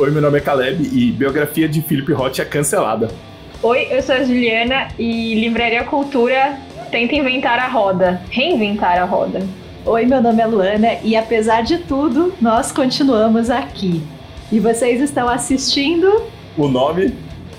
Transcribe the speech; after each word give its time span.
Oi, 0.00 0.12
meu 0.12 0.22
nome 0.22 0.38
é 0.38 0.40
Caleb 0.40 0.80
e 0.92 1.10
biografia 1.10 1.68
de 1.68 1.82
Philip 1.82 2.12
Roth 2.12 2.38
é 2.38 2.44
cancelada. 2.44 3.08
Oi, 3.60 3.88
eu 3.90 4.00
sou 4.00 4.14
a 4.14 4.22
Juliana 4.22 4.86
e 4.96 5.34
Livraria 5.34 5.82
Cultura 5.82 6.56
tenta 6.88 7.16
inventar 7.16 7.58
a 7.58 7.66
roda, 7.66 8.22
reinventar 8.30 8.96
a 8.96 9.04
roda. 9.04 9.40
Oi, 9.84 10.06
meu 10.06 10.22
nome 10.22 10.40
é 10.40 10.46
Luana 10.46 10.94
e 11.02 11.16
apesar 11.16 11.62
de 11.62 11.78
tudo, 11.78 12.32
nós 12.40 12.70
continuamos 12.70 13.50
aqui. 13.50 14.00
E 14.52 14.60
vocês 14.60 15.00
estão 15.00 15.28
assistindo 15.28 16.28
O 16.56 16.68
nome 16.68 17.12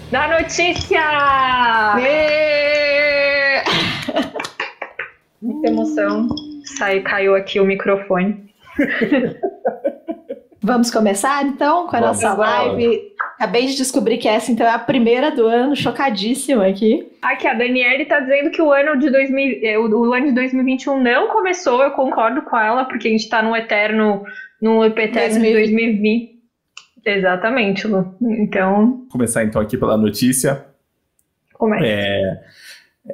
Da 0.10 0.40
notícia! 0.40 1.02
Muita 5.42 5.70
emoção. 5.70 6.30
Sai, 6.64 7.02
caiu 7.02 7.36
aqui 7.36 7.60
o 7.60 7.66
microfone. 7.66 8.50
Vamos 10.62 10.92
começar 10.92 11.46
então 11.46 11.88
com 11.88 11.96
a 11.96 12.00
Vamos. 12.02 12.22
nossa 12.22 12.34
live. 12.36 13.14
Acabei 13.36 13.68
de 13.68 13.78
descobrir 13.78 14.18
que 14.18 14.28
essa 14.28 14.52
então 14.52 14.68
é 14.68 14.72
a 14.72 14.80
primeira 14.80 15.32
do 15.32 15.48
ano, 15.48 15.76
chocadíssima 15.76 16.68
aqui. 16.68 17.10
Aqui, 17.22 17.48
a 17.48 17.54
Daniele 17.54 18.06
tá 18.06 18.20
dizendo 18.20 18.52
que 18.52 18.62
o 18.62 18.72
ano 18.72 19.00
de 19.00 19.10
2000, 19.10 19.60
eh, 19.64 19.80
o, 19.80 20.14
ano 20.14 20.28
de 20.28 20.34
2021 20.34 21.02
não 21.02 21.30
começou, 21.30 21.82
eu 21.82 21.92
concordo 21.92 22.42
com 22.42 22.58
ela, 22.58 22.84
porque 22.84 23.08
a 23.08 23.12
gente 23.12 23.30
tá 23.30 23.42
no 23.42 23.56
eterno, 23.56 24.24
no 24.62 24.84
eterno 24.84 25.40
de 25.40 25.54
2020. 25.54 25.56
2020. 25.56 26.40
Exatamente, 27.06 27.88
Lu. 27.88 28.14
Então, 28.22 29.08
começar 29.10 29.46
então 29.46 29.62
aqui 29.62 29.78
pela 29.78 29.98
notícia. 29.98 30.66
como 31.54 31.74
é? 31.76 31.80
É, 31.82 32.44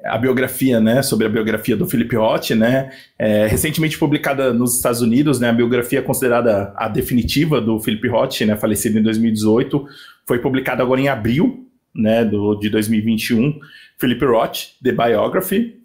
a 0.03 0.17
biografia, 0.17 0.79
né, 0.79 1.01
sobre 1.01 1.25
a 1.25 1.29
biografia 1.29 1.77
do 1.77 1.87
Philip 1.87 2.15
Roth, 2.15 2.51
né, 2.51 2.91
é, 3.17 3.47
recentemente 3.47 3.97
publicada 3.97 4.53
nos 4.53 4.75
Estados 4.75 5.01
Unidos, 5.01 5.39
né, 5.39 5.49
a 5.49 5.53
biografia 5.53 6.01
considerada 6.01 6.73
a 6.75 6.87
definitiva 6.87 7.61
do 7.61 7.79
Philip 7.79 8.07
Roth, 8.07 8.41
né, 8.41 8.55
falecido 8.55 8.99
em 8.99 9.03
2018, 9.03 9.85
foi 10.27 10.39
publicada 10.39 10.83
agora 10.83 10.99
em 10.99 11.07
abril, 11.07 11.67
né, 11.93 12.25
do, 12.25 12.55
de 12.55 12.69
2021, 12.69 13.59
Philip 13.97 14.25
Roth, 14.25 14.57
The 14.83 14.91
Biography, 14.91 15.77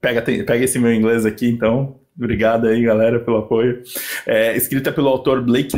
pega, 0.00 0.22
pega 0.22 0.64
esse 0.64 0.78
meu 0.78 0.92
inglês 0.92 1.26
aqui, 1.26 1.48
então, 1.48 1.96
obrigado 2.16 2.68
aí, 2.68 2.82
galera, 2.82 3.18
pelo 3.18 3.38
apoio, 3.38 3.82
é, 4.26 4.56
escrita 4.56 4.92
pelo 4.92 5.08
autor 5.08 5.42
Blake, 5.42 5.76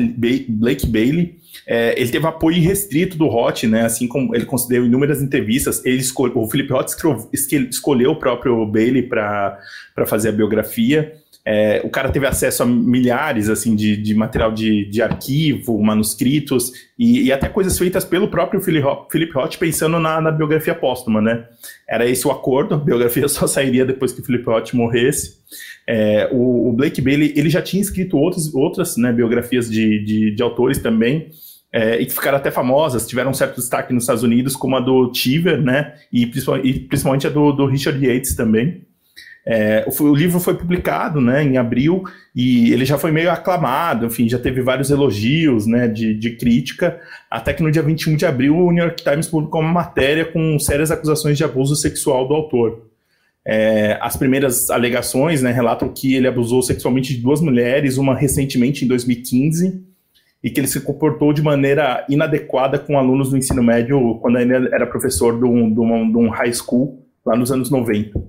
Blake 0.49 0.87
Bailey, 0.87 1.37
é, 1.67 2.01
ele 2.01 2.11
teve 2.11 2.27
apoio 2.27 2.57
irrestrito 2.57 3.17
do 3.17 3.27
Roth, 3.27 3.65
né? 3.65 3.85
Assim 3.85 4.07
como 4.09 4.35
ele 4.35 4.45
concedeu 4.45 4.85
inúmeras 4.85 5.23
entrevistas. 5.23 5.85
Ele 5.85 6.01
o 6.01 6.47
escro- 6.91 7.29
esque- 7.33 7.69
escolheu 7.71 8.13
o 8.13 8.17
próprio 8.17 8.65
Bailey 8.67 9.03
para 9.03 9.59
fazer 10.07 10.31
a 10.31 10.33
biografia. 10.33 11.13
É, 11.45 11.81
o 11.83 11.89
cara 11.89 12.11
teve 12.11 12.27
acesso 12.27 12.63
a 12.63 12.67
milhares 12.67 13.49
assim 13.49 13.75
de, 13.75 13.97
de 13.97 14.15
material 14.15 14.53
de, 14.53 14.85
de 14.91 15.01
arquivo, 15.01 15.83
manuscritos 15.83 16.71
e, 16.99 17.23
e 17.23 17.33
até 17.33 17.49
coisas 17.49 17.79
feitas 17.79 18.05
pelo 18.05 18.29
próprio 18.29 18.61
Philip 18.61 19.33
Roth, 19.33 19.57
pensando 19.57 19.99
na, 19.99 20.21
na 20.21 20.31
biografia 20.31 20.75
póstuma, 20.75 21.21
né? 21.21 21.47
Era 21.89 22.07
esse 22.07 22.27
o 22.29 22.31
acordo, 22.31 22.75
a 22.75 22.79
biografia 22.79 23.27
só 23.29 23.47
sairia 23.47 23.87
depois 23.87 24.13
que 24.13 24.21
o 24.21 24.25
Philip 24.25 24.45
Roth 24.45 24.75
morresse. 24.75 25.41
É, 25.87 26.29
o, 26.31 26.69
o 26.69 26.73
Blake 26.75 27.01
Bailey 27.01 27.33
ele 27.35 27.49
já 27.49 27.63
tinha 27.63 27.81
escrito 27.81 28.19
outras, 28.19 28.55
outras 28.55 28.97
né, 28.99 29.11
biografias 29.11 29.69
de, 29.69 30.05
de, 30.05 30.35
de 30.35 30.43
autores 30.43 30.79
também, 30.79 31.31
é, 31.73 32.01
e 32.01 32.07
que 32.07 32.13
ficaram 32.13 32.39
até 32.39 32.51
famosas, 32.51 33.07
tiveram 33.07 33.31
um 33.31 33.35
certo 33.35 33.57
destaque 33.57 33.93
nos 33.93 34.05
Estados 34.05 34.23
Unidos, 34.23 34.57
como 34.57 34.77
a 34.77 34.81
do 34.81 35.13
Cheever, 35.15 35.61
né, 35.61 35.95
e, 36.13 36.25
e 36.65 36.81
principalmente 36.81 37.27
a 37.27 37.31
do, 37.31 37.53
do 37.53 37.67
Richard 37.67 38.05
Yates 38.05 38.35
também. 38.35 38.83
É, 39.47 39.87
o, 39.87 40.05
o 40.05 40.15
livro 40.15 40.39
foi 40.39 40.55
publicado, 40.55 41.21
né, 41.21 41.43
em 41.43 41.57
abril, 41.57 42.05
e 42.35 42.73
ele 42.73 42.85
já 42.85 42.99
foi 42.99 43.11
meio 43.11 43.31
aclamado, 43.31 44.07
enfim, 44.07 44.29
já 44.29 44.39
teve 44.39 44.61
vários 44.61 44.91
elogios, 44.91 45.67
né, 45.67 45.89
de, 45.89 46.15
de 46.15 46.37
crítica, 46.37 47.01
até 47.31 47.53
que 47.53 47.63
no 47.63 47.71
dia 47.71 47.83
21 47.83 48.17
de 48.17 48.27
abril 48.27 48.57
o 48.57 48.73
New 48.73 48.85
York 48.85 49.03
Times 49.03 49.29
publicou 49.29 49.61
uma 49.61 49.73
matéria 49.73 50.25
com 50.25 50.59
sérias 50.59 50.91
acusações 50.91 51.39
de 51.39 51.45
abuso 51.45 51.77
sexual 51.77 52.27
do 52.27 52.35
autor. 52.35 52.91
É, 53.47 53.97
as 54.03 54.17
primeiras 54.17 54.69
alegações 54.71 55.41
né, 55.41 55.51
relatam 55.51 55.89
que 55.89 56.15
ele 56.15 56.29
abusou 56.29 56.63
sexualmente 56.63 57.15
de 57.15 57.23
duas 57.23 57.41
mulheres, 57.41 57.97
uma 57.97 58.15
recentemente 58.15 58.85
em 58.85 58.89
2015, 58.89 59.90
e 60.43 60.51
que 60.51 60.59
ele 60.61 60.67
se 60.67 60.81
comportou 60.81 61.33
de 61.33 61.43
maneira 61.43 62.05
inadequada 62.09 62.79
com 62.79 62.99
alunos 62.99 63.31
do 63.31 63.37
ensino 63.37 63.63
médio 63.63 64.19
quando 64.21 64.39
ainda 64.39 64.55
era 64.75 64.87
professor 64.87 65.39
de 65.39 65.45
um, 65.45 65.69
de 65.69 65.75
de 66.13 66.19
um 66.19 66.29
high 66.31 66.53
school 66.53 67.07
lá 67.25 67.37
nos 67.37 67.53
anos 67.53 67.71
90. 67.71 68.21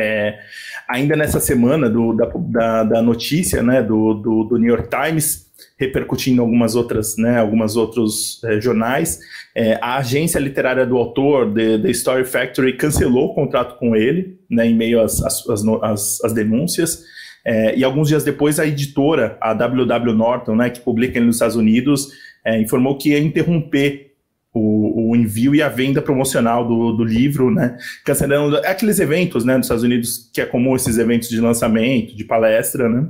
É, 0.00 0.38
ainda 0.88 1.16
nessa 1.16 1.40
semana 1.40 1.90
do- 1.90 2.12
da, 2.14 2.26
da- 2.26 2.84
da 2.84 3.02
notícia 3.02 3.62
né, 3.64 3.82
do, 3.82 4.14
do- 4.14 4.44
do 4.44 4.56
New 4.56 4.68
York 4.72 4.88
Times, 4.88 5.48
repercutindo 5.76 6.36
em 6.36 6.40
algumas 6.44 6.76
outras, 6.76 7.16
né, 7.16 7.36
algumas 7.38 7.74
outros 7.76 8.40
eh, 8.44 8.60
jornais, 8.60 9.18
é, 9.56 9.74
a 9.82 9.96
agência 9.98 10.38
literária 10.38 10.86
do 10.86 10.96
autor, 10.96 11.52
The, 11.52 11.78
The 11.78 11.90
Story 11.90 12.24
Factory, 12.24 12.76
cancelou 12.76 13.26
o 13.30 13.34
contrato 13.34 13.76
com 13.78 13.96
ele, 13.96 14.38
né, 14.48 14.66
em 14.66 14.74
meio 14.74 15.00
às, 15.00 15.20
às, 15.20 15.44
às- 15.82 16.24
às 16.24 16.32
denúncias. 16.32 17.02
É, 17.48 17.74
e 17.74 17.82
alguns 17.82 18.08
dias 18.08 18.22
depois, 18.22 18.60
a 18.60 18.66
editora, 18.66 19.38
a 19.40 19.54
WW 19.54 20.12
Norton, 20.12 20.54
né, 20.54 20.68
que 20.68 20.80
publica 20.80 21.16
ele 21.16 21.24
nos 21.24 21.36
Estados 21.36 21.56
Unidos, 21.56 22.08
é, 22.44 22.60
informou 22.60 22.98
que 22.98 23.08
ia 23.08 23.18
interromper 23.18 24.12
o, 24.52 25.12
o 25.12 25.16
envio 25.16 25.54
e 25.54 25.62
a 25.62 25.68
venda 25.70 26.02
promocional 26.02 26.68
do, 26.68 26.92
do 26.92 27.02
livro, 27.02 27.50
né, 27.50 27.78
cancelando 28.04 28.58
aqueles 28.58 29.00
eventos 29.00 29.46
né, 29.46 29.56
nos 29.56 29.64
Estados 29.64 29.82
Unidos, 29.82 30.30
que 30.30 30.42
é 30.42 30.44
comum 30.44 30.76
esses 30.76 30.98
eventos 30.98 31.30
de 31.30 31.40
lançamento, 31.40 32.14
de 32.14 32.22
palestra, 32.22 32.86
né, 32.86 33.08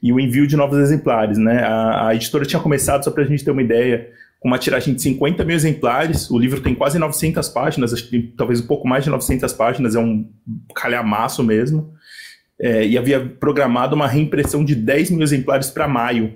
e 0.00 0.12
o 0.12 0.20
envio 0.20 0.46
de 0.46 0.54
novos 0.56 0.78
exemplares. 0.78 1.36
Né, 1.36 1.64
a, 1.64 2.10
a 2.10 2.14
editora 2.14 2.44
tinha 2.44 2.62
começado, 2.62 3.02
só 3.02 3.10
para 3.10 3.24
a 3.24 3.26
gente 3.26 3.44
ter 3.44 3.50
uma 3.50 3.62
ideia, 3.62 4.08
com 4.38 4.46
uma 4.46 4.58
tiragem 4.58 4.94
de 4.94 5.02
50 5.02 5.42
mil 5.42 5.56
exemplares. 5.56 6.30
O 6.30 6.38
livro 6.38 6.60
tem 6.60 6.76
quase 6.76 6.96
900 6.96 7.48
páginas, 7.48 7.92
acho 7.92 8.08
que 8.08 8.22
talvez 8.36 8.60
um 8.60 8.68
pouco 8.68 8.86
mais 8.86 9.02
de 9.02 9.10
900 9.10 9.52
páginas, 9.52 9.96
é 9.96 9.98
um 9.98 10.30
calhamaço 10.76 11.42
mesmo. 11.42 11.92
É, 12.60 12.86
e 12.86 12.96
havia 12.96 13.20
programado 13.20 13.96
uma 13.96 14.06
reimpressão 14.06 14.64
de 14.64 14.74
10 14.74 15.10
mil 15.10 15.22
exemplares 15.22 15.70
para 15.70 15.88
maio. 15.88 16.34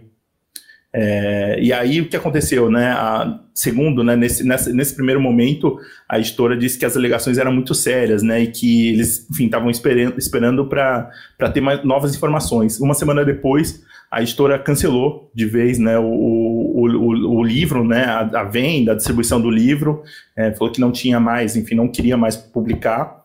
É, 0.92 1.58
e 1.60 1.72
aí 1.72 2.00
o 2.00 2.08
que 2.08 2.16
aconteceu, 2.16 2.70
né? 2.70 2.90
A- 2.92 3.40
segundo, 3.54 4.02
né, 4.02 4.16
nesse, 4.16 4.42
nesse 4.44 4.94
primeiro 4.94 5.20
momento, 5.20 5.78
a 6.08 6.18
editora 6.18 6.56
disse 6.56 6.78
que 6.78 6.84
as 6.84 6.96
alegações 6.96 7.38
eram 7.38 7.52
muito 7.52 7.74
sérias, 7.74 8.22
né? 8.22 8.42
E 8.42 8.46
que 8.48 8.88
eles, 8.90 9.26
enfim, 9.30 9.46
estavam 9.46 9.70
esperando, 9.70 10.18
esperando 10.18 10.66
para 10.66 11.10
ter 11.52 11.60
mais, 11.60 11.84
novas 11.84 12.14
informações. 12.14 12.80
Uma 12.80 12.94
semana 12.94 13.24
depois, 13.24 13.82
a 14.10 14.22
editora 14.22 14.58
cancelou 14.58 15.30
de 15.34 15.44
vez 15.44 15.78
né, 15.78 15.98
o, 15.98 16.04
o, 16.04 16.86
o, 16.86 17.38
o 17.38 17.44
livro, 17.44 17.84
né, 17.84 18.04
a, 18.04 18.20
a 18.20 18.44
venda, 18.44 18.92
a 18.92 18.94
distribuição 18.94 19.40
do 19.40 19.50
livro, 19.50 20.02
é, 20.36 20.52
falou 20.52 20.72
que 20.72 20.80
não 20.80 20.90
tinha 20.90 21.20
mais, 21.20 21.56
enfim, 21.56 21.74
não 21.74 21.88
queria 21.88 22.16
mais 22.16 22.36
publicar. 22.36 23.17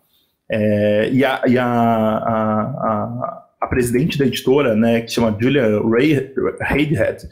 É, 0.49 1.09
e 1.11 1.23
a, 1.23 1.41
e 1.47 1.57
a, 1.57 1.65
a, 1.65 3.45
a, 3.61 3.67
presidente 3.67 4.17
da 4.17 4.25
editora, 4.25 4.75
né, 4.75 5.01
que 5.01 5.11
chama 5.11 5.35
Julia 5.39 5.63
Hayhead, 6.61 7.27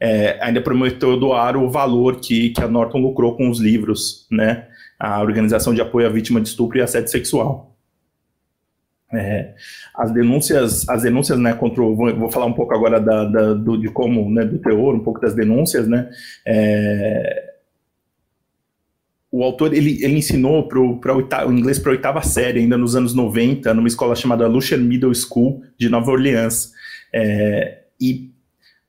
é, 0.00 0.38
ainda 0.42 0.60
prometeu 0.60 1.18
doar 1.18 1.56
o 1.56 1.70
valor 1.70 2.16
que, 2.20 2.50
que 2.50 2.62
a 2.62 2.68
Norton 2.68 2.98
lucrou 2.98 3.36
com 3.36 3.48
os 3.48 3.60
livros, 3.60 4.26
né, 4.30 4.66
a 4.98 5.20
Organização 5.20 5.74
de 5.74 5.80
Apoio 5.80 6.06
à 6.06 6.10
Vítima 6.10 6.40
de 6.40 6.48
Estupro 6.48 6.78
e 6.78 6.82
Assédio 6.82 7.10
Sexual. 7.10 7.76
É, 9.12 9.54
as 9.94 10.12
denúncias, 10.12 10.88
as 10.88 11.02
denúncias, 11.02 11.38
né, 11.38 11.52
contra 11.54 11.80
o, 11.82 11.94
vou, 11.94 12.16
vou 12.16 12.30
falar 12.30 12.46
um 12.46 12.52
pouco 12.52 12.74
agora 12.74 12.98
da, 12.98 13.24
da- 13.24 13.54
do, 13.54 13.76
de 13.80 13.88
como, 13.88 14.28
né, 14.28 14.44
do 14.44 14.58
teor, 14.58 14.94
um 14.94 15.04
pouco 15.04 15.20
das 15.20 15.34
denúncias, 15.34 15.86
né, 15.86 16.10
é, 16.44 17.53
o 19.36 19.42
autor, 19.42 19.74
ele, 19.74 19.98
ele 20.04 20.16
ensinou 20.18 20.68
pro, 20.68 20.98
pra 21.00 21.14
oita- 21.14 21.46
o 21.46 21.52
inglês 21.52 21.78
para 21.78 21.90
a 21.90 21.94
oitava 21.96 22.22
série, 22.22 22.60
ainda 22.60 22.76
nos 22.78 22.94
anos 22.94 23.14
90, 23.14 23.74
numa 23.74 23.88
escola 23.88 24.14
chamada 24.14 24.46
Lucian 24.46 24.78
Middle 24.78 25.14
School, 25.14 25.62
de 25.78 25.88
Nova 25.88 26.10
Orleans, 26.10 26.72
É, 27.12 27.78
e 28.00 28.30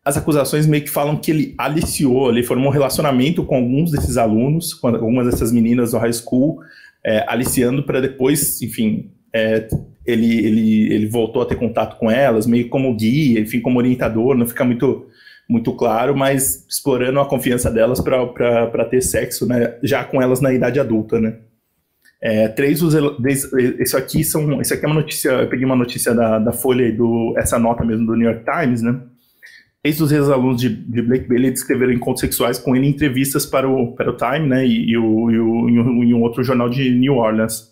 as 0.03 0.17
acusações 0.17 0.67
meio 0.67 0.83
que 0.83 0.89
falam 0.89 1.15
que 1.17 1.31
ele 1.31 1.53
aliciou, 1.57 2.29
ele 2.31 2.43
formou 2.43 2.67
um 2.69 2.73
relacionamento 2.73 3.43
com 3.43 3.55
alguns 3.55 3.91
desses 3.91 4.17
alunos, 4.17 4.73
com 4.73 4.87
algumas 4.87 5.25
dessas 5.25 5.51
meninas 5.51 5.91
do 5.91 5.97
high 5.97 6.13
school, 6.13 6.59
é, 7.03 7.23
aliciando 7.27 7.83
para 7.83 7.99
depois, 8.01 8.61
enfim, 8.61 9.09
é, 9.33 9.67
ele, 10.05 10.45
ele, 10.45 10.93
ele 10.93 11.07
voltou 11.07 11.41
a 11.41 11.45
ter 11.45 11.55
contato 11.55 11.97
com 11.97 12.09
elas, 12.09 12.45
meio 12.47 12.69
como 12.69 12.95
guia, 12.95 13.39
enfim, 13.39 13.59
como 13.61 13.79
orientador, 13.79 14.35
não 14.35 14.47
fica 14.47 14.63
muito, 14.63 15.05
muito 15.47 15.73
claro, 15.73 16.15
mas 16.15 16.65
explorando 16.69 17.19
a 17.19 17.25
confiança 17.25 17.69
delas 17.69 17.99
para 18.01 18.85
ter 18.85 19.01
sexo, 19.01 19.47
né, 19.47 19.75
já 19.83 20.03
com 20.03 20.21
elas 20.21 20.41
na 20.41 20.53
idade 20.53 20.79
adulta, 20.79 21.19
né. 21.19 21.35
É, 22.21 22.47
três 22.47 22.79
dos, 22.79 22.95
isso 23.79 23.95
aqui 23.97 24.23
são, 24.23 24.59
isso 24.59 24.73
aqui 24.73 24.83
é 24.85 24.87
uma 24.87 24.95
notícia, 24.95 25.29
eu 25.29 25.47
peguei 25.49 25.65
uma 25.65 25.75
notícia 25.75 26.13
da, 26.15 26.39
da 26.39 26.51
Folha 26.51 26.87
e 26.87 26.91
do, 26.91 27.35
essa 27.37 27.59
nota 27.59 27.83
mesmo 27.85 28.05
do 28.07 28.15
New 28.15 28.29
York 28.29 28.43
Times, 28.43 28.81
né, 28.81 28.99
Três 29.83 29.99
dos 29.99 30.11
ex-alunos 30.11 30.59
de, 30.59 30.67
de 30.69 30.99
Blake 31.03 31.29
Bailey 31.29 31.51
descreveram 31.51 31.93
encontros 31.93 32.21
sexuais 32.21 32.57
com 32.57 32.75
ele 32.75 32.87
em 32.87 32.89
entrevistas 32.89 33.45
para 33.45 33.69
o, 33.69 33.91
para 33.95 34.09
o 34.09 34.17
Time, 34.17 34.47
né, 34.49 34.65
e, 34.65 34.89
e 34.89 34.97
o, 34.97 35.29
e, 35.29 35.37
o, 35.39 35.69
e 35.69 35.79
um- 35.79 36.03
e 36.03 36.11
um 36.11 36.23
outro 36.23 36.43
jornal 36.43 36.67
de 36.67 36.89
New 36.89 37.17
Orleans, 37.17 37.71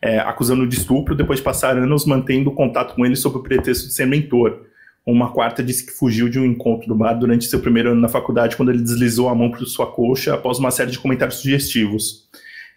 é, 0.00 0.18
acusando 0.18 0.66
de 0.66 0.76
estupro 0.78 1.14
depois 1.14 1.40
de 1.40 1.44
passar 1.44 1.76
anos 1.76 2.06
mantendo 2.06 2.50
contato 2.52 2.94
com 2.94 3.04
ele 3.04 3.14
sob 3.16 3.36
o 3.36 3.42
pretexto 3.42 3.86
de 3.88 3.92
ser 3.92 4.06
mentor. 4.06 4.62
Uma 5.04 5.32
quarta 5.32 5.62
disse 5.62 5.84
que 5.84 5.92
fugiu 5.92 6.28
de 6.28 6.38
um 6.38 6.44
encontro 6.44 6.86
do 6.86 6.94
bar 6.94 7.14
durante 7.14 7.46
seu 7.46 7.58
primeiro 7.58 7.90
ano 7.90 8.00
na 8.00 8.08
faculdade, 8.08 8.56
quando 8.56 8.70
ele 8.70 8.82
deslizou 8.82 9.28
a 9.28 9.34
mão 9.34 9.50
por 9.50 9.66
sua 9.66 9.90
coxa 9.90 10.34
após 10.34 10.58
uma 10.58 10.70
série 10.70 10.92
de 10.92 10.98
comentários 10.98 11.38
sugestivos. 11.38 12.28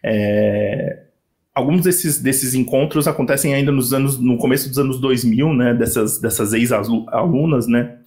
É, 0.04 1.04
alguns 1.54 1.84
desses, 1.84 2.20
desses 2.20 2.54
encontros 2.54 3.08
acontecem 3.08 3.54
ainda 3.54 3.72
nos 3.72 3.94
anos, 3.94 4.20
no 4.20 4.38
começo 4.38 4.68
dos 4.68 4.78
anos 4.80 5.00
2000, 5.00 5.54
né, 5.54 5.74
dessas, 5.74 6.20
dessas 6.20 6.52
ex-alunas, 6.54 7.68
né, 7.68 7.98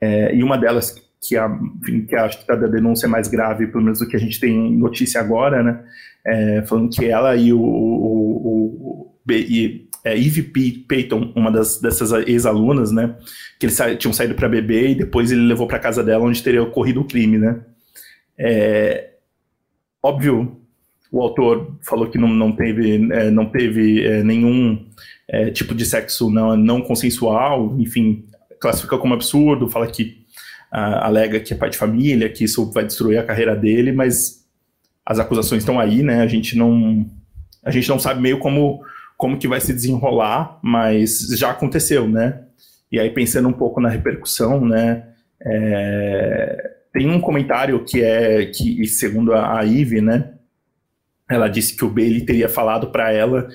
é, 0.00 0.34
e 0.34 0.42
uma 0.42 0.56
delas 0.56 0.94
que, 1.20 1.36
a, 1.36 1.48
enfim, 1.82 2.06
que 2.06 2.14
acho 2.14 2.44
que 2.44 2.50
a 2.50 2.54
da 2.54 2.68
denúncia 2.68 3.08
mais 3.08 3.28
grave, 3.28 3.66
pelo 3.66 3.82
menos 3.82 3.98
do 3.98 4.06
que 4.06 4.16
a 4.16 4.20
gente 4.20 4.38
tem 4.38 4.72
notícia 4.76 5.20
agora, 5.20 5.62
né, 5.62 5.84
é, 6.24 6.62
falando 6.62 6.90
que 6.90 7.04
ela 7.04 7.36
e 7.36 7.52
o, 7.52 7.60
o, 7.60 9.14
o 9.26 9.32
e, 9.32 9.87
é, 10.08 10.18
Eve 10.18 10.42
Payton, 10.88 11.32
uma 11.36 11.50
das, 11.50 11.80
dessas 11.80 12.12
ex-alunas, 12.26 12.90
né, 12.90 13.14
que 13.58 13.66
eles 13.66 13.76
sa 13.76 13.94
tinham 13.94 14.12
saído 14.12 14.34
para 14.34 14.48
beber 14.48 14.90
e 14.90 14.94
depois 14.94 15.30
ele 15.30 15.42
levou 15.42 15.66
para 15.66 15.78
casa 15.78 16.02
dela 16.02 16.24
onde 16.24 16.42
teria 16.42 16.62
ocorrido 16.62 17.00
o 17.00 17.04
crime, 17.04 17.36
né. 17.38 17.60
É, 18.38 19.10
óbvio, 20.02 20.60
o 21.10 21.20
autor 21.20 21.78
falou 21.86 22.08
que 22.08 22.16
não, 22.16 22.28
não 22.28 22.52
teve, 22.52 23.12
é, 23.12 23.30
não 23.30 23.46
teve 23.46 24.04
é, 24.04 24.22
nenhum 24.22 24.86
é, 25.28 25.50
tipo 25.50 25.74
de 25.74 25.84
sexo 25.84 26.30
não, 26.30 26.56
não 26.56 26.80
consensual, 26.80 27.76
enfim, 27.78 28.24
classifica 28.60 28.96
como 28.96 29.14
absurdo, 29.14 29.68
fala 29.68 29.86
que 29.86 30.26
alega 30.70 31.40
que 31.40 31.54
é 31.54 31.56
pai 31.56 31.70
de 31.70 31.78
família, 31.78 32.28
que 32.28 32.44
isso 32.44 32.70
vai 32.70 32.84
destruir 32.84 33.18
a 33.18 33.24
carreira 33.24 33.56
dele, 33.56 33.90
mas 33.90 34.44
as 35.04 35.18
acusações 35.18 35.62
estão 35.62 35.80
aí, 35.80 36.02
né? 36.02 36.20
A 36.20 36.26
gente 36.26 36.58
não 36.58 37.06
a 37.64 37.70
gente 37.70 37.88
não 37.88 37.98
sabe 37.98 38.20
meio 38.20 38.38
como 38.38 38.82
como 39.18 39.36
que 39.36 39.48
vai 39.48 39.60
se 39.60 39.74
desenrolar, 39.74 40.60
mas 40.62 41.26
já 41.36 41.50
aconteceu, 41.50 42.08
né? 42.08 42.44
E 42.90 43.00
aí 43.00 43.10
pensando 43.10 43.48
um 43.48 43.52
pouco 43.52 43.80
na 43.80 43.88
repercussão, 43.88 44.64
né? 44.64 45.08
É, 45.42 46.76
tem 46.92 47.10
um 47.10 47.20
comentário 47.20 47.84
que 47.84 48.00
é 48.00 48.46
que 48.46 48.86
segundo 48.86 49.34
a, 49.34 49.64
Ive, 49.64 50.00
né? 50.00 50.34
Ela 51.28 51.48
disse 51.48 51.76
que 51.76 51.84
o 51.84 51.90
Bailey 51.90 52.24
teria 52.24 52.48
falado 52.48 52.92
para 52.92 53.12
ela 53.12 53.48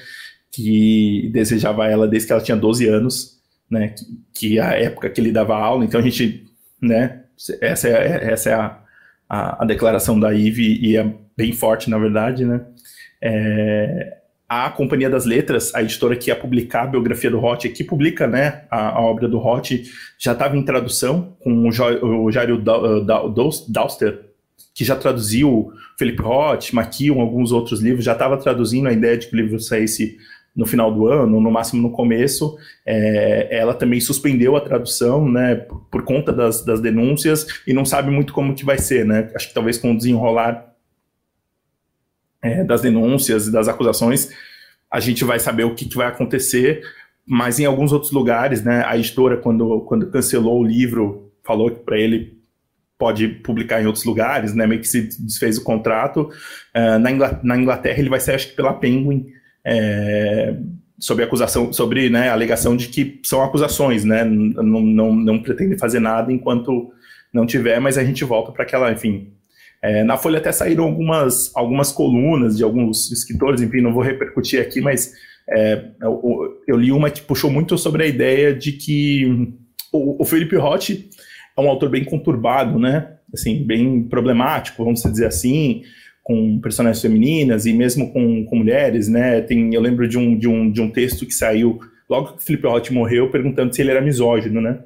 que 0.51 1.31
desejava 1.33 1.87
ela 1.87 2.07
desde 2.07 2.27
que 2.27 2.33
ela 2.33 2.43
tinha 2.43 2.57
12 2.57 2.87
anos, 2.89 3.39
né? 3.71 3.87
Que, 3.87 4.05
que 4.33 4.59
a 4.59 4.73
época 4.73 5.09
que 5.09 5.21
ele 5.21 5.31
dava 5.31 5.55
aula. 5.55 5.85
Então 5.85 6.01
a 6.01 6.03
gente, 6.03 6.45
né? 6.81 7.23
Essa 7.61 7.87
é, 7.87 8.33
essa 8.33 8.49
é 8.49 8.53
a, 8.53 8.79
a, 9.29 9.63
a 9.63 9.65
declaração 9.65 10.19
da 10.19 10.33
Ive 10.33 10.77
e 10.81 10.97
é 10.97 11.15
bem 11.37 11.53
forte, 11.53 11.89
na 11.89 11.97
verdade, 11.97 12.43
né? 12.43 12.65
É, 13.21 14.22
a 14.47 14.69
Companhia 14.69 15.09
das 15.09 15.25
Letras, 15.25 15.73
a 15.73 15.81
editora 15.81 16.15
que 16.15 16.29
ia 16.29 16.35
publicar 16.35 16.83
a 16.83 16.87
biografia 16.87 17.31
do 17.31 17.39
Roth, 17.39 17.63
que 17.63 17.83
publica 17.83 18.27
né, 18.27 18.63
a, 18.69 18.97
a 18.97 19.01
obra 19.01 19.27
do 19.27 19.37
Roth, 19.37 19.71
já 20.19 20.33
estava 20.33 20.55
em 20.55 20.63
tradução 20.63 21.35
com 21.39 21.67
o, 21.67 21.71
jo, 21.71 21.83
o 22.05 22.31
Jairo 22.31 22.61
Dauster, 23.67 24.19
que 24.73 24.83
já 24.83 24.95
traduziu 24.95 25.71
Felipe 25.97 26.21
Roth, 26.21 26.71
Maquion, 26.73 27.19
alguns 27.19 27.51
outros 27.51 27.81
livros, 27.81 28.05
já 28.05 28.13
estava 28.13 28.37
traduzindo 28.37 28.87
a 28.87 28.93
ideia 28.93 29.17
de 29.17 29.27
que 29.27 29.35
o 29.35 29.39
livro 29.39 29.59
saísse 29.59 30.17
no 30.55 30.65
final 30.65 30.93
do 30.93 31.07
ano, 31.07 31.39
no 31.39 31.51
máximo 31.51 31.81
no 31.81 31.91
começo. 31.91 32.55
É, 32.85 33.47
ela 33.57 33.73
também 33.73 33.99
suspendeu 33.99 34.55
a 34.55 34.61
tradução, 34.61 35.27
né, 35.29 35.55
por, 35.55 35.79
por 35.89 36.03
conta 36.03 36.31
das, 36.31 36.63
das, 36.63 36.79
denúncias 36.79 37.47
e 37.65 37.73
não 37.73 37.85
sabe 37.85 38.11
muito 38.11 38.33
como 38.33 38.53
que 38.53 38.65
vai 38.65 38.77
ser, 38.77 39.05
né? 39.05 39.31
Acho 39.35 39.47
que 39.47 39.53
talvez 39.53 39.77
com 39.77 39.91
o 39.91 39.97
desenrolar 39.97 40.72
é, 42.43 42.63
das 42.63 42.81
denúncias 42.81 43.47
e 43.47 43.51
das 43.51 43.69
acusações, 43.69 44.29
a 44.91 44.99
gente 44.99 45.23
vai 45.23 45.39
saber 45.39 45.63
o 45.63 45.73
que, 45.73 45.85
que 45.85 45.95
vai 45.95 46.07
acontecer. 46.07 46.83
Mas 47.25 47.57
em 47.57 47.65
alguns 47.65 47.93
outros 47.93 48.11
lugares, 48.11 48.61
né, 48.61 48.83
a 48.85 48.97
editora 48.97 49.37
quando, 49.37 49.79
quando 49.81 50.11
cancelou 50.11 50.59
o 50.59 50.63
livro 50.63 51.31
falou 51.41 51.71
que 51.71 51.79
para 51.79 51.97
ele 51.97 52.37
pode 52.97 53.27
publicar 53.27 53.81
em 53.81 53.85
outros 53.85 54.03
lugares, 54.03 54.53
né, 54.53 54.67
meio 54.67 54.81
que 54.81 54.87
se 54.87 55.01
desfez 55.19 55.57
o 55.57 55.63
contrato. 55.63 56.29
Uh, 56.75 56.99
na, 56.99 57.11
Inglaterra, 57.11 57.41
na 57.43 57.57
Inglaterra 57.57 57.99
ele 57.99 58.09
vai 58.09 58.19
ser 58.19 58.35
acho 58.35 58.49
que 58.49 58.55
pela 58.55 58.73
Penguin 58.73 59.27
é, 59.65 60.55
sobre 60.99 61.23
acusação, 61.23 61.71
sobre 61.71 62.09
né, 62.09 62.29
a 62.29 62.33
alegação 62.33 62.75
de 62.75 62.87
que 62.89 63.21
são 63.23 63.41
acusações, 63.41 64.03
né, 64.03 64.23
não, 64.23 64.81
não, 64.81 65.15
não 65.15 65.41
pretende 65.41 65.77
fazer 65.77 65.99
nada 65.99 66.31
enquanto 66.31 66.91
não 67.33 67.45
tiver, 67.45 67.79
mas 67.79 67.97
a 67.97 68.03
gente 68.03 68.23
volta 68.23 68.51
para 68.51 68.63
aquela, 68.63 68.91
enfim. 68.91 69.33
É, 69.83 70.01
na 70.01 70.15
Folha 70.15 70.37
até 70.37 70.49
saíram 70.49 70.85
algumas, 70.85 71.51
algumas 71.53 71.91
colunas 71.91 72.55
de 72.55 72.63
alguns 72.63 73.11
escritores, 73.11 73.61
enfim, 73.61 73.81
não 73.81 73.93
vou 73.93 74.01
repercutir 74.01 74.61
aqui, 74.61 74.79
mas 74.79 75.11
é, 75.49 75.89
eu, 76.01 76.61
eu, 76.65 76.77
li 76.77 76.89
uma 76.89 77.11
que 77.11 77.21
puxou 77.21 77.51
muito 77.51 77.77
sobre 77.77 78.03
a 78.03 78.07
ideia 78.07 78.53
de 78.53 78.71
que 78.71 79.25
o, 79.91 80.21
o 80.21 80.25
Felipe 80.25 80.55
Roth 80.55 80.91
é 80.91 81.61
um 81.61 81.69
autor 81.69 81.89
bem 81.89 82.05
conturbado, 82.05 82.79
né? 82.79 83.17
Assim, 83.33 83.61
bem 83.61 84.03
problemático, 84.03 84.85
vamos 84.85 85.01
dizer 85.03 85.25
assim, 85.25 85.83
com 86.23 86.59
personagens 86.61 87.01
femininas 87.01 87.65
e 87.65 87.73
mesmo 87.73 88.13
com, 88.13 88.45
com 88.45 88.55
mulheres, 88.55 89.09
né? 89.09 89.41
Tem, 89.41 89.73
eu 89.73 89.81
lembro 89.81 90.07
de 90.07 90.17
um, 90.17 90.37
de, 90.37 90.47
um, 90.47 90.71
de 90.71 90.81
um 90.81 90.89
texto 90.89 91.25
que 91.25 91.33
saiu 91.33 91.79
logo 92.09 92.33
que 92.33 92.37
o 92.37 92.45
Felipe 92.45 92.67
Roth 92.67 92.89
morreu, 92.91 93.29
perguntando 93.29 93.75
se 93.75 93.81
ele 93.81 93.91
era 93.91 94.01
misógino, 94.01 94.61
né? 94.61 94.79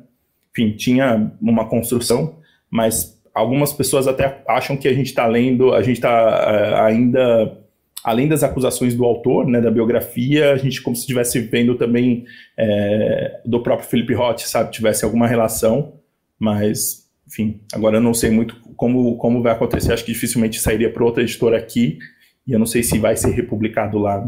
Enfim, 0.51 0.75
tinha 0.75 1.31
uma 1.39 1.65
construção, 1.65 2.39
mas 2.71 3.16
algumas 3.37 3.71
pessoas 3.71 4.07
até 4.07 4.43
acham 4.47 4.75
que 4.75 4.87
a 4.87 4.93
gente 4.93 5.07
está 5.07 5.25
lendo, 5.27 5.73
a 5.73 5.81
gente 5.81 5.97
está 5.97 6.09
eh, 6.09 6.81
ainda 6.81 7.57
além 8.03 8.27
das 8.27 8.41
acusações 8.41 8.95
do 8.95 9.03
autor, 9.03 9.45
né, 9.45 9.59
da 9.59 9.69
biografia, 9.69 10.53
a 10.53 10.57
gente 10.57 10.81
como 10.81 10.95
se 10.95 11.01
estivesse 11.01 11.41
vendo 11.41 11.75
também 11.75 12.25
é, 12.57 13.41
do 13.45 13.61
próprio 13.61 13.89
Felipe 13.89 14.13
Roth, 14.13 14.39
sabe, 14.41 14.71
tivesse 14.71 15.03
alguma 15.03 15.27
relação, 15.27 15.93
mas 16.39 17.05
enfim, 17.27 17.59
agora 17.73 17.97
eu 17.97 18.01
não 18.01 18.13
sei 18.13 18.29
muito 18.29 18.55
como, 18.77 19.17
como 19.17 19.41
vai 19.41 19.51
acontecer, 19.51 19.91
acho 19.91 20.05
que 20.05 20.13
dificilmente 20.13 20.57
sairia 20.57 20.89
para 20.89 21.03
outra 21.03 21.21
editora 21.21 21.57
aqui, 21.57 21.99
e 22.47 22.53
eu 22.53 22.59
não 22.59 22.65
sei 22.65 22.81
se 22.81 22.97
vai 22.97 23.17
ser 23.17 23.31
republicado 23.31 23.97
lá. 23.97 24.25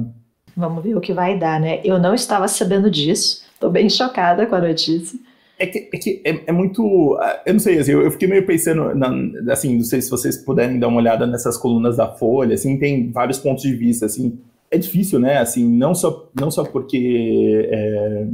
Vamos 0.58 0.84
ver 0.84 0.98
o 0.98 1.00
que 1.00 1.14
vai 1.14 1.38
dar, 1.38 1.58
né? 1.58 1.80
Eu 1.86 1.98
não 1.98 2.14
estava 2.14 2.50
sabendo 2.50 2.92
disso, 2.92 3.46
estou 3.54 3.70
bem 3.70 3.90
chocada 3.90 4.46
com 4.46 4.56
a 4.56 4.60
notícia. 4.60 5.18
É 5.60 5.68
que, 5.68 5.90
é, 5.92 5.98
que 5.98 6.22
é, 6.24 6.44
é, 6.48 6.52
muito. 6.54 7.20
Eu 7.46 7.54
não 7.54 7.60
sei, 7.60 7.78
assim, 7.80 7.92
eu, 7.92 8.02
eu 8.02 8.12
fiquei 8.12 8.30
meio 8.30 8.46
pensando, 8.46 8.96
na, 8.96 9.12
assim, 9.52 9.76
não 9.76 9.84
sei 9.84 10.02
se 10.02 10.10
vocês 10.10 10.38
puderem 10.38 10.80
dar 10.80 10.88
uma 10.88 10.98
olhada 11.02 11.28
nessas 11.28 11.58
colunas 11.58 11.98
da 11.98 12.08
Folha, 12.08 12.56
assim, 12.56 12.80
tem 12.80 13.12
vários 13.12 13.40
pontos 13.40 13.64
de 13.64 13.76
vista, 13.76 14.06
assim. 14.06 14.40
É 14.72 14.78
difícil, 14.78 15.20
né? 15.20 15.38
Assim, 15.40 15.68
não 15.68 15.94
só, 15.94 16.30
não 16.40 16.50
só 16.50 16.64
porque. 16.64 17.68
É, 17.70 18.28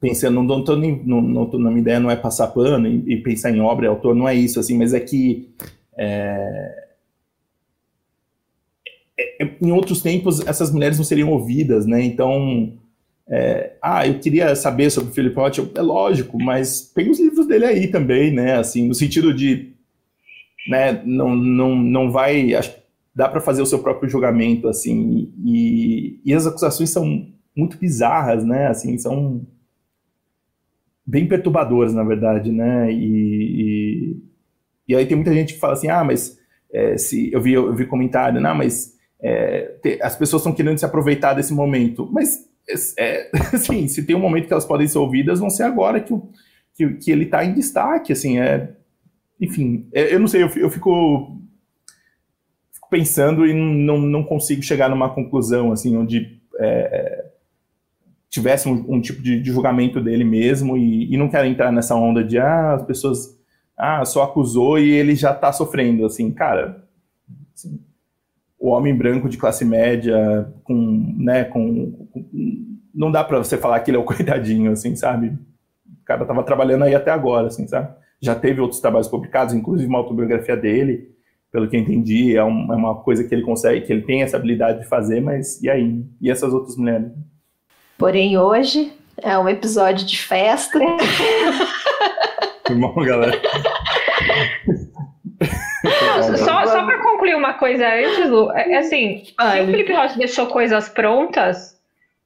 pensando, 0.00 0.42
não 0.42 0.60
estou 0.60 0.76
não, 0.76 1.22
não 1.22 1.46
tô, 1.46 1.58
na 1.58 1.70
minha 1.70 1.80
ideia 1.80 2.00
não 2.00 2.10
é 2.10 2.16
passar 2.16 2.48
pano 2.48 2.86
e, 2.86 3.14
e, 3.14 3.22
pensar 3.22 3.50
em 3.50 3.60
obra 3.60 3.88
autor, 3.88 4.14
não 4.14 4.28
é 4.28 4.34
isso, 4.34 4.60
assim, 4.60 4.76
mas 4.76 4.92
é 4.92 5.00
que 5.00 5.48
é, 5.96 6.84
é, 9.16 9.44
é, 9.44 9.56
em 9.62 9.72
outros 9.72 10.02
tempos 10.02 10.46
essas 10.46 10.72
mulheres 10.72 10.98
não 10.98 11.04
seriam 11.04 11.30
ouvidas, 11.30 11.86
né? 11.86 12.02
Então, 12.02 12.74
é, 13.28 13.76
ah, 13.82 14.06
eu 14.06 14.18
queria 14.18 14.54
saber 14.54 14.90
sobre 14.90 15.10
o 15.10 15.14
Philip 15.14 15.34
Roth, 15.34 15.58
é 15.74 15.82
lógico, 15.82 16.38
mas 16.42 16.92
tem 16.94 17.10
os 17.10 17.18
livros 17.18 17.46
dele 17.46 17.64
aí 17.64 17.88
também, 17.88 18.30
né? 18.30 18.56
Assim, 18.56 18.86
no 18.86 18.94
sentido 18.94 19.32
de, 19.32 19.72
né? 20.68 21.02
Não, 21.04 21.34
não, 21.34 21.74
não 21.74 22.10
vai, 22.10 22.54
acho, 22.54 22.74
dá 23.14 23.28
para 23.28 23.40
fazer 23.40 23.62
o 23.62 23.66
seu 23.66 23.78
próprio 23.78 24.08
julgamento, 24.08 24.68
assim, 24.68 25.32
e, 25.44 26.20
e 26.24 26.34
as 26.34 26.46
acusações 26.46 26.90
são 26.90 27.26
muito 27.56 27.78
bizarras, 27.78 28.44
né? 28.44 28.66
Assim, 28.66 28.98
são 28.98 29.46
bem 31.06 31.26
perturbadoras, 31.28 31.94
na 31.94 32.02
verdade, 32.02 32.50
né? 32.50 32.90
E, 32.92 32.96
e, 32.96 34.22
e, 34.88 34.96
aí 34.96 35.06
tem 35.06 35.16
muita 35.16 35.32
gente 35.32 35.54
que 35.54 35.60
fala 35.60 35.74
assim, 35.74 35.88
ah, 35.88 36.02
mas 36.02 36.38
é, 36.72 36.96
se 36.96 37.32
eu 37.32 37.40
vi, 37.40 37.52
eu 37.52 37.74
vi 37.74 37.86
comentário, 37.86 38.40
não, 38.40 38.54
mas 38.54 38.94
é, 39.20 39.76
te, 39.82 39.98
as 40.02 40.16
pessoas 40.16 40.40
estão 40.42 40.52
querendo 40.52 40.78
se 40.78 40.84
aproveitar 40.84 41.34
desse 41.34 41.52
momento. 41.52 42.08
Mas, 42.10 42.48
é, 42.98 43.30
assim, 43.52 43.86
se 43.88 44.04
tem 44.04 44.16
um 44.16 44.20
momento 44.20 44.46
que 44.46 44.52
elas 44.52 44.66
podem 44.66 44.86
ser 44.86 44.98
ouvidas, 44.98 45.40
vão 45.40 45.50
ser 45.50 45.64
agora 45.64 46.00
que, 46.00 46.12
o, 46.12 46.28
que, 46.74 46.88
que 46.94 47.10
ele 47.10 47.24
está 47.24 47.44
em 47.44 47.54
destaque, 47.54 48.12
assim, 48.12 48.38
é... 48.38 48.74
Enfim, 49.40 49.88
é, 49.92 50.14
eu 50.14 50.20
não 50.20 50.28
sei, 50.28 50.42
eu, 50.42 50.48
eu 50.56 50.70
fico, 50.70 51.38
fico 52.72 52.88
pensando 52.88 53.46
e 53.46 53.52
não, 53.52 53.98
não 53.98 54.22
consigo 54.22 54.62
chegar 54.62 54.88
numa 54.88 55.12
conclusão, 55.12 55.72
assim, 55.72 55.96
onde... 55.96 56.40
É, 56.58 57.30
tivesse 58.34 58.68
um, 58.68 58.84
um 58.88 59.00
tipo 59.00 59.22
de, 59.22 59.40
de, 59.40 59.52
julgamento 59.52 60.00
dele 60.00 60.24
mesmo 60.24 60.76
e, 60.76 61.12
e, 61.12 61.16
não 61.16 61.28
quero 61.28 61.46
entrar 61.46 61.70
nessa 61.70 61.94
onda 61.94 62.24
de 62.24 62.36
ah, 62.36 62.74
as 62.74 62.82
pessoas 62.82 63.38
ah, 63.76 64.04
só 64.04 64.24
acusou 64.24 64.76
e 64.76 64.90
ele 64.90 65.14
já 65.14 65.30
está 65.30 65.52
sofrendo, 65.52 66.04
assim, 66.04 66.32
cara, 66.32 66.84
assim, 67.54 67.80
o 68.64 68.70
homem 68.70 68.96
branco 68.96 69.28
de 69.28 69.36
classe 69.36 69.62
média 69.62 70.50
com, 70.62 71.14
né, 71.18 71.44
com, 71.44 71.92
com 72.10 72.24
não 72.94 73.12
dá 73.12 73.22
para 73.22 73.36
você 73.36 73.58
falar 73.58 73.78
que 73.80 73.90
ele 73.90 73.98
é 73.98 74.00
o 74.00 74.04
coitadinho, 74.08 74.72
assim, 74.72 74.96
sabe? 74.96 75.36
O 75.86 76.04
cara 76.06 76.24
tava 76.24 76.42
trabalhando 76.42 76.84
aí 76.84 76.94
até 76.94 77.10
agora, 77.10 77.48
assim, 77.48 77.68
sabe? 77.68 77.94
Já 78.22 78.34
teve 78.34 78.62
outros 78.62 78.80
trabalhos 78.80 79.06
publicados, 79.06 79.52
inclusive 79.52 79.86
uma 79.86 79.98
autobiografia 79.98 80.56
dele, 80.56 81.10
pelo 81.52 81.68
que 81.68 81.76
eu 81.76 81.80
entendi, 81.80 82.34
é, 82.34 82.42
um, 82.42 82.72
é 82.72 82.76
uma 82.76 82.94
coisa 82.94 83.22
que 83.22 83.34
ele 83.34 83.42
consegue, 83.42 83.84
que 83.84 83.92
ele 83.92 84.00
tem 84.00 84.22
essa 84.22 84.38
habilidade 84.38 84.80
de 84.80 84.86
fazer, 84.86 85.20
mas 85.20 85.62
e 85.62 85.68
aí? 85.68 86.02
E 86.18 86.30
essas 86.30 86.54
outras 86.54 86.74
mulheres? 86.78 87.12
Porém, 87.98 88.38
hoje 88.38 88.90
É 89.22 89.38
um 89.38 89.46
episódio 89.48 90.06
de 90.06 90.18
festa. 90.18 90.78
Bom, 92.74 92.94
galera. 93.04 93.40
Não, 96.30 96.36
só 96.36 96.66
só 96.66 96.84
para 96.84 97.02
concluir 97.02 97.34
uma 97.34 97.54
coisa 97.54 97.86
antes, 97.86 98.28
Lu, 98.28 98.50
é 98.52 98.76
assim, 98.76 99.22
se 99.24 99.34
o 99.60 99.66
Felipe 99.66 99.92
Rocha 99.92 100.18
deixou 100.18 100.46
coisas 100.46 100.88
prontas, 100.88 101.74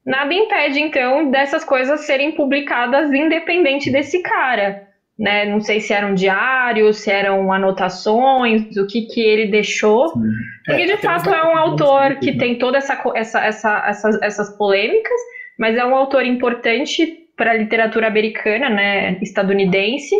nada 0.04 0.32
impede, 0.32 0.80
então, 0.80 1.30
dessas 1.30 1.64
coisas 1.64 2.00
serem 2.00 2.32
publicadas 2.32 3.12
independente 3.12 3.90
desse 3.90 4.22
cara. 4.22 4.88
Né? 5.18 5.44
Não 5.46 5.60
sei 5.60 5.80
se 5.80 5.92
eram 5.92 6.14
diários, 6.14 6.98
se 6.98 7.10
eram 7.10 7.52
anotações, 7.52 8.76
o 8.76 8.86
que, 8.86 9.02
que 9.02 9.20
ele 9.20 9.50
deixou. 9.50 10.08
Sim. 10.10 10.20
Porque, 10.64 10.86
de 10.86 10.92
é, 10.92 10.96
fato, 10.96 11.30
é 11.30 11.44
um 11.44 11.58
autor 11.58 12.16
que 12.20 12.32
né? 12.32 12.38
tem 12.38 12.56
todas 12.56 12.84
essa, 12.88 13.02
essa, 13.14 13.44
essa, 13.44 13.84
essas, 13.88 14.22
essas 14.22 14.56
polêmicas, 14.56 15.20
mas 15.58 15.76
é 15.76 15.84
um 15.84 15.94
autor 15.94 16.24
importante 16.24 17.26
para 17.36 17.50
a 17.50 17.54
literatura 17.54 18.06
americana, 18.06 18.70
né, 18.70 19.18
estadunidense. 19.20 20.14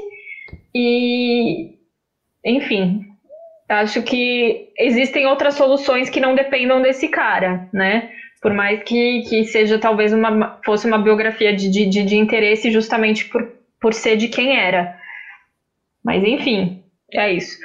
E, 0.75 1.77
enfim, 2.45 3.08
acho 3.69 4.03
que 4.03 4.71
existem 4.79 5.27
outras 5.27 5.55
soluções 5.55 6.09
que 6.09 6.21
não 6.21 6.35
dependam 6.35 6.81
desse 6.81 7.09
cara, 7.09 7.69
né? 7.73 8.11
Por 8.41 8.55
mais 8.55 8.83
que, 8.85 9.23
que 9.29 9.45
seja 9.45 9.79
talvez 9.79 10.13
uma 10.13 10.59
fosse 10.65 10.87
uma 10.87 10.99
biografia 10.99 11.55
de, 11.55 11.69
de, 11.69 11.87
de 11.87 12.17
interesse 12.17 12.71
justamente 12.71 13.25
por, 13.27 13.47
por 13.81 13.93
ser 13.93 14.17
de 14.17 14.29
quem 14.29 14.57
era. 14.57 14.97
Mas 16.05 16.23
enfim, 16.25 16.83
é 17.13 17.33
isso. 17.33 17.59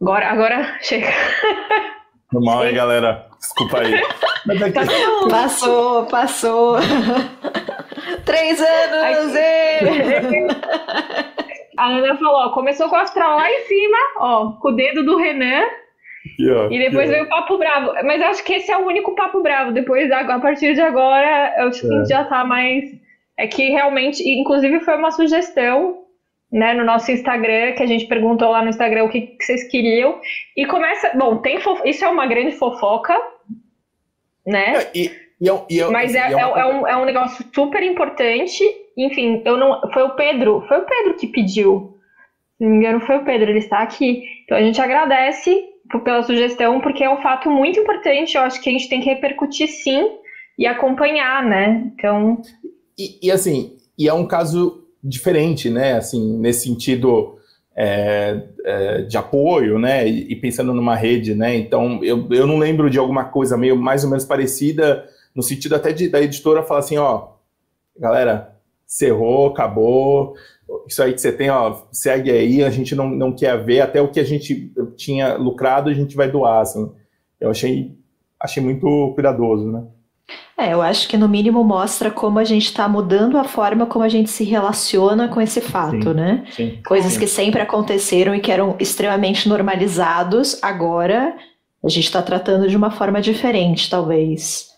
Agora, 0.00 0.30
agora 0.30 0.78
chega. 0.82 1.08
Normal 2.32 2.62
aí, 2.62 2.72
galera. 2.72 3.26
Desculpa 3.38 3.80
aí. 3.80 4.00
Mas 4.46 4.62
aqui... 4.62 4.78
É 4.78 5.28
passou, 5.28 6.06
passou. 6.06 6.76
Três 8.24 8.60
anos! 8.60 9.32
A 11.76 11.88
Ana 11.88 12.16
falou, 12.16 12.34
ó, 12.34 12.50
começou 12.50 12.88
com 12.88 12.96
o 12.96 12.98
astral 12.98 13.36
lá 13.36 13.50
em 13.50 13.60
cima, 13.60 13.98
ó, 14.18 14.52
com 14.52 14.68
o 14.68 14.72
dedo 14.72 15.04
do 15.04 15.16
Renan. 15.16 15.64
E, 16.38 16.50
ó, 16.50 16.70
e 16.70 16.78
depois 16.78 17.10
veio 17.10 17.24
o 17.24 17.28
Papo 17.28 17.58
Bravo. 17.58 17.92
Mas 18.04 18.22
acho 18.22 18.44
que 18.44 18.54
esse 18.54 18.70
é 18.70 18.76
o 18.76 18.86
único 18.86 19.14
Papo 19.14 19.42
Bravo. 19.42 19.72
Depois, 19.72 20.10
a 20.10 20.38
partir 20.38 20.74
de 20.74 20.80
agora, 20.80 21.54
eu 21.58 21.68
acho 21.68 21.80
que 21.80 21.86
a 21.86 21.98
gente 21.98 22.12
é. 22.12 22.16
já 22.16 22.24
tá 22.24 22.44
mais. 22.44 22.84
É 23.36 23.46
que 23.46 23.70
realmente, 23.70 24.22
inclusive 24.28 24.80
foi 24.80 24.96
uma 24.96 25.10
sugestão, 25.10 26.02
né, 26.52 26.74
no 26.74 26.84
nosso 26.84 27.10
Instagram, 27.10 27.72
que 27.72 27.82
a 27.82 27.86
gente 27.86 28.06
perguntou 28.06 28.50
lá 28.50 28.62
no 28.62 28.68
Instagram 28.68 29.04
o 29.04 29.08
que, 29.08 29.22
que 29.22 29.44
vocês 29.44 29.64
queriam. 29.70 30.20
E 30.56 30.66
começa. 30.66 31.10
Bom, 31.16 31.38
tem 31.38 31.58
fofo... 31.60 31.86
isso 31.88 32.04
é 32.04 32.08
uma 32.08 32.26
grande 32.26 32.52
fofoca, 32.52 33.18
né? 34.46 34.76
É, 34.76 34.90
e, 34.94 35.10
e 35.40 35.48
é, 35.48 35.62
e 35.70 35.80
é, 35.80 35.88
Mas 35.88 36.14
é, 36.14 36.32
é, 36.32 36.46
uma... 36.46 36.60
é, 36.60 36.66
um, 36.66 36.86
é 36.88 36.96
um 36.96 37.04
negócio 37.04 37.44
super 37.52 37.82
importante 37.82 38.62
enfim, 38.96 39.42
eu 39.44 39.56
não. 39.56 39.80
Foi 39.92 40.02
o 40.02 40.14
Pedro, 40.14 40.64
foi 40.68 40.78
o 40.78 40.86
Pedro 40.86 41.16
que 41.16 41.26
pediu. 41.26 41.96
Se 42.56 42.64
não 42.64 42.70
me 42.70 42.76
engano, 42.78 43.00
foi 43.00 43.16
o 43.16 43.24
Pedro, 43.24 43.50
ele 43.50 43.58
está 43.58 43.80
aqui. 43.80 44.22
Então 44.44 44.56
a 44.56 44.62
gente 44.62 44.80
agradece 44.80 45.68
pela 46.04 46.22
sugestão, 46.22 46.80
porque 46.80 47.04
é 47.04 47.10
um 47.12 47.20
fato 47.22 47.50
muito 47.50 47.78
importante. 47.78 48.36
Eu 48.36 48.42
acho 48.42 48.60
que 48.60 48.68
a 48.68 48.72
gente 48.72 48.88
tem 48.88 49.00
que 49.00 49.08
repercutir 49.08 49.68
sim 49.68 50.08
e 50.58 50.66
acompanhar, 50.66 51.44
né? 51.44 51.90
Então. 51.94 52.40
E, 52.98 53.26
e 53.26 53.30
assim, 53.30 53.76
e 53.98 54.08
é 54.08 54.14
um 54.14 54.26
caso 54.26 54.86
diferente, 55.02 55.70
né? 55.70 55.94
Assim, 55.94 56.38
nesse 56.38 56.64
sentido. 56.64 57.38
É, 57.74 58.42
é, 58.66 59.02
de 59.02 59.16
apoio, 59.16 59.78
né, 59.78 60.06
e, 60.06 60.30
e, 60.30 60.36
pensando 60.36 60.74
numa 60.74 60.94
rede, 60.94 61.34
né, 61.34 61.56
então 61.56 62.04
eu, 62.04 62.28
eu 62.30 62.46
não 62.46 62.58
lembro 62.58 62.90
de 62.90 62.98
alguma 62.98 63.24
coisa 63.24 63.56
meio 63.56 63.78
mais 63.78 64.04
ou 64.04 64.10
menos 64.10 64.26
parecida, 64.26 65.08
no 65.34 65.42
sentido 65.42 65.74
até 65.74 65.90
de, 65.90 66.08
da 66.08 66.20
editora 66.20 66.62
falar 66.62 66.80
assim, 66.80 66.98
ó, 66.98 67.28
galera, 67.98 68.54
cerrou, 68.92 69.46
acabou. 69.46 70.34
Isso 70.86 71.02
aí 71.02 71.14
que 71.14 71.20
você 71.20 71.32
tem, 71.32 71.48
ó, 71.48 71.82
segue 71.90 72.30
aí, 72.30 72.62
a 72.62 72.68
gente 72.68 72.94
não, 72.94 73.08
não 73.08 73.32
quer 73.32 73.62
ver, 73.64 73.80
até 73.80 74.02
o 74.02 74.08
que 74.08 74.20
a 74.20 74.24
gente 74.24 74.70
tinha 74.96 75.34
lucrado 75.34 75.88
a 75.88 75.94
gente 75.94 76.14
vai 76.14 76.30
doar, 76.30 76.60
assim. 76.60 76.90
Eu 77.40 77.50
achei, 77.50 77.96
achei 78.38 78.62
muito 78.62 79.12
cuidadoso, 79.14 79.70
né? 79.70 79.82
É, 80.58 80.74
eu 80.74 80.82
acho 80.82 81.08
que 81.08 81.16
no 81.16 81.28
mínimo 81.28 81.64
mostra 81.64 82.10
como 82.10 82.38
a 82.38 82.44
gente 82.44 82.66
está 82.66 82.86
mudando 82.86 83.38
a 83.38 83.44
forma 83.44 83.86
como 83.86 84.04
a 84.04 84.08
gente 84.08 84.30
se 84.30 84.44
relaciona 84.44 85.26
com 85.26 85.40
esse 85.40 85.60
fato, 85.60 86.10
sim, 86.10 86.14
né? 86.14 86.44
Sim, 86.50 86.78
Coisas 86.86 87.14
sim. 87.14 87.20
que 87.20 87.26
sempre 87.26 87.62
aconteceram 87.62 88.34
e 88.34 88.40
que 88.40 88.52
eram 88.52 88.76
extremamente 88.78 89.48
normalizados, 89.48 90.62
agora 90.62 91.34
a 91.82 91.88
gente 91.88 92.04
está 92.04 92.20
tratando 92.20 92.68
de 92.68 92.76
uma 92.76 92.90
forma 92.90 93.20
diferente, 93.20 93.88
talvez. 93.88 94.71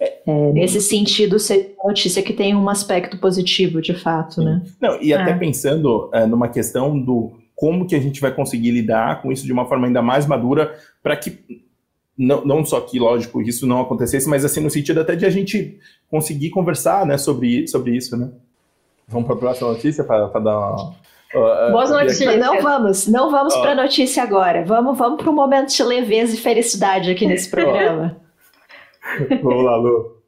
É, 0.00 0.52
nesse 0.52 0.80
sentido, 0.80 1.40
ser 1.40 1.74
notícia 1.84 2.22
que 2.22 2.32
tem 2.32 2.54
um 2.54 2.68
aspecto 2.68 3.18
positivo, 3.18 3.82
de 3.82 3.94
fato, 3.94 4.40
né? 4.40 4.62
Não, 4.80 5.00
e 5.02 5.12
até 5.12 5.32
é. 5.32 5.36
pensando 5.36 6.08
é, 6.12 6.24
numa 6.24 6.48
questão 6.48 6.98
do 6.98 7.32
como 7.56 7.84
que 7.86 7.96
a 7.96 8.00
gente 8.00 8.20
vai 8.20 8.32
conseguir 8.32 8.70
lidar 8.70 9.20
com 9.20 9.32
isso 9.32 9.44
de 9.44 9.52
uma 9.52 9.66
forma 9.66 9.88
ainda 9.88 10.00
mais 10.00 10.24
madura 10.24 10.72
para 11.02 11.16
que 11.16 11.36
não, 12.16 12.44
não 12.44 12.64
só 12.64 12.80
que, 12.80 12.98
lógico, 12.98 13.42
isso 13.42 13.66
não 13.66 13.80
acontecesse, 13.80 14.28
mas 14.28 14.44
assim, 14.44 14.60
no 14.60 14.70
sentido 14.70 15.00
até 15.00 15.16
de 15.16 15.26
a 15.26 15.30
gente 15.30 15.78
conseguir 16.08 16.50
conversar 16.50 17.04
né, 17.04 17.18
sobre, 17.18 17.66
sobre 17.66 17.96
isso, 17.96 18.16
né? 18.16 18.28
Vamos 19.08 19.26
para 19.26 19.34
a 19.34 19.38
próxima 19.38 19.72
notícia 19.72 20.04
para 20.04 20.28
dar 20.38 20.58
uma... 20.58 20.94
Uh, 21.34 21.72
Boas 21.72 21.90
notícias. 21.90 22.38
Não 22.38 22.62
vamos, 22.62 23.06
não 23.06 23.30
vamos 23.30 23.54
uh, 23.54 23.60
para 23.60 23.72
a 23.72 23.74
notícia 23.74 24.22
agora. 24.22 24.64
Vamos, 24.64 24.96
vamos 24.96 25.20
para 25.20 25.30
um 25.30 25.34
momento 25.34 25.74
de 25.74 25.82
leveza 25.82 26.34
e 26.34 26.38
felicidade 26.38 27.10
aqui 27.10 27.26
nesse 27.26 27.50
programa. 27.50 28.16
Vamos 29.42 29.64
lá, 29.64 29.76
Lu. 29.76 30.18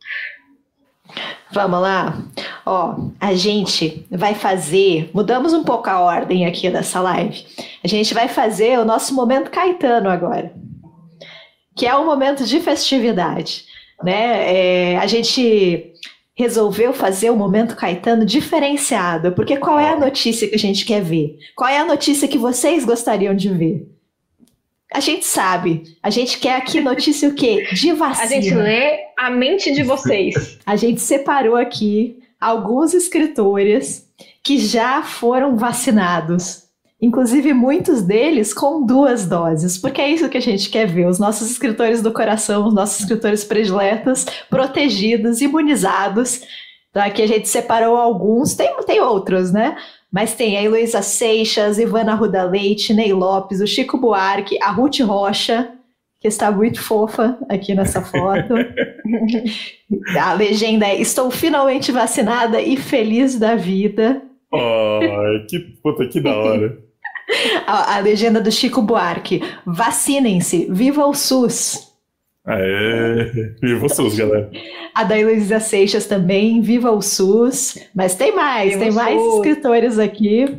Vamos 1.53 1.81
lá? 1.81 2.23
Ó, 2.65 2.95
a 3.21 3.35
gente 3.35 4.07
vai 4.11 4.35
fazer. 4.35 5.11
Mudamos 5.13 5.53
um 5.53 5.65
pouco 5.65 5.91
a 5.91 6.01
ordem 6.01 6.47
aqui 6.47 6.71
dessa 6.71 7.01
live. 7.01 7.45
A 7.83 7.89
gente 7.89 8.15
vai 8.15 8.29
fazer 8.29 8.79
o 8.79 8.85
nosso 8.85 9.15
momento 9.15 9.51
Caetano 9.51 10.09
agora, 10.09 10.53
que 11.77 11.87
é 11.87 11.97
um 11.97 12.07
momento 12.07 12.45
de 12.45 12.61
festividade. 12.61 13.65
Né? 14.03 14.93
É, 14.93 14.99
a 14.99 15.07
gente 15.07 15.93
resolveu 16.37 16.93
fazer 16.93 17.31
o 17.31 17.37
momento 17.37 17.77
Caetano 17.77 18.25
diferenciado, 18.25 19.33
porque 19.33 19.57
qual 19.57 19.79
é 19.79 19.91
a 19.91 19.99
notícia 19.99 20.49
que 20.49 20.55
a 20.55 20.59
gente 20.59 20.85
quer 20.85 21.03
ver? 21.03 21.37
Qual 21.55 21.69
é 21.69 21.79
a 21.79 21.85
notícia 21.85 22.29
que 22.29 22.39
vocês 22.39 22.85
gostariam 22.85 23.35
de 23.35 23.51
ver? 23.51 24.00
A 24.93 25.01
gente 25.01 25.25
sabe. 25.25 25.85
A 26.03 26.11
gente 26.11 26.39
quer 26.39 26.57
aqui 26.57 26.81
notícia 26.81 27.29
o 27.29 27.35
quê? 27.35 27.69
De 27.73 27.93
vacina. 27.93 28.25
A 28.25 28.29
gente 28.29 28.55
lê 28.55 28.99
a 29.17 29.31
mente 29.31 29.73
de 29.73 29.83
vocês. 29.83 30.59
A 30.67 30.77
gente 30.77 31.01
separou 31.01 31.57
aqui 31.57 32.19
alguns 32.41 32.95
escritores 32.95 34.09
que 34.43 34.59
já 34.59 35.03
foram 35.03 35.57
vacinados. 35.57 36.65
Inclusive, 37.01 37.55
muitos 37.55 38.03
deles 38.03 38.53
com 38.53 38.85
duas 38.85 39.25
doses, 39.25 39.79
porque 39.79 40.03
é 40.03 40.11
isso 40.11 40.29
que 40.29 40.37
a 40.37 40.43
gente 40.43 40.69
quer 40.69 40.87
ver: 40.87 41.07
os 41.07 41.19
nossos 41.19 41.51
escritores 41.51 42.03
do 42.03 42.13
coração, 42.13 42.67
os 42.67 42.75
nossos 42.75 43.01
escritores 43.01 43.43
prediletos, 43.43 44.27
protegidos, 44.51 45.41
imunizados. 45.41 46.43
Então, 46.91 47.03
aqui 47.03 47.23
a 47.23 47.27
gente 47.27 47.49
separou 47.49 47.97
alguns, 47.97 48.55
tem, 48.55 48.71
tem 48.85 49.01
outros, 49.01 49.51
né? 49.51 49.77
Mas 50.13 50.35
tem 50.35 50.57
a 50.57 50.63
Heloísa 50.63 51.03
Seixas, 51.03 51.79
Ivana 51.79 52.15
Ruda 52.15 52.43
Leite, 52.43 52.93
Ney 52.93 53.13
Lopes, 53.13 53.61
o 53.61 53.67
Chico 53.67 53.97
Buarque, 53.97 54.59
a 54.61 54.71
Ruth 54.71 55.01
Rocha, 55.01 55.73
que 56.21 56.29
está 56.29 56.51
muito 56.51 56.83
fofa 56.83 57.39
aqui 57.49 57.75
nessa 57.75 58.03
foto. 58.03 58.55
a 60.21 60.33
legenda 60.35 60.87
é: 60.87 61.01
Estou 61.01 61.31
finalmente 61.31 61.93
vacinada 61.93 62.61
e 62.61 62.77
feliz 62.77 63.39
da 63.39 63.55
vida. 63.55 64.23
Ai, 64.53 65.47
que 65.49 65.61
puta, 65.83 66.07
que 66.07 66.21
da 66.21 66.37
hora. 66.37 66.79
a, 67.67 67.97
a 67.97 67.99
legenda 68.01 68.41
do 68.41 68.51
Chico 68.51 68.83
Buarque: 68.83 69.43
Vacinem-se, 69.65 70.67
viva 70.71 71.07
o 71.07 71.15
SUS. 71.15 71.90
Aê, 72.47 73.25
viva 73.61 73.87
o 73.87 73.89
SUS, 73.89 74.17
galera. 74.17 74.51
A 74.95 75.05
da 75.05 75.19
Heloísa 75.19 75.61
Seixas 75.61 76.07
também, 76.07 76.61
viva 76.61 76.91
o 76.91 77.03
SUS. 77.03 77.79
Mas 77.95 78.15
tem 78.15 78.35
mais, 78.35 78.71
viva 78.71 78.85
tem 78.85 78.93
mais 78.93 79.21
SUS. 79.21 79.35
escritores 79.37 79.99
aqui. 79.99 80.59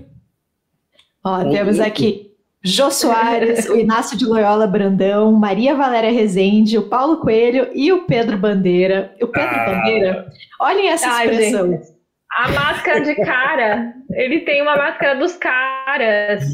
Ó, 1.23 1.49
temos 1.49 1.79
aqui 1.79 2.31
Jô 2.63 2.91
Soares, 2.91 3.67
o 3.67 3.75
Inácio 3.77 4.17
de 4.17 4.25
Loyola 4.25 4.67
Brandão, 4.67 5.31
Maria 5.31 5.75
Valéria 5.75 6.11
Rezende, 6.11 6.77
o 6.77 6.87
Paulo 6.87 7.17
Coelho 7.17 7.69
e 7.73 7.91
o 7.91 8.05
Pedro 8.05 8.37
Bandeira. 8.37 9.13
O 9.21 9.27
Pedro 9.27 9.55
ah. 9.55 9.65
Bandeira, 9.65 10.27
olhem 10.59 10.89
essa 10.89 11.09
Ai, 11.09 11.25
expressão. 11.25 11.71
Gente. 11.71 12.01
A 12.37 12.49
máscara 12.49 13.01
de 13.01 13.15
cara, 13.15 13.93
ele 14.11 14.41
tem 14.41 14.61
uma 14.61 14.77
máscara 14.77 15.19
dos 15.19 15.35
caras. 15.35 16.45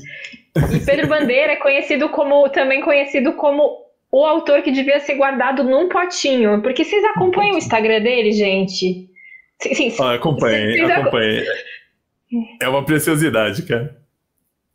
E 0.73 0.79
Pedro 0.79 1.07
Bandeira 1.07 1.53
é 1.53 1.57
conhecido 1.57 2.09
como, 2.09 2.49
também 2.49 2.81
conhecido 2.81 3.33
como 3.33 3.86
o 4.11 4.25
autor 4.25 4.61
que 4.61 4.71
devia 4.71 4.99
ser 4.99 5.15
guardado 5.15 5.63
num 5.63 5.89
potinho. 5.89 6.61
Porque 6.61 6.83
vocês 6.83 7.03
acompanham 7.05 7.55
o 7.55 7.57
Instagram 7.57 8.01
dele, 8.01 8.31
gente? 8.31 9.09
Sim, 9.61 9.73
sim, 9.73 9.93
ah, 9.99 10.13
acompanhei, 10.13 10.79
acompanhei. 10.81 11.45
É 12.61 12.67
uma 12.67 12.83
preciosidade, 12.83 13.63
cara. 13.63 13.97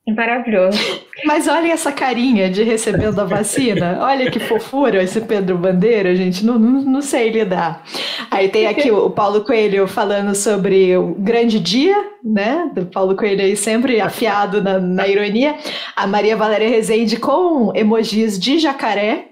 Maravilhoso. 0.09 0.79
Mas 1.25 1.47
olha 1.47 1.73
essa 1.73 1.93
carinha 1.93 2.51
de 2.51 2.65
recebendo 2.65 3.21
a 3.21 3.25
vacina. 3.25 3.99
Olha 4.01 4.29
que 4.29 4.41
fofura 4.41 5.01
esse 5.01 5.21
Pedro 5.21 5.57
Bandeira, 5.57 6.17
gente. 6.17 6.45
Não, 6.45 6.59
não, 6.59 6.83
não 6.83 7.01
sei 7.01 7.31
lidar. 7.31 7.85
Aí 8.29 8.49
tem 8.49 8.67
aqui 8.67 8.91
o 8.91 9.11
Paulo 9.11 9.45
Coelho 9.45 9.87
falando 9.87 10.35
sobre 10.35 10.97
o 10.97 11.15
grande 11.15 11.61
dia, 11.61 11.97
né? 12.25 12.69
Do 12.75 12.87
Paulo 12.87 13.17
Coelho 13.17 13.43
aí 13.43 13.55
sempre 13.55 14.01
afiado 14.01 14.61
na, 14.61 14.81
na 14.81 15.07
ironia. 15.07 15.55
A 15.95 16.05
Maria 16.05 16.37
Valéria 16.37 16.69
Rezende 16.69 17.17
com 17.17 17.73
emojis 17.73 18.41
de 18.41 18.59
jacaré. 18.59 19.29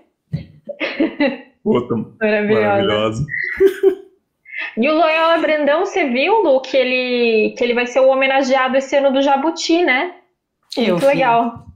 Puta, 1.65 1.95
maravilhoso. 2.21 3.27
E 4.77 4.89
o 4.89 4.95
Loyola 4.95 5.39
Brandão, 5.39 5.85
você 5.85 6.05
viu, 6.05 6.43
Lu, 6.43 6.61
que 6.61 6.77
ele, 6.77 7.55
que 7.57 7.65
ele 7.65 7.75
vai 7.75 7.87
ser 7.87 8.00
o 8.00 8.09
homenageado 8.09 8.77
esse 8.77 8.95
ano 8.97 9.12
do 9.12 9.21
Jabuti, 9.21 9.83
né? 9.83 10.12
Eu 10.77 10.95
Muito 10.95 11.07
legal. 11.07 11.67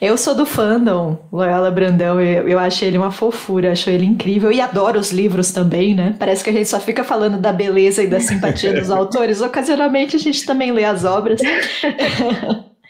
Eu 0.00 0.16
sou 0.18 0.34
do 0.34 0.44
fandom, 0.44 1.28
Loyola 1.32 1.70
Brandão, 1.70 2.20
eu, 2.20 2.48
eu 2.48 2.58
acho 2.58 2.84
ele 2.84 2.98
uma 2.98 3.12
fofura, 3.12 3.70
acho 3.70 3.88
ele 3.88 4.04
incrível 4.04 4.50
e 4.50 4.60
adoro 4.60 4.98
os 4.98 5.12
livros 5.12 5.52
também, 5.52 5.94
né? 5.94 6.16
Parece 6.18 6.42
que 6.42 6.50
a 6.50 6.52
gente 6.52 6.68
só 6.68 6.80
fica 6.80 7.04
falando 7.04 7.38
da 7.38 7.52
beleza 7.52 8.02
e 8.02 8.08
da 8.08 8.18
simpatia 8.18 8.72
dos 8.72 8.90
autores, 8.90 9.40
ocasionalmente 9.40 10.16
a 10.16 10.18
gente 10.18 10.44
também 10.44 10.72
lê 10.72 10.84
as 10.84 11.04
obras. 11.04 11.40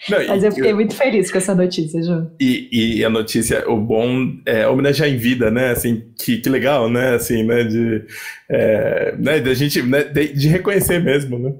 Não, 0.08 0.26
Mas 0.26 0.42
eu 0.42 0.50
fiquei 0.50 0.70
eu, 0.70 0.76
muito 0.76 0.94
feliz 0.94 1.30
com 1.30 1.36
essa 1.36 1.54
notícia, 1.54 2.02
João. 2.02 2.30
E, 2.40 2.68
e, 2.72 3.04
a 3.04 3.10
notícia, 3.10 3.68
o 3.68 3.76
bom 3.76 4.32
é 4.46 4.66
homenagear 4.66 5.10
em 5.10 5.18
vida, 5.18 5.50
né? 5.50 5.72
Assim, 5.72 6.04
que, 6.18 6.38
que 6.38 6.48
legal, 6.48 6.88
né? 6.88 7.16
Assim, 7.16 7.42
né? 7.42 7.64
De, 7.64 8.06
é, 8.48 9.14
né? 9.18 9.40
de 9.40 9.50
a 9.50 9.54
gente, 9.54 9.82
né? 9.82 10.04
de, 10.04 10.32
de 10.32 10.48
reconhecer 10.48 11.04
mesmo, 11.04 11.38
né? 11.38 11.52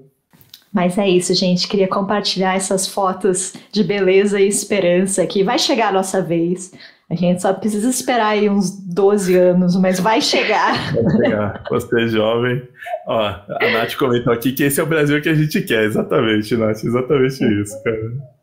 Mas 0.73 0.97
é 0.99 1.09
isso, 1.09 1.35
gente. 1.35 1.67
Queria 1.67 1.89
compartilhar 1.89 2.55
essas 2.55 2.87
fotos 2.87 3.55
de 3.73 3.83
beleza 3.83 4.41
e 4.41 4.47
esperança 4.47 5.27
que 5.27 5.43
vai 5.43 5.59
chegar 5.59 5.89
a 5.89 5.93
nossa 5.93 6.23
vez. 6.23 6.73
A 7.11 7.15
gente 7.17 7.43
só 7.43 7.53
precisa 7.53 7.91
esperar 7.91 8.29
aí 8.29 8.49
uns 8.49 8.71
12 8.71 9.35
anos, 9.35 9.75
mas 9.75 9.99
vai 9.99 10.21
chegar. 10.21 10.95
Vai 10.95 11.25
chegar. 11.25 11.65
Você 11.69 12.03
é 12.03 12.07
jovem. 12.07 12.63
Ó, 13.05 13.19
a 13.19 13.71
Nath 13.73 13.97
comentou 13.97 14.33
aqui 14.33 14.53
que 14.53 14.63
esse 14.63 14.79
é 14.79 14.83
o 14.83 14.87
Brasil 14.87 15.21
que 15.21 15.29
a 15.29 15.35
gente 15.35 15.61
quer. 15.63 15.83
Exatamente, 15.83 16.57
Nath. 16.57 16.85
Exatamente 16.85 17.45
isso, 17.63 17.83
cara. 17.83 18.41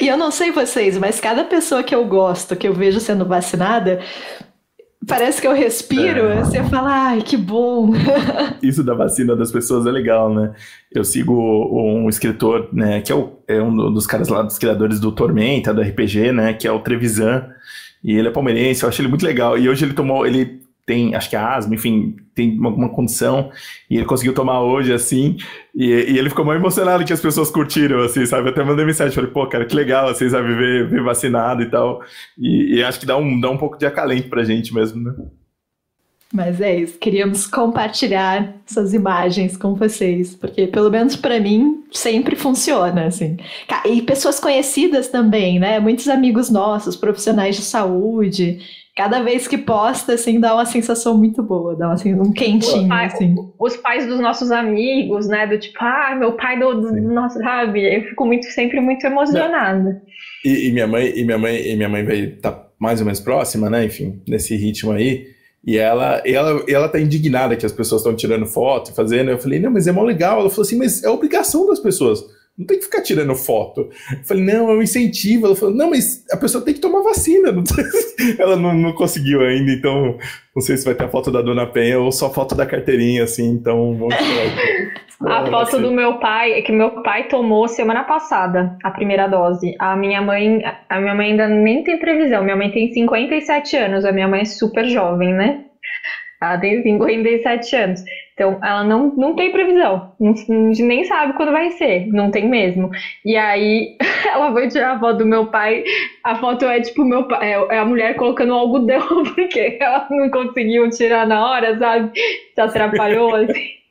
E 0.00 0.06
eu 0.06 0.16
não 0.16 0.30
sei 0.30 0.52
vocês, 0.52 0.96
mas 0.96 1.18
cada 1.18 1.42
pessoa 1.42 1.82
que 1.82 1.94
eu 1.94 2.04
gosto, 2.04 2.54
que 2.54 2.68
eu 2.68 2.72
vejo 2.72 3.00
sendo 3.00 3.26
vacinada, 3.26 4.00
Parece 5.06 5.40
que 5.40 5.46
eu 5.46 5.54
respiro, 5.54 6.26
é. 6.26 6.42
você 6.42 6.62
fala, 6.64 6.90
ai, 6.90 7.22
que 7.22 7.36
bom. 7.36 7.92
Isso 8.62 8.82
da 8.82 8.94
vacina 8.94 9.36
das 9.36 9.52
pessoas 9.52 9.86
é 9.86 9.90
legal, 9.90 10.34
né? 10.34 10.52
Eu 10.92 11.04
sigo 11.04 11.32
um 11.32 12.08
escritor, 12.08 12.68
né, 12.72 13.00
que 13.00 13.12
é, 13.12 13.14
o, 13.14 13.38
é 13.46 13.62
um 13.62 13.92
dos 13.92 14.06
caras 14.06 14.28
lá 14.28 14.42
dos 14.42 14.58
criadores 14.58 14.98
do 14.98 15.12
Tormenta, 15.12 15.72
do 15.72 15.80
RPG, 15.80 16.32
né, 16.32 16.54
que 16.54 16.66
é 16.66 16.72
o 16.72 16.80
Trevisan. 16.80 17.46
E 18.02 18.16
ele 18.16 18.28
é 18.28 18.30
palmeirense, 18.30 18.82
eu 18.82 18.88
acho 18.88 19.00
ele 19.00 19.08
muito 19.08 19.24
legal. 19.24 19.56
E 19.56 19.68
hoje 19.68 19.84
ele 19.84 19.94
tomou, 19.94 20.26
ele 20.26 20.65
tem, 20.86 21.16
acho 21.16 21.28
que 21.28 21.34
é 21.34 21.38
asma, 21.40 21.74
enfim, 21.74 22.14
tem 22.32 22.56
alguma 22.64 22.88
condição, 22.88 23.50
e 23.90 23.96
ele 23.96 24.06
conseguiu 24.06 24.32
tomar 24.32 24.62
hoje, 24.62 24.92
assim, 24.92 25.36
e, 25.74 25.86
e, 25.86 26.16
ele 26.16 26.30
ficou 26.30 26.44
muito 26.44 26.60
emocionado 26.60 27.04
que 27.04 27.12
as 27.12 27.20
pessoas 27.20 27.50
curtiram, 27.50 28.00
assim, 28.02 28.24
sabe? 28.24 28.48
Até 28.48 28.62
mandei 28.62 28.86
mensagem, 28.86 29.12
falei, 29.12 29.30
pô, 29.30 29.44
cara, 29.48 29.66
que 29.66 29.74
legal, 29.74 30.06
vocês 30.06 30.32
assim, 30.32 30.42
sabe, 30.42 30.54
ver, 30.54 30.88
ver 30.88 31.02
vacinado 31.02 31.60
e 31.60 31.66
tal, 31.68 32.00
e, 32.38 32.76
e, 32.76 32.84
acho 32.84 33.00
que 33.00 33.06
dá 33.06 33.16
um, 33.16 33.40
dá 33.40 33.50
um 33.50 33.58
pouco 33.58 33.76
de 33.76 33.84
acalento 33.84 34.28
pra 34.28 34.44
gente 34.44 34.72
mesmo, 34.72 35.02
né? 35.02 35.12
Mas 36.32 36.60
é 36.60 36.76
isso, 36.76 36.98
queríamos 36.98 37.46
compartilhar 37.46 38.54
essas 38.68 38.92
imagens 38.92 39.56
com 39.56 39.74
vocês, 39.74 40.34
porque 40.34 40.66
pelo 40.66 40.90
menos 40.90 41.16
para 41.16 41.40
mim 41.40 41.84
sempre 41.90 42.36
funciona, 42.36 43.06
assim. 43.06 43.36
E 43.84 44.02
pessoas 44.02 44.38
conhecidas 44.38 45.08
também, 45.08 45.58
né? 45.58 45.78
Muitos 45.78 46.08
amigos 46.08 46.50
nossos, 46.50 46.96
profissionais 46.96 47.56
de 47.56 47.62
saúde, 47.62 48.58
cada 48.96 49.22
vez 49.22 49.46
que 49.46 49.58
posta, 49.58 50.14
assim, 50.14 50.40
dá 50.40 50.54
uma 50.54 50.64
sensação 50.64 51.18
muito 51.18 51.42
boa, 51.42 51.76
dá 51.76 51.92
assim, 51.92 52.14
um 52.14 52.32
quentinho, 52.32 52.88
pai, 52.88 53.04
assim. 53.04 53.36
Os 53.58 53.76
pais 53.76 54.06
dos 54.06 54.18
nossos 54.18 54.50
amigos, 54.50 55.28
né, 55.28 55.46
do 55.46 55.58
tipo, 55.58 55.76
ah, 55.80 56.16
meu 56.18 56.32
pai 56.32 56.58
do, 56.58 56.80
do 56.80 56.92
nosso, 57.02 57.38
sabe? 57.38 57.94
Eu 57.94 58.04
fico 58.04 58.24
muito, 58.24 58.46
sempre 58.46 58.80
muito 58.80 59.06
emocionada. 59.06 60.02
E, 60.42 60.68
e, 60.68 60.72
minha 60.72 60.86
mãe, 60.86 61.12
e 61.14 61.24
minha 61.24 61.36
mãe, 61.36 61.60
e 61.60 61.76
minha 61.76 61.90
mãe 61.90 62.04
vai 62.04 62.20
estar 62.20 62.52
tá 62.52 62.66
mais 62.78 62.98
ou 63.00 63.04
menos 63.04 63.20
próxima, 63.20 63.68
né, 63.68 63.84
enfim, 63.84 64.22
nesse 64.26 64.56
ritmo 64.56 64.92
aí, 64.92 65.26
e 65.64 65.76
ela, 65.76 66.22
ela, 66.24 66.64
ela 66.66 66.88
tá 66.88 66.98
indignada 66.98 67.54
que 67.54 67.66
as 67.66 67.72
pessoas 67.72 68.00
estão 68.00 68.16
tirando 68.16 68.46
foto 68.46 68.90
e 68.90 68.94
fazendo, 68.94 69.30
eu 69.30 69.38
falei, 69.38 69.58
não, 69.58 69.70
mas 69.70 69.86
é 69.86 69.92
mó 69.92 70.02
legal, 70.02 70.40
ela 70.40 70.48
falou 70.48 70.62
assim, 70.62 70.78
mas 70.78 71.04
é 71.04 71.10
obrigação 71.10 71.66
das 71.66 71.80
pessoas, 71.80 72.24
não 72.58 72.66
tem 72.66 72.78
que 72.78 72.84
ficar 72.84 73.02
tirando 73.02 73.34
foto. 73.34 73.90
Eu 74.10 74.24
falei, 74.24 74.42
não, 74.42 74.70
é 74.70 74.74
um 74.74 74.82
incentivo. 74.82 75.46
Ela 75.46 75.54
falou, 75.54 75.74
não, 75.74 75.90
mas 75.90 76.24
a 76.30 76.36
pessoa 76.36 76.64
tem 76.64 76.72
que 76.72 76.80
tomar 76.80 77.02
vacina. 77.02 77.52
Ela 78.38 78.56
não, 78.56 78.74
não, 78.74 78.92
conseguiu 78.92 79.42
ainda, 79.42 79.70
então 79.72 80.16
não 80.54 80.62
sei 80.62 80.76
se 80.76 80.84
vai 80.84 80.94
ter 80.94 81.04
a 81.04 81.08
foto 81.08 81.30
da 81.30 81.42
Dona 81.42 81.66
Penha 81.66 82.00
ou 82.00 82.10
só 82.10 82.32
foto 82.32 82.54
da 82.54 82.64
carteirinha, 82.64 83.24
assim, 83.24 83.46
então 83.50 83.94
vamos 83.94 84.14
A 85.24 85.46
foto 85.46 85.80
do 85.80 85.90
meu 85.90 86.18
pai 86.18 86.52
é 86.52 86.62
que 86.62 86.70
meu 86.70 87.02
pai 87.02 87.26
tomou 87.26 87.66
semana 87.68 88.04
passada 88.04 88.76
a 88.84 88.90
primeira 88.90 89.26
dose. 89.26 89.74
A 89.78 89.96
minha 89.96 90.20
mãe, 90.20 90.62
a 90.90 91.00
minha 91.00 91.14
mãe 91.14 91.30
ainda 91.30 91.48
nem 91.48 91.82
tem 91.82 91.98
previsão. 91.98 92.44
Minha 92.44 92.56
mãe 92.56 92.70
tem 92.70 92.92
57 92.92 93.76
anos, 93.78 94.04
a 94.04 94.12
minha 94.12 94.28
mãe 94.28 94.42
é 94.42 94.44
super 94.44 94.86
jovem, 94.86 95.32
né? 95.32 95.64
Ela 96.42 96.58
tem 96.58 96.82
57 96.82 97.76
anos. 97.76 98.04
Então, 98.36 98.58
ela 98.62 98.84
não, 98.84 99.14
não 99.16 99.34
tem 99.34 99.50
previsão, 99.50 100.12
não, 100.20 100.34
nem 100.78 101.04
sabe 101.04 101.32
quando 101.32 101.52
vai 101.52 101.70
ser, 101.70 102.06
não 102.08 102.30
tem 102.30 102.46
mesmo. 102.46 102.90
E 103.24 103.34
aí, 103.34 103.96
ela 104.30 104.52
foi 104.52 104.68
tirar 104.68 104.96
a 104.96 105.00
foto 105.00 105.16
do 105.20 105.26
meu 105.26 105.46
pai, 105.46 105.82
a 106.22 106.36
foto 106.36 106.66
é 106.66 106.78
tipo 106.82 107.02
meu 107.02 107.26
pai, 107.26 107.54
é, 107.54 107.76
é 107.76 107.78
a 107.78 107.84
mulher 107.86 108.14
colocando 108.14 108.52
algodão, 108.52 109.00
porque 109.34 109.78
ela 109.80 110.06
não 110.10 110.28
conseguiu 110.28 110.90
tirar 110.90 111.26
na 111.26 111.48
hora, 111.48 111.78
sabe? 111.78 112.10
Se 112.54 112.60
atrapalhou, 112.60 113.34
assim. 113.34 113.85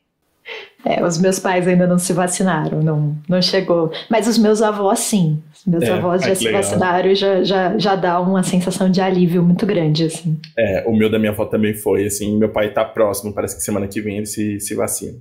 É, 0.86 1.04
os 1.04 1.18
meus 1.18 1.40
pais 1.40 1.68
ainda 1.68 1.88
não 1.88 1.98
se 1.98 2.14
vacinaram, 2.14 2.80
não, 2.80 3.18
não 3.28 3.42
chegou. 3.42 3.92
Mas 4.08 4.28
os 4.28 4.38
meus 4.38 4.62
avós, 4.62 5.00
sim. 5.00 5.42
Os 5.56 5.66
meus 5.66 5.84
é, 5.84 5.92
avós 5.92 6.24
já 6.24 6.36
se 6.36 6.46
legal. 6.46 6.62
vacinaram 6.62 7.10
e 7.10 7.16
já, 7.16 7.44
já, 7.44 7.76
já 7.76 7.96
dá 7.96 8.20
uma 8.20 8.44
sensação 8.44 8.92
de 8.92 9.02
alívio 9.02 9.42
muito 9.42 9.66
grande, 9.66 10.06
assim. 10.06 10.40
É, 10.56 10.84
o 10.86 10.96
meu 10.96 11.10
da 11.10 11.18
minha 11.18 11.32
avó 11.32 11.46
também 11.46 11.74
foi, 11.74 12.06
assim. 12.06 12.38
Meu 12.38 12.50
pai 12.50 12.72
tá 12.72 12.86
próximo, 12.86 13.34
parece 13.34 13.56
que 13.56 13.64
semana 13.64 13.88
que 13.88 14.00
vem 14.00 14.18
ele 14.18 14.28
se, 14.28 14.60
se 14.60 14.76
vacina. 14.76 15.18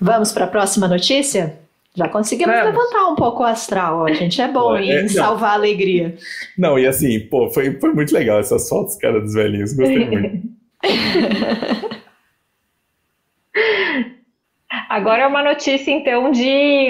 Vamos 0.00 0.32
para 0.32 0.46
a 0.46 0.48
próxima 0.48 0.88
notícia? 0.88 1.54
Já 1.96 2.08
conseguimos 2.08 2.52
Vamos. 2.52 2.74
levantar 2.74 3.06
um 3.06 3.14
pouco 3.14 3.44
o 3.44 3.46
astral, 3.46 3.98
ó. 3.98 4.06
A 4.06 4.12
gente 4.12 4.40
é 4.40 4.48
bom 4.48 4.76
é, 4.76 5.02
em 5.02 5.08
salvar 5.08 5.50
a 5.50 5.54
alegria. 5.54 6.16
Não, 6.58 6.76
e 6.76 6.84
assim, 6.84 7.20
pô, 7.20 7.48
foi, 7.48 7.78
foi 7.78 7.92
muito 7.92 8.12
legal 8.12 8.40
essas 8.40 8.68
fotos, 8.68 8.96
cara, 8.96 9.20
dos 9.20 9.34
velhinhos. 9.34 9.72
Gostei 9.72 10.10
muito. 10.10 10.48
Agora 14.88 15.22
é 15.22 15.26
uma 15.26 15.42
notícia, 15.42 15.90
então, 15.90 16.30
de. 16.30 16.88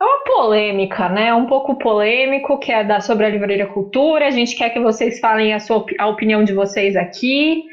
É 0.00 0.04
uma 0.04 0.24
polêmica, 0.24 1.08
né? 1.08 1.34
Um 1.34 1.46
pouco 1.46 1.76
polêmico, 1.76 2.58
que 2.58 2.72
é 2.72 2.82
da, 2.82 3.00
sobre 3.00 3.26
a 3.26 3.28
Livraria 3.28 3.66
Cultura. 3.66 4.26
A 4.26 4.30
gente 4.30 4.56
quer 4.56 4.70
que 4.70 4.80
vocês 4.80 5.20
falem 5.20 5.52
a, 5.52 5.60
sua, 5.60 5.84
a 5.98 6.08
opinião 6.08 6.42
de 6.42 6.54
vocês 6.54 6.96
aqui. 6.96 7.64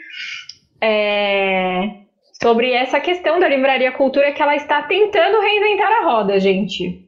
É, 0.82 1.89
sobre 2.41 2.71
essa 2.71 3.00
questão 3.00 3.39
da 3.39 3.47
Livraria 3.47 3.91
Cultura, 3.91 4.32
que 4.32 4.41
ela 4.41 4.56
está 4.56 4.82
tentando 4.84 5.39
reinventar 5.39 5.91
a 5.91 6.04
roda, 6.04 6.39
gente. 6.39 7.08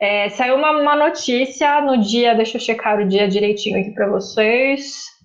É, 0.00 0.28
saiu 0.30 0.56
uma, 0.56 0.70
uma 0.80 0.96
notícia 0.96 1.80
no 1.80 1.98
dia, 1.98 2.34
deixa 2.34 2.56
eu 2.56 2.60
checar 2.60 3.00
o 3.00 3.08
dia 3.08 3.28
direitinho 3.28 3.80
aqui 3.80 3.90
para 3.90 4.08
vocês. 4.08 5.17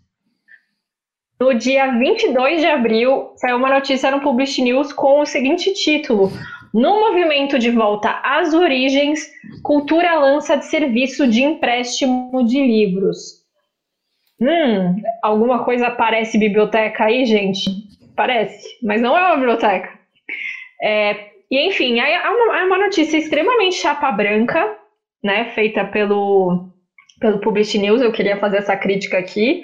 No 1.44 1.54
dia 1.54 1.92
22 1.92 2.62
de 2.62 2.68
abril, 2.68 3.34
saiu 3.36 3.58
uma 3.58 3.68
notícia 3.68 4.10
no 4.10 4.22
Publish 4.22 4.62
News 4.62 4.94
com 4.94 5.20
o 5.20 5.26
seguinte 5.26 5.74
título: 5.74 6.32
No 6.74 7.02
movimento 7.02 7.60
de 7.60 7.70
volta 7.70 8.22
às 8.24 8.54
origens, 8.54 9.30
Cultura 9.62 10.16
lança 10.16 10.56
de 10.56 10.64
serviço 10.64 11.28
de 11.28 11.44
empréstimo 11.44 12.46
de 12.46 12.62
livros. 12.62 13.44
Hum, 14.40 14.96
alguma 15.22 15.66
coisa 15.66 15.92
parece 15.92 16.38
biblioteca 16.38 17.04
aí, 17.04 17.26
gente? 17.26 17.70
Parece, 18.16 18.66
mas 18.82 19.02
não 19.02 19.18
é 19.18 19.28
uma 19.28 19.36
biblioteca. 19.36 19.90
É, 20.82 21.28
e 21.52 21.68
enfim, 21.68 22.00
é 22.00 22.30
uma, 22.30 22.58
é 22.58 22.64
uma 22.64 22.78
notícia 22.78 23.18
extremamente 23.18 23.76
chapa 23.76 24.10
branca, 24.14 24.78
né, 25.22 25.52
feita 25.54 25.84
pelo, 25.84 26.70
pelo 27.20 27.42
Publish 27.42 27.78
News. 27.78 28.02
Eu 28.02 28.14
queria 28.14 28.38
fazer 28.38 28.60
essa 28.60 28.78
crítica 28.78 29.18
aqui, 29.18 29.62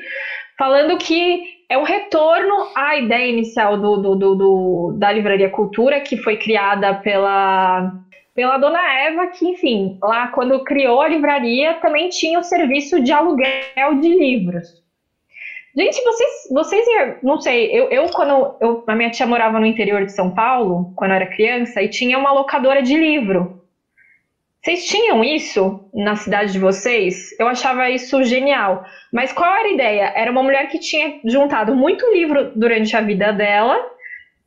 falando 0.57 0.97
que 0.97 1.57
é 1.69 1.77
um 1.77 1.83
retorno 1.83 2.67
à 2.75 2.97
ideia 2.97 3.29
inicial 3.29 3.77
do, 3.77 3.97
do, 3.97 4.15
do, 4.15 4.35
do, 4.35 4.93
da 4.97 5.11
Livraria 5.11 5.49
Cultura, 5.49 6.01
que 6.01 6.17
foi 6.17 6.35
criada 6.35 6.95
pela, 6.95 7.93
pela 8.33 8.57
dona 8.57 8.81
Eva, 9.01 9.27
que, 9.27 9.47
enfim, 9.47 9.95
lá 10.01 10.29
quando 10.29 10.63
criou 10.63 10.99
a 10.99 11.07
livraria 11.07 11.75
também 11.75 12.09
tinha 12.09 12.39
o 12.39 12.43
serviço 12.43 12.99
de 12.99 13.11
aluguel 13.11 13.95
de 14.01 14.09
livros. 14.09 14.79
Gente, 15.77 16.03
vocês, 16.03 16.47
vocês 16.51 16.85
não 17.21 17.39
sei, 17.39 17.67
eu, 17.71 17.87
eu 17.91 18.07
quando 18.07 18.55
eu, 18.59 18.83
a 18.87 18.95
minha 18.95 19.11
tia 19.11 19.27
morava 19.27 19.59
no 19.59 19.65
interior 19.67 20.03
de 20.03 20.11
São 20.11 20.31
Paulo, 20.31 20.91
quando 20.95 21.11
eu 21.11 21.15
era 21.17 21.27
criança, 21.27 21.83
e 21.83 21.87
tinha 21.87 22.17
uma 22.17 22.31
locadora 22.31 22.81
de 22.81 22.97
livro. 22.97 23.58
Vocês 24.61 24.85
tinham 24.85 25.23
isso 25.23 25.89
na 25.93 26.15
cidade 26.17 26.51
de 26.51 26.59
vocês? 26.59 27.33
Eu 27.39 27.47
achava 27.47 27.89
isso 27.89 28.23
genial. 28.23 28.83
Mas 29.11 29.31
qual 29.31 29.53
era 29.55 29.69
a 29.69 29.71
ideia? 29.71 30.11
Era 30.15 30.31
uma 30.31 30.43
mulher 30.43 30.67
que 30.67 30.79
tinha 30.79 31.19
juntado 31.23 31.75
muito 31.75 32.05
livro 32.11 32.51
durante 32.55 32.95
a 32.95 33.01
vida 33.01 33.31
dela 33.31 33.79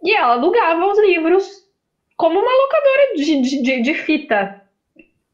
e 0.02 0.14
ela 0.14 0.34
alugava 0.34 0.86
os 0.86 0.98
livros 1.00 1.62
como 2.16 2.38
uma 2.38 2.52
locadora 2.52 3.14
de, 3.16 3.40
de, 3.40 3.62
de, 3.62 3.80
de 3.80 3.94
fita. 3.94 4.62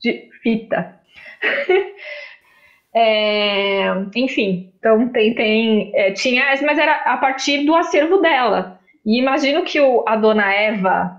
De 0.00 0.28
fita. 0.42 0.94
é, 2.94 3.84
enfim, 4.14 4.72
então 4.78 5.08
tem, 5.08 5.34
tem 5.34 5.92
é, 5.94 6.12
tinha, 6.12 6.44
mas 6.62 6.78
era 6.78 7.02
a 7.02 7.16
partir 7.16 7.64
do 7.64 7.74
acervo 7.74 8.18
dela. 8.18 8.78
E 9.04 9.18
imagino 9.18 9.64
que 9.64 9.80
o, 9.80 10.04
a 10.06 10.14
dona 10.14 10.52
Eva 10.52 11.17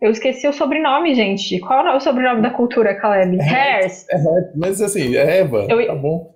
eu 0.00 0.10
esqueci 0.10 0.46
o 0.46 0.52
sobrenome, 0.52 1.14
gente. 1.14 1.58
Qual 1.60 1.86
é 1.86 1.94
o 1.94 2.00
sobrenome 2.00 2.40
da 2.40 2.50
cultura, 2.50 2.94
Caleb? 2.94 3.38
É, 3.40 3.42
Hairs. 3.42 4.08
É, 4.08 4.16
mas 4.56 4.80
assim, 4.80 5.16
é 5.16 5.40
Eva, 5.40 5.66
eu, 5.68 5.86
tá 5.86 5.94
bom. 5.94 6.34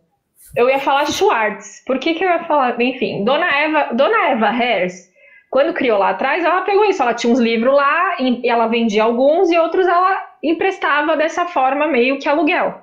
Eu 0.57 0.69
ia 0.69 0.79
falar 0.79 1.07
Schwartz. 1.07 1.83
Por 1.87 1.99
que, 1.99 2.15
que 2.15 2.25
eu 2.25 2.29
ia 2.29 2.45
falar? 2.45 2.81
Enfim, 2.81 3.25
Dona 3.25 3.47
Eva, 3.47 3.95
Dona 3.95 4.31
Eva 4.31 4.49
Hairs, 4.49 5.11
quando 5.49 5.73
criou 5.73 5.99
lá 5.99 6.11
atrás, 6.11 6.45
ela 6.45 6.63
pegou 6.63 6.85
isso. 6.85 7.03
Ela 7.03 7.15
tinha 7.15 7.33
uns 7.33 7.39
livros 7.39 7.75
lá 7.75 8.17
e 8.19 8.49
ela 8.49 8.67
vendia 8.67 9.05
alguns 9.05 9.51
e 9.51 9.59
outros 9.59 9.87
ela 9.87 10.19
emprestava 10.43 11.17
dessa 11.17 11.47
forma, 11.47 11.87
meio 11.87 12.19
que 12.19 12.29
aluguel. 12.29 12.81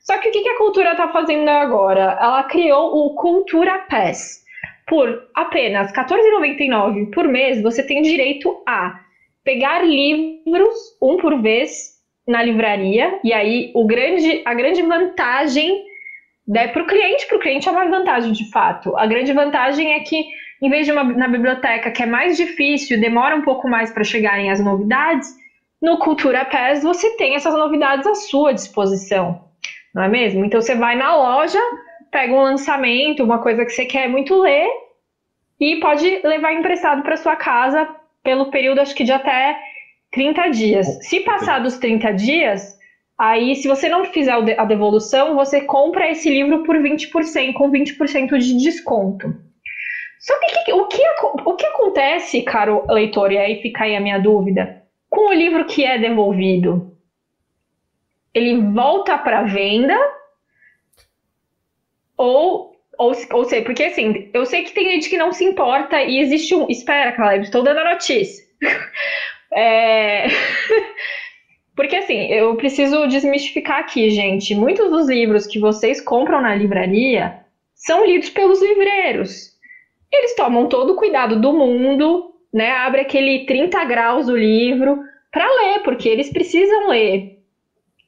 Só 0.00 0.18
que 0.18 0.28
o 0.28 0.32
que, 0.32 0.42
que 0.42 0.48
a 0.48 0.58
cultura 0.58 0.92
está 0.92 1.08
fazendo 1.08 1.48
agora? 1.48 2.16
Ela 2.20 2.42
criou 2.44 2.96
o 2.96 3.14
Cultura 3.14 3.86
Pass. 3.90 4.44
Por 4.86 5.28
apenas 5.34 5.90
R$14,99 5.90 7.10
por 7.12 7.26
mês, 7.26 7.60
você 7.60 7.82
tem 7.82 8.02
direito 8.02 8.62
a 8.64 9.00
pegar 9.46 9.84
livros, 9.84 10.74
um 11.00 11.16
por 11.16 11.40
vez, 11.40 11.94
na 12.26 12.42
livraria, 12.42 13.20
e 13.22 13.32
aí 13.32 13.70
o 13.76 13.86
grande, 13.86 14.42
a 14.44 14.52
grande 14.52 14.82
vantagem 14.82 15.84
né, 16.46 16.66
para 16.66 16.82
o 16.82 16.86
cliente, 16.86 17.28
para 17.28 17.36
o 17.36 17.40
cliente 17.40 17.68
é 17.68 17.70
uma 17.70 17.88
vantagem 17.88 18.32
de 18.32 18.50
fato. 18.50 18.96
A 18.98 19.06
grande 19.06 19.32
vantagem 19.32 19.92
é 19.92 20.00
que, 20.00 20.26
em 20.60 20.68
vez 20.68 20.84
de 20.84 20.90
uma 20.90 21.04
na 21.04 21.28
biblioteca 21.28 21.92
que 21.92 22.02
é 22.02 22.06
mais 22.06 22.36
difícil, 22.36 23.00
demora 23.00 23.36
um 23.36 23.42
pouco 23.42 23.68
mais 23.68 23.92
para 23.92 24.02
chegarem 24.02 24.50
as 24.50 24.58
novidades, 24.58 25.32
no 25.80 25.98
Cultura 25.98 26.44
Pass 26.44 26.82
você 26.82 27.16
tem 27.16 27.36
essas 27.36 27.54
novidades 27.54 28.04
à 28.04 28.16
sua 28.16 28.52
disposição, 28.52 29.44
não 29.94 30.02
é 30.02 30.08
mesmo? 30.08 30.44
Então 30.44 30.60
você 30.60 30.74
vai 30.74 30.96
na 30.96 31.14
loja, 31.14 31.60
pega 32.10 32.34
um 32.34 32.42
lançamento, 32.42 33.22
uma 33.22 33.38
coisa 33.38 33.64
que 33.64 33.70
você 33.70 33.86
quer 33.86 34.08
muito 34.08 34.34
ler, 34.40 34.68
e 35.60 35.76
pode 35.76 36.20
levar 36.24 36.52
emprestado 36.52 37.02
para 37.04 37.16
sua 37.16 37.36
casa 37.36 37.88
pelo 38.26 38.50
período, 38.50 38.80
acho 38.80 38.92
que 38.92 39.04
de 39.04 39.12
até 39.12 39.56
30 40.10 40.48
dias. 40.48 40.98
Se 41.00 41.20
passar 41.20 41.60
dos 41.60 41.78
30 41.78 42.10
dias, 42.10 42.76
aí 43.16 43.54
se 43.54 43.68
você 43.68 43.88
não 43.88 44.04
fizer 44.04 44.34
a 44.58 44.64
devolução, 44.64 45.36
você 45.36 45.60
compra 45.60 46.10
esse 46.10 46.28
livro 46.28 46.64
por 46.64 46.76
20%, 46.76 47.52
com 47.52 47.70
20% 47.70 48.36
de 48.36 48.56
desconto. 48.56 49.32
Só 50.18 50.34
que 50.40 50.72
o 50.72 50.88
que, 50.88 51.02
o 51.44 51.54
que 51.54 51.66
acontece, 51.66 52.42
caro 52.42 52.84
leitor, 52.88 53.30
e 53.30 53.38
aí 53.38 53.62
fica 53.62 53.84
aí 53.84 53.94
a 53.94 54.00
minha 54.00 54.18
dúvida, 54.18 54.74
com 55.08 55.30
o 55.30 55.32
livro 55.32 55.64
que 55.64 55.84
é 55.84 55.96
devolvido? 55.96 56.84
Ele 58.34 58.56
volta 58.72 59.16
para 59.16 59.44
venda 59.44 59.96
ou 62.16 62.75
ou, 62.98 63.12
ou 63.32 63.44
sei, 63.44 63.62
porque 63.62 63.84
assim, 63.84 64.28
eu 64.32 64.44
sei 64.46 64.62
que 64.62 64.72
tem 64.72 64.90
gente 64.90 65.08
que 65.08 65.16
não 65.16 65.32
se 65.32 65.44
importa 65.44 66.02
e 66.02 66.18
existe 66.18 66.54
um. 66.54 66.66
Espera, 66.68 67.12
Caleb, 67.12 67.44
estou 67.44 67.62
dando 67.62 67.80
a 67.80 67.92
notícia. 67.92 68.44
é... 69.52 70.26
Porque 71.76 71.96
assim, 71.96 72.32
eu 72.32 72.56
preciso 72.56 73.06
desmistificar 73.06 73.80
aqui, 73.80 74.08
gente. 74.08 74.54
Muitos 74.54 74.90
dos 74.90 75.08
livros 75.10 75.46
que 75.46 75.58
vocês 75.58 76.00
compram 76.00 76.40
na 76.40 76.54
livraria 76.54 77.38
são 77.74 78.06
lidos 78.06 78.30
pelos 78.30 78.62
livreiros. 78.62 79.50
Eles 80.10 80.34
tomam 80.34 80.68
todo 80.68 80.94
o 80.94 80.96
cuidado 80.96 81.38
do 81.38 81.52
mundo, 81.52 82.32
né? 82.52 82.70
Abre 82.70 83.02
aquele 83.02 83.44
30 83.44 83.84
graus 83.84 84.24
do 84.24 84.34
livro 84.34 84.98
para 85.30 85.44
ler, 85.44 85.82
porque 85.82 86.08
eles 86.08 86.30
precisam 86.30 86.88
ler 86.88 87.40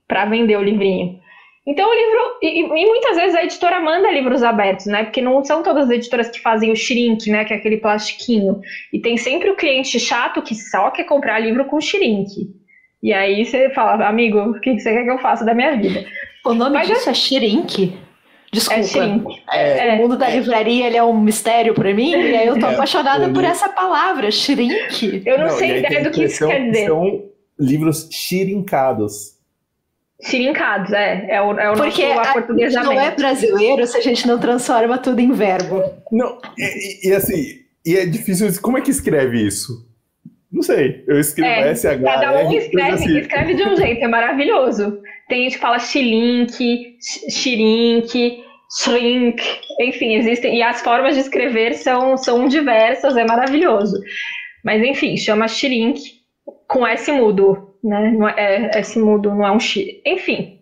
para 0.06 0.24
vender 0.24 0.56
o 0.56 0.62
livrinho. 0.62 1.20
Então 1.68 1.86
o 1.86 1.94
livro. 1.94 2.38
E, 2.42 2.62
e, 2.62 2.86
muitas 2.86 3.16
vezes 3.16 3.34
a 3.34 3.44
editora 3.44 3.78
manda 3.78 4.10
livros 4.10 4.42
abertos, 4.42 4.86
né? 4.86 5.04
Porque 5.04 5.20
não 5.20 5.44
são 5.44 5.62
todas 5.62 5.84
as 5.84 5.90
editoras 5.90 6.30
que 6.30 6.40
fazem 6.40 6.72
o 6.72 6.76
shrink, 6.76 7.30
né? 7.30 7.44
Que 7.44 7.52
é 7.52 7.56
aquele 7.58 7.76
plastiquinho. 7.76 8.58
E 8.90 8.98
tem 8.98 9.18
sempre 9.18 9.50
o 9.50 9.54
cliente 9.54 10.00
chato 10.00 10.40
que 10.40 10.54
só 10.54 10.90
quer 10.90 11.04
comprar 11.04 11.38
livro 11.38 11.66
com 11.66 11.78
shrink. 11.78 12.50
E 13.02 13.12
aí 13.12 13.44
você 13.44 13.68
fala, 13.70 14.08
amigo, 14.08 14.38
o 14.38 14.60
que 14.60 14.78
você 14.78 14.92
quer 14.92 15.04
que 15.04 15.10
eu 15.10 15.18
faça 15.18 15.44
da 15.44 15.52
minha 15.52 15.76
vida? 15.76 16.06
O 16.44 16.54
nome 16.54 16.74
Mas 16.74 16.88
disso 16.88 17.10
é, 17.10 17.12
é 17.12 17.14
shrink? 17.14 17.98
Desculpa. 18.50 18.80
É 18.80 18.82
shrink. 18.82 19.42
É, 19.52 19.94
o 19.94 19.96
mundo 19.98 20.16
da 20.16 20.28
livraria 20.30 20.86
ele 20.86 20.96
é 20.96 21.04
um 21.04 21.20
mistério 21.20 21.74
para 21.74 21.92
mim, 21.92 22.12
e 22.12 22.34
aí 22.34 22.46
eu 22.46 22.58
tô 22.58 22.66
é, 22.66 22.72
apaixonada 22.72 23.28
por 23.28 23.44
essa 23.44 23.68
palavra, 23.68 24.30
shrink. 24.30 25.22
Eu 25.26 25.36
não, 25.36 25.48
não 25.48 25.52
sei 25.52 25.80
ideia 25.80 26.02
do 26.02 26.10
que 26.10 26.24
isso 26.24 26.46
quer 26.46 26.70
dizer. 26.70 26.86
São 26.86 27.24
livros 27.58 28.08
shirincados. 28.10 29.37
Chirincados, 30.20 30.92
é. 30.92 31.26
É 31.28 31.40
o, 31.40 31.58
é 31.58 31.70
o 31.70 31.74
Porque 31.74 32.14
nosso 32.14 32.30
aportuguesamento. 32.30 32.92
não 32.92 33.00
é 33.00 33.10
brasileiro 33.12 33.86
se 33.86 33.96
a 33.96 34.00
gente 34.00 34.26
não 34.26 34.38
transforma 34.38 34.98
tudo 34.98 35.20
em 35.20 35.30
verbo. 35.30 35.82
Não, 36.10 36.38
e, 36.56 37.08
e, 37.08 37.14
assim, 37.14 37.60
e 37.86 37.96
é 37.96 38.04
difícil. 38.04 38.48
Como 38.60 38.76
é 38.76 38.80
que 38.80 38.90
escreve 38.90 39.46
isso? 39.46 39.86
Não 40.50 40.62
sei. 40.62 41.04
Eu 41.06 41.20
escrevo 41.20 41.68
é, 41.68 41.74
SH. 41.74 42.02
Cada 42.02 42.48
um 42.48 42.52
escreve, 42.52 42.90
assim. 42.90 43.18
escreve 43.18 43.54
de 43.54 43.62
um 43.62 43.76
jeito, 43.76 44.04
é 44.04 44.08
maravilhoso. 44.08 45.00
Tem 45.28 45.44
gente 45.44 45.54
que 45.54 45.60
fala 45.60 45.78
xilink, 45.78 46.96
xirink, 47.30 48.42
shrink, 48.70 49.42
enfim, 49.80 50.16
existem. 50.16 50.56
E 50.56 50.62
as 50.62 50.80
formas 50.80 51.14
de 51.14 51.20
escrever 51.20 51.74
são, 51.74 52.16
são 52.16 52.48
diversas, 52.48 53.16
é 53.16 53.24
maravilhoso. 53.24 54.00
Mas 54.64 54.82
enfim, 54.82 55.16
chama 55.16 55.46
xirink 55.46 56.00
com 56.66 56.86
S 56.86 57.12
mudo 57.12 57.67
né? 57.82 58.10
Não 58.10 58.28
é, 58.28 58.70
é, 58.74 58.80
esse 58.80 58.98
mudo 58.98 59.30
não 59.30 59.46
é 59.46 59.52
um 59.52 59.60
X. 59.60 60.00
Enfim. 60.04 60.60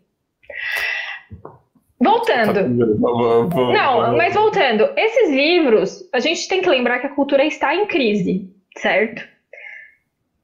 Voltando. 1.99 2.55
Tá 2.55 2.63
não, 2.63 4.17
mas 4.17 4.35
voltando. 4.35 4.89
Esses 4.97 5.31
livros, 5.31 6.09
a 6.13 6.21
gente 6.21 6.47
tem 6.49 6.61
que 6.61 6.69
lembrar 6.69 6.99
que 6.99 7.07
a 7.07 7.15
cultura 7.15 7.45
está 7.45 7.75
em 7.75 7.87
crise, 7.87 8.51
certo? 8.77 9.23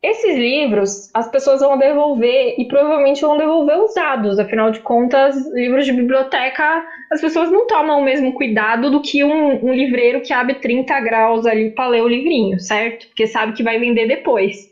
Esses 0.03 0.37
livros, 0.37 1.11
as 1.15 1.31
pessoas 1.31 1.61
vão 1.61 1.79
devolver 1.79 2.57
e 2.59 2.67
provavelmente 2.67 3.21
vão 3.21 3.37
devolver 3.37 3.79
usados. 3.79 4.37
Afinal 4.39 4.73
de 4.73 4.81
contas, 4.81 5.37
livros 5.53 5.87
de 5.87 5.93
biblioteca, 5.93 6.85
as 7.13 7.21
pessoas 7.21 7.53
não 7.53 7.69
tomam 7.69 8.01
o 8.01 8.05
mesmo 8.05 8.33
cuidado 8.33 8.91
do 8.91 9.01
que 9.01 9.23
um, 9.23 9.65
um 9.65 9.73
livreiro 9.73 10.21
que 10.21 10.33
abre 10.33 10.55
30 10.55 10.99
graus 11.03 11.47
ali 11.47 11.71
para 11.71 11.87
ler 11.87 12.03
o 12.03 12.09
livrinho, 12.09 12.59
certo? 12.59 13.07
Porque 13.09 13.29
sabe 13.29 13.53
que 13.53 13.63
vai 13.63 13.79
vender 13.79 14.09
depois. 14.09 14.72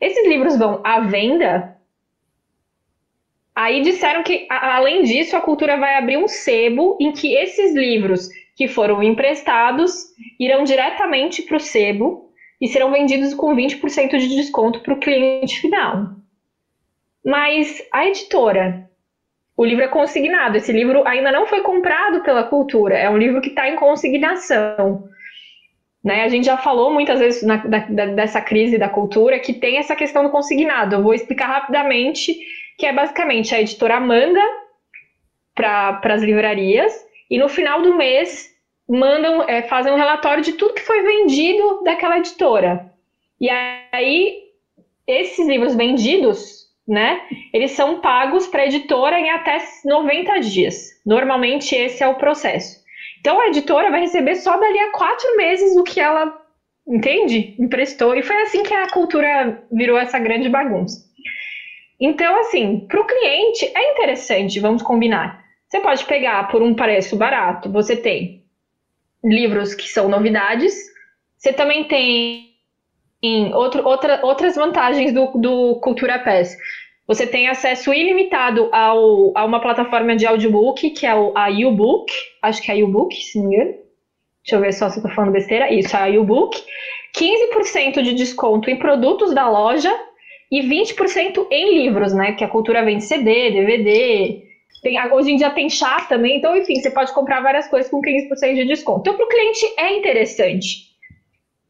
Esses 0.00 0.26
livros 0.26 0.56
vão 0.56 0.80
à 0.84 1.00
venda. 1.00 1.76
Aí 3.54 3.82
disseram 3.82 4.22
que, 4.22 4.46
além 4.48 5.02
disso, 5.02 5.36
a 5.36 5.40
cultura 5.40 5.76
vai 5.76 5.96
abrir 5.96 6.16
um 6.16 6.28
sebo 6.28 6.96
em 7.00 7.12
que 7.12 7.34
esses 7.34 7.74
livros 7.74 8.28
que 8.56 8.66
foram 8.66 9.02
emprestados 9.02 10.06
irão 10.38 10.64
diretamente 10.64 11.42
para 11.42 11.56
o 11.56 11.60
sebo 11.60 12.30
e 12.60 12.68
serão 12.68 12.90
vendidos 12.90 13.34
com 13.34 13.54
20% 13.54 14.18
de 14.18 14.36
desconto 14.36 14.80
para 14.80 14.94
o 14.94 15.00
cliente 15.00 15.60
final. 15.60 16.10
Mas 17.24 17.82
a 17.92 18.06
editora, 18.06 18.88
o 19.56 19.64
livro 19.64 19.84
é 19.84 19.88
consignado. 19.88 20.56
Esse 20.56 20.72
livro 20.72 21.06
ainda 21.06 21.30
não 21.32 21.46
foi 21.46 21.60
comprado 21.62 22.22
pela 22.22 22.44
cultura, 22.44 22.96
é 22.96 23.08
um 23.10 23.18
livro 23.18 23.40
que 23.40 23.50
está 23.50 23.68
em 23.68 23.76
consignação. 23.76 25.08
Né? 26.02 26.22
A 26.24 26.28
gente 26.28 26.46
já 26.46 26.56
falou 26.56 26.92
muitas 26.92 27.20
vezes 27.20 27.42
na, 27.42 27.56
da, 27.56 28.06
dessa 28.06 28.40
crise 28.40 28.78
da 28.78 28.88
cultura 28.88 29.38
que 29.38 29.52
tem 29.52 29.76
essa 29.76 29.94
questão 29.94 30.22
do 30.22 30.30
consignado. 30.30 30.96
Eu 30.96 31.02
vou 31.02 31.14
explicar 31.14 31.46
rapidamente, 31.46 32.34
que 32.78 32.86
é 32.86 32.92
basicamente 32.92 33.54
a 33.54 33.60
editora 33.60 34.00
manda 34.00 34.40
para 35.54 36.00
as 36.04 36.22
livrarias 36.22 36.92
e 37.30 37.38
no 37.38 37.48
final 37.48 37.82
do 37.82 37.94
mês 37.94 38.50
mandam, 38.88 39.42
é, 39.48 39.62
fazem 39.62 39.92
um 39.92 39.96
relatório 39.96 40.42
de 40.42 40.54
tudo 40.54 40.74
que 40.74 40.80
foi 40.80 41.02
vendido 41.02 41.82
daquela 41.84 42.18
editora. 42.18 42.90
E 43.40 43.48
aí, 43.48 44.38
esses 45.06 45.46
livros 45.46 45.74
vendidos, 45.74 46.66
né, 46.88 47.20
eles 47.52 47.70
são 47.72 48.00
pagos 48.00 48.46
para 48.46 48.62
a 48.62 48.66
editora 48.66 49.18
em 49.20 49.30
até 49.30 49.58
90 49.84 50.40
dias. 50.40 51.00
Normalmente 51.04 51.74
esse 51.74 52.02
é 52.02 52.08
o 52.08 52.16
processo. 52.16 52.79
Então 53.20 53.40
a 53.40 53.48
editora 53.48 53.90
vai 53.90 54.00
receber 54.00 54.34
só 54.36 54.56
dali 54.58 54.78
a 54.78 54.92
quatro 54.92 55.36
meses 55.36 55.76
o 55.76 55.84
que 55.84 56.00
ela, 56.00 56.34
entende? 56.86 57.54
Emprestou. 57.58 58.14
E 58.16 58.22
foi 58.22 58.42
assim 58.42 58.62
que 58.62 58.74
a 58.74 58.88
cultura 58.88 59.62
virou 59.70 59.98
essa 59.98 60.18
grande 60.18 60.48
bagunça. 60.48 61.08
Então, 62.00 62.34
assim, 62.40 62.86
para 62.88 63.00
o 63.00 63.06
cliente 63.06 63.70
é 63.74 63.92
interessante, 63.92 64.58
vamos 64.58 64.82
combinar. 64.82 65.44
Você 65.68 65.80
pode 65.80 66.04
pegar 66.06 66.48
por 66.48 66.62
um 66.62 66.74
preço 66.74 67.14
barato, 67.14 67.70
você 67.70 67.94
tem 67.94 68.42
livros 69.22 69.74
que 69.74 69.86
são 69.86 70.08
novidades, 70.08 70.74
você 71.36 71.52
também 71.52 71.86
tem 71.86 72.50
outro, 73.54 73.86
outra, 73.86 74.20
outras 74.24 74.56
vantagens 74.56 75.12
do, 75.12 75.26
do 75.38 75.78
Cultura 75.80 76.18
Pass. 76.18 76.56
Você 77.10 77.26
tem 77.26 77.48
acesso 77.48 77.92
ilimitado 77.92 78.68
ao, 78.70 79.32
a 79.36 79.44
uma 79.44 79.60
plataforma 79.60 80.14
de 80.14 80.24
audiobook, 80.24 80.90
que 80.90 81.04
é 81.04 81.10
a 81.34 81.48
YouBook, 81.48 82.12
acho 82.40 82.62
que 82.62 82.70
é 82.70 82.74
a 82.74 82.76
YouBook, 82.76 83.12
se 83.16 83.36
não 83.36 83.48
me 83.48 83.56
engano. 83.56 83.70
Deixa 84.44 84.54
eu 84.54 84.60
ver 84.60 84.72
só 84.72 84.88
se 84.88 85.00
eu 85.00 85.02
tô 85.02 85.08
falando 85.08 85.32
besteira. 85.32 85.74
Isso, 85.74 85.96
a 85.96 86.06
YouBook. 86.06 86.56
15% 87.18 88.02
de 88.02 88.14
desconto 88.14 88.70
em 88.70 88.78
produtos 88.78 89.34
da 89.34 89.50
loja 89.50 89.92
e 90.52 90.62
20% 90.62 91.48
em 91.50 91.82
livros, 91.82 92.14
né? 92.14 92.30
Que 92.30 92.44
a 92.44 92.48
cultura 92.48 92.84
vende 92.84 93.02
CD, 93.02 93.50
DVD. 93.50 94.44
Tem, 94.80 95.12
hoje 95.12 95.32
em 95.32 95.36
dia 95.36 95.50
tem 95.50 95.68
chá 95.68 96.06
também, 96.08 96.36
então, 96.36 96.56
enfim, 96.56 96.76
você 96.76 96.92
pode 96.92 97.12
comprar 97.12 97.40
várias 97.40 97.66
coisas 97.66 97.90
com 97.90 98.00
15% 98.00 98.54
de 98.54 98.66
desconto. 98.66 99.00
Então, 99.00 99.16
para 99.16 99.26
o 99.26 99.28
cliente 99.28 99.66
é 99.76 99.98
interessante. 99.98 100.90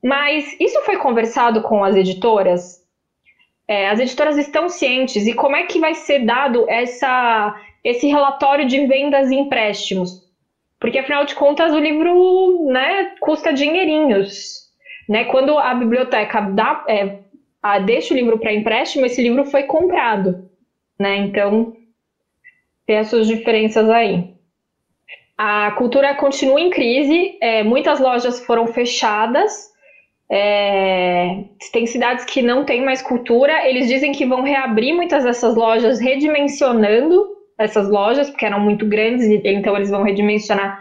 Mas 0.05 0.55
isso 0.61 0.83
foi 0.83 0.99
conversado 0.99 1.63
com 1.63 1.83
as 1.83 1.97
editoras? 1.97 2.80
É, 3.71 3.89
as 3.89 4.01
editoras 4.01 4.37
estão 4.37 4.69
cientes 4.69 5.29
e 5.29 5.33
como 5.33 5.55
é 5.55 5.63
que 5.63 5.79
vai 5.79 5.95
ser 5.95 6.25
dado 6.27 6.69
essa, 6.69 7.55
esse 7.85 8.09
relatório 8.09 8.67
de 8.67 8.85
vendas 8.85 9.31
e 9.31 9.37
empréstimos? 9.37 10.29
Porque 10.81 10.99
afinal 10.99 11.25
de 11.25 11.37
contas 11.37 11.73
o 11.73 11.79
livro 11.79 12.67
né, 12.67 13.15
custa 13.21 13.53
dinheirinhos. 13.53 14.69
Né? 15.09 15.23
Quando 15.27 15.57
a 15.57 15.73
biblioteca 15.73 16.41
dá, 16.41 16.85
é, 16.89 17.21
a, 17.63 17.79
deixa 17.79 18.13
o 18.13 18.17
livro 18.17 18.41
para 18.41 18.53
empréstimo, 18.53 19.07
esse 19.07 19.23
livro 19.23 19.45
foi 19.45 19.63
comprado. 19.63 20.51
Né? 20.99 21.19
Então 21.19 21.77
tem 22.85 22.97
essas 22.97 23.29
diferenças 23.29 23.89
aí. 23.89 24.35
A 25.39 25.71
cultura 25.79 26.13
continua 26.17 26.61
em 26.61 26.71
crise, 26.71 27.39
é, 27.41 27.63
muitas 27.63 28.01
lojas 28.01 28.45
foram 28.45 28.67
fechadas 28.67 29.70
é, 30.31 31.43
tem 31.73 31.87
cidades 31.87 32.25
que 32.25 32.41
não 32.41 32.65
têm 32.65 32.81
mais 32.85 33.03
cultura, 33.03 33.67
eles 33.67 33.89
dizem 33.89 34.13
que 34.13 34.25
vão 34.25 34.43
reabrir 34.43 34.95
muitas 34.95 35.25
dessas 35.25 35.57
lojas, 35.57 35.99
redimensionando 35.99 37.27
essas 37.59 37.89
lojas, 37.89 38.31
porque 38.31 38.47
eram 38.47 38.61
muito 38.61 38.87
grandes, 38.87 39.27
então 39.45 39.75
eles 39.77 39.91
vão 39.91 40.03
redimensionar 40.03 40.79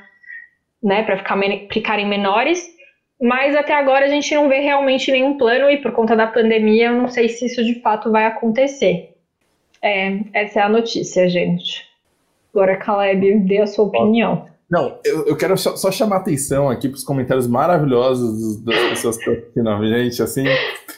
né, 0.84 1.02
para 1.02 1.18
ficar, 1.18 1.38
ficarem 1.72 2.08
menores. 2.08 2.70
Mas 3.22 3.54
até 3.56 3.74
agora 3.74 4.06
a 4.06 4.08
gente 4.08 4.34
não 4.34 4.48
vê 4.48 4.60
realmente 4.60 5.12
nenhum 5.12 5.36
plano, 5.36 5.70
e 5.70 5.78
por 5.78 5.92
conta 5.92 6.16
da 6.16 6.28
pandemia, 6.28 6.86
eu 6.86 6.96
não 6.96 7.08
sei 7.08 7.28
se 7.28 7.48
isso 7.48 7.64
de 7.66 7.82
fato 7.82 8.12
vai 8.12 8.26
acontecer. 8.26 9.10
É, 9.82 10.20
essa 10.32 10.60
é 10.60 10.64
a 10.64 10.70
notícia, 10.70 11.28
gente. 11.28 11.86
Agora, 12.54 12.78
Caleb, 12.78 13.40
dê 13.40 13.60
a 13.60 13.68
sua 13.68 13.86
opinião. 13.86 14.49
Não, 14.70 15.00
eu, 15.04 15.26
eu 15.26 15.36
quero 15.36 15.58
só, 15.58 15.76
só, 15.76 15.92
chamar 15.92 16.18
atenção 16.18 16.70
aqui 16.70 16.88
para 16.88 16.96
os 16.96 17.04
comentários 17.04 17.48
maravilhosos 17.48 18.64
das 18.64 18.78
pessoas 18.90 19.18
que 19.18 19.24
estão 19.24 19.74
assistindo 19.74 19.88
gente, 19.88 20.22
assim. 20.22 20.48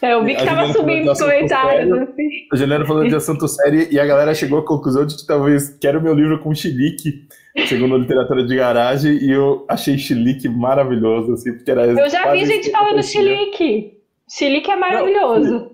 É, 0.01 0.13
eu 0.13 0.25
vi 0.25 0.35
que 0.35 0.41
estava 0.41 0.73
subindo 0.73 1.09
os 1.09 1.17
comentários. 1.17 1.89
Assim. 1.99 2.29
A 2.51 2.55
Juliana 2.57 2.85
falou 2.85 3.07
de 3.07 3.15
assunto 3.15 3.47
sério 3.47 3.87
e 3.89 3.97
a 3.97 4.05
galera 4.05 4.35
chegou 4.35 4.59
à 4.59 4.65
conclusão 4.65 5.05
de 5.05 5.15
que 5.15 5.25
talvez 5.25 5.77
quero 5.79 6.01
meu 6.01 6.13
livro 6.13 6.37
com 6.39 6.53
chilique, 6.53 7.27
segundo 7.67 7.95
a 7.95 7.97
literatura 7.97 8.45
de 8.45 8.53
garagem, 8.53 9.13
e 9.13 9.31
eu 9.31 9.65
achei 9.69 9.97
chilique 9.97 10.49
maravilhoso, 10.49 11.33
assim, 11.33 11.53
porque 11.53 11.71
era 11.71 11.85
Eu 11.85 12.09
já 12.09 12.29
vi 12.29 12.45
gente 12.45 12.69
falando 12.71 13.01
chilique. 13.01 13.99
Chilique 14.29 14.69
é 14.69 14.75
maravilhoso. 14.75 15.71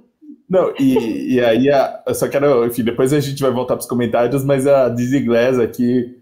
Não, 0.48 0.72
e, 0.80 1.34
e 1.34 1.42
aí, 1.42 1.70
a, 1.70 2.04
eu 2.08 2.14
só 2.14 2.28
quero, 2.28 2.64
enfim, 2.64 2.84
depois 2.84 3.12
a 3.12 3.20
gente 3.20 3.42
vai 3.42 3.52
voltar 3.52 3.76
para 3.76 3.82
os 3.82 3.88
comentários, 3.88 4.46
mas 4.46 4.68
a 4.68 4.88
Dizzy 4.88 5.22
Glass 5.22 5.58
aqui 5.58 6.16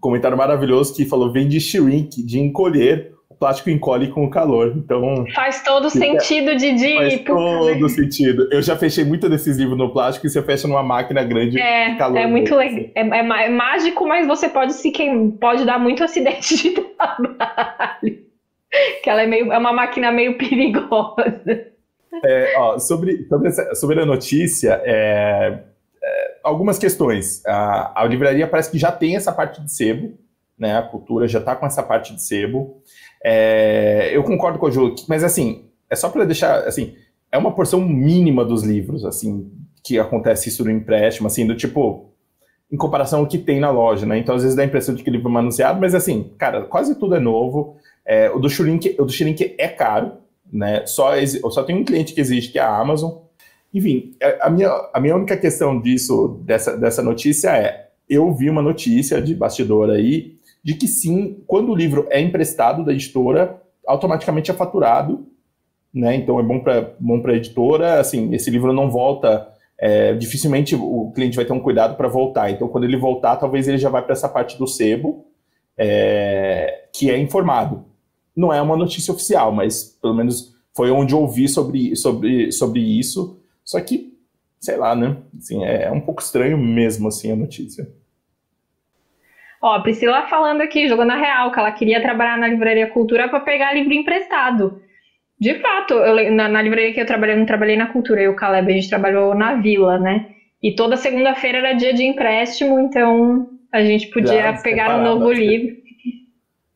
comentário 0.00 0.36
maravilhoso 0.36 0.94
que 0.94 1.04
falou: 1.04 1.32
vem 1.32 1.48
de 1.48 1.60
shrink, 1.60 2.22
de 2.22 2.38
encolher, 2.38 3.12
o 3.28 3.34
plástico 3.34 3.70
encolhe 3.70 4.08
com 4.08 4.24
o 4.24 4.30
calor. 4.30 4.74
Então. 4.76 5.24
Faz 5.34 5.62
todo 5.62 5.88
sentido, 5.88 6.56
Didi. 6.56 6.96
Faz 6.96 7.20
todo 7.20 7.88
sentido. 7.88 8.48
Eu 8.50 8.62
já 8.62 8.76
fechei 8.76 9.04
muito 9.04 9.28
desses 9.28 9.56
livros 9.56 9.78
no 9.78 9.92
plástico 9.92 10.26
e 10.26 10.30
você 10.30 10.42
fecha 10.42 10.68
numa 10.68 10.82
máquina 10.82 11.22
grande 11.24 11.58
é, 11.58 11.94
calor. 11.96 12.18
É 12.18 12.26
muito 12.26 12.54
legal. 12.54 12.90
É, 12.94 13.00
é, 13.00 13.44
é, 13.44 13.48
mágico, 13.48 14.06
mas 14.06 14.26
você 14.26 14.48
pode 14.48 14.74
se 14.74 14.90
queimar, 14.90 15.32
pode 15.40 15.64
dar 15.64 15.78
muito 15.78 16.02
acidente 16.04 16.56
de 16.56 16.70
trabalho. 16.70 18.22
que 19.02 19.10
ela 19.10 19.22
é, 19.22 19.26
meio, 19.26 19.52
é 19.52 19.58
uma 19.58 19.72
máquina 19.72 20.10
meio 20.12 20.36
perigosa. 20.36 21.72
É, 22.24 22.54
ó, 22.58 22.78
sobre, 22.78 23.26
sobre, 23.26 23.48
essa, 23.48 23.74
sobre 23.74 24.00
a 24.00 24.06
notícia, 24.06 24.80
é, 24.84 25.60
algumas 26.42 26.78
questões. 26.78 27.44
A, 27.46 28.02
a, 28.02 28.04
livraria 28.04 28.46
parece 28.46 28.70
que 28.70 28.78
já 28.78 28.92
tem 28.92 29.16
essa 29.16 29.32
parte 29.32 29.62
de 29.62 29.72
sebo, 29.72 30.18
né? 30.58 30.76
A 30.76 30.82
cultura 30.82 31.26
já 31.28 31.38
está 31.38 31.56
com 31.56 31.66
essa 31.66 31.82
parte 31.82 32.14
de 32.14 32.22
sebo. 32.22 32.82
É, 33.24 34.10
eu 34.12 34.22
concordo 34.22 34.58
com 34.58 34.66
o 34.66 34.70
Ju, 34.70 34.94
mas 35.08 35.22
assim, 35.22 35.66
é 35.88 35.94
só 35.94 36.08
para 36.08 36.24
deixar, 36.24 36.66
assim, 36.66 36.94
é 37.30 37.38
uma 37.38 37.52
porção 37.52 37.80
mínima 37.80 38.44
dos 38.44 38.62
livros, 38.62 39.04
assim, 39.04 39.50
que 39.82 39.98
acontece 39.98 40.48
isso 40.48 40.64
no 40.64 40.70
empréstimo, 40.70 41.26
assim, 41.26 41.46
do 41.46 41.56
tipo, 41.56 42.12
em 42.70 42.76
comparação 42.76 43.20
ao 43.20 43.26
que 43.26 43.38
tem 43.38 43.60
na 43.60 43.70
loja, 43.70 44.06
né? 44.06 44.18
Então, 44.18 44.34
às 44.34 44.42
vezes 44.42 44.56
dá 44.56 44.62
a 44.62 44.66
impressão 44.66 44.94
de 44.94 45.02
que 45.02 45.10
livro 45.10 45.28
é 45.28 45.32
manuseado, 45.32 45.80
mas 45.80 45.94
assim, 45.94 46.32
cara, 46.38 46.62
quase 46.62 46.98
tudo 46.98 47.14
é 47.14 47.20
novo. 47.20 47.76
É, 48.04 48.30
o 48.30 48.38
do 48.38 48.48
Shrink, 48.48 48.96
o 48.98 49.04
do 49.04 49.12
Shrink 49.12 49.54
é 49.58 49.68
caro, 49.68 50.12
né? 50.52 50.84
Só, 50.86 51.12
só 51.50 51.62
tem 51.62 51.76
um 51.76 51.84
cliente 51.84 52.14
que 52.14 52.20
exige, 52.20 52.48
que 52.48 52.58
é 52.58 52.62
a 52.62 52.76
Amazon. 52.76 53.12
Enfim, 53.72 54.14
é, 54.20 54.38
a 54.40 54.50
minha, 54.50 54.68
a 54.92 55.00
minha 55.00 55.16
única 55.16 55.36
questão 55.36 55.80
disso, 55.80 56.40
dessa, 56.44 56.76
dessa 56.76 57.02
notícia 57.02 57.56
é: 57.56 57.88
eu 58.08 58.32
vi 58.34 58.50
uma 58.50 58.62
notícia 58.62 59.20
de 59.20 59.34
bastidor 59.34 59.90
aí 59.90 60.36
de 60.62 60.74
que 60.74 60.86
sim, 60.86 61.42
quando 61.46 61.72
o 61.72 61.74
livro 61.74 62.06
é 62.10 62.20
emprestado 62.20 62.84
da 62.84 62.92
editora, 62.92 63.60
automaticamente 63.86 64.50
é 64.50 64.54
faturado, 64.54 65.26
né? 65.92 66.14
Então 66.14 66.38
é 66.38 66.42
bom 66.42 66.60
para 66.60 66.94
bom 66.98 67.20
a 67.26 67.32
editora. 67.32 68.00
Assim, 68.00 68.32
esse 68.34 68.50
livro 68.50 68.72
não 68.72 68.90
volta. 68.90 69.48
É, 69.78 70.14
dificilmente 70.14 70.76
o 70.76 71.10
cliente 71.12 71.34
vai 71.34 71.44
ter 71.44 71.52
um 71.52 71.58
cuidado 71.58 71.96
para 71.96 72.06
voltar. 72.06 72.50
Então, 72.50 72.68
quando 72.68 72.84
ele 72.84 72.96
voltar, 72.96 73.34
talvez 73.36 73.66
ele 73.66 73.78
já 73.78 73.88
vai 73.88 74.00
para 74.00 74.12
essa 74.12 74.28
parte 74.28 74.56
do 74.56 74.66
sebo, 74.66 75.26
é, 75.76 76.84
que 76.94 77.10
é 77.10 77.18
informado. 77.18 77.84
Não 78.36 78.52
é 78.52 78.62
uma 78.62 78.76
notícia 78.76 79.12
oficial, 79.12 79.50
mas 79.50 79.98
pelo 80.00 80.14
menos 80.14 80.54
foi 80.74 80.90
onde 80.92 81.14
eu 81.14 81.20
ouvi 81.20 81.48
sobre, 81.48 81.96
sobre, 81.96 82.52
sobre 82.52 82.80
isso. 82.80 83.41
Só 83.72 83.80
que, 83.80 84.12
sei 84.60 84.76
lá, 84.76 84.94
né? 84.94 85.16
Assim, 85.38 85.64
é, 85.64 85.84
é 85.84 85.90
um 85.90 86.00
pouco 86.00 86.20
estranho 86.20 86.58
mesmo, 86.58 87.08
assim, 87.08 87.32
a 87.32 87.36
notícia. 87.36 87.88
Ó, 89.62 89.76
a 89.76 89.80
Priscila 89.80 90.26
falando 90.28 90.60
aqui, 90.60 90.86
jogando 90.88 91.12
a 91.12 91.16
real, 91.16 91.50
que 91.50 91.58
ela 91.58 91.72
queria 91.72 92.02
trabalhar 92.02 92.36
na 92.36 92.48
Livraria 92.48 92.86
Cultura 92.88 93.30
para 93.30 93.40
pegar 93.40 93.72
livro 93.72 93.94
emprestado. 93.94 94.82
De 95.40 95.58
fato, 95.58 95.94
eu, 95.94 96.32
na, 96.32 96.48
na, 96.48 96.60
livraria 96.60 96.92
que 96.92 97.00
eu 97.00 97.06
trabalhei, 97.06 97.34
eu 97.34 97.38
não 97.38 97.46
trabalhei 97.46 97.76
na 97.76 97.86
Cultura, 97.86 98.20
eu 98.20 98.30
e 98.30 98.34
o 98.34 98.36
Caleb, 98.36 98.70
a 98.70 98.74
gente 98.74 98.90
trabalhou 98.90 99.34
na 99.34 99.54
Vila, 99.54 99.98
né? 99.98 100.26
E 100.62 100.74
toda 100.74 100.98
segunda-feira 100.98 101.58
era 101.58 101.72
dia 101.72 101.94
de 101.94 102.04
empréstimo, 102.04 102.78
então 102.78 103.48
a 103.72 103.82
gente 103.82 104.08
podia 104.08 104.52
Já, 104.52 104.62
pegar 104.62 104.98
um 104.98 105.02
novo 105.02 105.32
livro. 105.32 105.76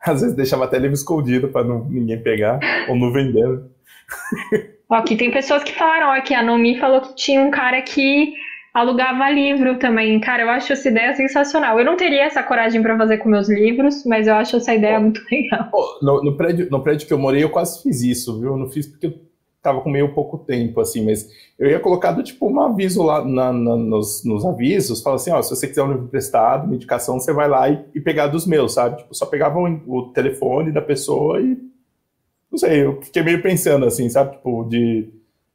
Às 0.00 0.22
vezes 0.22 0.34
deixava 0.34 0.64
até 0.64 0.78
livro 0.78 0.94
escondido 0.94 1.48
para 1.48 1.62
ninguém 1.62 2.22
pegar, 2.22 2.58
ou 2.88 2.96
não 2.96 3.12
vender. 3.12 3.60
Aqui 4.88 5.16
tem 5.16 5.30
pessoas 5.30 5.64
que 5.64 5.74
falaram, 5.74 6.08
ó, 6.08 6.20
que 6.22 6.32
a 6.32 6.42
Nomi 6.42 6.78
falou 6.78 7.00
que 7.00 7.14
tinha 7.16 7.40
um 7.40 7.50
cara 7.50 7.82
que 7.82 8.34
alugava 8.72 9.30
livro 9.30 9.78
também. 9.78 10.20
Cara, 10.20 10.42
eu 10.42 10.50
acho 10.50 10.72
essa 10.72 10.88
ideia 10.88 11.14
sensacional. 11.14 11.78
Eu 11.78 11.84
não 11.84 11.96
teria 11.96 12.24
essa 12.24 12.42
coragem 12.42 12.82
para 12.82 12.96
fazer 12.96 13.18
com 13.18 13.28
meus 13.28 13.48
livros, 13.48 14.04
mas 14.04 14.28
eu 14.28 14.34
acho 14.34 14.56
essa 14.56 14.74
ideia 14.74 14.98
oh, 14.98 15.02
muito 15.02 15.20
legal. 15.32 15.70
Oh, 15.72 16.04
no, 16.04 16.22
no, 16.22 16.36
prédio, 16.36 16.68
no 16.70 16.82
prédio 16.82 17.06
que 17.06 17.12
eu 17.12 17.18
morei, 17.18 17.42
eu 17.42 17.50
quase 17.50 17.82
fiz 17.82 18.02
isso, 18.02 18.38
viu? 18.38 18.50
Eu 18.50 18.56
não 18.56 18.68
fiz 18.68 18.86
porque 18.86 19.06
eu 19.06 19.14
tava 19.62 19.80
com 19.80 19.90
meio 19.90 20.14
pouco 20.14 20.38
tempo, 20.38 20.80
assim, 20.80 21.04
mas 21.04 21.28
eu 21.58 21.68
ia 21.68 21.80
colocar 21.80 22.14
tipo 22.22 22.48
um 22.48 22.60
aviso 22.60 23.02
lá 23.02 23.24
na, 23.24 23.52
na, 23.52 23.76
nos, 23.76 24.24
nos, 24.24 24.44
avisos, 24.44 25.02
fala 25.02 25.16
assim, 25.16 25.32
ó, 25.32 25.42
se 25.42 25.50
você 25.50 25.66
quiser 25.66 25.82
um 25.82 25.88
livro 25.88 26.04
emprestado, 26.04 26.66
uma 26.66 26.76
indicação, 26.76 27.18
você 27.18 27.32
vai 27.32 27.48
lá 27.48 27.68
e, 27.68 27.84
e 27.92 28.00
pegar 28.00 28.28
dos 28.28 28.46
meus, 28.46 28.74
sabe? 28.74 28.98
Tipo, 28.98 29.12
só 29.12 29.26
pegava 29.26 29.58
o, 29.58 29.64
o 29.88 30.12
telefone 30.12 30.70
da 30.70 30.80
pessoa 30.80 31.40
e 31.40 31.58
não 32.50 32.58
sei, 32.58 32.84
eu 32.84 33.00
fiquei 33.02 33.22
meio 33.22 33.42
pensando 33.42 33.86
assim, 33.86 34.08
sabe? 34.08 34.36
Tipo, 34.36 34.64
de. 34.64 35.12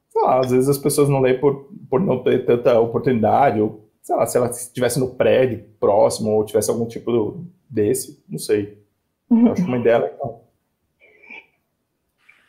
Sei 0.09 0.21
lá, 0.21 0.39
às 0.39 0.51
vezes 0.51 0.69
as 0.69 0.77
pessoas 0.77 1.07
não 1.07 1.21
leem 1.21 1.39
por, 1.39 1.69
por 1.89 1.99
não 1.99 2.21
ter 2.21 2.45
tanta 2.45 2.79
oportunidade, 2.79 3.61
ou 3.61 3.89
sei 4.01 4.15
lá, 4.15 4.25
se 4.25 4.37
ela 4.37 4.49
estivesse 4.49 4.99
no 4.99 5.15
prédio 5.15 5.63
próximo, 5.79 6.31
ou 6.31 6.45
tivesse 6.45 6.69
algum 6.69 6.85
tipo 6.85 7.45
desse, 7.69 8.21
não 8.27 8.37
sei. 8.37 8.77
Eu 9.29 9.51
acho 9.53 9.63
uma 9.63 9.77
ideia 9.77 9.99
legal. 9.99 10.41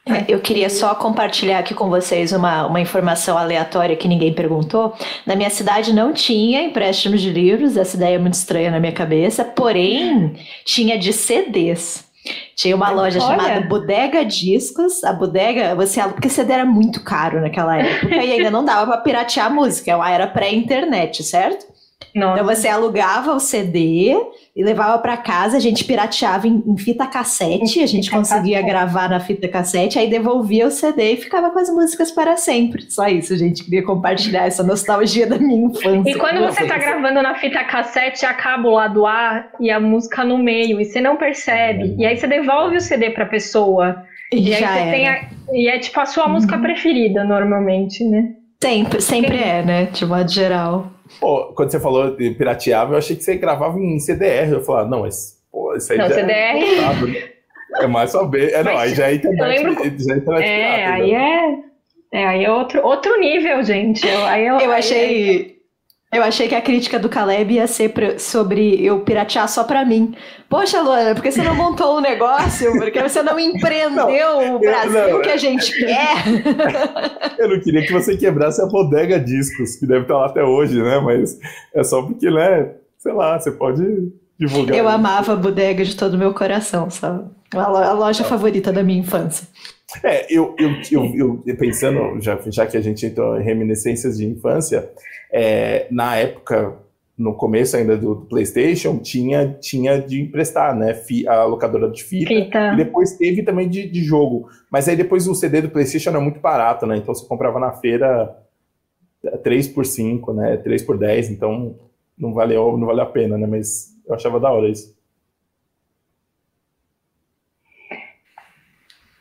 É, 0.05 0.25
eu 0.27 0.41
queria 0.41 0.69
só 0.69 0.97
compartilhar 0.97 1.61
aqui 1.61 1.75
com 1.75 1.89
vocês 1.89 2.33
uma, 2.33 2.67
uma 2.67 2.81
informação 2.81 3.39
aleatória 3.39 3.95
que 3.95 4.09
ninguém 4.09 4.35
perguntou. 4.35 4.97
Na 5.25 5.37
minha 5.37 5.51
cidade 5.51 5.93
não 5.93 6.13
tinha 6.13 6.65
empréstimos 6.65 7.21
de 7.21 7.31
livros, 7.31 7.77
essa 7.77 7.97
ideia 7.97 8.17
é 8.17 8.19
muito 8.19 8.35
estranha 8.35 8.71
na 8.73 8.81
minha 8.81 8.93
cabeça, 8.93 9.45
porém 9.45 10.35
tinha 10.65 10.99
de 10.99 11.13
CDs. 11.13 12.11
Tinha 12.55 12.77
uma 12.77 12.91
loja 12.91 13.19
Olha. 13.21 13.43
chamada 13.43 13.67
Bodega 13.67 14.25
Discos. 14.25 15.03
A 15.03 15.13
bodega, 15.13 15.75
você 15.75 16.01
porque 16.03 16.29
CD 16.29 16.53
era 16.53 16.65
muito 16.65 17.03
caro 17.03 17.41
naquela 17.41 17.77
época 17.79 18.15
e 18.15 18.33
ainda 18.33 18.51
não 18.51 18.65
dava 18.65 18.93
para 18.93 19.01
piratear 19.01 19.47
a 19.47 19.51
música. 19.51 19.93
Era 20.09 20.27
pré-internet, 20.27 21.23
certo? 21.25 21.72
Nossa. 22.15 22.41
Então 22.41 22.55
você 22.55 22.69
alugava 22.69 23.33
o 23.33 23.41
CD 23.41 24.15
e 24.55 24.63
levava 24.63 24.99
para 24.99 25.17
casa, 25.17 25.57
a 25.57 25.61
gente 25.61 25.85
pirateava 25.85 26.47
em, 26.47 26.63
em 26.67 26.77
fita 26.77 27.07
cassete, 27.07 27.81
em 27.81 27.83
a 27.83 27.87
gente 27.87 28.11
conseguia 28.11 28.59
cassete. 28.59 28.71
gravar 28.71 29.09
na 29.09 29.19
fita 29.19 29.49
cassete, 29.49 29.99
aí 29.99 30.11
devolvia 30.11 30.67
o 30.67 30.71
CD 30.71 31.13
e 31.13 31.17
ficava 31.17 31.51
com 31.51 31.59
as 31.59 31.71
músicas 31.71 32.11
para 32.11 32.37
sempre. 32.37 32.83
Só 32.91 33.09
isso, 33.09 33.33
a 33.33 33.37
gente 33.37 33.65
queria 33.65 33.83
compartilhar 33.83 34.47
essa 34.47 34.63
nostalgia 34.63 35.27
da 35.27 35.39
minha 35.39 35.67
infância. 35.67 36.11
E 36.11 36.15
quando 36.17 36.41
você 36.41 36.67
tá 36.67 36.77
gravando 36.77 37.23
na 37.23 37.35
fita 37.37 37.65
cassete, 37.65 38.27
acaba 38.27 38.69
o 38.69 38.73
lado 38.73 39.07
A 39.07 39.49
e 39.59 39.71
a 39.71 39.81
música 39.81 40.23
no 40.25 40.37
meio, 40.37 40.81
e 40.81 40.85
você 40.85 41.01
não 41.01 41.17
percebe. 41.17 41.95
E 41.99 42.05
aí 42.05 42.17
você 42.17 42.27
devolve 42.27 42.77
o 42.77 42.81
CD 42.81 43.11
pra 43.11 43.25
pessoa. 43.27 44.03
E, 44.33 44.49
e 44.49 44.55
aí 44.55 44.61
você 44.61 44.65
era. 44.65 44.91
tem 44.91 45.09
a, 45.09 45.29
E 45.53 45.69
é 45.69 45.79
tipo 45.79 45.99
a 46.01 46.07
sua 46.07 46.27
uhum. 46.27 46.33
música 46.33 46.59
preferida, 46.59 47.25
normalmente, 47.25 48.05
né? 48.05 48.35
Sempre, 48.63 49.01
sempre 49.01 49.37
é, 49.37 49.63
né? 49.63 49.85
De 49.87 50.07
modo 50.07 50.31
geral. 50.31 50.91
Pô, 51.23 51.53
quando 51.55 51.71
você 51.71 51.79
falou 51.79 52.17
de 52.17 52.33
pirateável, 52.33 52.95
eu 52.95 52.99
achei 52.99 53.15
que 53.15 53.23
você 53.23 53.37
gravava 53.37 53.79
em 53.79 53.97
CDR. 54.01 54.55
Eu 54.55 54.65
falei, 54.65 54.91
não, 54.91 55.03
mas 55.03 55.41
pô, 55.53 55.73
isso 55.77 55.93
aí 55.93 55.99
não, 55.99 56.09
já 56.09 56.15
CDR... 56.17 56.33
é, 56.35 56.95
né? 56.95 57.29
é 57.81 57.87
mais 57.87 58.11
saber. 58.11 58.53
É, 58.53 58.65
não, 58.65 58.77
aí 58.77 58.93
já 58.93 59.09
é 59.09 59.15
internet. 59.15 59.63
Lembro... 59.63 59.75
Já 59.75 59.81
é, 59.83 59.87
internet 59.87 60.19
é 60.19 60.25
pirata, 60.25 60.93
aí 60.95 61.15
é. 61.15 61.59
É, 62.11 62.27
aí 62.27 62.45
é 62.45 62.51
outro, 62.51 62.85
outro 62.85 63.17
nível, 63.21 63.63
gente. 63.63 64.05
Eu, 64.05 64.27
aí 64.27 64.45
eu, 64.45 64.59
eu 64.59 64.73
achei. 64.73 65.62
Eu 66.13 66.23
achei 66.23 66.47
que 66.47 66.55
a 66.55 66.61
crítica 66.61 66.99
do 66.99 67.09
Caleb 67.09 67.55
ia 67.55 67.67
ser 67.67 67.89
pra, 67.89 68.19
sobre 68.19 68.85
eu 68.85 69.01
piratear 69.01 69.49
só 69.49 69.65
pra 69.65 69.83
mim. 69.83 70.15
Poxa, 70.47 70.83
Luana, 70.83 71.15
por 71.15 71.23
que 71.23 71.33
você 71.33 71.43
não 71.43 71.55
montou 71.55 71.97
um 71.97 72.01
negócio? 72.03 72.71
Porque 72.79 73.03
você 73.03 73.23
não 73.23 73.41
empreendeu 73.41 73.97
não, 73.97 74.57
o 74.57 74.59
Brasil 74.59 75.09
não, 75.09 75.23
que 75.23 75.31
a 75.31 75.39
gente 75.39 75.73
quer? 75.75 76.17
eu 77.39 77.49
não 77.49 77.59
queria 77.61 77.87
que 77.87 77.93
você 77.95 78.15
quebrasse 78.15 78.61
a 78.61 78.67
bodega 78.67 79.19
discos, 79.19 79.77
que 79.77 79.87
deve 79.87 80.03
estar 80.03 80.19
lá 80.19 80.27
até 80.27 80.45
hoje, 80.45 80.83
né? 80.83 81.01
Mas 81.01 81.39
é 81.75 81.83
só 81.83 82.03
porque, 82.03 82.31
né? 82.31 82.73
Sei 82.99 83.13
lá, 83.15 83.41
você 83.41 83.51
pode 83.51 84.13
divulgar. 84.39 84.77
Eu 84.77 84.89
amava 84.91 85.33
a 85.33 85.37
bodega 85.37 85.83
de 85.83 85.97
todo 85.97 86.13
o 86.13 86.19
meu 86.19 86.35
coração, 86.35 86.91
sabe? 86.91 87.25
A 87.55 87.93
loja 87.93 88.23
favorita 88.23 88.71
da 88.71 88.83
minha 88.83 89.01
infância. 89.01 89.49
É, 90.03 90.27
eu, 90.33 90.55
eu, 90.59 90.71
eu, 91.15 91.43
eu 91.47 91.57
pensando, 91.57 92.21
já, 92.21 92.39
já 92.47 92.67
que 92.67 92.77
a 92.77 92.81
gente 92.81 93.05
entrou 93.07 93.41
em 93.41 93.45
reminiscências 93.45 94.19
de 94.19 94.27
infância, 94.27 94.91
é, 95.33 95.87
na 95.91 96.17
época, 96.17 96.77
no 97.17 97.35
começo 97.35 97.77
ainda 97.77 97.97
do, 97.97 98.17
PlayStation, 98.29 98.99
tinha, 98.99 99.57
tinha 99.61 100.01
de 100.01 100.21
emprestar, 100.21 100.77
né? 100.77 100.99
A 101.29 101.45
locadora 101.45 101.91
de 101.91 102.03
fita, 102.03 102.29
fita. 102.29 102.73
E 102.73 102.77
depois 102.77 103.17
teve 103.17 103.43
também 103.43 103.69
de, 103.69 103.89
de, 103.89 104.03
jogo. 104.03 104.49
Mas 104.71 104.89
aí 104.89 104.97
depois 104.97 105.27
o 105.27 105.35
CD 105.35 105.63
do 105.63 105.71
PlayStation 105.71 106.11
era 106.11 106.21
muito 106.21 106.41
barato, 106.41 106.87
né? 106.87 106.97
Então 106.97 107.15
você 107.15 107.27
comprava 107.27 107.59
na 107.59 107.73
feira 107.73 108.37
3 109.43 109.69
por 109.69 109.87
5, 109.87 110.33
né? 110.33 110.57
3 110.57 110.83
por 110.83 110.99
10, 110.99 111.31
então 111.31 111.77
não 112.19 112.35
valeu, 112.35 112.77
não 112.77 112.87
valeu 112.87 113.05
a 113.05 113.07
pena, 113.07 113.39
né? 113.39 113.47
Mas 113.47 113.93
eu 114.07 114.15
achava 114.15 114.41
da 114.41 114.51
hora 114.51 114.69
isso. 114.69 114.95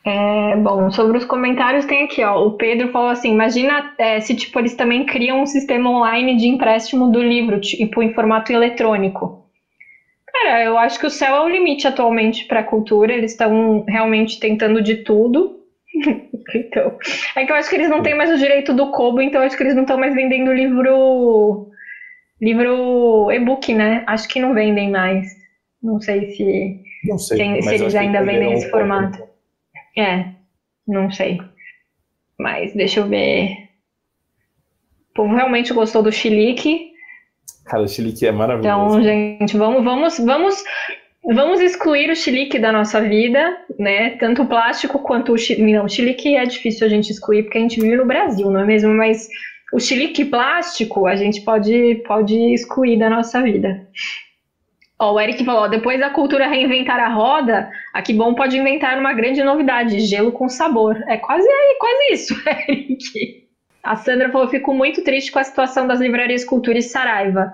É, 0.04 0.56
bom, 0.56 0.90
sobre 0.90 1.18
os 1.18 1.26
comentários 1.26 1.86
tem 1.86 2.04
aqui, 2.04 2.24
ó. 2.24 2.44
O 2.44 2.52
Pedro 2.52 2.88
falou 2.88 3.10
assim: 3.10 3.30
imagina 3.30 3.84
é, 3.98 4.20
se 4.20 4.34
tipo, 4.34 4.58
eles 4.60 4.76
também 4.76 5.04
criam 5.04 5.42
um 5.42 5.46
sistema 5.46 5.90
online 5.90 6.36
de 6.36 6.48
empréstimo 6.48 7.08
do 7.12 7.22
livro, 7.22 7.60
tipo, 7.60 8.02
em 8.02 8.10
formato 8.10 8.52
eletrônico. 8.52 9.38
Cara, 10.34 10.64
eu 10.64 10.78
acho 10.78 10.98
que 10.98 11.06
o 11.06 11.10
céu 11.10 11.36
é 11.36 11.42
o 11.42 11.48
limite 11.48 11.88
atualmente 11.88 12.46
para 12.48 12.62
a 12.62 12.64
cultura. 12.64 13.14
Eles 13.14 13.32
estão 13.32 13.84
realmente 13.88 14.40
tentando 14.40 14.82
de 14.82 14.96
tudo. 14.96 15.52
então, 16.56 16.92
é 17.36 17.46
que 17.46 17.52
eu 17.52 17.56
acho 17.56 17.70
que 17.70 17.76
eles 17.76 17.90
não 17.90 18.02
têm 18.02 18.16
mais 18.16 18.32
o 18.32 18.38
direito 18.38 18.74
do 18.74 18.88
Kobo, 18.88 19.22
então 19.22 19.42
acho 19.42 19.56
que 19.56 19.62
eles 19.62 19.76
não 19.76 19.84
estão 19.84 19.98
mais 19.98 20.16
vendendo 20.16 20.52
livro 20.52 21.68
livro 22.42 23.30
e-book, 23.32 23.72
né? 23.72 24.02
Acho 24.08 24.28
que 24.28 24.40
não 24.40 24.54
vendem 24.54 24.90
mais. 24.90 25.28
Não 25.84 26.00
sei 26.00 26.26
se, 26.32 26.76
não 27.04 27.18
sei, 27.20 27.38
se, 27.38 27.62
se 27.62 27.76
eles 27.76 27.94
ainda 27.94 28.24
vendem 28.24 28.54
esse 28.54 28.70
formato. 28.70 29.31
É, 29.98 30.26
não 30.88 31.12
sei. 31.12 31.40
Mas 32.40 32.74
deixa 32.74 33.00
eu 33.00 33.08
ver. 33.08 33.70
O 35.12 35.14
povo 35.14 35.36
realmente 35.36 35.74
gostou 35.74 36.02
do 36.02 36.12
chilique. 36.12 36.92
Cara, 37.66 37.84
o 37.84 37.88
chilique 37.88 38.26
é 38.26 38.32
maravilhoso. 38.32 39.00
Então, 39.00 39.04
gente, 39.04 39.58
vamos, 39.58 39.84
vamos, 39.84 40.18
vamos, 40.20 40.64
vamos 41.24 41.60
excluir 41.60 42.10
o 42.10 42.16
chilique 42.16 42.58
da 42.58 42.72
nossa 42.72 43.02
vida, 43.02 43.58
né? 43.78 44.12
Tanto 44.12 44.44
o 44.44 44.48
plástico 44.48 45.00
quanto 45.00 45.34
o 45.34 45.38
chilique. 45.38 45.72
Não, 45.72 45.86
o 45.86 45.90
chilique 45.90 46.36
é 46.36 46.46
difícil 46.46 46.88
a 46.88 46.90
gente 46.90 47.12
excluir 47.12 47.44
porque 47.44 47.58
a 47.58 47.62
gente 47.62 47.80
vive 47.80 47.98
no 47.98 48.06
Brasil, 48.06 48.50
não 48.50 48.62
é 48.62 48.66
mesmo? 48.66 48.94
Mas 48.94 49.28
o 49.74 49.80
chilique 49.80 50.26
plástico 50.26 51.06
a 51.06 51.16
gente 51.16 51.42
pode, 51.42 52.02
pode 52.08 52.36
excluir 52.54 52.98
da 52.98 53.10
nossa 53.10 53.42
vida. 53.42 53.88
Ó, 55.02 55.14
o 55.14 55.20
Eric 55.20 55.44
falou: 55.44 55.68
depois 55.68 56.00
da 56.00 56.12
cultura 56.12 56.48
reinventar 56.48 57.00
a 57.00 57.10
roda, 57.10 57.68
a 57.92 58.04
Que 58.04 58.14
Bom 58.14 58.36
pode 58.36 58.56
inventar 58.56 59.00
uma 59.00 59.14
grande 59.14 59.44
novidade: 59.44 60.00
gelo 60.02 60.32
com 60.32 60.48
sabor. 60.48 60.96
É 61.08 61.18
quase, 61.18 61.48
é 61.48 61.76
quase 61.80 62.14
isso, 62.14 62.36
Eric. 62.48 63.48
A 63.82 63.96
Sandra 63.96 64.30
falou: 64.30 64.48
fico 64.48 64.76
muito 64.76 65.04
triste 65.04 65.32
com 65.32 65.40
a 65.40 65.44
situação 65.44 65.88
das 65.88 66.00
livrarias 66.00 66.46
Cultura 66.46 66.78
e 66.78 66.84
Saraiva. 66.84 67.52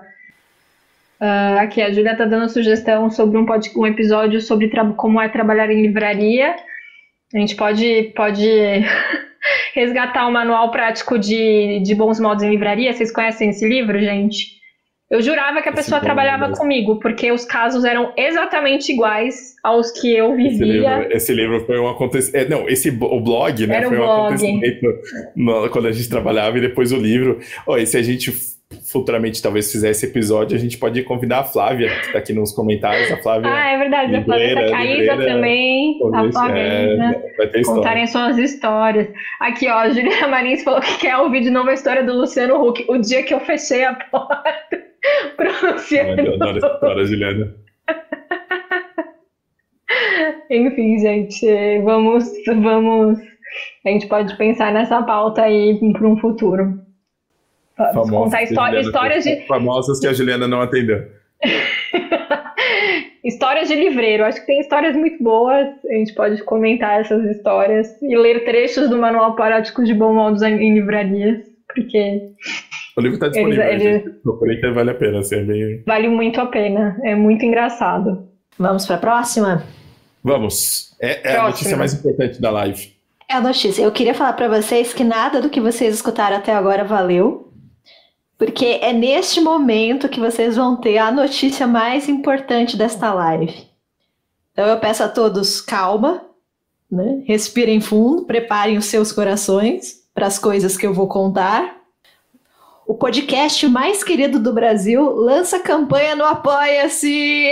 Uh, 1.18 1.58
aqui, 1.58 1.80
a 1.80 1.90
Júlia 1.90 2.12
está 2.12 2.26
dando 2.26 2.50
sugestão 2.50 3.10
sobre 3.10 3.38
um, 3.38 3.46
pod, 3.46 3.72
um 3.74 3.86
episódio 3.86 4.42
sobre 4.42 4.70
como 4.94 5.18
é 5.18 5.26
trabalhar 5.30 5.70
em 5.70 5.80
livraria. 5.80 6.54
A 7.34 7.38
gente 7.38 7.56
pode, 7.56 8.12
pode 8.14 8.46
resgatar 9.74 10.26
o 10.26 10.28
um 10.28 10.32
manual 10.32 10.70
prático 10.70 11.18
de, 11.18 11.80
de 11.80 11.94
bons 11.94 12.20
modos 12.20 12.44
em 12.44 12.50
livraria. 12.50 12.92
Vocês 12.92 13.10
conhecem 13.10 13.48
esse 13.48 13.66
livro, 13.66 13.98
gente? 13.98 14.57
Eu 15.10 15.22
jurava 15.22 15.62
que 15.62 15.68
a 15.70 15.72
pessoa 15.72 16.00
trabalhava 16.00 16.50
comigo, 16.50 16.96
porque 17.00 17.32
os 17.32 17.44
casos 17.44 17.82
eram 17.82 18.12
exatamente 18.14 18.92
iguais 18.92 19.56
aos 19.64 19.90
que 19.90 20.14
eu 20.14 20.36
vivia. 20.36 20.50
Esse 20.50 20.62
livro, 20.62 21.16
esse 21.16 21.34
livro 21.34 21.66
foi 21.66 21.78
um 21.78 21.88
acontecimento. 21.88 22.46
É, 22.46 22.48
não, 22.48 22.68
esse 22.68 22.90
o 22.90 23.20
blog, 23.20 23.66
né? 23.66 23.76
Era 23.76 23.88
foi 23.88 23.96
um 23.96 24.00
blog. 24.00 24.26
acontecimento 24.26 24.86
no, 25.34 25.70
quando 25.70 25.88
a 25.88 25.92
gente 25.92 26.10
trabalhava 26.10 26.58
e 26.58 26.60
depois 26.60 26.92
o 26.92 26.96
livro. 26.96 27.38
Oh, 27.66 27.78
e 27.78 27.86
se 27.86 27.96
a 27.96 28.02
gente 28.02 28.30
futuramente 28.90 29.42
talvez 29.42 29.72
fizesse 29.72 30.04
episódio, 30.04 30.54
a 30.56 30.60
gente 30.60 30.76
pode 30.76 31.02
convidar 31.02 31.38
a 31.38 31.44
Flávia, 31.44 31.88
que 31.88 32.06
está 32.06 32.18
aqui 32.18 32.34
nos 32.34 32.52
comentários. 32.52 33.10
A 33.10 33.16
Flávia. 33.16 33.50
Ah, 33.50 33.70
é 33.70 33.78
verdade. 33.78 34.14
a 34.14 34.24
Flávia 34.24 34.54
tá 34.54 34.60
aqui. 34.60 34.74
A 34.74 34.84
Isa 34.84 35.16
também. 35.16 36.00
A 36.12 36.32
Flávia. 36.32 37.22
É, 37.38 37.62
Contarem 37.64 38.06
suas 38.06 38.36
histórias. 38.36 39.08
Aqui, 39.40 39.68
ó, 39.68 39.78
a 39.78 39.88
Juliana 39.88 40.28
Marins 40.28 40.62
falou 40.62 40.80
que 40.80 40.98
quer 40.98 41.16
ouvir 41.16 41.40
de 41.40 41.50
novo 41.50 41.70
a 41.70 41.74
história 41.74 42.04
do 42.04 42.12
Luciano 42.12 42.62
Huck. 42.62 42.84
O 42.88 42.98
dia 42.98 43.22
que 43.22 43.32
eu 43.32 43.40
fechei 43.40 43.84
a 43.84 43.94
porta. 44.10 44.77
Pronunciando. 45.36 46.20
Eu 46.22 46.34
adoro 46.34 46.58
essa 46.58 46.66
história, 46.66 47.06
Juliana. 47.06 47.54
Enfim, 50.50 50.98
gente, 50.98 51.46
vamos, 51.82 52.24
vamos. 52.46 53.18
A 53.84 53.88
gente 53.90 54.06
pode 54.06 54.36
pensar 54.36 54.72
nessa 54.72 55.02
pauta 55.02 55.42
aí 55.42 55.78
para 55.92 56.06
um 56.06 56.18
futuro. 56.18 56.80
Famosas 57.76 58.10
contar 58.10 58.42
história, 58.42 58.80
histórias 58.80 59.24
de. 59.24 59.46
Famosas 59.46 60.00
que 60.00 60.06
a 60.06 60.12
Juliana 60.12 60.48
não 60.48 60.60
atendeu. 60.60 61.06
histórias 63.24 63.68
de 63.68 63.74
livreiro. 63.74 64.24
Acho 64.24 64.40
que 64.40 64.46
tem 64.46 64.60
histórias 64.60 64.96
muito 64.96 65.22
boas. 65.22 65.68
A 65.84 65.92
gente 65.92 66.14
pode 66.14 66.42
comentar 66.44 67.00
essas 67.00 67.24
histórias 67.24 68.00
e 68.02 68.16
ler 68.16 68.44
trechos 68.44 68.88
do 68.88 68.98
Manual 68.98 69.36
Prático 69.36 69.84
de 69.84 69.94
Bom 69.94 70.14
Modos 70.14 70.42
em 70.42 70.74
livrarias, 70.74 71.44
porque 71.78 72.32
o 72.96 73.00
livro 73.00 73.14
está 73.14 73.28
disponível, 73.28 73.64
ele, 73.64 73.86
ele... 73.86 74.10
procurei 74.22 74.60
que 74.60 74.70
vale 74.70 74.90
a 74.90 74.94
pena, 74.94 75.20
assim, 75.20 75.36
é 75.36 75.44
bem... 75.44 75.82
Vale 75.86 76.08
muito 76.08 76.40
a 76.40 76.46
pena, 76.46 76.98
é 77.04 77.14
muito 77.14 77.44
engraçado. 77.44 78.28
Vamos 78.58 78.86
para 78.86 78.96
a 78.96 78.98
próxima? 78.98 79.64
Vamos. 80.22 80.96
É, 81.00 81.32
é 81.32 81.36
a 81.36 81.44
notícia 81.44 81.76
mais 81.76 81.94
importante 81.94 82.40
da 82.40 82.50
live. 82.50 82.92
É 83.30 83.34
a 83.34 83.40
notícia. 83.40 83.82
Eu 83.82 83.92
queria 83.92 84.14
falar 84.14 84.32
para 84.32 84.48
vocês 84.48 84.92
que 84.92 85.04
nada 85.04 85.40
do 85.40 85.48
que 85.48 85.60
vocês 85.60 85.94
escutaram 85.94 86.36
até 86.36 86.52
agora 86.52 86.82
valeu, 86.82 87.52
porque 88.36 88.78
é 88.82 88.92
neste 88.92 89.40
momento 89.40 90.08
que 90.08 90.18
vocês 90.18 90.56
vão 90.56 90.76
ter 90.76 90.98
a 90.98 91.12
notícia 91.12 91.66
mais 91.66 92.08
importante 92.08 92.76
desta 92.76 93.12
live. 93.14 93.54
Então 94.52 94.66
eu 94.66 94.80
peço 94.80 95.04
a 95.04 95.08
todos 95.08 95.60
calma, 95.60 96.22
né? 96.90 97.22
respirem 97.26 97.80
fundo, 97.80 98.24
preparem 98.24 98.76
os 98.76 98.86
seus 98.86 99.12
corações 99.12 99.97
para 100.18 100.26
as 100.26 100.36
coisas 100.36 100.76
que 100.76 100.84
eu 100.84 100.92
vou 100.92 101.06
contar 101.06 101.76
o 102.88 102.92
podcast 102.92 103.68
mais 103.68 104.02
querido 104.02 104.40
do 104.40 104.52
Brasil 104.52 105.14
lança 105.14 105.60
campanha 105.60 106.16
no 106.16 106.24
Apoia-se! 106.24 107.48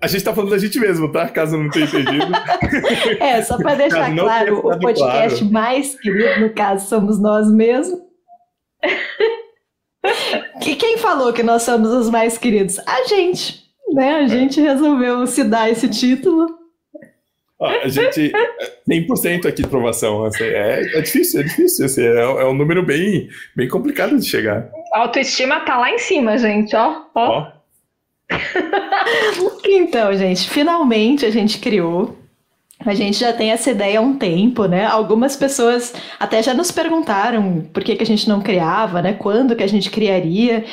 A 0.00 0.06
gente 0.06 0.24
tá 0.24 0.32
falando 0.32 0.52
da 0.52 0.56
gente 0.56 0.80
mesmo, 0.80 1.12
tá? 1.12 1.28
Caso 1.28 1.58
não 1.58 1.68
tenha 1.68 1.84
entendido. 1.84 2.32
É, 3.20 3.42
só 3.42 3.58
para 3.58 3.74
deixar 3.74 4.14
claro, 4.16 4.60
o 4.60 4.80
podcast 4.80 5.40
claro. 5.40 5.52
mais 5.52 6.00
querido, 6.00 6.40
no 6.40 6.54
caso, 6.54 6.88
somos 6.88 7.20
nós 7.20 7.52
mesmos. 7.52 8.00
E 10.66 10.76
quem 10.76 10.96
falou 10.96 11.32
que 11.32 11.42
nós 11.42 11.62
somos 11.62 11.90
os 11.90 12.08
mais 12.08 12.38
queridos? 12.38 12.78
A 12.86 13.04
gente, 13.04 13.64
né? 13.92 14.20
A 14.20 14.26
gente 14.28 14.60
resolveu 14.60 15.26
se 15.26 15.44
dar 15.44 15.70
esse 15.70 15.88
título. 15.88 16.57
A 17.60 17.88
gente, 17.88 18.32
100% 18.88 19.46
aqui 19.46 19.62
de 19.62 19.66
aprovação. 19.66 20.24
Assim, 20.24 20.44
é, 20.44 20.98
é 20.98 21.00
difícil, 21.00 21.40
é 21.40 21.44
difícil. 21.44 21.86
Assim, 21.86 22.02
é, 22.02 22.20
é, 22.20 22.44
um 22.44 22.54
número 22.54 22.84
bem, 22.84 23.28
bem 23.56 23.68
complicado 23.68 24.18
de 24.18 24.28
chegar. 24.28 24.68
A 24.92 25.00
autoestima 25.00 25.60
tá 25.60 25.78
lá 25.78 25.90
em 25.90 25.98
cima, 25.98 26.38
gente, 26.38 26.74
ó. 26.76 27.02
ó. 27.14 27.38
ó. 27.38 27.52
então, 29.64 30.14
gente, 30.16 30.48
finalmente 30.48 31.24
a 31.24 31.30
gente 31.30 31.58
criou 31.58 32.16
a 32.86 32.94
gente 32.94 33.18
já 33.18 33.32
tem 33.32 33.50
essa 33.50 33.70
ideia 33.70 33.98
há 33.98 34.02
um 34.02 34.16
tempo, 34.16 34.66
né? 34.66 34.86
Algumas 34.86 35.34
pessoas 35.34 35.92
até 36.18 36.42
já 36.42 36.54
nos 36.54 36.70
perguntaram 36.70 37.68
por 37.72 37.82
que, 37.82 37.96
que 37.96 38.02
a 38.04 38.06
gente 38.06 38.28
não 38.28 38.40
criava, 38.40 39.02
né? 39.02 39.14
Quando 39.14 39.56
que 39.56 39.64
a 39.64 39.68
gente 39.68 39.90
criaria. 39.90 40.64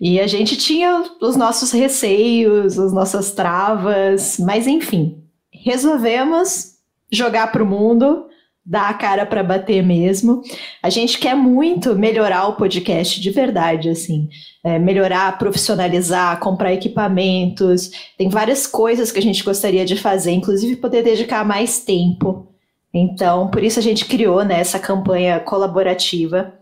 E 0.00 0.18
a 0.18 0.26
gente 0.26 0.56
tinha 0.56 1.04
os 1.20 1.36
nossos 1.36 1.70
receios, 1.70 2.78
as 2.78 2.92
nossas 2.92 3.32
travas, 3.32 4.38
mas 4.40 4.66
enfim, 4.66 5.21
resolvemos 5.62 6.72
jogar 7.10 7.52
para 7.52 7.62
o 7.62 7.66
mundo 7.66 8.26
dar 8.64 8.90
a 8.90 8.94
cara 8.94 9.26
para 9.26 9.42
bater 9.42 9.82
mesmo. 9.82 10.40
A 10.82 10.88
gente 10.88 11.18
quer 11.18 11.34
muito 11.34 11.96
melhorar 11.96 12.46
o 12.46 12.54
podcast 12.54 13.20
de 13.20 13.30
verdade, 13.30 13.88
assim, 13.88 14.28
é, 14.62 14.78
melhorar, 14.78 15.36
profissionalizar, 15.36 16.38
comprar 16.38 16.72
equipamentos. 16.72 17.90
Tem 18.16 18.28
várias 18.28 18.66
coisas 18.66 19.10
que 19.10 19.18
a 19.18 19.22
gente 19.22 19.42
gostaria 19.42 19.84
de 19.84 19.96
fazer, 19.96 20.30
inclusive 20.30 20.76
poder 20.76 21.02
dedicar 21.02 21.44
mais 21.44 21.80
tempo. 21.80 22.46
Então, 22.94 23.48
por 23.48 23.64
isso 23.64 23.78
a 23.78 23.82
gente 23.82 24.04
criou 24.04 24.44
né, 24.44 24.60
essa 24.60 24.78
campanha 24.78 25.40
colaborativa 25.40 26.52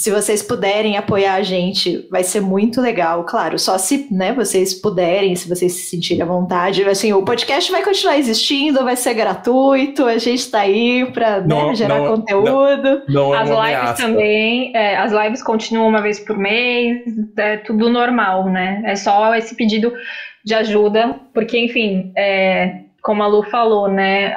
se 0.00 0.10
vocês 0.10 0.42
puderem 0.42 0.96
apoiar 0.96 1.34
a 1.34 1.42
gente, 1.42 2.08
vai 2.10 2.22
ser 2.22 2.40
muito 2.40 2.80
legal. 2.80 3.22
Claro, 3.24 3.58
só 3.58 3.76
se 3.76 4.08
né, 4.10 4.32
vocês 4.32 4.72
puderem, 4.72 5.36
se 5.36 5.46
vocês 5.46 5.72
se 5.72 5.90
sentirem 5.90 6.22
à 6.22 6.24
vontade. 6.24 6.82
Assim, 6.84 7.12
o 7.12 7.22
podcast 7.22 7.70
vai 7.70 7.84
continuar 7.84 8.16
existindo, 8.16 8.82
vai 8.82 8.96
ser 8.96 9.12
gratuito, 9.12 10.06
a 10.06 10.16
gente 10.16 10.38
está 10.38 10.60
aí 10.60 11.04
para 11.12 11.42
né, 11.42 11.74
gerar 11.74 11.98
não, 11.98 12.16
conteúdo. 12.16 13.02
Não, 13.10 13.28
não 13.28 13.34
é 13.34 13.40
as 13.40 13.48
lives 13.50 13.60
ameaça. 13.60 14.02
também, 14.02 14.72
é, 14.74 14.96
as 14.96 15.12
lives 15.12 15.42
continuam 15.42 15.88
uma 15.88 16.00
vez 16.00 16.18
por 16.18 16.38
mês, 16.38 17.02
é 17.36 17.58
tudo 17.58 17.90
normal, 17.90 18.48
né? 18.48 18.82
É 18.86 18.96
só 18.96 19.34
esse 19.34 19.54
pedido 19.54 19.92
de 20.42 20.54
ajuda, 20.54 21.20
porque, 21.34 21.58
enfim, 21.58 22.10
é, 22.16 22.84
como 23.02 23.22
a 23.22 23.26
Lu 23.26 23.42
falou, 23.42 23.86
né? 23.86 24.32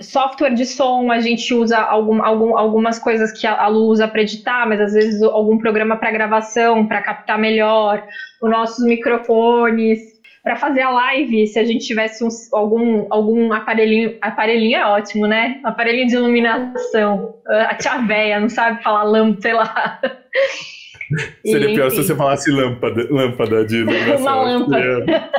Software 0.00 0.54
de 0.54 0.64
som, 0.64 1.10
a 1.10 1.20
gente 1.20 1.52
usa 1.52 1.78
algum, 1.78 2.22
algum, 2.22 2.56
algumas 2.56 2.98
coisas 2.98 3.30
que 3.32 3.46
a, 3.46 3.66
Lu 3.66 3.88
usa 3.88 4.08
para 4.08 4.22
editar, 4.22 4.66
mas 4.66 4.80
às 4.80 4.92
vezes 4.92 5.22
algum 5.22 5.58
programa 5.58 5.96
para 5.96 6.10
gravação, 6.10 6.86
para 6.86 7.02
captar 7.02 7.38
melhor, 7.38 8.02
os 8.40 8.50
nossos 8.50 8.84
microfones. 8.84 9.98
Para 10.42 10.56
fazer 10.56 10.80
a 10.80 10.90
live, 10.90 11.46
se 11.46 11.58
a 11.58 11.64
gente 11.64 11.84
tivesse 11.84 12.24
um, 12.24 12.28
algum, 12.52 13.06
algum 13.10 13.52
aparelhinho, 13.52 14.16
aparelhinho 14.22 14.78
é 14.78 14.86
ótimo, 14.86 15.26
né? 15.26 15.60
Aparelhinho 15.62 16.06
de 16.06 16.14
iluminação. 16.14 17.34
A 17.46 17.74
tia 17.74 17.98
véia 17.98 18.40
não 18.40 18.48
sabe 18.48 18.82
falar 18.82 19.02
lâmpada, 19.02 19.42
sei 19.42 19.52
lá. 19.52 20.00
Seria 21.44 21.70
e, 21.70 21.74
pior 21.74 21.86
enfim. 21.86 21.96
se 21.96 22.04
você 22.04 22.14
falasse 22.14 22.50
lâmpada, 22.50 23.06
lâmpada 23.10 23.64
de 23.64 23.76
iluminação. 23.82 24.18
Uma 24.20 24.42
lâmpada. 24.42 25.30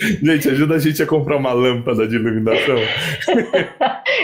gente, 0.22 0.48
ajuda 0.48 0.74
a 0.74 0.78
gente 0.78 1.02
a 1.02 1.06
comprar 1.06 1.36
uma 1.36 1.52
lâmpada 1.52 2.06
de 2.06 2.16
iluminação. 2.16 2.78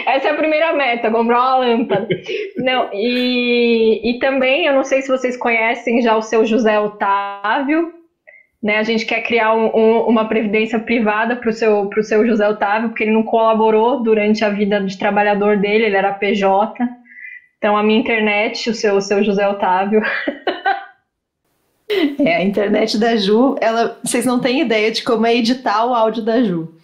Essa 0.07 0.29
é 0.29 0.31
a 0.31 0.37
primeira 0.37 0.73
meta, 0.75 1.11
comprar 1.11 1.39
uma 1.39 1.57
lâmpada. 1.59 2.09
Não, 2.57 2.91
e, 2.93 4.11
e 4.11 4.19
também, 4.19 4.67
eu 4.67 4.75
não 4.75 4.85
sei 4.85 5.03
se 5.03 5.09
vocês 5.09 5.37
conhecem 5.37 6.03
já 6.03 6.17
o 6.17 6.23
seu 6.23 6.47
José 6.47 6.79
Otávio, 6.79 7.93
né, 8.63 8.79
a 8.79 8.83
gente 8.83 9.07
quer 9.07 9.23
criar 9.23 9.55
um, 9.55 9.71
um, 9.77 10.01
uma 10.09 10.29
previdência 10.29 10.79
privada 10.79 11.37
para 11.37 11.51
o 11.51 11.53
seu, 11.53 11.89
seu 12.03 12.27
José 12.27 12.49
Otávio, 12.49 12.89
porque 12.89 13.05
ele 13.05 13.13
não 13.13 13.23
colaborou 13.23 14.03
durante 14.03 14.45
a 14.45 14.49
vida 14.49 14.81
de 14.81 14.99
trabalhador 14.99 15.59
dele, 15.59 15.85
ele 15.85 15.97
era 15.97 16.13
PJ. 16.13 16.75
Então, 17.59 17.77
a 17.77 17.83
minha 17.83 17.99
internet, 17.99 18.71
o 18.71 18.75
seu, 18.75 18.97
o 18.97 19.01
seu 19.01 19.23
José 19.25 19.47
Otávio. 19.49 20.03
É, 22.19 22.37
a 22.37 22.43
internet 22.43 22.99
da 22.99 23.15
Ju, 23.17 23.55
ela, 23.61 23.97
vocês 24.03 24.27
não 24.27 24.41
têm 24.41 24.61
ideia 24.61 24.91
de 24.91 25.05
como 25.05 25.25
é 25.25 25.37
editar 25.37 25.87
o 25.87 25.95
áudio 25.95 26.21
da 26.21 26.43
Ju. 26.43 26.75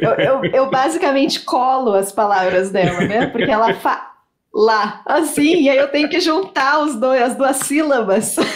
Eu, 0.00 0.12
eu, 0.12 0.44
eu 0.44 0.70
basicamente 0.70 1.40
colo 1.40 1.92
as 1.92 2.12
palavras 2.12 2.70
dela, 2.70 3.00
né? 3.00 3.26
Porque 3.26 3.50
ela 3.50 3.74
fala 3.74 5.02
assim, 5.04 5.62
e 5.62 5.68
aí 5.68 5.76
eu 5.76 5.88
tenho 5.88 6.08
que 6.08 6.18
juntar 6.18 6.80
os 6.80 6.96
dois, 6.96 7.20
as 7.20 7.36
duas 7.36 7.56
sílabas. 7.58 8.36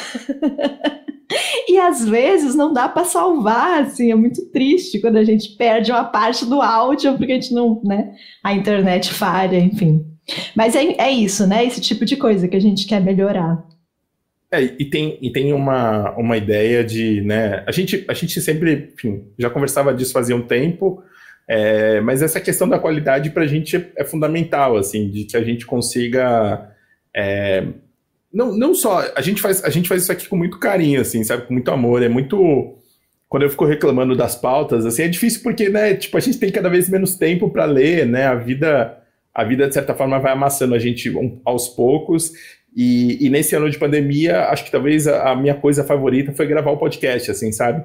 E 1.66 1.78
às 1.78 2.06
vezes 2.06 2.54
não 2.54 2.74
dá 2.74 2.86
para 2.86 3.06
salvar, 3.06 3.80
assim, 3.80 4.12
é 4.12 4.14
muito 4.14 4.50
triste 4.50 5.00
quando 5.00 5.16
a 5.16 5.24
gente 5.24 5.56
perde 5.56 5.90
uma 5.90 6.04
parte 6.04 6.44
do 6.44 6.60
áudio 6.60 7.16
porque 7.16 7.32
a 7.32 7.34
gente 7.36 7.54
não, 7.54 7.80
né? 7.82 8.12
A 8.44 8.52
internet 8.52 9.10
falha, 9.14 9.56
enfim. 9.56 10.11
Mas 10.54 10.74
é, 10.76 10.94
é 10.98 11.10
isso, 11.10 11.46
né? 11.46 11.64
Esse 11.64 11.80
tipo 11.80 12.04
de 12.04 12.16
coisa 12.16 12.48
que 12.48 12.56
a 12.56 12.60
gente 12.60 12.86
quer 12.86 13.00
melhorar. 13.00 13.64
É, 14.52 14.62
e 14.78 14.84
tem, 14.84 15.18
e 15.22 15.32
tem 15.32 15.50
uma, 15.54 16.10
uma 16.10 16.36
ideia 16.36 16.84
de, 16.84 17.22
né, 17.22 17.64
a 17.66 17.72
gente, 17.72 18.04
a 18.06 18.12
gente 18.12 18.38
sempre, 18.38 18.90
enfim, 18.92 19.24
já 19.38 19.48
conversava 19.48 19.94
disso 19.94 20.12
fazia 20.12 20.36
um 20.36 20.42
tempo, 20.42 21.02
é, 21.48 22.02
mas 22.02 22.20
essa 22.20 22.38
questão 22.38 22.68
da 22.68 22.78
qualidade 22.78 23.30
para 23.30 23.44
a 23.44 23.46
gente 23.46 23.76
é, 23.76 23.90
é, 23.96 24.04
fundamental, 24.04 24.76
assim, 24.76 25.08
de 25.08 25.24
que 25.24 25.38
a 25.38 25.42
gente 25.42 25.64
consiga, 25.64 26.70
é, 27.16 27.66
não, 28.30 28.54
não 28.54 28.74
só, 28.74 29.10
a 29.16 29.22
gente, 29.22 29.40
faz, 29.40 29.64
a 29.64 29.70
gente 29.70 29.88
faz 29.88 30.02
isso 30.02 30.12
aqui 30.12 30.28
com 30.28 30.36
muito 30.36 30.58
carinho, 30.58 31.00
assim, 31.00 31.24
sabe, 31.24 31.46
com 31.46 31.54
muito 31.54 31.70
amor, 31.70 32.02
é 32.02 32.10
muito, 32.10 32.76
quando 33.30 33.44
eu 33.44 33.50
fico 33.50 33.64
reclamando 33.64 34.14
das 34.14 34.36
pautas, 34.36 34.84
assim, 34.84 35.04
é 35.04 35.08
difícil 35.08 35.42
porque, 35.42 35.70
né, 35.70 35.94
tipo, 35.94 36.14
a 36.14 36.20
gente 36.20 36.38
tem 36.38 36.52
cada 36.52 36.68
vez 36.68 36.90
menos 36.90 37.14
tempo 37.14 37.48
para 37.48 37.64
ler, 37.64 38.04
né, 38.04 38.26
a 38.26 38.34
vida 38.34 39.01
a 39.34 39.44
vida, 39.44 39.66
de 39.66 39.74
certa 39.74 39.94
forma, 39.94 40.18
vai 40.18 40.32
amassando 40.32 40.74
a 40.74 40.78
gente 40.78 41.12
aos 41.44 41.68
poucos. 41.68 42.32
E, 42.74 43.26
e, 43.26 43.30
nesse 43.30 43.54
ano 43.54 43.68
de 43.68 43.78
pandemia, 43.78 44.46
acho 44.46 44.64
que 44.64 44.70
talvez 44.70 45.06
a, 45.06 45.32
a, 45.32 45.36
minha 45.36 45.54
coisa 45.54 45.84
favorita 45.84 46.32
foi 46.32 46.46
gravar 46.46 46.70
o 46.70 46.78
podcast, 46.78 47.30
assim, 47.30 47.52
sabe? 47.52 47.84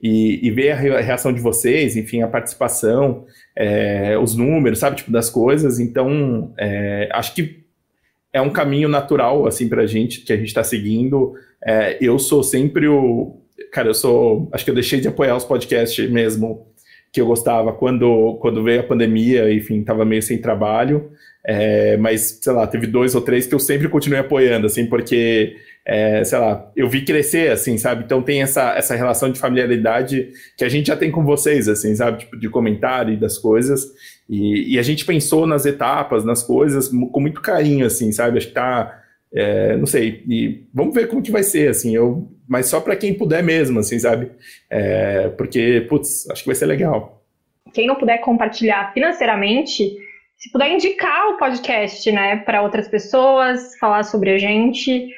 E, 0.00 0.46
e 0.46 0.50
ver 0.50 0.72
a 0.72 1.00
reação 1.00 1.32
de 1.32 1.40
vocês, 1.40 1.96
enfim, 1.96 2.22
a 2.22 2.28
participação, 2.28 3.24
é, 3.56 4.16
os 4.18 4.36
números, 4.36 4.78
sabe, 4.78 4.96
tipo, 4.96 5.10
das 5.10 5.30
coisas. 5.30 5.78
Então, 5.80 6.54
é, 6.58 7.08
acho 7.12 7.34
que 7.34 7.64
é 8.32 8.40
um 8.40 8.50
caminho 8.50 8.88
natural, 8.88 9.46
assim, 9.46 9.68
pra 9.68 9.86
gente, 9.86 10.20
que 10.20 10.32
a 10.32 10.36
gente 10.36 10.52
tá 10.52 10.62
seguindo. 10.62 11.34
É, 11.64 11.98
eu 12.00 12.18
sou 12.18 12.42
sempre 12.42 12.86
o... 12.86 13.42
Cara, 13.72 13.88
eu 13.88 13.94
sou... 13.94 14.48
Acho 14.52 14.64
que 14.64 14.70
eu 14.70 14.74
deixei 14.74 15.00
de 15.00 15.08
apoiar 15.08 15.36
os 15.36 15.44
podcasts 15.44 16.08
mesmo 16.10 16.66
que 17.12 17.20
eu 17.20 17.26
gostava 17.26 17.72
quando, 17.72 18.36
quando 18.40 18.62
veio 18.62 18.80
a 18.80 18.84
pandemia, 18.84 19.52
enfim, 19.52 19.80
estava 19.80 20.04
meio 20.04 20.22
sem 20.22 20.38
trabalho, 20.38 21.10
é, 21.44 21.96
mas, 21.96 22.38
sei 22.42 22.52
lá, 22.52 22.66
teve 22.66 22.86
dois 22.86 23.14
ou 23.14 23.20
três 23.20 23.46
que 23.46 23.54
eu 23.54 23.58
sempre 23.58 23.88
continuei 23.88 24.20
apoiando, 24.20 24.66
assim, 24.66 24.86
porque, 24.86 25.56
é, 25.86 26.22
sei 26.24 26.38
lá, 26.38 26.70
eu 26.76 26.88
vi 26.88 27.04
crescer, 27.04 27.50
assim, 27.50 27.78
sabe? 27.78 28.04
Então 28.04 28.22
tem 28.22 28.42
essa, 28.42 28.74
essa 28.76 28.94
relação 28.94 29.32
de 29.32 29.38
familiaridade 29.38 30.30
que 30.56 30.64
a 30.64 30.68
gente 30.68 30.88
já 30.88 30.96
tem 30.96 31.10
com 31.10 31.24
vocês, 31.24 31.68
assim, 31.68 31.94
sabe? 31.96 32.18
Tipo, 32.18 32.38
de 32.38 32.48
comentário 32.50 33.14
e 33.14 33.16
das 33.16 33.38
coisas, 33.38 33.86
e, 34.28 34.74
e 34.74 34.78
a 34.78 34.82
gente 34.82 35.06
pensou 35.06 35.46
nas 35.46 35.64
etapas, 35.64 36.24
nas 36.24 36.42
coisas, 36.42 36.88
com 36.88 37.20
muito 37.20 37.40
carinho, 37.40 37.86
assim, 37.86 38.12
sabe? 38.12 38.38
Acho 38.38 38.48
que 38.48 38.54
tá... 38.54 39.02
É, 39.30 39.76
não 39.76 39.84
sei, 39.84 40.24
e 40.26 40.64
vamos 40.72 40.94
ver 40.94 41.06
como 41.06 41.20
que 41.20 41.30
vai 41.30 41.42
ser, 41.42 41.68
assim, 41.68 41.94
eu 41.94 42.30
mas 42.48 42.66
só 42.66 42.80
para 42.80 42.96
quem 42.96 43.14
puder 43.14 43.42
mesmo, 43.42 43.80
assim, 43.80 43.98
sabe? 43.98 44.30
É, 44.70 45.28
porque, 45.36 45.86
putz, 45.88 46.28
acho 46.30 46.42
que 46.42 46.48
vai 46.48 46.56
ser 46.56 46.66
legal. 46.66 47.22
Quem 47.74 47.86
não 47.86 47.96
puder 47.96 48.18
compartilhar 48.18 48.92
financeiramente, 48.94 49.96
se 50.36 50.50
puder 50.50 50.72
indicar 50.72 51.28
o 51.28 51.36
podcast, 51.36 52.10
né, 52.10 52.36
para 52.36 52.62
outras 52.62 52.88
pessoas, 52.88 53.76
falar 53.78 54.04
sobre 54.04 54.30
a 54.30 54.38
gente, 54.38 55.08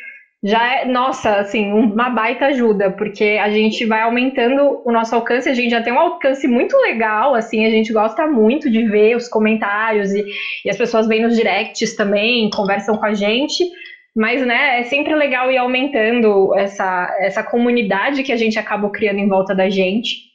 já 0.42 0.80
é, 0.80 0.84
nossa, 0.86 1.36
assim, 1.36 1.70
uma 1.70 2.08
baita 2.08 2.46
ajuda, 2.46 2.90
porque 2.90 3.38
a 3.40 3.50
gente 3.50 3.84
vai 3.84 4.00
aumentando 4.00 4.80
o 4.84 4.90
nosso 4.90 5.14
alcance, 5.14 5.48
a 5.48 5.54
gente 5.54 5.70
já 5.70 5.82
tem 5.82 5.92
um 5.92 5.98
alcance 5.98 6.48
muito 6.48 6.76
legal, 6.78 7.34
assim, 7.34 7.66
a 7.66 7.70
gente 7.70 7.92
gosta 7.92 8.26
muito 8.26 8.70
de 8.70 8.88
ver 8.88 9.14
os 9.14 9.28
comentários 9.28 10.12
e, 10.12 10.24
e 10.64 10.70
as 10.70 10.78
pessoas 10.78 11.06
vêm 11.06 11.22
nos 11.22 11.36
directs 11.36 11.94
também, 11.94 12.48
conversam 12.48 12.96
com 12.96 13.04
a 13.04 13.12
gente, 13.12 13.70
mas, 14.14 14.44
né, 14.44 14.80
é 14.80 14.82
sempre 14.84 15.14
legal 15.14 15.50
ir 15.50 15.58
aumentando 15.58 16.54
essa, 16.56 17.16
essa 17.20 17.42
comunidade 17.42 18.22
que 18.22 18.32
a 18.32 18.36
gente 18.36 18.58
acaba 18.58 18.90
criando 18.90 19.18
em 19.18 19.28
volta 19.28 19.54
da 19.54 19.68
gente. 19.68 20.30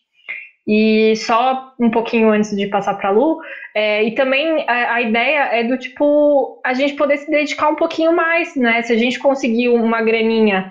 E 0.68 1.16
só 1.18 1.74
um 1.80 1.92
pouquinho 1.92 2.30
antes 2.30 2.56
de 2.56 2.66
passar 2.68 2.96
para 2.96 3.10
a 3.10 3.12
Lu, 3.12 3.40
é, 3.76 4.04
e 4.04 4.16
também 4.16 4.66
a, 4.68 4.96
a, 4.96 5.02
ideia 5.02 5.50
é 5.52 5.64
do 5.64 5.78
tipo 5.78 6.60
a 6.66 6.74
gente 6.74 6.96
poder 6.96 7.18
se 7.18 7.30
dedicar 7.30 7.70
um 7.70 7.76
pouquinho 7.76 8.16
mais, 8.16 8.56
né? 8.56 8.82
Se 8.82 8.92
a 8.92 8.98
gente 8.98 9.20
conseguir 9.20 9.70
uma 9.70 10.02
graninha 10.02 10.70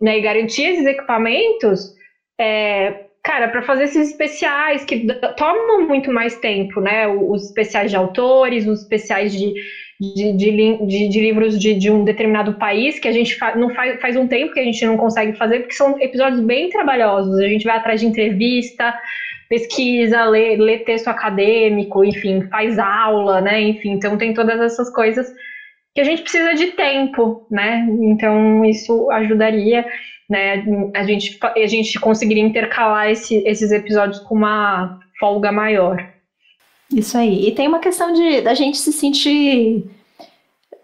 né, 0.00 0.18
e 0.18 0.20
garantir 0.20 0.64
esses 0.64 0.86
equipamentos, 0.86 1.94
é, 2.40 3.04
cara, 3.22 3.48
para 3.48 3.62
fazer 3.62 3.84
esses 3.84 4.10
especiais 4.10 4.84
que 4.84 5.06
tomam 5.36 5.86
muito 5.86 6.10
mais 6.10 6.36
tempo, 6.40 6.80
né? 6.80 7.06
Os 7.06 7.44
especiais 7.46 7.90
de 7.90 7.96
autores, 7.96 8.66
os 8.66 8.82
especiais 8.82 9.32
de 9.32 9.52
de, 10.00 10.32
de, 10.32 11.08
de, 11.08 11.20
livros 11.20 11.58
de, 11.58 11.74
de, 11.74 11.90
um 11.90 12.04
determinado 12.04 12.54
país 12.54 12.98
que 12.98 13.08
a 13.08 13.12
gente 13.12 13.36
fa 13.36 13.54
não 13.56 13.70
faz, 13.70 14.00
faz 14.00 14.16
um 14.16 14.26
tempo 14.26 14.52
que 14.52 14.60
a 14.60 14.64
gente 14.64 14.84
não 14.84 14.96
consegue 14.96 15.32
fazer, 15.36 15.60
porque 15.60 15.74
são 15.74 16.00
episódios 16.00 16.40
bem 16.40 16.68
trabalhosos. 16.68 17.38
A 17.38 17.48
gente 17.48 17.64
vai 17.64 17.76
atrás 17.76 18.00
de 18.00 18.06
entrevista 18.06 18.94
pesquisa, 19.48 20.24
lê, 20.24 20.56
lê 20.56 20.78
texto 20.78 21.08
acadêmico, 21.08 22.04
enfim, 22.04 22.42
faz 22.48 22.78
aula, 22.78 23.40
né? 23.40 23.60
Enfim, 23.60 23.92
então 23.92 24.18
tem 24.18 24.34
todas 24.34 24.60
essas 24.60 24.90
coisas 24.90 25.32
que 25.94 26.00
a 26.00 26.04
gente 26.04 26.22
precisa 26.22 26.54
de 26.54 26.68
tempo, 26.72 27.46
né? 27.50 27.86
Então 28.02 28.64
isso 28.64 29.10
ajudaria, 29.10 29.86
né? 30.28 30.64
A 30.94 31.04
gente, 31.04 31.38
a 31.42 31.66
gente 31.66 31.98
conseguiria 32.00 32.42
intercalar 32.42 33.10
esse, 33.10 33.36
esses 33.46 33.70
episódios 33.70 34.18
com 34.20 34.34
uma 34.34 34.98
folga 35.18 35.52
maior. 35.52 36.15
Isso 36.92 37.18
aí. 37.18 37.48
E 37.48 37.52
tem 37.52 37.66
uma 37.68 37.78
questão 37.78 38.12
de 38.12 38.40
da 38.40 38.54
gente 38.54 38.78
se 38.78 38.92
sentir 38.92 39.84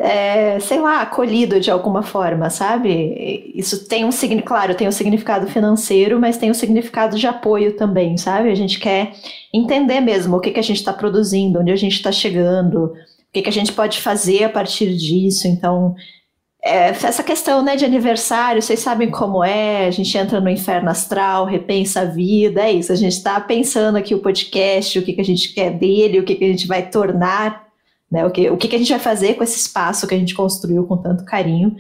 é, 0.03 0.59
sei 0.59 0.81
lá, 0.81 1.03
acolhido 1.03 1.61
de 1.61 1.71
alguma 1.71 2.03
forma, 2.03 2.51
sabe? 2.51 3.53
Isso 3.55 3.87
tem 3.87 4.05
um 4.05 4.11
significado, 4.11 4.49
claro, 4.49 4.75
tem 4.75 4.89
um 4.89 4.93
significado 4.93 5.47
financeiro, 5.47 6.19
mas 6.19 6.37
tem 6.37 6.51
um 6.51 6.55
significado 6.55 7.17
de 7.17 7.27
apoio 7.27 7.77
também, 7.77 8.17
sabe? 8.17 8.51
A 8.51 8.55
gente 8.55 8.81
quer 8.81 9.13
entender 9.55 10.01
mesmo 10.01 10.37
o 10.37 10.41
que, 10.41 10.51
que 10.51 10.59
a 10.59 10.63
gente 10.63 10.79
está 10.79 10.93
produzindo, 10.93 11.61
onde 11.61 11.71
a 11.71 11.77
gente 11.77 11.95
está 11.95 12.11
chegando, 12.11 12.87
o 12.87 12.95
que, 13.33 13.43
que 13.43 13.49
a 13.49 13.53
gente 13.53 13.73
pode 13.73 14.01
fazer 14.01 14.43
a 14.43 14.49
partir 14.49 14.97
disso. 14.97 15.47
Então, 15.47 15.95
é, 16.65 16.89
essa 16.89 17.23
questão 17.23 17.63
né, 17.63 17.77
de 17.77 17.85
aniversário, 17.85 18.63
vocês 18.63 18.81
sabem 18.81 19.11
como 19.11 19.43
é, 19.43 19.87
a 19.87 19.91
gente 19.91 20.17
entra 20.17 20.41
no 20.41 20.49
inferno 20.49 20.91
astral, 20.91 21.45
repensa 21.45 22.03
a 22.03 22.05
vida, 22.05 22.63
é 22.63 22.73
isso, 22.73 22.93
a 22.93 22.97
gente 22.97 23.13
está 23.13 23.41
pensando 23.41 23.97
aqui 23.97 24.15
o 24.15 24.21
podcast, 24.21 24.99
o 24.99 25.03
que, 25.03 25.13
que 25.13 25.21
a 25.21 25.25
gente 25.25 25.53
quer 25.53 25.71
dele, 25.71 26.21
o 26.21 26.25
que, 26.25 26.35
que 26.35 26.45
a 26.45 26.49
gente 26.49 26.67
vai 26.67 26.89
tornar 26.89 27.73
né? 28.13 28.27
O, 28.27 28.31
que, 28.31 28.51
o 28.51 28.59
que 28.59 28.77
a 28.77 28.79
gente 28.79 28.91
vai 28.91 28.99
fazer 28.99 29.35
com 29.35 29.43
esse 29.43 29.59
espaço 29.59 30.07
que 30.07 30.15
a 30.15 30.19
gente 30.19 30.35
construiu 30.35 30.85
com 30.85 30.99
tanto 30.99 31.25
carinho? 31.25 31.75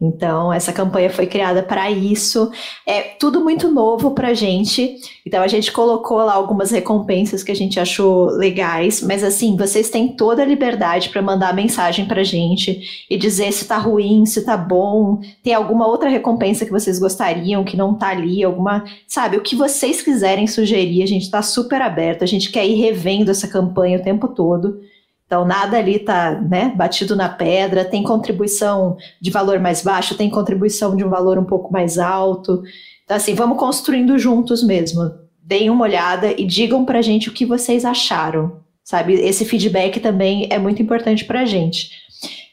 Então, 0.00 0.52
essa 0.52 0.72
campanha 0.72 1.08
foi 1.08 1.26
criada 1.26 1.62
para 1.62 1.90
isso. 1.90 2.50
É 2.86 3.00
tudo 3.00 3.40
muito 3.40 3.70
novo 3.70 4.10
para 4.10 4.28
a 4.28 4.34
gente. 4.34 4.96
Então, 5.24 5.42
a 5.42 5.46
gente 5.46 5.72
colocou 5.72 6.18
lá 6.18 6.34
algumas 6.34 6.70
recompensas 6.70 7.42
que 7.42 7.52
a 7.52 7.56
gente 7.56 7.78
achou 7.78 8.26
legais. 8.26 9.00
Mas, 9.00 9.22
assim, 9.22 9.56
vocês 9.56 9.88
têm 9.88 10.08
toda 10.08 10.42
a 10.42 10.46
liberdade 10.46 11.08
para 11.08 11.22
mandar 11.22 11.54
mensagem 11.54 12.06
para 12.06 12.20
a 12.20 12.24
gente 12.24 13.06
e 13.08 13.16
dizer 13.16 13.52
se 13.52 13.62
está 13.62 13.78
ruim, 13.78 14.26
se 14.26 14.40
está 14.40 14.56
bom. 14.56 15.20
Tem 15.42 15.54
alguma 15.54 15.86
outra 15.86 16.10
recompensa 16.10 16.66
que 16.66 16.72
vocês 16.72 16.98
gostariam 16.98 17.64
que 17.64 17.76
não 17.76 17.92
está 17.92 18.08
ali? 18.08 18.42
Alguma. 18.42 18.84
Sabe, 19.06 19.36
o 19.36 19.42
que 19.42 19.56
vocês 19.56 20.02
quiserem 20.02 20.46
sugerir, 20.46 21.02
a 21.02 21.06
gente 21.06 21.22
está 21.22 21.40
super 21.40 21.80
aberto. 21.80 22.24
A 22.24 22.26
gente 22.26 22.50
quer 22.50 22.66
ir 22.66 22.74
revendo 22.74 23.30
essa 23.30 23.48
campanha 23.48 23.98
o 23.98 24.02
tempo 24.02 24.28
todo. 24.28 24.80
Então, 25.26 25.44
nada 25.44 25.78
ali 25.78 25.96
está 25.96 26.32
né, 26.32 26.72
batido 26.76 27.16
na 27.16 27.28
pedra, 27.28 27.84
tem 27.84 28.02
contribuição 28.02 28.96
de 29.20 29.30
valor 29.30 29.58
mais 29.58 29.82
baixo, 29.82 30.16
tem 30.16 30.28
contribuição 30.28 30.94
de 30.94 31.04
um 31.04 31.08
valor 31.08 31.38
um 31.38 31.44
pouco 31.44 31.72
mais 31.72 31.98
alto. 31.98 32.62
Então, 33.04 33.16
assim, 33.16 33.34
vamos 33.34 33.58
construindo 33.58 34.18
juntos 34.18 34.62
mesmo. 34.62 35.10
Deem 35.42 35.70
uma 35.70 35.84
olhada 35.84 36.32
e 36.38 36.44
digam 36.44 36.84
para 36.84 36.98
a 36.98 37.02
gente 37.02 37.28
o 37.28 37.32
que 37.32 37.46
vocês 37.46 37.84
acharam, 37.84 38.60
sabe? 38.82 39.14
Esse 39.14 39.44
feedback 39.44 39.98
também 39.98 40.46
é 40.50 40.58
muito 40.58 40.82
importante 40.82 41.24
para 41.24 41.40
a 41.40 41.44
gente. 41.44 41.90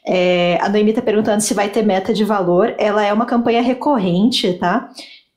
É, 0.06 0.58
a 0.60 0.68
Noemi 0.68 0.90
está 0.90 1.02
perguntando 1.02 1.40
se 1.42 1.54
vai 1.54 1.68
ter 1.68 1.84
meta 1.84 2.12
de 2.12 2.24
valor. 2.24 2.74
Ela 2.78 3.04
é 3.04 3.12
uma 3.12 3.26
campanha 3.26 3.62
recorrente, 3.62 4.52
tá? 4.54 4.88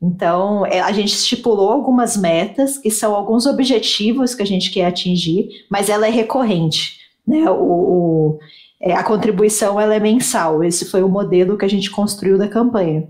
Então, 0.02 0.66
é, 0.66 0.82
a 0.82 0.92
gente 0.92 1.14
estipulou 1.14 1.72
algumas 1.72 2.18
metas, 2.18 2.78
que 2.78 2.92
são 2.92 3.16
alguns 3.16 3.46
objetivos 3.46 4.36
que 4.36 4.44
a 4.44 4.46
gente 4.46 4.72
quer 4.72 4.86
atingir, 4.86 5.48
mas 5.70 5.90
ela 5.90 6.08
é 6.08 6.10
recorrente. 6.10 7.05
Né? 7.28 7.50
O, 7.50 7.54
o 7.54 8.40
é, 8.80 8.94
a 8.94 9.04
contribuição 9.04 9.80
ela 9.80 9.96
é 9.96 10.00
mensal. 10.00 10.64
Esse 10.64 10.86
foi 10.86 11.02
o 11.02 11.10
modelo 11.10 11.58
que 11.58 11.66
a 11.66 11.70
gente 11.70 11.90
construiu 11.90 12.38
da 12.38 12.48
campanha. 12.48 13.08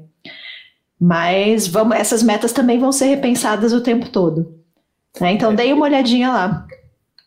Mas 1.00 1.68
vamos, 1.68 1.98
essas 1.98 2.24
metas 2.24 2.54
também 2.54 2.80
vão 2.80 2.92
ser 2.92 3.06
repensadas 3.06 3.74
o 3.74 3.82
tempo 3.82 4.10
todo. 4.10 4.56
Né? 5.20 5.34
Então, 5.34 5.52
é, 5.52 5.56
dei 5.56 5.74
uma 5.74 5.86
olhadinha 5.86 6.30
lá. 6.30 6.68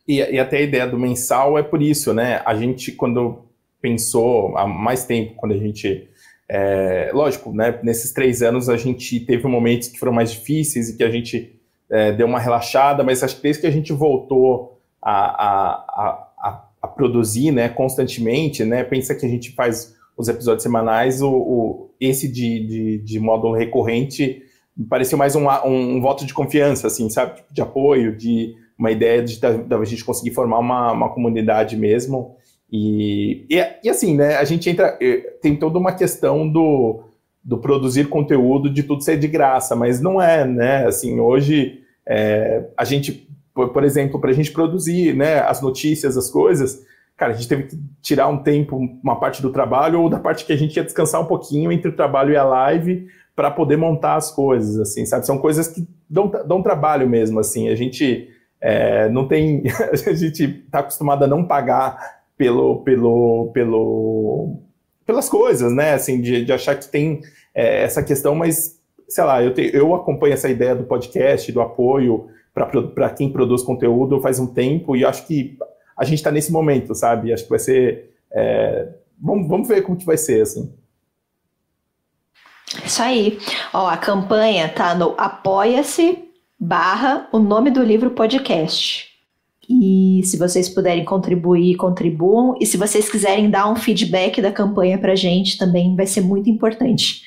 E, 0.07 0.17
e, 0.17 0.39
até 0.39 0.59
a 0.59 0.63
ideia 0.63 0.87
do 0.87 0.99
mensal 0.99 1.59
é 1.59 1.63
por 1.63 1.83
isso, 1.83 2.15
né? 2.15 2.41
A 2.47 2.55
gente, 2.55 2.93
quando 2.93 3.45
pensou 3.81 4.57
há 4.57 4.67
mais 4.67 5.05
tempo, 5.05 5.35
quando 5.37 5.53
a 5.53 5.59
gente. 5.59 6.09
É, 6.51 7.11
lógico, 7.13 7.53
né? 7.53 7.79
Nesses 7.83 8.11
três 8.13 8.41
anos 8.41 8.71
a 8.71 8.77
gente 8.79 9.21
teve 9.21 9.47
momentos 9.47 9.89
que 9.89 9.99
foram 9.99 10.13
mais 10.13 10.33
difíceis 10.33 10.89
e 10.89 10.97
que 10.97 11.05
a 11.05 11.11
gente 11.11 11.61
é, 11.91 12.11
deu 12.13 12.27
uma 12.27 12.41
relaxada, 12.41 13.05
mas 13.05 13.23
acho 13.23 13.37
que 13.37 13.43
desde 13.43 13.61
que 13.61 13.67
a 13.67 13.71
gente 13.71 13.93
voltou 13.93 14.81
a, 15.03 15.13
a, 15.13 15.71
a 15.89 16.28
a 16.28 16.28
produzir, 16.99 17.53
né, 17.53 17.69
constantemente, 17.69 18.65
né, 18.65 18.83
pensa 18.83 19.15
que 19.15 19.25
a 19.25 19.29
gente 19.29 19.53
faz 19.53 19.95
os 20.17 20.29
episódios 20.29 20.65
semanais, 20.65 21.23
o, 21.23 21.31
o 21.31 21.91
esse 22.01 22.31
de, 22.31 22.67
de, 22.67 22.99
de, 22.99 23.21
módulo 23.21 23.55
recorrente 23.55 24.43
me 24.77 24.85
pareceu 24.85 25.17
mais 25.17 25.37
um, 25.37 25.47
um, 25.49 25.97
um, 25.97 26.01
voto 26.01 26.27
de 26.27 26.35
confiança, 26.35 26.89
assim, 26.89 27.09
sabe, 27.09 27.37
tipo, 27.37 27.55
de 27.55 27.63
apoio, 27.63 28.17
de 28.17 28.55
uma 28.77 28.91
ideia 28.91 29.23
de 29.23 29.41
da, 29.41 29.85
gente 29.85 30.05
conseguir 30.05 30.35
formar 30.35 30.59
uma, 30.59 30.93
uma 30.93 31.09
comunidade 31.09 31.77
mesmo, 31.77 32.37
e, 32.71 33.47
e, 33.49 33.65
e, 33.85 33.89
assim, 33.89 34.17
né, 34.17 34.37
a 34.37 34.45
gente 34.45 34.69
entra, 34.69 34.99
eh, 35.01 35.37
tem 35.41 35.57
toda 35.57 35.79
uma 35.79 35.93
questão 35.93 36.49
do, 36.49 37.05
do 37.43 37.59
produzir 37.59 38.09
conteúdo, 38.09 38.69
de 38.69 38.83
tudo 38.83 39.03
ser 39.03 39.19
de 39.19 39.29
graça, 39.29 39.77
mas 39.77 40.01
não 40.01 40.21
é, 40.21 40.45
né, 40.45 40.85
assim, 40.87 41.21
hoje 41.21 41.81
é, 42.07 42.65
a 42.77 42.85
gente 42.85 43.28
por, 43.59 43.71
por 43.71 43.83
exemplo, 43.83 44.21
para 44.21 44.31
a 44.31 44.33
gente 44.33 44.53
produzir 44.53 45.17
né, 45.17 45.41
as 45.41 45.61
notícias, 45.61 46.17
as 46.17 46.31
coisas, 46.31 46.81
cara, 47.17 47.33
a 47.33 47.35
gente 47.35 47.49
teve 47.49 47.65
que 47.65 47.77
tirar 48.01 48.29
um 48.29 48.41
tempo, 48.41 48.77
uma 49.03 49.19
parte 49.19 49.43
do 49.43 49.51
trabalho 49.51 50.01
ou 50.01 50.09
da 50.09 50.21
parte 50.21 50.45
que 50.45 50.53
a 50.53 50.57
gente 50.57 50.77
ia 50.77 50.85
descansar 50.85 51.21
um 51.21 51.25
pouquinho 51.25 51.73
entre 51.73 51.89
o 51.89 51.97
trabalho 51.97 52.33
e 52.33 52.37
a 52.37 52.45
live 52.45 53.09
para 53.35 53.51
poder 53.51 53.77
montar 53.77 54.15
as 54.15 54.31
coisas, 54.31 54.79
assim, 54.79 55.05
sabe? 55.05 55.27
São 55.27 55.39
coisas 55.39 55.67
que 55.67 55.85
dão, 56.09 56.31
dão 56.47 56.63
trabalho 56.63 57.09
mesmo, 57.09 57.41
assim. 57.41 57.69
A 57.69 57.75
gente 57.75 58.29
é, 58.61 59.09
não 59.09 59.27
tem, 59.27 59.65
a 59.91 60.13
gente 60.13 60.45
está 60.45 60.79
acostumado 60.79 61.25
a 61.25 61.27
não 61.27 61.45
pagar 61.45 62.21
pelo, 62.37 62.85
pelo, 62.85 63.51
pelo, 63.53 64.55
pelas 65.05 65.29
coisas, 65.29 65.73
né? 65.73 65.95
Assim, 65.95 66.21
de, 66.21 66.45
de 66.45 66.53
achar 66.53 66.77
que 66.77 66.87
tem 66.87 67.23
é, 67.53 67.83
essa 67.83 68.05
questão, 68.05 68.37
mas 68.37 68.79
sei 69.09 69.25
lá, 69.25 69.43
eu, 69.43 69.53
te, 69.53 69.69
eu 69.75 69.97
acompanho 69.97 70.35
essa 70.35 70.49
ideia 70.49 70.77
do 70.77 70.85
podcast, 70.85 71.51
do 71.51 71.61
apoio 71.61 72.29
para 72.67 73.11
quem 73.11 73.31
produz 73.31 73.63
conteúdo 73.63 74.21
faz 74.21 74.39
um 74.39 74.47
tempo 74.47 74.97
e 74.97 75.05
acho 75.05 75.27
que 75.27 75.57
a 75.97 76.05
gente 76.05 76.19
está 76.19 76.31
nesse 76.31 76.53
momento, 76.53 76.95
sabe? 76.95 77.33
Acho 77.33 77.45
que 77.45 77.51
vai 77.51 77.59
ser. 77.59 78.15
É, 78.31 78.89
vamos, 79.21 79.49
vamos 79.49 79.69
ver 79.69 79.83
como 79.83 79.99
que 79.99 80.07
vai 80.07 80.17
ser, 80.17 80.43
assim. 80.43 80.73
Isso 82.85 83.03
aí. 83.03 83.39
Ó, 83.73 83.89
a 83.89 83.97
campanha 83.97 84.69
tá 84.69 84.95
no 84.95 85.15
apoia-se 85.19 86.25
barra 86.59 87.29
o 87.33 87.39
nome 87.39 87.71
do 87.71 87.83
livro 87.83 88.11
podcast. 88.11 89.09
E 89.69 90.23
se 90.25 90.39
vocês 90.39 90.69
puderem 90.69 91.05
contribuir, 91.05 91.77
contribuam. 91.77 92.57
E 92.61 92.65
se 92.65 92.77
vocês 92.77 93.11
quiserem 93.11 93.51
dar 93.51 93.71
um 93.71 93.77
feedback 93.77 94.41
da 94.41 94.51
campanha 94.51 94.99
pra 94.99 95.15
gente, 95.15 95.59
também 95.59 95.95
vai 95.95 96.07
ser 96.07 96.23
muito 96.23 96.49
importante. 96.49 97.23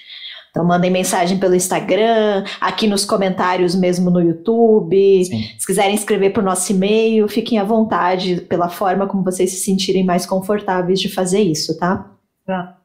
Então 0.52 0.66
mandem 0.66 0.92
mensagem 0.92 1.40
pelo 1.40 1.56
Instagram, 1.56 2.44
aqui 2.60 2.86
nos 2.86 3.06
comentários 3.06 3.74
mesmo 3.74 4.12
no 4.12 4.22
YouTube. 4.22 5.26
Sim. 5.26 5.44
Se 5.58 5.66
quiserem 5.66 5.96
escrever 5.96 6.32
para 6.32 6.42
o 6.42 6.46
nosso 6.46 6.72
e-mail, 6.74 7.28
fiquem 7.30 7.58
à 7.58 7.64
vontade 7.64 8.42
pela 8.42 8.68
forma 8.68 9.08
como 9.08 9.24
vocês 9.24 9.50
se 9.50 9.64
sentirem 9.64 10.06
mais 10.06 10.26
confortáveis 10.26 11.00
de 11.00 11.10
fazer 11.10 11.40
isso, 11.40 11.78
tá? 11.80 12.12
Tá. 12.46 12.78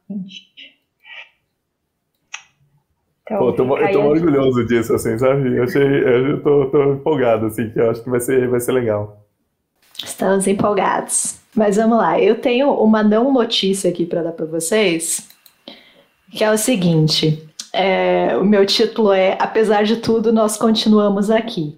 Então, 3.23 3.39
Pô, 3.39 3.53
tô, 3.53 3.77
eu 3.77 3.93
tô 3.93 4.01
orgulhoso 4.03 4.65
disso, 4.65 4.95
assim, 4.95 5.19
sabe? 5.19 5.57
Eu, 5.57 5.65
achei, 5.65 5.83
eu 5.83 6.41
tô, 6.45 6.67
tô 6.67 6.93
empolgado, 6.93 7.47
assim, 7.47 7.69
que 7.71 7.81
eu 7.81 7.91
acho 7.91 8.01
que 8.05 8.09
vai 8.09 8.21
ser, 8.21 8.49
vai 8.49 8.61
ser 8.61 8.71
legal. 8.71 9.27
Estamos 10.05 10.47
empolgados. 10.47 11.41
Mas 11.53 11.77
vamos 11.77 11.99
lá, 11.99 12.21
eu 12.21 12.41
tenho 12.41 12.71
uma 12.71 13.03
não 13.03 13.33
notícia 13.33 13.91
aqui 13.91 14.07
para 14.07 14.23
dar 14.23 14.33
para 14.33 14.47
vocês, 14.47 15.27
que 16.31 16.45
é 16.45 16.53
o 16.53 16.59
seguinte: 16.59 17.46
é, 17.77 18.37
o 18.37 18.45
meu 18.45 18.65
título 18.65 19.13
é 19.13 19.37
Apesar 19.39 19.85
de 19.85 19.97
tudo, 19.97 20.33
nós 20.33 20.57
continuamos 20.57 21.31
aqui. 21.31 21.77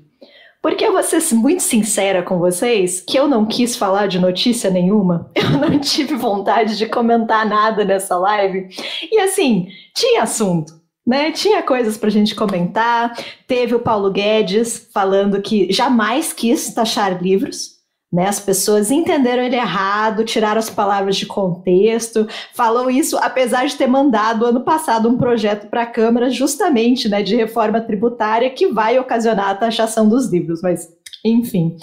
Porque 0.63 0.85
eu 0.85 0.93
vou 0.93 1.03
ser 1.03 1.23
muito 1.35 1.63
sincera 1.63 2.23
com 2.23 2.39
vocês 2.39 3.01
que 3.01 3.19
eu 3.19 3.29
não 3.29 3.47
quis 3.47 3.77
falar 3.77 4.07
de 4.07 4.19
notícia 4.19 4.71
nenhuma, 4.71 5.31
eu 5.35 5.51
não 5.51 5.79
tive 5.79 6.15
vontade 6.15 6.77
de 6.77 6.87
comentar 6.87 7.49
nada 7.49 7.85
nessa 7.85 8.17
live. 8.17 8.69
E 9.11 9.21
assim, 9.21 9.69
tinha 9.95 10.23
assunto, 10.23 10.73
né? 11.07 11.31
Tinha 11.33 11.63
coisas 11.63 11.97
pra 11.97 12.11
gente 12.11 12.35
comentar. 12.35 13.17
Teve 13.47 13.75
o 13.75 13.81
Paulo 13.81 14.11
Guedes 14.11 14.89
falando 14.93 15.41
que 15.41 15.73
jamais 15.73 16.33
quis 16.33 16.75
taxar 16.75 17.23
livros. 17.23 17.78
Né, 18.11 18.27
as 18.27 18.41
pessoas 18.41 18.91
entenderam 18.91 19.43
ele 19.43 19.57
errado, 19.57 20.25
tiraram 20.25 20.59
as 20.59 20.71
palavras 20.71 21.15
de 21.15 21.27
contexto, 21.27 22.27
falou 22.55 22.91
isso 22.91 23.19
apesar 23.19 23.67
de 23.67 23.77
ter 23.77 23.87
mandado 23.87 24.47
ano 24.47 24.63
passado 24.63 25.11
um 25.11 25.19
projeto 25.19 25.69
para 25.69 25.83
a 25.83 25.87
Câmara 25.87 26.31
justamente 26.31 27.07
né, 27.07 27.23
de 27.23 27.37
reforma 27.37 27.83
tributária 27.83 28.49
que 28.49 28.69
vai 28.69 28.99
ocasionar 28.99 29.51
a 29.51 29.55
taxação 29.55 30.09
dos 30.09 30.33
livros. 30.33 30.63
Mas, 30.63 30.89
enfim, 31.23 31.77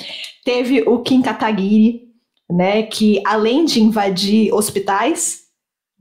teve 0.44 0.82
o 0.88 0.98
Kim 1.04 1.22
Kataguiri, 1.22 2.06
né, 2.50 2.82
que 2.82 3.22
além 3.24 3.64
de 3.64 3.80
invadir 3.80 4.52
hospitais, 4.52 5.45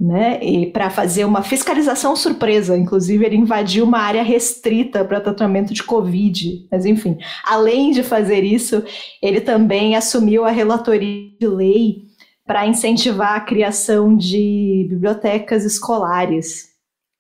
né? 0.05 0.39
E 0.43 0.67
para 0.67 0.91
fazer 0.91 1.25
uma 1.25 1.43
fiscalização 1.43 2.15
surpresa, 2.15 2.77
inclusive 2.77 3.25
ele 3.25 3.37
invadiu 3.37 3.85
uma 3.85 3.99
área 3.99 4.23
restrita 4.23 5.03
para 5.03 5.21
tratamento 5.21 5.73
de 5.73 5.83
Covid. 5.83 6.69
Mas 6.71 6.85
enfim, 6.85 7.17
além 7.43 7.91
de 7.91 8.03
fazer 8.03 8.45
isso, 8.45 8.85
ele 9.23 9.41
também 9.41 9.97
assumiu 9.97 10.45
a 10.45 10.51
relatoria 10.51 11.31
de 11.41 11.47
lei 11.47 12.03
para 12.47 12.67
incentivar 12.67 13.37
a 13.37 13.41
criação 13.41 14.15
de 14.15 14.87
bibliotecas 14.91 15.65
escolares. 15.65 16.69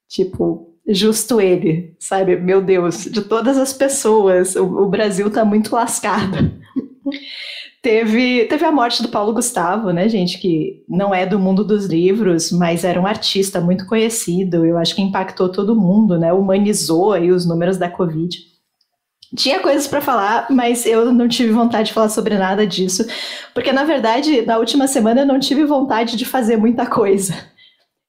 Tipo, 0.06 0.76
justo 0.86 1.40
ele, 1.40 1.96
sabe? 1.98 2.36
Meu 2.36 2.60
Deus, 2.60 3.04
de 3.04 3.22
todas 3.22 3.56
as 3.56 3.72
pessoas, 3.72 4.54
o, 4.56 4.64
o 4.64 4.88
Brasil 4.90 5.28
está 5.28 5.42
muito 5.42 5.74
lascado. 5.74 6.52
Teve, 7.84 8.46
teve 8.46 8.64
a 8.64 8.72
morte 8.72 9.02
do 9.02 9.10
Paulo 9.10 9.34
Gustavo, 9.34 9.90
né, 9.90 10.08
gente, 10.08 10.38
que 10.38 10.82
não 10.88 11.14
é 11.14 11.26
do 11.26 11.38
mundo 11.38 11.62
dos 11.62 11.84
livros, 11.84 12.50
mas 12.50 12.82
era 12.82 12.98
um 12.98 13.06
artista 13.06 13.60
muito 13.60 13.84
conhecido, 13.84 14.64
eu 14.64 14.78
acho 14.78 14.94
que 14.94 15.02
impactou 15.02 15.52
todo 15.52 15.78
mundo, 15.78 16.18
né, 16.18 16.32
humanizou 16.32 17.12
aí 17.12 17.30
os 17.30 17.46
números 17.46 17.76
da 17.76 17.90
Covid. 17.90 18.38
Tinha 19.36 19.60
coisas 19.60 19.86
para 19.86 20.00
falar, 20.00 20.46
mas 20.48 20.86
eu 20.86 21.12
não 21.12 21.28
tive 21.28 21.52
vontade 21.52 21.88
de 21.88 21.92
falar 21.92 22.08
sobre 22.08 22.38
nada 22.38 22.66
disso, 22.66 23.04
porque 23.52 23.70
na 23.70 23.84
verdade, 23.84 24.40
na 24.46 24.56
última 24.56 24.86
semana 24.88 25.20
eu 25.20 25.26
não 25.26 25.38
tive 25.38 25.66
vontade 25.66 26.16
de 26.16 26.24
fazer 26.24 26.56
muita 26.56 26.86
coisa. 26.86 27.34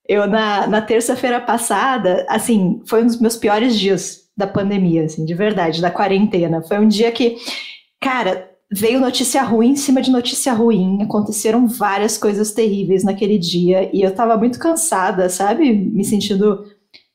Eu, 0.07 0.26
na, 0.26 0.67
na 0.67 0.82
terça-feira 0.82 1.41
passada, 1.41 2.26
assim, 2.30 2.82
foi 2.86 3.03
um 3.03 3.07
dos 3.07 3.19
meus 3.19 3.36
piores 3.36 3.78
dias 3.78 4.21
da 4.38 4.47
pandemia, 4.47 5.03
assim, 5.03 5.26
de 5.26 5.34
verdade, 5.34 5.82
da 5.82 5.91
quarentena. 5.91 6.61
Foi 6.61 6.80
um 6.80 6.88
dia 6.88 7.11
que, 7.11 7.36
cara, 7.99 8.55
veio 8.72 8.99
notícia 8.99 9.43
ruim 9.43 9.72
em 9.72 9.76
cima 9.76 10.01
de 10.01 10.11
notícia 10.11 10.53
ruim, 10.53 11.01
aconteceram 11.03 11.68
várias 11.68 12.18
coisas 12.18 12.51
terríveis 12.51 13.03
naquele 13.03 13.38
dia 13.38 13.89
e 13.93 14.01
eu 14.01 14.13
tava 14.13 14.38
muito 14.38 14.59
cansada, 14.59 15.30
sabe? 15.30 15.72
Me 15.72 16.03
sentindo 16.03 16.66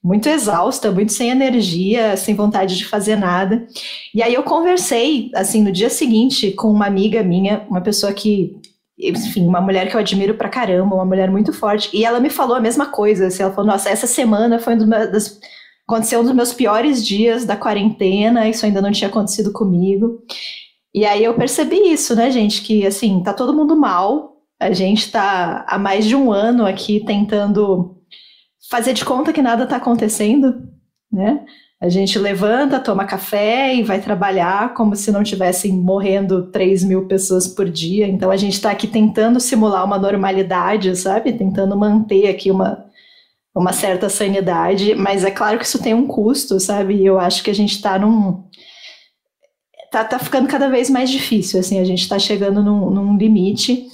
muito 0.02 0.28
exausta, 0.28 0.90
muito 0.90 1.12
sem 1.12 1.28
energia, 1.28 2.16
sem 2.16 2.34
vontade 2.34 2.76
de 2.76 2.86
fazer 2.86 3.16
nada. 3.16 3.66
E 4.14 4.22
aí 4.22 4.32
eu 4.32 4.42
conversei, 4.42 5.30
assim, 5.34 5.62
no 5.62 5.70
dia 5.70 5.90
seguinte 5.90 6.52
com 6.52 6.70
uma 6.70 6.86
amiga 6.86 7.22
minha, 7.22 7.66
uma 7.68 7.82
pessoa 7.82 8.12
que, 8.12 8.56
enfim, 8.98 9.46
uma 9.46 9.60
mulher 9.60 9.90
que 9.90 9.96
eu 9.96 10.00
admiro 10.00 10.34
pra 10.34 10.48
caramba, 10.48 10.94
uma 10.94 11.04
mulher 11.04 11.30
muito 11.30 11.52
forte, 11.52 11.90
e 11.92 12.04
ela 12.04 12.18
me 12.20 12.30
falou 12.30 12.56
a 12.56 12.60
mesma 12.60 12.86
coisa, 12.86 13.26
assim, 13.26 13.42
ela 13.42 13.52
falou, 13.52 13.70
nossa, 13.70 13.90
essa 13.90 14.06
semana 14.06 14.58
foi 14.58 14.74
um 14.74 14.78
dos 14.78 14.86
meus, 14.86 15.12
das, 15.12 15.40
aconteceu 15.86 16.20
um 16.20 16.24
dos 16.24 16.34
meus 16.34 16.52
piores 16.54 17.04
dias 17.04 17.44
da 17.44 17.56
quarentena, 17.56 18.48
isso 18.48 18.64
ainda 18.64 18.80
não 18.80 18.92
tinha 18.92 19.08
acontecido 19.08 19.52
comigo. 19.52 20.22
E 20.94 21.04
aí 21.04 21.22
eu 21.24 21.34
percebi 21.34 21.76
isso, 21.76 22.14
né, 22.16 22.30
gente? 22.30 22.62
Que 22.62 22.86
assim, 22.86 23.22
tá 23.22 23.32
todo 23.32 23.54
mundo 23.54 23.76
mal. 23.76 24.36
A 24.58 24.72
gente 24.72 25.10
tá 25.10 25.64
há 25.68 25.78
mais 25.78 26.04
de 26.04 26.16
um 26.16 26.32
ano 26.32 26.66
aqui 26.66 27.04
tentando 27.04 27.96
fazer 28.70 28.92
de 28.92 29.04
conta 29.04 29.32
que 29.32 29.42
nada 29.42 29.66
tá 29.66 29.76
acontecendo, 29.76 30.68
né? 31.12 31.44
A 31.80 31.88
gente 31.88 32.18
levanta, 32.18 32.78
toma 32.78 33.06
café 33.06 33.74
e 33.74 33.82
vai 33.82 34.02
trabalhar 34.02 34.74
como 34.74 34.94
se 34.94 35.10
não 35.10 35.22
tivessem 35.22 35.72
morrendo 35.72 36.50
3 36.50 36.84
mil 36.84 37.06
pessoas 37.08 37.48
por 37.48 37.70
dia. 37.70 38.06
Então 38.06 38.30
a 38.30 38.36
gente 38.36 38.52
está 38.52 38.70
aqui 38.70 38.86
tentando 38.86 39.40
simular 39.40 39.84
uma 39.84 39.98
normalidade, 39.98 40.94
sabe? 40.94 41.32
Tentando 41.32 41.74
manter 41.74 42.28
aqui 42.28 42.50
uma, 42.50 42.84
uma 43.54 43.72
certa 43.72 44.10
sanidade. 44.10 44.94
Mas 44.94 45.24
é 45.24 45.30
claro 45.30 45.58
que 45.58 45.64
isso 45.64 45.82
tem 45.82 45.94
um 45.94 46.06
custo, 46.06 46.60
sabe? 46.60 46.96
E 46.96 47.06
eu 47.06 47.18
acho 47.18 47.42
que 47.42 47.50
a 47.50 47.54
gente 47.54 47.76
está 47.76 47.98
num 47.98 48.44
tá, 49.90 50.04
tá 50.04 50.18
ficando 50.18 50.48
cada 50.48 50.68
vez 50.68 50.88
mais 50.88 51.10
difícil, 51.10 51.60
assim, 51.60 51.78
a 51.78 51.84
gente 51.84 52.02
está 52.02 52.18
chegando 52.18 52.62
num, 52.62 52.90
num 52.90 53.16
limite. 53.16 53.86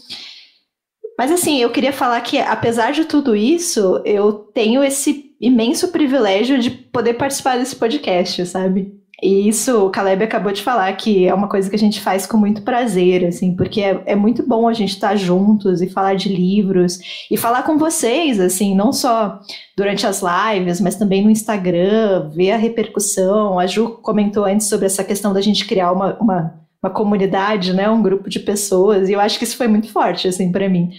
Mas 1.18 1.32
assim, 1.32 1.60
eu 1.60 1.70
queria 1.70 1.92
falar 1.92 2.20
que, 2.20 2.38
apesar 2.38 2.92
de 2.92 3.04
tudo 3.06 3.34
isso, 3.34 4.02
eu 4.04 4.32
tenho 4.32 4.84
esse 4.84 5.34
imenso 5.40 5.88
privilégio 5.88 6.58
de 6.58 6.70
poder 6.70 7.14
participar 7.14 7.58
desse 7.58 7.74
podcast, 7.74 8.44
sabe? 8.46 8.92
E 9.22 9.48
isso, 9.48 9.86
o 9.86 9.90
Caleb 9.90 10.24
acabou 10.24 10.52
de 10.52 10.62
falar 10.62 10.92
que 10.94 11.26
é 11.26 11.32
uma 11.32 11.48
coisa 11.48 11.70
que 11.70 11.76
a 11.76 11.78
gente 11.78 12.02
faz 12.02 12.26
com 12.26 12.36
muito 12.36 12.60
prazer, 12.60 13.24
assim, 13.24 13.56
porque 13.56 13.80
é, 13.80 14.02
é 14.04 14.14
muito 14.14 14.46
bom 14.46 14.68
a 14.68 14.74
gente 14.74 14.90
estar 14.90 15.10
tá 15.10 15.16
juntos 15.16 15.80
e 15.80 15.88
falar 15.88 16.14
de 16.14 16.28
livros 16.28 16.98
e 17.30 17.36
falar 17.36 17.62
com 17.62 17.78
vocês, 17.78 18.38
assim, 18.38 18.74
não 18.74 18.92
só 18.92 19.40
durante 19.74 20.06
as 20.06 20.22
lives, 20.22 20.82
mas 20.82 20.96
também 20.96 21.24
no 21.24 21.30
Instagram, 21.30 22.28
ver 22.28 22.52
a 22.52 22.58
repercussão. 22.58 23.58
A 23.58 23.66
Ju 23.66 23.98
comentou 24.02 24.44
antes 24.44 24.68
sobre 24.68 24.84
essa 24.84 25.02
questão 25.02 25.32
da 25.32 25.40
gente 25.40 25.64
criar 25.64 25.92
uma, 25.92 26.18
uma, 26.20 26.54
uma 26.82 26.90
comunidade, 26.90 27.72
né, 27.72 27.88
um 27.88 28.02
grupo 28.02 28.28
de 28.28 28.38
pessoas, 28.38 29.08
e 29.08 29.14
eu 29.14 29.20
acho 29.20 29.38
que 29.38 29.44
isso 29.44 29.56
foi 29.56 29.66
muito 29.66 29.90
forte, 29.90 30.28
assim, 30.28 30.52
para 30.52 30.68
mim. 30.68 30.90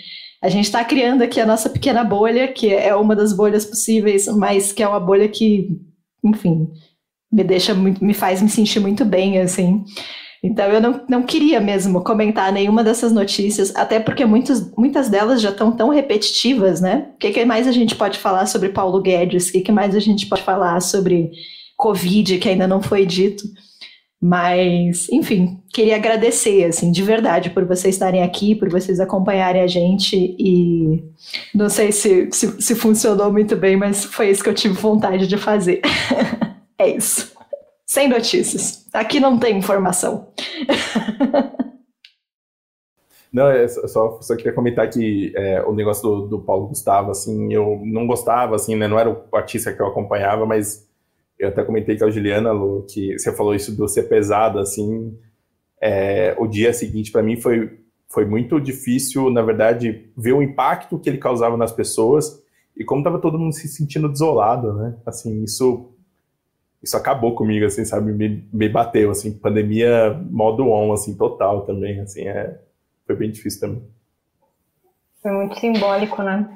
A 0.41 0.49
gente 0.49 0.65
está 0.65 0.83
criando 0.83 1.21
aqui 1.21 1.39
a 1.39 1.45
nossa 1.45 1.69
pequena 1.69 2.03
bolha, 2.03 2.47
que 2.47 2.73
é 2.73 2.95
uma 2.95 3.15
das 3.15 3.31
bolhas 3.31 3.63
possíveis, 3.63 4.27
mas 4.27 4.71
que 4.71 4.81
é 4.81 4.87
uma 4.87 4.99
bolha 4.99 5.27
que, 5.27 5.69
enfim, 6.23 6.67
me 7.31 7.43
deixa 7.43 7.73
muito, 7.73 8.03
me 8.03 8.13
faz 8.13 8.41
me 8.41 8.49
sentir 8.49 8.79
muito 8.79 9.03
bem, 9.05 9.39
assim. 9.39 9.83
Então 10.43 10.65
eu 10.67 10.79
não, 10.79 11.01
não 11.09 11.23
queria 11.23 11.59
mesmo 11.59 12.03
comentar 12.03 12.51
nenhuma 12.51 12.83
dessas 12.83 13.11
notícias, 13.11 13.75
até 13.75 13.99
porque 13.99 14.25
muitos, 14.25 14.71
muitas 14.77 15.09
delas 15.09 15.41
já 15.41 15.49
estão 15.49 15.71
tão 15.71 15.89
repetitivas, 15.89 16.79
né? 16.79 17.09
O 17.15 17.17
que, 17.17 17.31
que, 17.31 17.45
mais 17.45 17.67
a 17.67 17.71
gente 17.71 17.95
pode 17.95 18.19
falar 18.19 18.45
sobre 18.45 18.69
Paulo 18.69 19.01
Guedes? 19.01 19.49
O 19.49 19.51
que, 19.51 19.61
que 19.61 19.71
mais 19.71 19.95
a 19.95 19.99
gente 19.99 20.27
pode 20.27 20.43
falar 20.43 20.79
sobre 20.81 21.31
Covid, 21.75 22.37
que 22.37 22.49
ainda 22.49 22.67
não 22.67 22.81
foi 22.81 23.05
dito? 23.05 23.43
Mas, 24.19 25.07
enfim, 25.09 25.59
queria 25.71 25.95
agradecer, 25.95 26.63
assim, 26.65 26.91
de 26.91 27.03
verdade, 27.03 27.51
por 27.51 27.65
vocês 27.65 27.93
estarem 27.93 28.23
aqui, 28.23 28.55
por 28.55 28.67
vocês 28.67 28.99
acompanharem 28.99 29.61
a 29.61 29.67
gente 29.67 30.35
e 30.39 31.03
não 31.53 31.69
sei 31.69 31.91
se, 31.91 32.27
se, 32.31 32.59
se 32.59 32.75
funcionou 32.75 33.31
muito 33.31 33.55
bem, 33.55 33.77
mas 33.77 34.05
foi 34.05 34.31
isso 34.31 34.43
que 34.43 34.49
eu 34.49 34.55
tive 34.55 34.73
vontade 34.73 35.27
de 35.27 35.37
fazer. 35.37 35.81
É 36.77 36.87
isso. 36.87 37.35
Sem 37.85 38.07
notícias. 38.07 38.85
Aqui 38.93 39.19
não 39.19 39.39
tem 39.39 39.57
informação. 39.57 40.31
Não, 43.31 43.49
é 43.49 43.67
só, 43.67 44.21
só 44.21 44.35
queria 44.35 44.53
comentar 44.53 44.89
que 44.89 45.33
é, 45.35 45.61
o 45.61 45.73
negócio 45.73 46.01
do, 46.01 46.27
do, 46.27 46.39
Paulo 46.39 46.67
Gustavo, 46.67 47.11
assim, 47.11 47.53
eu 47.53 47.81
não 47.83 48.07
gostava, 48.07 48.55
assim, 48.55 48.75
né? 48.75 48.87
Não 48.87 48.97
era 48.97 49.09
o 49.09 49.35
artista 49.35 49.71
que 49.73 49.81
eu 49.81 49.85
acompanhava, 49.85 50.45
mas 50.45 50.87
eu 51.37 51.49
até 51.49 51.63
comentei 51.63 51.97
com 51.97 52.05
a 52.05 52.09
Juliana, 52.09 52.51
Lu, 52.51 52.85
que 52.89 53.19
você 53.19 53.31
falou 53.33 53.53
isso 53.53 53.75
do 53.75 53.87
ser 53.87 54.03
pesado, 54.03 54.59
assim. 54.59 55.15
É, 55.79 56.35
o 56.39 56.47
dia 56.47 56.73
seguinte, 56.73 57.11
para 57.11 57.21
mim, 57.21 57.35
foi, 57.35 57.77
foi 58.07 58.25
muito 58.25 58.59
difícil, 58.59 59.29
na 59.29 59.41
verdade, 59.41 60.09
ver 60.17 60.31
o 60.31 60.41
impacto 60.41 60.97
que 60.97 61.09
ele 61.09 61.17
causava 61.17 61.57
nas 61.57 61.71
pessoas 61.71 62.41
e 62.75 62.83
como 62.83 63.03
tava 63.03 63.19
todo 63.19 63.37
mundo 63.37 63.53
se 63.53 63.67
sentindo 63.67 64.09
desolado, 64.09 64.73
né? 64.73 64.95
Assim, 65.05 65.43
isso 65.43 65.91
isso 66.87 66.95
acabou 66.95 67.35
comigo, 67.35 67.65
assim, 67.65 67.83
sabe? 67.83 68.13
Me, 68.13 68.47
me 68.51 68.69
bateu, 68.69 69.11
assim, 69.11 69.31
pandemia 69.31 70.13
modo 70.29 70.69
on, 70.69 70.93
assim, 70.93 71.15
total 71.15 71.65
também, 71.65 71.99
assim, 71.99 72.27
é, 72.27 72.59
foi 73.05 73.15
bem 73.15 73.29
difícil 73.29 73.59
também. 73.59 73.83
Foi 75.21 75.31
muito 75.31 75.59
simbólico, 75.59 76.23
né? 76.23 76.49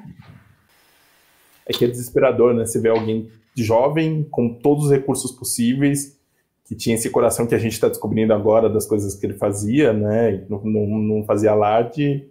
É 1.66 1.72
que 1.72 1.84
é 1.84 1.88
desesperador, 1.88 2.54
né? 2.54 2.64
Você 2.64 2.80
vê 2.80 2.88
alguém 2.88 3.30
jovem, 3.54 4.26
com 4.30 4.54
todos 4.54 4.86
os 4.86 4.90
recursos 4.90 5.30
possíveis, 5.30 6.18
que 6.64 6.74
tinha 6.74 6.94
esse 6.94 7.10
coração 7.10 7.46
que 7.46 7.54
a 7.54 7.58
gente 7.58 7.72
está 7.72 7.88
descobrindo 7.88 8.32
agora 8.32 8.70
das 8.70 8.86
coisas 8.86 9.14
que 9.14 9.26
ele 9.26 9.34
fazia, 9.34 9.92
né? 9.92 10.46
Não, 10.48 10.64
não, 10.64 10.86
não 10.86 11.24
fazia 11.24 11.50
alarde, 11.50 12.26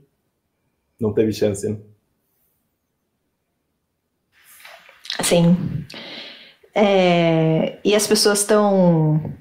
não 1.00 1.14
teve 1.14 1.32
chance, 1.32 1.70
né? 1.70 1.78
Sim. 5.24 5.56
É, 6.74 7.80
e 7.84 7.94
as 7.94 8.08
pessoas 8.08 8.40
estão 8.40 9.34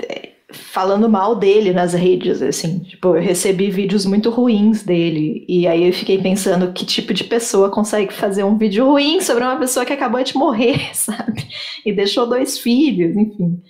é, 0.00 0.30
falando 0.52 1.08
mal 1.08 1.34
dele 1.34 1.72
nas 1.72 1.94
redes, 1.94 2.42
assim. 2.42 2.80
Tipo, 2.80 3.16
eu 3.16 3.22
recebi 3.22 3.70
vídeos 3.70 4.04
muito 4.04 4.30
ruins 4.30 4.82
dele. 4.82 5.44
E 5.48 5.66
aí 5.66 5.86
eu 5.86 5.92
fiquei 5.92 6.20
pensando 6.20 6.72
que 6.72 6.84
tipo 6.84 7.14
de 7.14 7.24
pessoa 7.24 7.70
consegue 7.70 8.12
fazer 8.12 8.44
um 8.44 8.58
vídeo 8.58 8.84
ruim 8.84 9.20
sobre 9.20 9.44
uma 9.44 9.56
pessoa 9.58 9.86
que 9.86 9.92
acabou 9.92 10.22
de 10.22 10.36
morrer, 10.36 10.90
sabe? 10.94 11.46
E 11.84 11.92
deixou 11.92 12.26
dois 12.28 12.58
filhos, 12.58 13.16
enfim. 13.16 13.62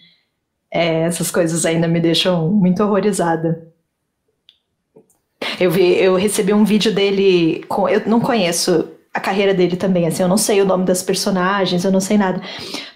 É, 0.70 1.02
essas 1.02 1.30
coisas 1.30 1.66
ainda 1.66 1.86
me 1.86 2.00
deixam 2.00 2.50
muito 2.50 2.82
horrorizada. 2.82 3.70
Eu 5.60 5.70
vi, 5.70 5.94
eu 5.96 6.14
recebi 6.16 6.52
um 6.52 6.64
vídeo 6.64 6.92
dele 6.92 7.64
com. 7.68 7.88
Eu 7.88 8.02
não 8.06 8.20
conheço 8.20 8.88
a 9.14 9.20
carreira 9.20 9.52
dele 9.52 9.76
também, 9.76 10.06
assim, 10.06 10.22
eu 10.22 10.28
não 10.28 10.38
sei 10.38 10.62
o 10.62 10.64
nome 10.64 10.84
das 10.84 11.02
personagens, 11.02 11.84
eu 11.84 11.92
não 11.92 12.00
sei 12.00 12.16
nada, 12.16 12.40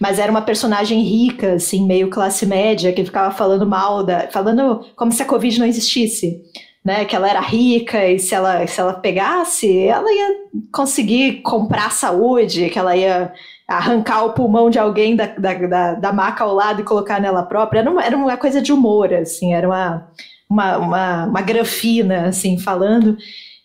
mas 0.01 0.19
era 0.19 0.31
uma 0.31 0.41
personagem 0.41 1.03
rica, 1.03 1.55
assim, 1.55 1.87
meio 1.87 2.09
classe 2.09 2.47
média, 2.47 2.93
que 2.93 3.05
ficava 3.05 3.35
falando 3.35 3.67
mal 3.67 4.03
da, 4.03 4.29
falando 4.29 4.87
como 4.97 5.13
se 5.13 5.23
a 5.23 5.27
Covid 5.27 5.59
não 5.59 5.67
existisse, 5.67 6.41
né, 6.83 7.05
que 7.05 7.15
ela 7.15 7.29
era 7.29 7.41
rica 7.41 8.07
e 8.07 8.19
se 8.19 8.35
ela, 8.35 8.67
se 8.67 8.81
ela 8.81 8.95
pegasse, 8.95 9.87
ela 9.89 10.11
ia 10.11 10.29
conseguir 10.73 11.43
comprar 11.43 11.91
saúde, 11.93 12.71
que 12.71 12.79
ela 12.79 12.97
ia 12.97 13.33
arrancar 13.69 14.25
o 14.25 14.33
pulmão 14.33 14.71
de 14.71 14.79
alguém 14.79 15.17
da, 15.17 15.27
da, 15.27 15.55
da, 15.55 15.95
da 15.95 16.13
maca 16.13 16.45
ao 16.45 16.55
lado 16.55 16.81
e 16.81 16.85
colocar 16.85 17.21
nela 17.21 17.43
própria, 17.43 17.81
era 17.81 17.91
uma, 17.91 18.03
era 18.03 18.17
uma 18.17 18.37
coisa 18.39 18.63
de 18.63 18.73
humor, 18.73 19.13
assim, 19.13 19.53
era 19.53 19.67
uma, 19.67 20.09
uma, 20.49 20.79
uma, 20.79 21.25
uma 21.27 21.43
grafina, 21.43 22.29
assim, 22.29 22.59
falando, 22.59 23.19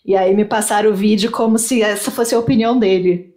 E 0.04 0.16
aí 0.16 0.34
me 0.34 0.44
passaram 0.44 0.90
o 0.90 0.94
vídeo 0.94 1.30
como 1.30 1.58
se 1.58 1.82
essa 1.82 2.10
fosse 2.10 2.34
a 2.34 2.38
opinião 2.38 2.78
dele. 2.78 3.34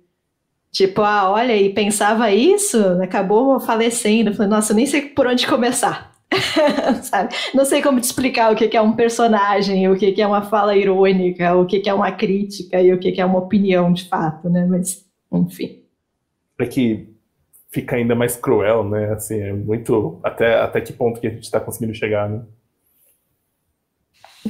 Tipo, 0.72 1.01
ah, 1.01 1.32
olha, 1.32 1.55
e 1.55 1.74
pensava 1.74 2.32
isso, 2.32 2.78
acabou 3.01 3.59
falecendo. 3.59 4.34
Falei, 4.34 4.49
nossa, 4.49 4.74
nem 4.74 4.86
sei 4.86 5.03
por 5.03 5.28
onde 5.28 5.47
começar. 5.47 6.13
Não 7.53 7.63
sei 7.63 7.82
como 7.82 8.01
te 8.01 8.05
explicar 8.05 8.51
o 8.51 8.55
que 8.55 8.76
é 8.76 8.82
um 8.82 8.93
personagem, 8.93 9.88
o 9.88 9.95
que 9.95 10.22
é 10.22 10.28
uma 10.28 10.41
fala 10.41 10.76
irônica, 10.76 11.55
o 11.55 11.66
que 11.66 11.88
é 11.88 11.93
uma 11.93 12.11
crítica 12.11 12.82
e 12.82 12.91
o 12.91 12.99
que 12.99 13.22
é 13.22 13.26
uma 13.26 13.39
opinião 13.39 13.93
de 13.93 14.07
fato, 14.09 14.49
né? 14.49 14.66
Mas, 14.66 15.05
enfim. 15.32 15.84
É 16.59 16.66
que 16.66 17.07
fica 17.70 17.95
ainda 17.95 18.16
mais 18.16 18.36
cruel, 18.36 18.84
né? 18.84 19.13
Assim, 19.13 19.39
é 19.39 19.53
muito. 19.53 20.20
Até, 20.24 20.59
até 20.59 20.82
que 20.82 20.93
ponto 20.93 21.20
que 21.20 21.28
a 21.28 21.30
gente 21.30 21.43
está 21.43 21.59
conseguindo 21.59 21.93
chegar, 21.93 22.30
né? 22.30 22.41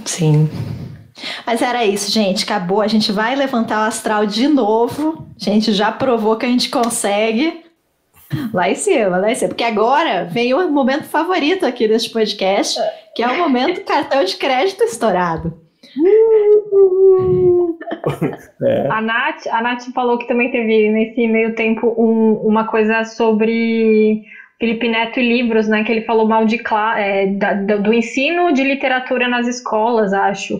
Sim. 0.06 0.50
Mas 1.46 1.62
era 1.62 1.86
isso, 1.86 2.12
gente. 2.12 2.44
Acabou. 2.44 2.82
A 2.82 2.88
gente 2.88 3.12
vai 3.12 3.36
levantar 3.36 3.84
o 3.84 3.88
astral 3.88 4.26
de 4.26 4.48
novo. 4.48 5.28
A 5.40 5.44
gente 5.44 5.72
já 5.72 5.92
provou 5.92 6.36
que 6.36 6.46
a 6.46 6.50
gente 6.50 6.70
consegue. 6.70 7.64
Lá 8.54 8.70
em 8.70 8.76
cima, 8.76 9.18
lá 9.18 9.32
em 9.32 9.36
cima. 9.36 9.50
Porque 9.50 9.64
agora 9.64 10.26
vem 10.26 10.54
o 10.54 10.70
momento 10.70 11.06
favorito 11.06 11.66
aqui 11.66 11.88
deste 11.88 12.10
podcast, 12.10 12.80
que 13.16 13.22
é 13.22 13.28
o 13.28 13.38
momento 13.38 13.84
cartão 13.86 14.24
de 14.24 14.36
crédito 14.36 14.84
estourado. 14.84 15.54
É. 18.64 18.88
A, 18.90 19.02
Nath, 19.02 19.48
a 19.52 19.62
Nath 19.62 19.84
falou 19.94 20.18
que 20.18 20.28
também 20.28 20.50
teve 20.52 20.90
nesse 20.90 21.28
meio 21.28 21.56
tempo 21.56 21.94
um, 21.98 22.34
uma 22.48 22.66
coisa 22.66 23.04
sobre 23.04 24.24
Felipe 24.60 24.88
Neto 24.88 25.20
e 25.20 25.28
livros, 25.28 25.68
né? 25.68 25.84
Que 25.84 25.92
ele 25.92 26.06
falou 26.06 26.28
mal 26.28 26.46
de 26.46 26.62
é, 26.98 27.28
da, 27.28 27.54
do 27.54 27.94
ensino 27.94 28.54
de 28.54 28.64
literatura 28.64 29.28
nas 29.28 29.48
escolas, 29.48 30.14
acho. 30.14 30.60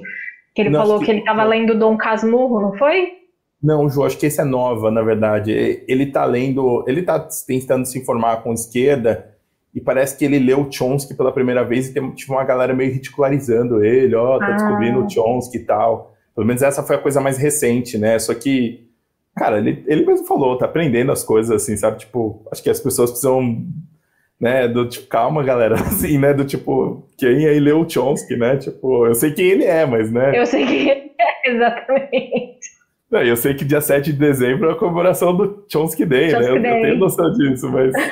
Que 0.56 0.62
ele 0.62 0.72
falou 0.72 1.00
que, 1.00 1.06
que 1.06 1.12
ele 1.12 1.20
estava 1.20 1.44
lendo 1.44 1.78
Dom 1.78 1.98
Casmurro, 1.98 2.62
não 2.62 2.74
foi? 2.78 3.10
Não, 3.62 3.90
Ju, 3.90 4.04
acho 4.06 4.18
que 4.18 4.26
esse 4.26 4.40
é 4.40 4.44
nova, 4.46 4.90
na 4.90 5.02
verdade. 5.02 5.52
Ele 5.88 6.06
está 6.06 6.24
lendo, 6.24 6.86
ele 6.88 7.02
está 7.02 7.20
tentando 7.46 7.86
se 7.86 8.00
informar 8.00 8.42
com 8.42 8.54
esquerda 8.54 9.36
e 9.74 9.82
parece 9.82 10.18
que 10.18 10.24
ele 10.24 10.40
leu 10.40 10.72
Chomsky 10.72 11.14
pela 11.14 11.34
primeira 11.34 11.64
vez 11.66 11.90
e 11.90 11.94
tem 11.94 12.10
tipo, 12.12 12.32
uma 12.32 12.46
galera 12.46 12.74
meio 12.74 12.94
ridicularizando 12.94 13.84
ele, 13.84 14.16
ó, 14.16 14.38
oh, 14.38 14.40
tá 14.40 14.48
ah. 14.48 14.52
descobrindo 14.54 15.10
Chomsky 15.10 15.58
e 15.58 15.66
tal. 15.66 16.16
Pelo 16.34 16.48
menos 16.48 16.62
essa 16.62 16.82
foi 16.82 16.96
a 16.96 17.02
coisa 17.02 17.20
mais 17.20 17.38
recente, 17.38 17.98
né? 17.98 18.18
Só 18.18 18.34
que, 18.34 18.88
cara, 19.36 19.58
ele, 19.58 19.84
ele 19.88 20.06
mesmo 20.06 20.26
falou, 20.26 20.58
tá 20.58 20.66
aprendendo 20.66 21.12
as 21.12 21.24
coisas 21.24 21.64
assim, 21.64 21.76
sabe? 21.76 21.98
Tipo, 21.98 22.42
acho 22.50 22.64
que 22.64 22.70
as 22.70 22.80
pessoas 22.80 23.10
precisam 23.10 23.66
né, 24.40 24.68
do 24.68 24.88
tipo, 24.88 25.08
calma, 25.08 25.44
galera, 25.44 25.76
assim, 25.80 26.18
né, 26.18 26.34
do 26.34 26.46
tipo, 26.46 27.08
quem 27.18 27.48
aí 27.48 27.60
leu 27.60 27.82
o 27.82 27.90
Chomsky, 27.90 28.36
né, 28.36 28.58
tipo, 28.58 29.06
eu 29.06 29.16
sei 29.16 29.32
quem 29.32 29.46
ele 29.46 29.64
é, 29.64 29.86
mas, 29.86 30.12
né. 30.12 30.38
Eu 30.38 30.46
sei 30.46 30.66
quem 30.66 30.90
ele 30.90 31.12
é, 31.20 31.50
exatamente. 31.52 32.76
Não, 33.10 33.22
eu 33.22 33.38
sei 33.38 33.54
que 33.54 33.64
dia 33.64 33.82
7 33.82 34.12
de 34.12 34.20
dezembro 34.20 34.70
é 34.70 34.74
a 34.74 34.76
comemoração 34.76 35.36
do 35.36 35.66
Chomsky 35.72 36.06
Day, 36.06 36.32
Chomsky 36.32 36.54
né, 36.54 36.60
Day. 36.60 36.72
eu, 36.72 36.82
tenho 36.82 36.98
noção 36.98 37.32
disso, 37.32 37.70
mas... 37.72 37.94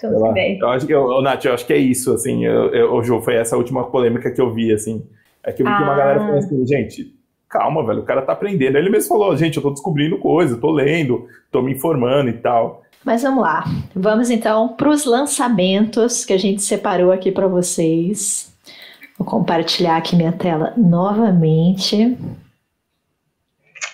Chomsky 0.00 0.34
Day. 0.34 0.58
Eu 0.60 0.68
acho 0.68 0.86
que, 0.86 0.94
eu, 0.94 1.22
Nath, 1.22 1.44
eu 1.44 1.54
acho 1.54 1.66
que 1.66 1.72
é 1.72 1.78
isso, 1.78 2.12
assim, 2.12 2.44
eu, 2.44 2.72
eu, 2.74 3.02
Ju, 3.02 3.20
foi 3.20 3.34
essa 3.34 3.56
última 3.56 3.90
polêmica 3.90 4.30
que 4.30 4.40
eu 4.40 4.52
vi, 4.52 4.72
assim, 4.72 5.04
é 5.42 5.52
que 5.52 5.62
eu 5.62 5.66
vi 5.66 5.72
ah. 5.72 5.76
que 5.76 5.82
uma 5.82 5.96
galera 5.96 6.20
falou 6.20 6.36
assim, 6.36 6.66
gente, 6.66 7.14
calma, 7.48 7.86
velho, 7.86 8.00
o 8.00 8.04
cara 8.04 8.22
tá 8.22 8.32
aprendendo, 8.32 8.76
ele 8.76 8.90
mesmo 8.90 9.08
falou, 9.08 9.36
gente, 9.36 9.56
eu 9.56 9.62
tô 9.62 9.70
descobrindo 9.70 10.18
coisa, 10.18 10.60
tô 10.60 10.70
lendo, 10.70 11.28
tô 11.50 11.62
me 11.62 11.72
informando 11.72 12.28
e 12.28 12.34
tal, 12.34 12.83
mas 13.04 13.22
vamos 13.22 13.42
lá. 13.42 13.64
Vamos 13.94 14.30
então 14.30 14.68
para 14.68 14.88
os 14.88 15.04
lançamentos 15.04 16.24
que 16.24 16.32
a 16.32 16.38
gente 16.38 16.62
separou 16.62 17.12
aqui 17.12 17.30
para 17.30 17.46
vocês. 17.46 18.52
Vou 19.18 19.26
compartilhar 19.26 19.96
aqui 19.96 20.16
minha 20.16 20.32
tela 20.32 20.72
novamente. 20.76 22.16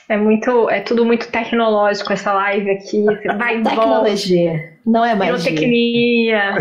É 0.08 0.16
muito, 0.16 0.68
é 0.70 0.80
tudo 0.80 1.04
muito 1.04 1.30
tecnológico 1.30 2.12
essa 2.12 2.32
live 2.32 2.70
aqui. 2.70 3.04
Vai 3.36 3.62
Tecnologia, 3.62 4.78
não 4.86 5.04
é 5.04 5.14
magia. 5.14 5.34
Pirotecnia. 5.34 6.54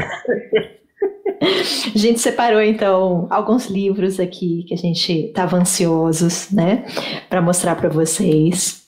A 1.41 1.97
gente 1.97 2.19
separou 2.19 2.61
então 2.61 3.25
alguns 3.29 3.67
livros 3.67 4.19
aqui 4.19 4.65
que 4.67 4.73
a 4.73 4.77
gente 4.77 5.27
estava 5.27 5.55
ansiosos, 5.55 6.51
né, 6.51 6.83
para 7.29 7.41
mostrar 7.41 7.75
para 7.75 7.87
vocês. 7.87 8.83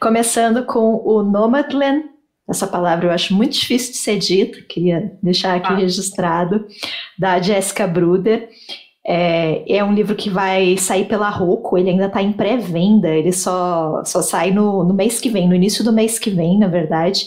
Começando 0.00 0.64
com 0.64 1.00
o 1.04 1.22
Nomadland 1.22 2.04
essa 2.48 2.66
palavra 2.66 3.06
eu 3.06 3.10
acho 3.10 3.34
muito 3.34 3.52
difícil 3.52 3.92
de 3.92 3.98
ser 3.98 4.18
dita, 4.18 4.60
queria 4.68 5.12
deixar 5.22 5.54
aqui 5.54 5.72
ah. 5.72 5.76
registrado, 5.76 6.66
da 7.18 7.40
Jessica 7.40 7.86
Bruder. 7.86 8.48
É, 9.06 9.76
é, 9.76 9.84
um 9.84 9.92
livro 9.92 10.14
que 10.14 10.30
vai 10.30 10.78
sair 10.78 11.04
pela 11.06 11.28
Rocco, 11.28 11.76
ele 11.76 11.90
ainda 11.90 12.06
está 12.06 12.22
em 12.22 12.32
pré-venda, 12.32 13.08
ele 13.08 13.32
só, 13.32 14.02
só 14.04 14.22
sai 14.22 14.50
no, 14.50 14.82
no 14.82 14.94
mês 14.94 15.20
que 15.20 15.28
vem, 15.28 15.46
no 15.46 15.54
início 15.54 15.84
do 15.84 15.92
mês 15.92 16.18
que 16.18 16.30
vem, 16.30 16.58
na 16.58 16.68
verdade. 16.68 17.26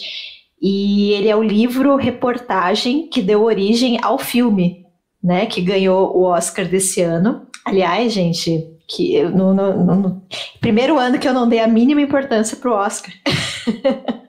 E 0.59 1.11
ele 1.11 1.29
é 1.29 1.35
o 1.35 1.43
livro 1.43 1.95
reportagem 1.95 3.07
que 3.07 3.21
deu 3.21 3.43
origem 3.43 3.99
ao 4.01 4.17
filme, 4.17 4.85
né? 5.23 5.45
Que 5.45 5.61
ganhou 5.61 6.17
o 6.17 6.23
Oscar 6.23 6.65
desse 6.65 7.01
ano. 7.01 7.45
Aliás, 7.63 8.11
gente, 8.11 8.65
que 8.87 9.21
no, 9.23 9.53
no, 9.53 9.95
no 9.95 10.21
primeiro 10.59 10.97
ano 10.97 11.19
que 11.19 11.27
eu 11.27 11.33
não 11.33 11.47
dei 11.47 11.59
a 11.59 11.67
mínima 11.67 12.01
importância 12.01 12.57
para 12.57 12.71
o 12.71 12.75
Oscar. 12.75 13.13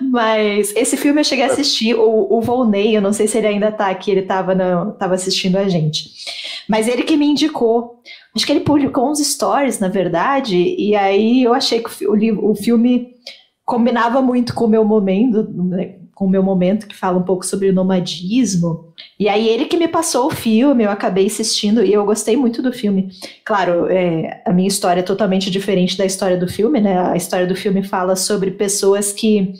Mas 0.00 0.74
esse 0.76 0.96
filme 0.96 1.20
eu 1.20 1.24
cheguei 1.24 1.44
a 1.44 1.48
assistir, 1.48 1.94
o, 1.94 2.26
o 2.30 2.40
Volney, 2.40 2.96
eu 2.96 3.02
não 3.02 3.12
sei 3.12 3.26
se 3.26 3.38
ele 3.38 3.46
ainda 3.46 3.72
tá 3.72 3.88
aqui, 3.88 4.10
ele 4.10 4.22
tava, 4.22 4.54
na, 4.54 4.92
tava 4.92 5.14
assistindo 5.14 5.56
a 5.56 5.68
gente. 5.68 6.10
Mas 6.68 6.88
ele 6.88 7.02
que 7.02 7.16
me 7.16 7.26
indicou. 7.26 8.02
Acho 8.34 8.44
que 8.44 8.52
ele 8.52 8.60
publicou 8.60 9.10
uns 9.10 9.18
stories, 9.18 9.78
na 9.78 9.88
verdade, 9.88 10.56
e 10.56 10.94
aí 10.94 11.42
eu 11.42 11.54
achei 11.54 11.82
que 11.82 12.06
o, 12.06 12.50
o, 12.50 12.54
filme 12.54 13.14
combinava 13.64 14.20
muito 14.20 14.54
com 14.54 14.66
o 14.66 14.68
meu 14.68 14.84
momento, 14.84 15.42
né, 15.54 15.94
com 16.14 16.26
o 16.26 16.30
meu 16.30 16.42
momento, 16.42 16.86
que 16.86 16.94
fala 16.94 17.18
um 17.18 17.22
pouco 17.22 17.46
sobre 17.46 17.70
o 17.70 17.72
nomadismo. 17.72 18.92
E 19.18 19.28
aí 19.28 19.48
ele 19.48 19.64
que 19.64 19.76
me 19.76 19.88
passou 19.88 20.26
o 20.26 20.30
filme, 20.30 20.84
eu 20.84 20.90
acabei 20.90 21.26
assistindo 21.26 21.82
e 21.82 21.92
eu 21.92 22.04
gostei 22.04 22.36
muito 22.36 22.60
do 22.60 22.72
filme. 22.72 23.08
Claro, 23.44 23.86
é, 23.86 24.42
a 24.44 24.52
minha 24.52 24.68
história 24.68 25.00
é 25.00 25.04
totalmente 25.04 25.50
diferente 25.50 25.96
da 25.96 26.04
história 26.04 26.36
do 26.36 26.48
filme, 26.48 26.80
né? 26.80 26.98
A 26.98 27.16
história 27.16 27.46
do 27.46 27.56
filme 27.56 27.82
fala 27.82 28.16
sobre 28.16 28.50
pessoas 28.50 29.12
que 29.12 29.54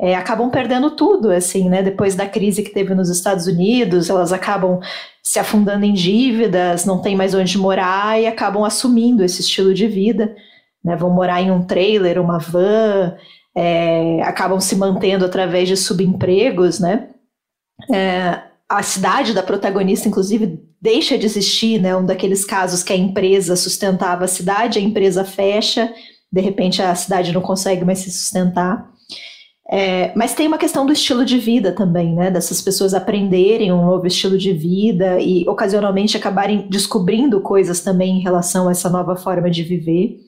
é, 0.00 0.14
acabam 0.14 0.50
perdendo 0.50 0.90
tudo, 0.90 1.30
assim, 1.30 1.68
né? 1.68 1.82
Depois 1.82 2.14
da 2.14 2.26
crise 2.26 2.62
que 2.62 2.72
teve 2.72 2.94
nos 2.94 3.08
Estados 3.08 3.46
Unidos, 3.46 4.10
elas 4.10 4.32
acabam 4.32 4.80
se 5.22 5.38
afundando 5.38 5.84
em 5.84 5.92
dívidas, 5.92 6.84
não 6.84 7.00
tem 7.00 7.16
mais 7.16 7.34
onde 7.34 7.56
morar 7.56 8.20
e 8.20 8.26
acabam 8.26 8.64
assumindo 8.64 9.24
esse 9.24 9.40
estilo 9.40 9.72
de 9.72 9.86
vida, 9.86 10.34
né? 10.84 10.96
Vão 10.96 11.10
morar 11.10 11.40
em 11.40 11.50
um 11.50 11.64
trailer, 11.64 12.20
uma 12.20 12.38
van, 12.38 13.16
é, 13.56 14.20
acabam 14.22 14.60
se 14.60 14.76
mantendo 14.76 15.24
através 15.24 15.68
de 15.68 15.76
subempregos, 15.76 16.80
né? 16.80 17.08
É, 17.92 18.42
a 18.68 18.82
cidade 18.82 19.32
da 19.32 19.42
protagonista, 19.42 20.08
inclusive, 20.08 20.60
deixa 20.80 21.16
de 21.16 21.24
existir, 21.24 21.80
né? 21.80 21.96
Um 21.96 22.04
daqueles 22.04 22.44
casos 22.44 22.82
que 22.82 22.92
a 22.92 22.96
empresa 22.96 23.54
sustentava 23.54 24.24
a 24.24 24.28
cidade, 24.28 24.78
a 24.78 24.82
empresa 24.82 25.24
fecha, 25.24 25.92
de 26.32 26.40
repente 26.40 26.82
a 26.82 26.94
cidade 26.94 27.32
não 27.32 27.40
consegue 27.40 27.84
mais 27.84 28.00
se 28.00 28.10
sustentar. 28.10 28.92
É, 29.70 30.12
mas 30.14 30.34
tem 30.34 30.46
uma 30.46 30.58
questão 30.58 30.84
do 30.84 30.92
estilo 30.92 31.24
de 31.24 31.38
vida 31.38 31.72
também, 31.72 32.14
né? 32.14 32.30
Dessas 32.30 32.60
pessoas 32.60 32.92
aprenderem 32.92 33.72
um 33.72 33.86
novo 33.86 34.06
estilo 34.06 34.36
de 34.36 34.52
vida 34.52 35.18
e 35.20 35.48
ocasionalmente 35.48 36.16
acabarem 36.16 36.66
descobrindo 36.68 37.40
coisas 37.40 37.80
também 37.80 38.18
em 38.18 38.22
relação 38.22 38.68
a 38.68 38.72
essa 38.72 38.90
nova 38.90 39.16
forma 39.16 39.50
de 39.50 39.62
viver. 39.62 40.18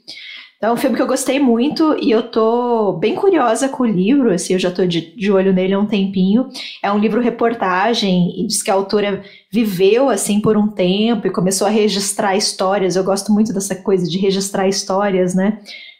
Então, 0.56 0.70
é 0.70 0.72
um 0.72 0.76
filme 0.76 0.96
que 0.96 1.02
eu 1.02 1.06
gostei 1.06 1.38
muito 1.38 1.98
e 2.00 2.10
eu 2.10 2.30
tô 2.30 2.94
bem 2.94 3.14
curiosa 3.14 3.68
com 3.68 3.82
o 3.82 3.86
livro, 3.86 4.32
assim, 4.32 4.54
eu 4.54 4.58
já 4.58 4.70
tô 4.70 4.86
de, 4.86 5.14
de 5.14 5.30
olho 5.30 5.52
nele 5.52 5.74
há 5.74 5.78
um 5.78 5.84
tempinho. 5.84 6.48
É 6.82 6.90
um 6.90 6.98
livro 6.98 7.20
reportagem 7.20 8.40
e 8.40 8.46
diz 8.46 8.62
que 8.62 8.70
a 8.70 8.74
autora 8.74 9.22
viveu, 9.52 10.08
assim, 10.08 10.40
por 10.40 10.56
um 10.56 10.68
tempo 10.68 11.26
e 11.26 11.30
começou 11.30 11.66
a 11.66 11.70
registrar 11.70 12.36
histórias. 12.36 12.96
Eu 12.96 13.04
gosto 13.04 13.30
muito 13.32 13.52
dessa 13.52 13.74
coisa 13.76 14.08
de 14.08 14.16
registrar 14.16 14.66
histórias, 14.66 15.34
né? 15.34 15.58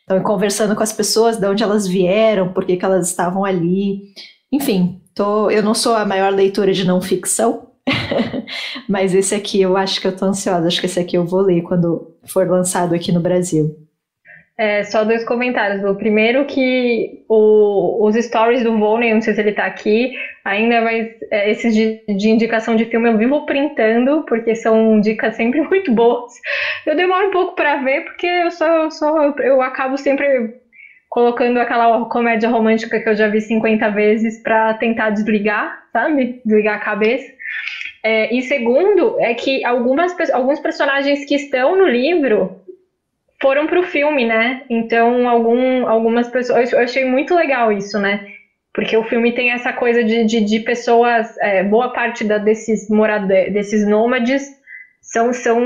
Então, 0.09 0.22
conversando 0.22 0.76
com 0.76 0.82
as 0.84 0.92
pessoas, 0.92 1.36
de 1.36 1.46
onde 1.46 1.64
elas 1.64 1.86
vieram, 1.86 2.52
por 2.52 2.64
que, 2.64 2.78
elas 2.80 3.09
estavam 3.09 3.44
ali. 3.44 4.02
Enfim, 4.52 5.02
tô, 5.12 5.50
eu 5.50 5.62
não 5.64 5.74
sou 5.74 5.96
a 5.96 6.04
maior 6.04 6.32
leitora 6.32 6.72
de 6.72 6.86
não 6.86 7.00
ficção, 7.00 7.72
mas 8.88 9.12
esse 9.14 9.34
aqui 9.34 9.61
eu 9.61 9.76
acho 9.76 10.00
que 10.00 10.07
eu 10.07 10.16
tô 10.16 10.26
ansiosa. 10.26 10.68
Acho 10.68 10.78
que 10.78 10.86
esse 10.86 11.00
aqui 11.00 11.16
eu 11.16 11.26
vou 11.26 11.40
ler 11.40 11.62
quando 11.62 12.14
for 12.24 12.48
lançado 12.48 12.94
aqui 12.94 13.11
no 13.11 13.20
Brasil. 13.20 13.76
É, 14.59 14.82
só 14.84 15.04
dois 15.04 15.22
comentários. 15.22 15.84
O 15.84 15.94
primeiro 15.94 16.44
que 16.46 17.22
o, 17.28 18.07
os 18.07 18.16
stories 18.16 18.62
do 18.62 18.78
Volney, 18.78 19.12
não 19.12 19.20
sei 19.20 19.34
se 19.34 19.40
ele 19.40 19.52
tá 19.52 19.66
aqui 19.66 20.11
ainda, 20.42 20.80
mas 20.80 21.07
é, 21.30 21.50
esses 21.50 21.74
de, 21.74 22.02
de, 22.09 22.30
indicação 22.30 22.74
de 22.74 22.86
filme 22.86 23.11
eu 23.11 23.18
vivo 23.18 23.44
printando, 23.44 24.24
porque 24.26 24.54
são 24.54 24.98
dicas 25.00 25.36
sempre 25.36 25.61
muito 25.68 25.92
boas. 25.92 26.32
Eu 26.86 26.96
demoro 26.96 27.28
um 27.28 27.30
pouco 27.30 27.54
para 27.54 27.76
ver, 27.76 28.04
porque 28.04 28.26
eu 28.26 28.50
só, 28.50 28.88
só 28.88 29.34
eu 29.40 29.61
acabo 29.61 29.98
sempre 29.98 30.54
colocando 31.11 31.59
aquela 31.59 32.07
comédia 32.07 32.48
romântica 32.48 32.98
que 32.98 33.09
eu 33.09 33.14
já 33.14 33.28
vi 33.28 33.40
50 33.42 33.90
vezes 33.90 34.42
para 34.42 34.74
tentar 34.74 35.11
desligar, 35.11 35.84
sabe? 35.92 36.40
Desligar 36.44 36.76
a 36.76 36.84
cabeça. 36.84 37.30
É, 38.02 38.34
e 38.34 38.40
segundo, 38.42 39.18
é 39.18 39.34
que 39.34 39.64
algumas, 39.64 40.14
alguns 40.30 40.61
personagens 40.61 41.24
que 41.26 41.34
estão 41.34 41.76
no 41.76 41.86
livro 41.86 42.64
foram 43.41 43.66
para 43.66 43.80
o 43.80 43.84
filme, 43.84 44.26
né? 44.26 44.62
Então, 44.68 45.28
algum, 45.28 45.87
algumas 45.87 46.28
pessoas. 46.28 46.72
Eu 46.72 46.80
achei 46.80 47.05
muito 47.05 47.34
legal 47.34 47.72
isso, 47.72 47.99
né? 47.99 48.26
Porque 48.72 48.97
o 48.97 49.05
filme 49.05 49.32
tem 49.32 49.53
essa 49.53 49.72
coisa 49.72 50.05
de, 50.05 50.24
de, 50.24 50.41
de 50.41 50.61
pessoas. 50.61 51.37
É, 51.39 51.62
boa 51.64 51.93
parte 51.93 52.24
da, 52.24 52.39
desses 52.39 52.89
moradores, 52.91 53.53
desses 53.53 53.87
nômades 53.87 54.43
são, 55.01 55.32
são. 55.32 55.61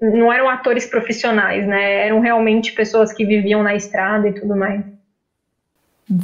Não 0.00 0.32
eram 0.32 0.48
atores 0.48 0.86
profissionais, 0.86 1.66
né? 1.66 2.06
Eram 2.06 2.20
realmente 2.20 2.72
pessoas 2.72 3.12
que 3.12 3.24
viviam 3.24 3.62
na 3.62 3.74
estrada 3.74 4.28
e 4.28 4.32
tudo 4.32 4.56
mais. 4.56 4.84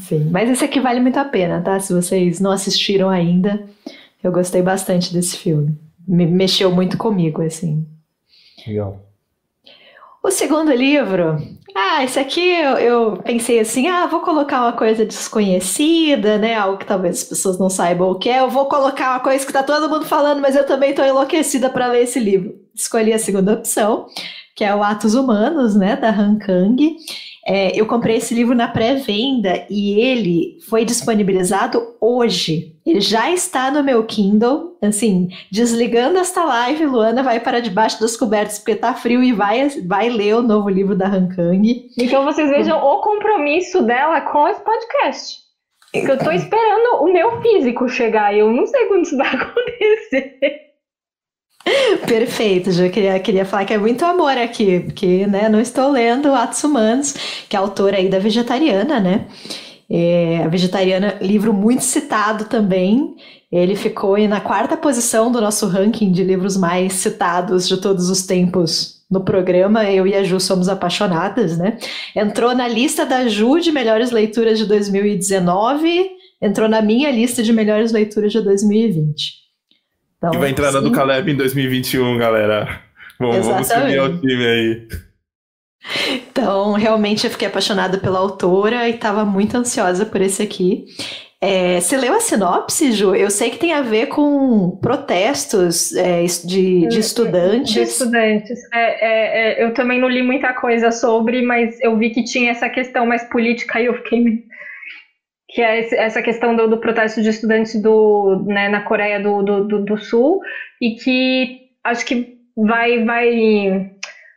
Sim, 0.00 0.28
mas 0.30 0.48
esse 0.48 0.64
aqui 0.64 0.78
vale 0.78 1.00
muito 1.00 1.18
a 1.18 1.24
pena, 1.24 1.60
tá? 1.60 1.78
Se 1.80 1.92
vocês 1.92 2.38
não 2.40 2.52
assistiram 2.52 3.10
ainda, 3.10 3.64
eu 4.22 4.30
gostei 4.30 4.62
bastante 4.62 5.12
desse 5.12 5.36
filme. 5.36 5.76
Me 6.06 6.24
mexeu 6.24 6.70
muito 6.70 6.96
comigo, 6.96 7.42
assim. 7.42 7.84
Legal. 8.66 9.11
O 10.22 10.30
segundo 10.30 10.72
livro, 10.72 11.36
ah, 11.74 12.04
esse 12.04 12.16
aqui 12.16 12.48
eu, 12.48 12.78
eu, 12.78 13.16
pensei 13.24 13.58
assim, 13.58 13.88
ah, 13.88 14.06
vou 14.06 14.20
colocar 14.20 14.60
uma 14.60 14.72
coisa 14.72 15.04
desconhecida, 15.04 16.38
né, 16.38 16.54
algo 16.54 16.78
que 16.78 16.86
talvez 16.86 17.22
as 17.22 17.24
pessoas 17.24 17.58
não 17.58 17.68
saibam 17.68 18.08
o 18.08 18.18
que 18.18 18.28
é, 18.28 18.38
eu 18.38 18.48
vou 18.48 18.66
colocar 18.66 19.10
uma 19.10 19.20
coisa 19.20 19.44
que 19.44 19.52
tá 19.52 19.64
todo 19.64 19.90
mundo 19.90 20.04
falando, 20.04 20.40
mas 20.40 20.54
eu 20.54 20.64
também 20.64 20.94
tô 20.94 21.02
enlouquecida 21.02 21.68
para 21.68 21.88
ler 21.88 22.04
esse 22.04 22.20
livro. 22.20 22.54
Escolhi 22.72 23.12
a 23.12 23.18
segunda 23.18 23.54
opção, 23.54 24.06
que 24.54 24.62
é 24.62 24.72
o 24.72 24.84
Atos 24.84 25.14
Humanos, 25.14 25.74
né, 25.74 25.96
da 25.96 26.10
Han 26.10 26.38
Kang. 26.38 26.96
É, 27.47 27.78
eu 27.78 27.86
comprei 27.86 28.16
esse 28.16 28.34
livro 28.34 28.55
na 28.55 28.68
pré-venda 28.68 29.66
e 29.68 30.01
ele 30.01 30.59
foi 30.68 30.84
disponibilizado 30.84 31.97
hoje. 32.01 32.76
Ele 32.86 33.01
já 33.01 33.30
está 33.30 33.70
no 33.70 33.82
meu 33.82 34.05
Kindle. 34.05 34.76
Assim, 34.80 35.28
desligando 35.51 36.18
esta 36.18 36.45
live, 36.45 36.86
Luana 36.86 37.22
vai 37.22 37.40
para 37.40 37.61
debaixo 37.61 38.01
das 38.01 38.16
cobertas 38.16 38.59
porque 38.59 38.76
tá 38.76 38.95
frio 38.95 39.22
e 39.22 39.32
vai, 39.32 39.68
vai 39.86 40.09
ler 40.09 40.36
o 40.36 40.43
novo 40.43 40.68
livro 40.68 40.97
da 40.97 41.07
Han 41.07 41.28
Kang. 41.28 41.90
Então 41.99 42.24
vocês 42.24 42.51
vejam 42.51 42.78
o 42.78 43.01
compromisso 43.01 43.82
dela 43.82 44.20
com 44.20 44.49
esse 44.49 44.61
podcast. 44.62 45.43
Eu 45.95 46.18
tô 46.18 46.30
esperando 46.30 47.03
o 47.03 47.12
meu 47.12 47.43
físico 47.43 47.88
chegar 47.88 48.34
e 48.34 48.38
eu 48.38 48.51
não 48.51 48.66
sei 48.66 48.86
quando 48.86 49.03
isso 49.03 49.16
vai 49.16 49.28
acontecer. 49.34 50.71
Perfeito, 52.06 52.72
já 52.72 52.88
queria, 52.88 53.18
queria 53.20 53.44
falar 53.44 53.64
que 53.64 53.74
é 53.74 53.78
muito 53.78 54.04
amor 54.04 54.36
aqui, 54.36 54.80
porque 54.80 55.26
né, 55.26 55.48
não 55.48 55.60
estou 55.60 55.90
lendo 55.90 56.32
Atos 56.32 56.62
Humanos, 56.64 57.14
que 57.48 57.56
é 57.56 57.58
autora 57.58 57.96
aí 57.96 58.08
da 58.08 58.18
Vegetariana, 58.18 58.98
né? 58.98 59.26
É, 59.88 60.42
a 60.44 60.48
Vegetariana, 60.48 61.18
livro 61.20 61.52
muito 61.52 61.84
citado 61.84 62.46
também. 62.46 63.14
Ele 63.50 63.76
ficou 63.76 64.16
na 64.26 64.40
quarta 64.40 64.76
posição 64.76 65.30
do 65.30 65.40
nosso 65.40 65.66
ranking 65.66 66.10
de 66.10 66.24
livros 66.24 66.56
mais 66.56 66.94
citados 66.94 67.68
de 67.68 67.76
todos 67.76 68.08
os 68.08 68.24
tempos 68.24 69.02
no 69.10 69.22
programa. 69.22 69.84
Eu 69.84 70.06
e 70.06 70.14
a 70.14 70.24
Ju 70.24 70.40
somos 70.40 70.70
apaixonadas, 70.70 71.58
né? 71.58 71.76
Entrou 72.16 72.54
na 72.54 72.66
lista 72.66 73.04
da 73.04 73.28
Ju 73.28 73.60
de 73.60 73.70
melhores 73.70 74.10
leituras 74.10 74.58
de 74.58 74.64
2019, 74.64 76.10
entrou 76.40 76.66
na 76.66 76.80
minha 76.80 77.10
lista 77.10 77.42
de 77.42 77.52
melhores 77.52 77.92
leituras 77.92 78.32
de 78.32 78.40
2020. 78.40 79.41
Então, 80.22 80.34
e 80.34 80.38
vai 80.38 80.50
entrar 80.50 80.70
na 80.70 80.78
do 80.78 80.92
Caleb 80.92 81.32
em 81.32 81.34
2021, 81.34 82.16
galera. 82.16 82.80
Bom, 83.18 83.32
vamos 83.42 83.66
subir 83.66 83.98
ao 83.98 84.08
time 84.20 84.46
aí. 84.46 84.88
Então, 86.10 86.74
realmente 86.74 87.24
eu 87.24 87.30
fiquei 87.30 87.48
apaixonada 87.48 87.98
pela 87.98 88.20
autora 88.20 88.88
e 88.88 88.94
estava 88.94 89.24
muito 89.24 89.56
ansiosa 89.56 90.06
por 90.06 90.20
esse 90.20 90.40
aqui. 90.40 90.84
É, 91.40 91.80
você 91.80 91.96
leu 91.96 92.14
a 92.14 92.20
sinopse, 92.20 92.92
Ju? 92.92 93.16
Eu 93.16 93.28
sei 93.28 93.50
que 93.50 93.58
tem 93.58 93.72
a 93.72 93.82
ver 93.82 94.06
com 94.06 94.78
protestos 94.80 95.92
é, 95.96 96.22
de, 96.44 96.86
de, 96.86 97.00
estudantes. 97.00 97.72
De 97.72 97.80
estudantes. 97.80 98.60
É, 98.72 98.78
é, 98.78 99.60
é, 99.60 99.64
eu 99.64 99.74
também 99.74 99.98
não 99.98 100.08
li 100.08 100.22
muita 100.22 100.52
coisa 100.52 100.92
sobre, 100.92 101.42
mas 101.42 101.80
eu 101.80 101.98
vi 101.98 102.10
que 102.10 102.22
tinha 102.22 102.52
essa 102.52 102.68
questão 102.68 103.04
mais 103.04 103.24
política 103.24 103.80
e 103.80 103.86
eu 103.86 103.94
fiquei 103.94 104.44
que 105.53 105.61
é 105.61 105.94
essa 106.03 106.22
questão 106.22 106.57
do, 106.57 106.66
do 106.66 106.78
protesto 106.78 107.22
de 107.22 107.28
estudantes 107.28 107.80
do, 107.80 108.42
né, 108.46 108.68
na 108.68 108.80
Coreia 108.80 109.20
do, 109.20 109.42
do, 109.42 109.84
do, 109.84 109.98
Sul, 109.98 110.40
e 110.80 110.96
que 110.96 111.61
acho 111.84 112.07
que 112.07 112.38
vai, 112.57 113.05
vai 113.05 113.90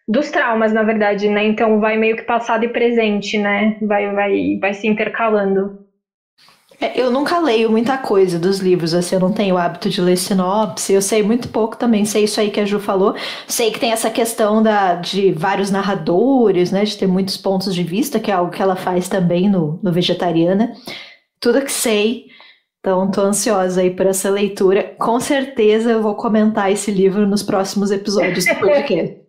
dos 0.07 0.29
traumas, 0.29 0.73
na 0.73 0.83
verdade, 0.83 1.29
né? 1.29 1.45
Então 1.45 1.79
vai 1.79 1.97
meio 1.97 2.17
que 2.17 2.23
passado 2.23 2.65
e 2.65 2.69
presente, 2.69 3.37
né? 3.37 3.77
Vai, 3.81 4.13
vai, 4.13 4.57
vai 4.59 4.73
se 4.73 4.87
intercalando. 4.87 5.85
É, 6.79 6.99
eu 6.99 7.09
nunca 7.09 7.39
leio 7.39 7.71
muita 7.71 7.97
coisa 7.97 8.37
dos 8.37 8.59
livros, 8.59 8.93
assim, 8.93 9.15
eu 9.15 9.21
não 9.21 9.31
tenho 9.31 9.55
o 9.55 9.57
hábito 9.57 9.89
de 9.89 10.01
ler 10.01 10.17
sinopse, 10.17 10.91
eu 10.91 11.01
sei 11.01 11.23
muito 11.23 11.47
pouco 11.47 11.77
também, 11.77 12.03
sei 12.03 12.25
isso 12.25 12.39
aí 12.39 12.49
que 12.49 12.59
a 12.59 12.65
Ju 12.65 12.79
falou, 12.79 13.15
sei 13.47 13.71
que 13.71 13.79
tem 13.79 13.91
essa 13.91 14.09
questão 14.09 14.61
da, 14.61 14.95
de 14.95 15.31
vários 15.31 15.71
narradores, 15.71 16.71
né, 16.71 16.83
de 16.83 16.97
ter 16.97 17.07
muitos 17.07 17.37
pontos 17.37 17.73
de 17.73 17.83
vista, 17.83 18.19
que 18.19 18.29
é 18.29 18.33
algo 18.33 18.51
que 18.51 18.61
ela 18.61 18.75
faz 18.75 19.07
também 19.07 19.49
no, 19.49 19.79
no 19.81 19.91
Vegetariana, 19.91 20.73
tudo 21.45 21.61
que 21.61 21.71
sei, 21.71 22.25
então 22.79 23.11
tô 23.11 23.21
ansiosa 23.21 23.81
aí 23.81 23.91
por 23.91 24.07
essa 24.07 24.31
leitura, 24.31 24.95
com 24.97 25.19
certeza 25.19 25.91
eu 25.91 26.01
vou 26.01 26.15
comentar 26.15 26.71
esse 26.71 26.89
livro 26.89 27.27
nos 27.27 27.43
próximos 27.43 27.91
episódios 27.91 28.45
do 28.45 28.55
podcast. 28.57 29.21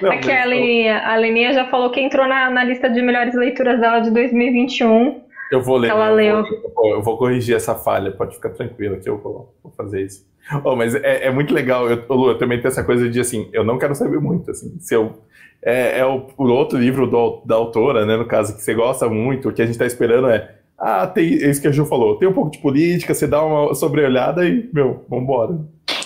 Não, 0.00 0.12
Aqui 0.12 0.32
a 0.32 0.46
Leninha, 0.46 0.98
a 1.06 1.16
Leninha 1.16 1.52
já 1.52 1.68
falou 1.68 1.90
que 1.90 2.00
entrou 2.00 2.26
na, 2.26 2.48
na 2.48 2.64
lista 2.64 2.88
de 2.88 3.02
melhores 3.02 3.34
leituras 3.34 3.78
dela 3.78 4.00
de 4.00 4.10
2021. 4.10 5.20
Eu 5.52 5.60
vou 5.60 5.76
ler. 5.76 5.90
Ela 5.90 6.08
eu 6.08 6.14
leu. 6.14 6.44
Vou, 6.74 6.90
eu 6.90 7.02
vou 7.02 7.18
corrigir 7.18 7.54
essa 7.54 7.74
falha, 7.74 8.10
pode 8.12 8.36
ficar 8.36 8.48
tranquila 8.48 8.96
que 8.96 9.10
eu 9.10 9.18
vou, 9.18 9.54
vou 9.62 9.72
fazer 9.76 10.02
isso. 10.02 10.26
Oh, 10.64 10.74
mas 10.74 10.94
é, 10.94 11.26
é, 11.26 11.30
muito 11.30 11.52
legal, 11.52 11.86
eu, 11.86 12.02
Lu, 12.08 12.30
eu 12.30 12.38
também 12.38 12.58
tenho 12.58 12.68
essa 12.68 12.82
coisa 12.82 13.10
de 13.10 13.20
assim, 13.20 13.50
eu 13.52 13.62
não 13.62 13.76
quero 13.76 13.94
saber 13.94 14.20
muito, 14.20 14.50
assim, 14.50 14.78
se 14.80 14.94
eu. 14.94 15.18
É, 15.62 15.98
é 15.98 16.06
o, 16.06 16.28
o, 16.38 16.44
outro 16.44 16.78
livro 16.78 17.06
do, 17.06 17.42
da 17.44 17.56
autora, 17.56 18.06
né, 18.06 18.16
no 18.16 18.24
caso, 18.24 18.56
que 18.56 18.62
você 18.62 18.72
gosta 18.72 19.06
muito, 19.06 19.50
o 19.50 19.52
que 19.52 19.60
a 19.60 19.66
gente 19.66 19.74
está 19.74 19.84
esperando 19.84 20.26
é. 20.30 20.59
Ah, 20.80 21.06
tem 21.06 21.24
é 21.24 21.50
isso 21.50 21.60
que 21.60 21.68
a 21.68 21.72
Ju 21.72 21.84
falou, 21.84 22.16
tem 22.16 22.26
um 22.26 22.32
pouco 22.32 22.50
de 22.50 22.58
política, 22.58 23.12
você 23.12 23.26
dá 23.26 23.44
uma 23.44 23.74
sobreolhada 23.74 24.46
e, 24.46 24.70
meu, 24.72 25.04
vambora. 25.10 25.58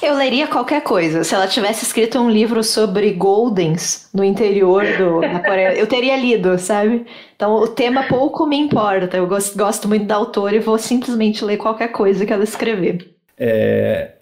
Eu 0.02 0.16
leria 0.16 0.46
qualquer 0.46 0.82
coisa. 0.82 1.22
Se 1.22 1.34
ela 1.34 1.46
tivesse 1.46 1.84
escrito 1.84 2.18
um 2.18 2.28
livro 2.28 2.62
sobre 2.62 3.12
Goldens 3.12 4.10
no 4.12 4.24
interior 4.24 4.84
do, 4.98 5.20
da 5.22 5.40
Coreia, 5.40 5.74
eu 5.78 5.86
teria 5.86 6.16
lido, 6.16 6.58
sabe? 6.58 7.06
Então 7.36 7.54
o 7.54 7.68
tema 7.68 8.02
pouco 8.02 8.46
me 8.46 8.58
importa. 8.58 9.16
Eu 9.16 9.26
gosto, 9.26 9.56
gosto 9.56 9.88
muito 9.88 10.06
da 10.06 10.16
autora 10.16 10.56
e 10.56 10.60
vou 10.60 10.76
simplesmente 10.76 11.44
ler 11.44 11.56
qualquer 11.56 11.88
coisa 11.88 12.26
que 12.26 12.32
ela 12.32 12.44
escrever. 12.44 13.14
É, 13.38 14.12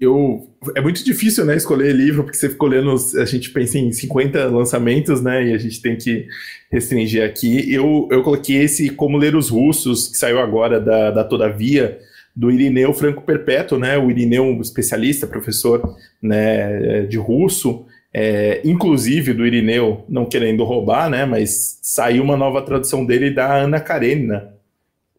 eu, 0.00 0.47
é 0.74 0.80
muito 0.80 1.04
difícil, 1.04 1.44
né, 1.44 1.56
escolher 1.56 1.94
livro, 1.94 2.24
porque 2.24 2.36
você 2.36 2.48
ficou 2.48 2.68
lendo, 2.68 2.94
a 3.16 3.24
gente 3.24 3.50
pensa 3.50 3.78
em 3.78 3.92
50 3.92 4.46
lançamentos, 4.46 5.22
né, 5.22 5.46
e 5.46 5.52
a 5.52 5.58
gente 5.58 5.80
tem 5.80 5.96
que 5.96 6.26
restringir 6.70 7.24
aqui. 7.24 7.72
Eu, 7.72 8.08
eu 8.10 8.22
coloquei 8.22 8.56
esse 8.56 8.90
Como 8.90 9.16
Ler 9.16 9.36
os 9.36 9.48
Russos, 9.48 10.08
que 10.08 10.16
saiu 10.16 10.38
agora 10.38 10.80
da, 10.80 11.10
da 11.10 11.24
Todavia, 11.24 11.98
do 12.38 12.52
Irineu 12.52 12.94
Franco 12.94 13.22
Perpétuo, 13.22 13.80
né? 13.80 13.98
O 13.98 14.08
Irineu, 14.12 14.44
um 14.44 14.60
especialista, 14.60 15.26
professor 15.26 15.96
né, 16.22 17.02
de 17.02 17.16
russo, 17.16 17.84
é, 18.14 18.60
inclusive 18.64 19.34
do 19.34 19.44
Irineu, 19.44 20.04
não 20.08 20.24
querendo 20.24 20.62
roubar, 20.62 21.10
né? 21.10 21.24
Mas 21.24 21.80
saiu 21.82 22.22
uma 22.22 22.36
nova 22.36 22.62
tradução 22.62 23.04
dele 23.04 23.32
da 23.32 23.56
Ana 23.56 23.80
Karenina, 23.80 24.54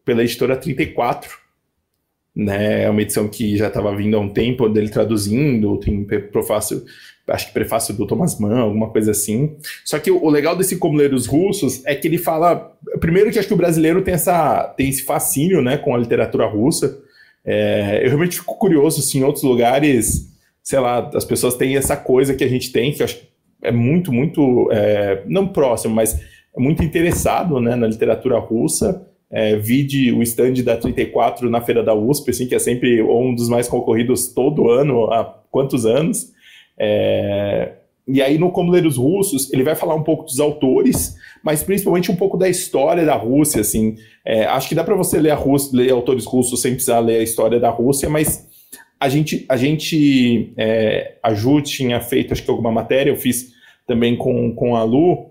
pela 0.02 0.22
editora 0.22 0.56
34. 0.56 1.39
Né, 2.34 2.84
é 2.84 2.90
uma 2.90 3.02
edição 3.02 3.28
que 3.28 3.56
já 3.56 3.66
estava 3.66 3.94
vindo 3.94 4.16
há 4.16 4.20
um 4.20 4.28
tempo 4.28 4.68
dele 4.68 4.88
traduzindo, 4.88 5.78
tem 5.78 6.04
prefácio, 6.04 6.84
acho 7.28 7.48
que 7.48 7.52
prefácio 7.52 7.92
do 7.92 8.06
Thomas 8.06 8.38
Mann, 8.38 8.60
alguma 8.60 8.88
coisa 8.90 9.10
assim. 9.10 9.56
Só 9.84 9.98
que 9.98 10.10
o, 10.10 10.28
legal 10.30 10.56
desse 10.56 10.76
Como 10.76 10.96
Ler 10.96 11.12
os 11.12 11.26
Russos 11.26 11.84
é 11.84 11.94
que 11.94 12.06
ele 12.06 12.18
fala, 12.18 12.72
primeiro 13.00 13.30
que 13.32 13.38
acho 13.38 13.48
que 13.48 13.54
o 13.54 13.58
brasileiro 13.58 14.02
tem, 14.02 14.14
essa, 14.14 14.62
tem 14.76 14.88
esse 14.88 15.02
fascínio 15.02 15.60
né, 15.60 15.76
com 15.76 15.94
a 15.94 15.98
literatura 15.98 16.46
russa, 16.46 16.98
é, 17.44 18.00
eu 18.04 18.08
realmente 18.08 18.38
fico 18.38 18.56
curioso 18.56 19.02
se 19.02 19.18
em 19.18 19.24
outros 19.24 19.42
lugares, 19.42 20.28
sei 20.62 20.78
lá, 20.78 21.10
as 21.12 21.24
pessoas 21.24 21.56
têm 21.56 21.76
essa 21.76 21.96
coisa 21.96 22.34
que 22.34 22.44
a 22.44 22.48
gente 22.48 22.70
tem, 22.70 22.92
que 22.92 23.02
acho 23.02 23.28
é 23.62 23.70
muito, 23.70 24.12
muito, 24.12 24.68
é, 24.72 25.22
não 25.26 25.46
próximo, 25.46 25.94
mas 25.94 26.14
é 26.14 26.60
muito 26.60 26.82
interessado 26.82 27.60
né, 27.60 27.76
na 27.76 27.86
literatura 27.86 28.38
russa. 28.38 29.06
É, 29.32 29.56
vide 29.56 30.12
o 30.12 30.22
stand 30.22 30.54
da 30.64 30.76
34 30.76 31.48
na 31.48 31.60
Feira 31.60 31.82
da 31.82 31.94
USP, 31.94 32.30
assim, 32.30 32.46
que 32.48 32.54
é 32.54 32.58
sempre 32.58 33.00
um 33.02 33.34
dos 33.34 33.48
mais 33.48 33.68
concorridos 33.68 34.28
todo 34.28 34.70
ano, 34.70 35.04
há 35.12 35.24
quantos 35.50 35.86
anos. 35.86 36.32
É, 36.78 37.74
e 38.08 38.20
aí, 38.20 38.38
no 38.38 38.50
Como 38.50 38.72
Ler 38.72 38.86
os 38.86 38.96
Russos, 38.96 39.52
ele 39.52 39.62
vai 39.62 39.76
falar 39.76 39.94
um 39.94 40.02
pouco 40.02 40.24
dos 40.24 40.40
autores, 40.40 41.14
mas 41.44 41.62
principalmente 41.62 42.10
um 42.10 42.16
pouco 42.16 42.36
da 42.36 42.48
história 42.48 43.04
da 43.04 43.14
Rússia, 43.14 43.60
assim. 43.60 43.94
É, 44.24 44.44
acho 44.46 44.68
que 44.68 44.74
dá 44.74 44.82
para 44.82 44.96
você 44.96 45.20
ler, 45.20 45.32
Rússia, 45.34 45.76
ler 45.76 45.92
autores 45.92 46.24
russos 46.24 46.60
sem 46.60 46.72
precisar 46.72 46.98
ler 46.98 47.20
a 47.20 47.22
história 47.22 47.60
da 47.60 47.70
Rússia, 47.70 48.08
mas 48.08 48.48
a 48.98 49.08
gente, 49.08 49.46
a 49.48 49.56
gente, 49.56 50.52
é, 50.56 51.14
a 51.22 51.32
Ju 51.32 51.62
tinha 51.62 52.00
feito, 52.00 52.32
acho 52.32 52.42
que 52.42 52.50
alguma 52.50 52.72
matéria, 52.72 53.10
eu 53.10 53.16
fiz 53.16 53.52
também 53.86 54.16
com, 54.16 54.54
com 54.54 54.76
a 54.76 54.82
Lu, 54.82 55.29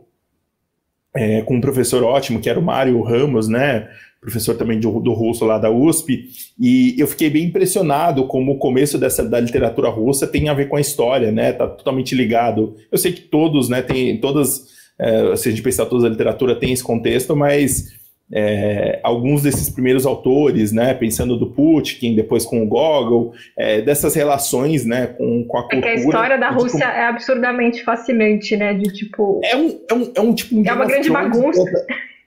é, 1.15 1.41
com 1.41 1.55
um 1.55 1.61
professor 1.61 2.03
ótimo, 2.03 2.39
que 2.39 2.49
era 2.49 2.59
o 2.59 2.63
Mário 2.63 3.01
Ramos, 3.01 3.47
né? 3.47 3.87
Professor 4.21 4.55
também 4.55 4.79
do, 4.79 4.99
do 4.99 5.13
russo 5.13 5.45
lá 5.45 5.57
da 5.57 5.71
USP, 5.71 6.27
e 6.59 6.93
eu 6.97 7.07
fiquei 7.07 7.29
bem 7.29 7.45
impressionado 7.45 8.27
como 8.27 8.51
o 8.51 8.57
começo 8.57 8.97
dessa 8.97 9.23
da 9.23 9.39
literatura 9.39 9.89
russa 9.89 10.27
tem 10.27 10.49
a 10.49 10.53
ver 10.53 10.67
com 10.67 10.75
a 10.75 10.81
história, 10.81 11.31
né? 11.31 11.53
Tá 11.53 11.67
totalmente 11.67 12.13
ligado. 12.13 12.75
Eu 12.91 12.97
sei 12.97 13.13
que 13.13 13.21
todos, 13.21 13.69
né? 13.69 13.81
Tem 13.81 14.19
todas, 14.19 14.65
é, 14.99 15.35
se 15.37 15.47
a 15.47 15.51
gente 15.51 15.63
pensar 15.63 15.85
toda 15.85 16.05
a 16.05 16.09
literatura 16.09 16.55
tem 16.55 16.73
esse 16.73 16.83
contexto, 16.83 17.35
mas 17.35 17.98
é, 18.33 18.99
alguns 19.03 19.43
desses 19.43 19.69
primeiros 19.69 20.05
autores, 20.05 20.71
né, 20.71 20.93
pensando 20.93 21.37
do 21.37 21.47
Putin, 21.47 22.15
depois 22.15 22.45
com 22.45 22.63
o 22.63 22.67
Gogol, 22.67 23.33
é, 23.57 23.81
dessas 23.81 24.13
relações, 24.15 24.85
né, 24.85 25.07
com, 25.07 25.43
com 25.45 25.57
a 25.57 25.61
cultura. 25.63 25.79
É 25.79 25.81
que 25.81 25.87
a 25.87 26.03
história 26.03 26.37
da 26.37 26.49
tipo 26.49 26.61
Rússia 26.61 26.79
tipo, 26.79 26.91
é 26.91 27.05
absurdamente 27.07 27.83
fascinante, 27.83 28.55
né, 28.55 28.73
de 28.73 28.93
tipo... 28.93 29.41
É 29.43 29.55
um, 29.55 29.79
é 29.89 29.93
um, 29.93 30.11
é 30.15 30.21
um 30.21 30.33
tipo... 30.33 30.55
Um 30.55 30.65
é 30.65 30.73
uma 30.73 30.85
grande 30.85 31.09
bagunça. 31.09 31.63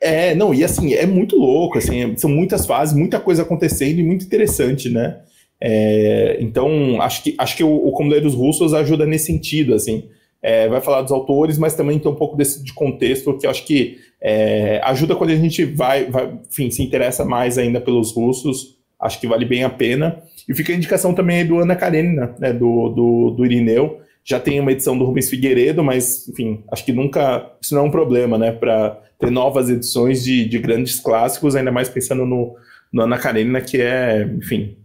É, 0.00 0.34
não, 0.34 0.52
e 0.52 0.64
assim, 0.64 0.94
é 0.94 1.06
muito 1.06 1.36
louco, 1.36 1.78
assim, 1.78 2.16
são 2.16 2.28
muitas 2.28 2.66
fases, 2.66 2.94
muita 2.94 3.20
coisa 3.20 3.42
acontecendo 3.42 4.00
e 4.00 4.02
muito 4.02 4.24
interessante, 4.24 4.88
né, 4.88 5.18
é, 5.64 6.38
então, 6.40 7.00
acho 7.00 7.22
que, 7.22 7.36
acho 7.38 7.56
que 7.56 7.62
o, 7.62 7.70
o 7.70 8.20
dos 8.20 8.34
Russos 8.34 8.74
ajuda 8.74 9.06
nesse 9.06 9.26
sentido, 9.26 9.74
assim, 9.74 10.08
é, 10.42 10.68
vai 10.68 10.80
falar 10.80 11.02
dos 11.02 11.12
autores, 11.12 11.56
mas 11.56 11.74
também 11.74 11.98
tem 11.98 12.10
um 12.10 12.16
pouco 12.16 12.36
desse 12.36 12.62
de 12.62 12.72
contexto 12.72 13.38
que 13.38 13.46
eu 13.46 13.50
acho 13.50 13.64
que 13.64 13.98
é, 14.20 14.80
ajuda 14.84 15.14
quando 15.14 15.30
a 15.30 15.36
gente 15.36 15.64
vai, 15.64 16.10
vai, 16.10 16.36
enfim, 16.50 16.70
se 16.70 16.82
interessa 16.82 17.24
mais 17.24 17.58
ainda 17.58 17.80
pelos 17.80 18.12
russos, 18.12 18.76
acho 19.00 19.20
que 19.20 19.26
vale 19.26 19.44
bem 19.44 19.62
a 19.62 19.70
pena. 19.70 20.20
E 20.48 20.54
fica 20.54 20.72
a 20.72 20.76
indicação 20.76 21.14
também 21.14 21.46
do 21.46 21.58
Ana 21.58 21.76
Karenina, 21.76 22.34
né, 22.38 22.52
do, 22.52 22.88
do, 22.88 23.30
do 23.30 23.44
Irineu. 23.44 24.00
Já 24.24 24.38
tem 24.38 24.60
uma 24.60 24.72
edição 24.72 24.96
do 24.96 25.04
Rubens 25.04 25.28
Figueiredo, 25.28 25.82
mas, 25.82 26.28
enfim, 26.28 26.62
acho 26.70 26.84
que 26.84 26.92
nunca. 26.92 27.50
Isso 27.60 27.74
não 27.74 27.82
é 27.82 27.86
um 27.86 27.90
problema, 27.90 28.38
né, 28.38 28.52
para 28.52 29.00
ter 29.18 29.30
novas 29.30 29.68
edições 29.68 30.22
de, 30.22 30.44
de 30.48 30.58
grandes 30.58 31.00
clássicos, 31.00 31.56
ainda 31.56 31.72
mais 31.72 31.88
pensando 31.88 32.24
no, 32.24 32.54
no 32.92 33.02
Ana 33.02 33.18
Karenina, 33.18 33.60
que 33.60 33.80
é, 33.80 34.22
enfim, 34.38 34.76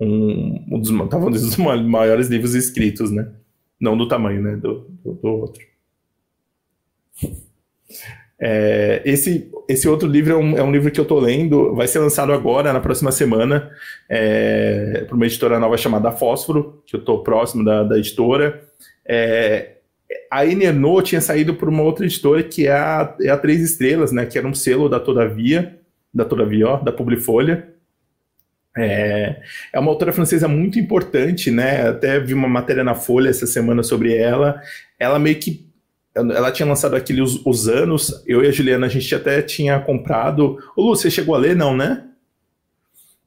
um, 0.00 0.64
um 0.70 0.80
dos, 0.80 0.90
um 0.90 1.30
dos 1.30 1.56
maiores 1.58 2.28
livros 2.28 2.54
escritos, 2.54 3.10
né? 3.10 3.28
Não 3.80 3.96
do 3.96 4.08
tamanho, 4.08 4.42
né, 4.42 4.56
do, 4.56 4.86
do, 5.04 5.12
do 5.14 5.28
outro. 5.28 5.62
É, 8.40 9.02
esse, 9.04 9.50
esse 9.68 9.88
outro 9.88 10.08
livro 10.08 10.32
é 10.32 10.36
um, 10.36 10.56
é 10.58 10.62
um, 10.62 10.70
livro 10.70 10.90
que 10.90 11.00
eu 11.00 11.02
estou 11.02 11.18
lendo, 11.18 11.74
vai 11.74 11.88
ser 11.88 11.98
lançado 11.98 12.32
agora, 12.32 12.72
na 12.72 12.80
próxima 12.80 13.10
semana, 13.10 13.70
é, 14.08 15.04
por 15.08 15.16
uma 15.16 15.26
editora 15.26 15.58
nova 15.58 15.76
chamada 15.76 16.12
Fósforo, 16.12 16.82
que 16.86 16.94
eu 16.94 17.00
estou 17.00 17.24
próximo 17.24 17.64
da, 17.64 17.82
da 17.82 17.98
editora. 17.98 18.62
É, 19.04 19.78
a 20.30 20.46
Enerno 20.46 21.02
tinha 21.02 21.20
saído 21.20 21.54
por 21.54 21.68
uma 21.68 21.82
outra 21.82 22.06
editora 22.06 22.42
que 22.42 22.66
é 22.66 22.72
a, 22.72 23.16
é 23.20 23.28
a 23.28 23.36
Três 23.36 23.60
Estrelas, 23.60 24.12
né, 24.12 24.24
que 24.24 24.38
era 24.38 24.46
um 24.46 24.54
selo 24.54 24.88
da 24.88 25.00
Todavia, 25.00 25.78
da 26.14 26.24
Todavia, 26.24 26.68
ó, 26.68 26.76
da 26.76 26.92
Publifolha. 26.92 27.74
É, 28.78 29.40
é 29.72 29.78
uma 29.78 29.90
autora 29.90 30.12
francesa 30.12 30.48
muito 30.48 30.78
importante, 30.78 31.50
né? 31.50 31.88
Até 31.88 32.20
vi 32.20 32.34
uma 32.34 32.48
matéria 32.48 32.84
na 32.84 32.94
Folha 32.94 33.28
essa 33.28 33.46
semana 33.46 33.82
sobre 33.82 34.16
ela. 34.16 34.60
Ela 34.98 35.18
meio 35.18 35.36
que 35.36 35.66
ela 36.14 36.50
tinha 36.50 36.66
lançado 36.66 36.96
aquele 36.96 37.22
Os, 37.22 37.44
Os, 37.46 37.68
Anos, 37.68 38.24
eu 38.26 38.42
e 38.42 38.48
a 38.48 38.50
Juliana, 38.50 38.86
a 38.86 38.88
gente 38.88 39.14
até 39.14 39.40
tinha 39.40 39.78
comprado. 39.78 40.58
Ô 40.76 40.82
Lu, 40.82 40.96
você 40.96 41.10
chegou 41.10 41.34
a 41.34 41.38
ler, 41.38 41.54
não, 41.54 41.76
né? 41.76 42.04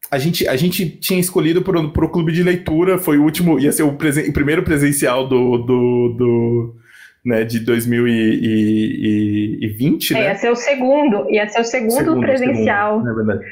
A 0.10 0.18
gente, 0.18 0.48
a 0.48 0.58
gente 0.58 0.90
tinha 0.98 1.20
escolhido 1.20 1.62
para 1.62 1.80
o 1.80 2.10
clube 2.10 2.34
de 2.34 2.44
leitura, 2.44 2.98
foi 2.98 3.18
o 3.18 3.24
último, 3.24 3.58
ia 3.58 3.72
ser 3.72 3.84
o, 3.84 3.94
presen, 3.94 4.30
o 4.30 4.34
primeiro 4.34 4.62
presencial 4.62 5.26
do, 5.26 5.60
do, 5.60 6.16
do 6.18 6.76
né, 7.24 7.46
de 7.46 7.62
2020, 7.62 10.12
é, 10.12 10.14
né? 10.14 10.26
Ia 10.26 10.36
ser 10.36 10.52
o 10.52 10.56
segundo, 10.56 11.30
ia 11.30 11.48
ser 11.48 11.62
o 11.62 11.64
segundo, 11.64 11.94
segundo 11.94 12.20
presencial. 12.20 12.98
Segundo, 12.98 13.10
é 13.10 13.14
verdade. 13.14 13.46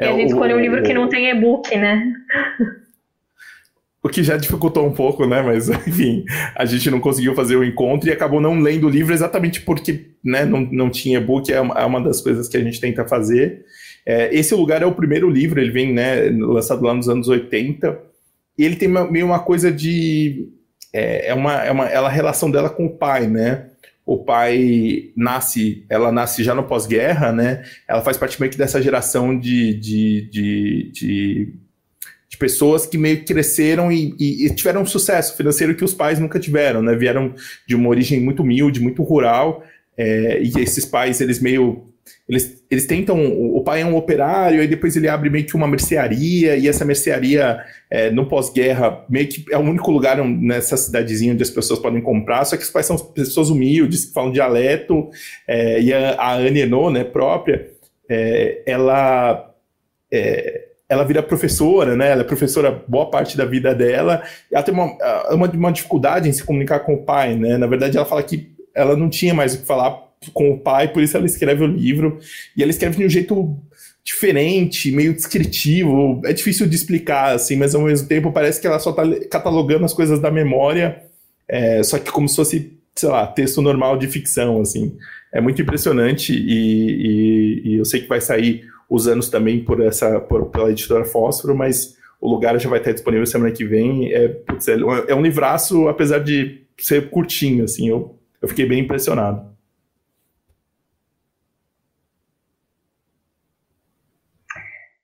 E 0.00 0.04
a 0.04 0.12
gente 0.12 0.22
é, 0.22 0.26
escolheu 0.26 0.56
um 0.56 0.60
livro 0.60 0.82
que 0.82 0.94
não 0.94 1.08
tem 1.08 1.30
e-book, 1.30 1.76
né? 1.76 2.12
o 4.02 4.08
que 4.08 4.22
já 4.22 4.36
dificultou 4.36 4.86
um 4.86 4.92
pouco, 4.92 5.26
né? 5.26 5.42
Mas, 5.42 5.68
enfim, 5.86 6.24
a 6.54 6.64
gente 6.64 6.90
não 6.90 7.00
conseguiu 7.00 7.34
fazer 7.34 7.56
o 7.56 7.64
encontro 7.64 8.08
e 8.08 8.12
acabou 8.12 8.40
não 8.40 8.58
lendo 8.60 8.86
o 8.86 8.90
livro 8.90 9.12
exatamente 9.12 9.60
porque 9.60 10.06
né, 10.24 10.44
não, 10.44 10.60
não 10.60 10.90
tinha 10.90 11.18
e-book, 11.18 11.52
é 11.52 11.60
uma, 11.60 11.74
é 11.74 11.84
uma 11.84 12.00
das 12.00 12.20
coisas 12.20 12.48
que 12.48 12.56
a 12.56 12.62
gente 12.62 12.80
tenta 12.80 13.06
fazer. 13.06 13.64
É, 14.06 14.34
esse 14.34 14.54
lugar 14.54 14.82
é 14.82 14.86
o 14.86 14.94
primeiro 14.94 15.28
livro, 15.28 15.60
ele 15.60 15.70
vem 15.70 15.92
né, 15.92 16.30
lançado 16.30 16.82
lá 16.82 16.94
nos 16.94 17.08
anos 17.08 17.28
80, 17.28 18.00
e 18.58 18.64
ele 18.64 18.76
tem 18.76 18.88
meio 18.88 19.26
uma 19.26 19.38
coisa 19.38 19.70
de. 19.70 20.48
É, 20.92 21.28
é, 21.28 21.34
uma, 21.34 21.54
é 21.62 21.70
uma 21.70 21.86
ela, 21.86 22.08
a 22.08 22.12
relação 22.12 22.50
dela 22.50 22.68
com 22.68 22.86
o 22.86 22.96
pai, 22.96 23.26
né? 23.26 23.69
O 24.12 24.24
pai 24.24 25.12
nasce, 25.16 25.84
ela 25.88 26.10
nasce 26.10 26.42
já 26.42 26.52
no 26.52 26.64
pós-guerra, 26.64 27.32
né? 27.32 27.62
Ela 27.86 28.02
faz 28.02 28.16
parte 28.16 28.40
meio 28.40 28.50
que 28.50 28.58
dessa 28.58 28.82
geração 28.82 29.38
de, 29.38 29.74
de, 29.74 30.28
de, 30.30 30.90
de 30.92 31.54
de 32.28 32.36
pessoas 32.36 32.86
que 32.86 32.96
meio 32.96 33.18
que 33.18 33.32
cresceram 33.32 33.90
e, 33.90 34.14
e, 34.16 34.46
e, 34.46 34.54
tiveram 34.54 34.82
um 34.82 34.86
sucesso 34.86 35.36
financeiro 35.36 35.74
que 35.74 35.84
os 35.84 35.92
pais 35.92 36.20
nunca 36.20 36.38
tiveram, 36.38 36.80
né? 36.80 36.94
Vieram 36.94 37.34
de 37.66 37.74
uma 37.74 37.88
origem 37.88 38.20
muito 38.20 38.44
humilde, 38.44 38.80
muito 38.80 39.02
rural, 39.02 39.64
é, 39.96 40.40
e 40.40 40.52
esses 40.60 40.84
pais, 40.86 41.20
eles 41.20 41.40
meio. 41.40 41.89
Eles, 42.28 42.62
eles 42.70 42.86
tentam. 42.86 43.26
O 43.26 43.62
pai 43.64 43.82
é 43.82 43.84
um 43.84 43.96
operário, 43.96 44.60
aí 44.60 44.68
depois 44.68 44.96
ele 44.96 45.08
abre 45.08 45.28
meio 45.28 45.44
que 45.44 45.56
uma 45.56 45.66
mercearia, 45.66 46.56
e 46.56 46.68
essa 46.68 46.84
mercearia, 46.84 47.58
é, 47.90 48.10
no 48.10 48.26
pós-guerra, 48.26 49.04
meio 49.08 49.28
que 49.28 49.44
é 49.50 49.58
o 49.58 49.62
único 49.62 49.90
lugar 49.90 50.16
nessa 50.24 50.76
cidadezinha 50.76 51.32
onde 51.32 51.42
as 51.42 51.50
pessoas 51.50 51.80
podem 51.80 52.00
comprar, 52.00 52.44
só 52.44 52.56
que 52.56 52.62
os 52.62 52.70
pais 52.70 52.86
são 52.86 52.96
pessoas 52.96 53.50
humildes, 53.50 54.04
que 54.06 54.12
falam 54.12 54.30
dialeto, 54.30 55.10
é, 55.46 55.80
e 55.80 55.92
a, 55.92 56.12
a 56.12 56.34
Anne 56.34 56.66
né, 56.92 57.04
própria, 57.04 57.68
é, 58.08 58.62
ela. 58.64 59.52
É, 60.12 60.66
ela 60.88 61.04
vira 61.04 61.22
professora, 61.22 61.94
né? 61.94 62.10
Ela 62.10 62.22
é 62.22 62.24
professora 62.24 62.82
boa 62.88 63.08
parte 63.08 63.36
da 63.36 63.44
vida 63.44 63.72
dela. 63.72 64.24
Ela 64.50 64.62
tem 64.64 64.74
uma, 64.74 64.86
uma, 65.30 65.48
uma, 65.48 65.72
dificuldade 65.72 66.28
em 66.28 66.32
se 66.32 66.42
comunicar 66.42 66.80
com 66.80 66.94
o 66.94 67.04
pai, 67.04 67.36
né? 67.36 67.56
Na 67.56 67.68
verdade, 67.68 67.96
ela 67.96 68.04
fala 68.04 68.24
que 68.24 68.52
ela 68.74 68.96
não 68.96 69.08
tinha 69.08 69.32
mais 69.32 69.54
o 69.54 69.58
que 69.58 69.66
falar 69.66 70.09
com 70.32 70.52
o 70.52 70.58
pai, 70.58 70.92
por 70.92 71.02
isso 71.02 71.16
ela 71.16 71.26
escreve 71.26 71.64
o 71.64 71.66
livro. 71.66 72.18
E 72.56 72.62
ela 72.62 72.70
escreve 72.70 72.98
de 72.98 73.06
um 73.06 73.08
jeito 73.08 73.58
diferente, 74.04 74.90
meio 74.90 75.14
descritivo. 75.14 76.20
É 76.24 76.32
difícil 76.32 76.68
de 76.68 76.76
explicar, 76.76 77.34
assim, 77.34 77.56
mas 77.56 77.74
ao 77.74 77.82
mesmo 77.82 78.06
tempo 78.06 78.32
parece 78.32 78.60
que 78.60 78.66
ela 78.66 78.78
só 78.78 78.90
está 78.90 79.04
catalogando 79.30 79.84
as 79.84 79.94
coisas 79.94 80.18
da 80.18 80.30
memória, 80.30 81.02
é, 81.48 81.82
só 81.82 81.98
que 81.98 82.10
como 82.10 82.28
se 82.28 82.36
fosse, 82.36 82.78
sei 82.94 83.08
lá, 83.08 83.26
texto 83.26 83.62
normal 83.62 83.96
de 83.96 84.06
ficção, 84.06 84.60
assim. 84.60 84.96
É 85.32 85.40
muito 85.40 85.62
impressionante 85.62 86.32
e, 86.32 87.62
e, 87.62 87.62
e 87.64 87.74
eu 87.76 87.84
sei 87.84 88.00
que 88.00 88.08
vai 88.08 88.20
sair 88.20 88.64
os 88.88 89.06
anos 89.06 89.28
também 89.28 89.62
por 89.62 89.80
essa 89.80 90.18
por, 90.18 90.46
pela 90.46 90.70
editora 90.70 91.04
Fósforo, 91.04 91.54
mas 91.56 91.96
o 92.20 92.28
lugar 92.28 92.58
já 92.58 92.68
vai 92.68 92.80
estar 92.80 92.92
disponível 92.92 93.24
semana 93.26 93.52
que 93.52 93.64
vem. 93.64 94.12
É, 94.12 94.28
putz, 94.28 94.66
é, 94.66 94.76
é 95.08 95.14
um 95.14 95.22
livraço, 95.22 95.88
apesar 95.88 96.18
de 96.18 96.62
ser 96.76 97.10
curtinho, 97.10 97.64
assim, 97.64 97.88
eu, 97.88 98.16
eu 98.42 98.48
fiquei 98.48 98.66
bem 98.66 98.80
impressionado. 98.80 99.49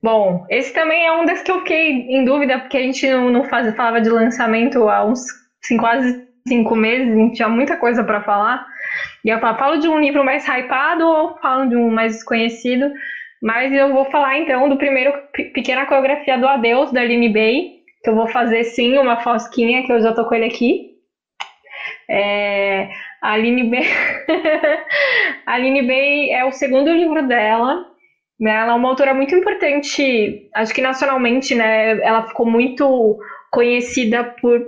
Bom, 0.07 0.45
esse 0.49 0.71
também 0.71 1.05
é 1.05 1.11
um 1.11 1.25
das 1.25 1.41
que 1.41 1.51
eu 1.51 1.59
fiquei 1.59 1.89
em 2.07 2.23
dúvida, 2.23 2.57
porque 2.59 2.77
a 2.77 2.81
gente 2.81 3.05
não, 3.11 3.29
não 3.29 3.43
faz, 3.43 3.75
falava 3.75 3.99
de 3.99 4.09
lançamento 4.09 4.87
há 4.87 5.03
uns 5.03 5.19
assim, 5.61 5.75
quase 5.75 6.17
cinco 6.47 6.77
meses, 6.77 7.11
a 7.11 7.15
gente 7.17 7.35
tinha 7.35 7.49
muita 7.49 7.75
coisa 7.75 8.01
para 8.05 8.23
falar. 8.23 8.65
E 9.25 9.27
eu 9.27 9.37
falo, 9.39 9.57
falo 9.57 9.77
de 9.79 9.89
um 9.89 9.99
livro 9.99 10.23
mais 10.23 10.47
hypado 10.47 11.05
ou 11.05 11.37
falo 11.41 11.67
de 11.67 11.75
um 11.75 11.89
mais 11.89 12.13
desconhecido? 12.13 12.89
Mas 13.41 13.73
eu 13.73 13.91
vou 13.91 14.05
falar 14.05 14.37
então 14.37 14.69
do 14.69 14.77
primeiro 14.77 15.11
pequena 15.53 15.85
coreografia 15.85 16.37
do 16.37 16.47
Adeus, 16.47 16.89
da 16.93 17.01
Aline 17.01 17.27
Bay, 17.27 17.63
que 18.01 18.09
eu 18.09 18.15
vou 18.15 18.27
fazer 18.27 18.63
sim 18.63 18.97
uma 18.97 19.17
fosquinha, 19.17 19.83
que 19.83 19.91
eu 19.91 19.99
já 19.99 20.13
tô 20.13 20.23
com 20.23 20.35
ele 20.35 20.45
aqui. 20.45 20.85
É, 22.09 22.87
a 23.21 23.33
Aline 23.33 23.69
Bay. 23.69 23.83
a 25.45 25.53
Aline 25.55 25.81
Bay 25.81 26.31
é 26.31 26.45
o 26.45 26.51
segundo 26.53 26.93
livro 26.93 27.27
dela. 27.27 27.96
Né? 28.39 28.51
Ela 28.51 28.73
é 28.73 28.75
uma 28.75 28.89
autora 28.89 29.13
muito 29.13 29.33
importante, 29.35 30.37
acho 30.55 30.73
que 30.73 30.81
nacionalmente, 30.81 31.55
né? 31.55 31.91
Ela 32.01 32.21
ficou 32.21 32.45
muito 32.45 33.17
conhecida 33.51 34.23
por 34.39 34.61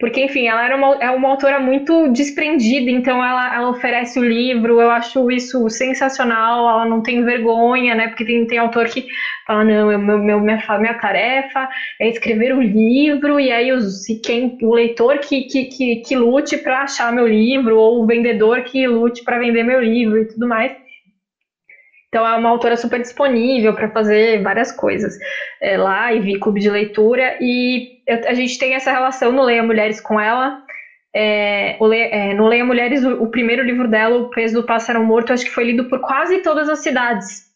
porque, 0.00 0.20
enfim, 0.20 0.46
ela 0.46 0.64
era 0.64 0.76
uma, 0.76 0.96
é 1.00 1.10
uma 1.10 1.28
autora 1.28 1.58
muito 1.58 2.06
desprendida, 2.12 2.88
então 2.88 3.22
ela, 3.24 3.52
ela 3.52 3.68
oferece 3.68 4.16
o 4.18 4.22
livro, 4.22 4.80
eu 4.80 4.88
acho 4.90 5.28
isso 5.28 5.68
sensacional, 5.68 6.68
ela 6.68 6.86
não 6.86 7.02
tem 7.02 7.24
vergonha, 7.24 7.96
né? 7.96 8.06
Porque 8.06 8.24
tem, 8.24 8.46
tem 8.46 8.58
autor 8.58 8.86
que 8.86 9.04
fala, 9.44 9.64
não, 9.64 9.90
eu, 9.90 9.98
meu, 9.98 10.16
meu, 10.18 10.40
minha, 10.40 10.56
minha 10.78 10.94
tarefa 10.94 11.68
é 12.00 12.08
escrever 12.08 12.54
o 12.54 12.60
livro, 12.62 13.40
e 13.40 13.50
aí 13.50 13.72
os, 13.72 14.04
quem, 14.22 14.56
o 14.62 14.72
leitor 14.72 15.18
que, 15.18 15.42
que, 15.42 15.64
que, 15.64 15.96
que 15.96 16.14
lute 16.14 16.56
para 16.56 16.82
achar 16.82 17.12
meu 17.12 17.26
livro, 17.26 17.76
ou 17.76 18.00
o 18.00 18.06
vendedor 18.06 18.62
que 18.62 18.86
lute 18.86 19.24
para 19.24 19.38
vender 19.38 19.64
meu 19.64 19.80
livro 19.80 20.20
e 20.20 20.28
tudo 20.28 20.46
mais. 20.46 20.70
Então 22.08 22.26
é 22.26 22.34
uma 22.36 22.48
autora 22.48 22.76
super 22.76 23.00
disponível 23.00 23.74
para 23.74 23.90
fazer 23.90 24.42
várias 24.42 24.72
coisas. 24.72 25.16
É, 25.60 25.76
live, 25.76 26.40
clube 26.40 26.60
de 26.60 26.70
leitura, 26.70 27.36
e 27.40 27.98
a 28.26 28.34
gente 28.34 28.58
tem 28.58 28.74
essa 28.74 28.90
relação 28.90 29.30
no 29.30 29.42
Leia 29.42 29.62
Mulheres 29.62 30.00
com 30.00 30.18
ela. 30.18 30.62
é, 31.14 31.76
Le, 31.80 31.96
é, 31.96 32.34
no 32.34 32.46
Leia 32.46 32.64
Mulheres, 32.64 33.04
o, 33.04 33.22
o, 33.22 33.30
primeiro 33.30 33.62
livro 33.62 33.88
dela, 33.88 34.16
O 34.16 34.30
Peso 34.30 34.54
do 34.60 34.66
Pássaro 34.66 35.04
Morto, 35.04 35.32
acho 35.32 35.44
que 35.44 35.50
foi 35.50 35.64
lido 35.64 35.84
por 35.88 36.00
quase 36.00 36.38
todas 36.38 36.68
as 36.68 36.80
cidades. 36.80 37.46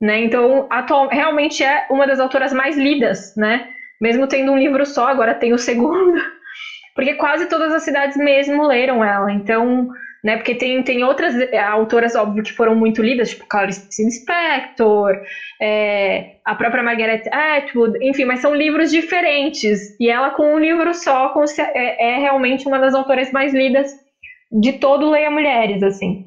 Né? 0.00 0.20
Então, 0.20 0.66
atual, 0.68 1.08
realmente 1.08 1.64
é 1.64 1.86
uma 1.90 2.06
das 2.06 2.20
autoras 2.20 2.52
mais 2.52 2.76
lidas, 2.76 3.34
né? 3.36 3.68
Mesmo 4.00 4.26
tendo 4.26 4.50
um 4.52 4.58
livro 4.58 4.84
só, 4.84 5.06
agora 5.06 5.32
tem 5.32 5.52
o 5.52 5.58
segundo. 5.58 6.20
Porque 6.94 7.14
quase 7.14 7.46
todas 7.46 7.72
as 7.72 7.84
cidades 7.84 8.16
mesmo 8.16 8.66
leram 8.66 9.02
ela. 9.04 9.32
Então, 9.32 9.88
né? 10.22 10.36
Porque 10.36 10.54
tem, 10.54 10.82
tem 10.82 11.02
outras 11.02 11.34
é, 11.34 11.58
autoras, 11.58 12.14
óbvio, 12.14 12.42
que 12.42 12.52
foram 12.52 12.74
muito 12.74 13.02
lidas, 13.02 13.30
tipo 13.30 13.46
Clarice 13.46 14.10
Spector, 14.10 15.20
é, 15.60 16.36
a 16.44 16.54
própria 16.54 16.82
Margaret 16.82 17.22
Atwood, 17.30 17.98
enfim, 18.00 18.24
mas 18.24 18.40
são 18.40 18.54
livros 18.54 18.90
diferentes. 18.90 19.98
E 19.98 20.08
ela, 20.08 20.30
com 20.30 20.54
um 20.54 20.58
livro 20.58 20.94
só, 20.94 21.34
é, 21.58 22.14
é 22.14 22.18
realmente 22.18 22.66
uma 22.66 22.78
das 22.78 22.94
autoras 22.94 23.32
mais 23.32 23.52
lidas 23.52 23.90
de 24.50 24.74
todo 24.74 25.10
Leia 25.10 25.30
Mulheres, 25.30 25.82
assim. 25.82 26.26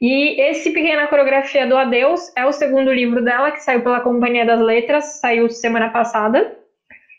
E 0.00 0.40
esse 0.40 0.70
Pequena 0.72 1.06
Coreografia 1.06 1.66
do 1.66 1.76
Adeus 1.76 2.30
é 2.36 2.44
o 2.44 2.52
segundo 2.52 2.92
livro 2.92 3.22
dela, 3.22 3.50
que 3.50 3.62
saiu 3.62 3.82
pela 3.82 4.00
Companhia 4.00 4.44
das 4.44 4.60
Letras, 4.60 5.20
saiu 5.20 5.48
semana 5.48 5.88
passada. 5.88 6.54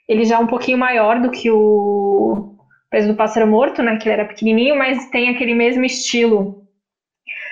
Ele 0.08 0.24
já 0.26 0.36
é 0.36 0.40
um 0.40 0.48
pouquinho 0.48 0.78
maior 0.78 1.20
do 1.20 1.32
que 1.32 1.50
o 1.50 2.57
Peso 2.90 3.10
do 3.10 3.16
Pássaro 3.16 3.48
Morto, 3.48 3.82
né, 3.82 3.98
que 3.98 4.08
ele 4.08 4.14
era 4.14 4.26
pequenininho, 4.26 4.76
mas 4.76 5.10
tem 5.10 5.30
aquele 5.30 5.54
mesmo 5.54 5.84
estilo, 5.84 6.64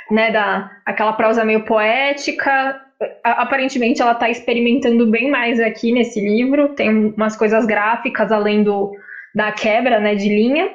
né, 0.09 0.31
da 0.31 0.71
aquela 0.85 1.13
prosa 1.13 1.43
meio 1.43 1.65
poética. 1.65 2.81
Aparentemente 3.23 4.01
ela 4.01 4.13
está 4.13 4.29
experimentando 4.29 5.05
bem 5.05 5.29
mais 5.29 5.59
aqui 5.59 5.91
nesse 5.91 6.21
livro, 6.21 6.69
tem 6.69 7.13
umas 7.15 7.35
coisas 7.35 7.65
gráficas 7.65 8.31
além 8.31 8.63
do 8.63 8.93
da 9.35 9.51
quebra, 9.51 9.99
né, 9.99 10.15
de 10.15 10.29
linha. 10.29 10.71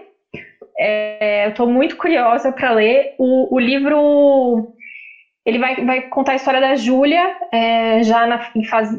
É, 0.79 1.47
eu 1.47 1.51
estou 1.51 1.67
muito 1.67 1.97
curiosa 1.97 2.53
para 2.53 2.73
ler 2.73 3.15
o, 3.19 3.55
o 3.55 3.59
livro. 3.59 4.75
Ele 5.47 5.59
vai, 5.59 5.83
vai 5.85 6.03
contar 6.03 6.33
a 6.33 6.37
história 6.37 6.61
da 6.61 6.75
Júlia, 6.75 7.35
é, 7.51 8.03
já, 8.03 8.51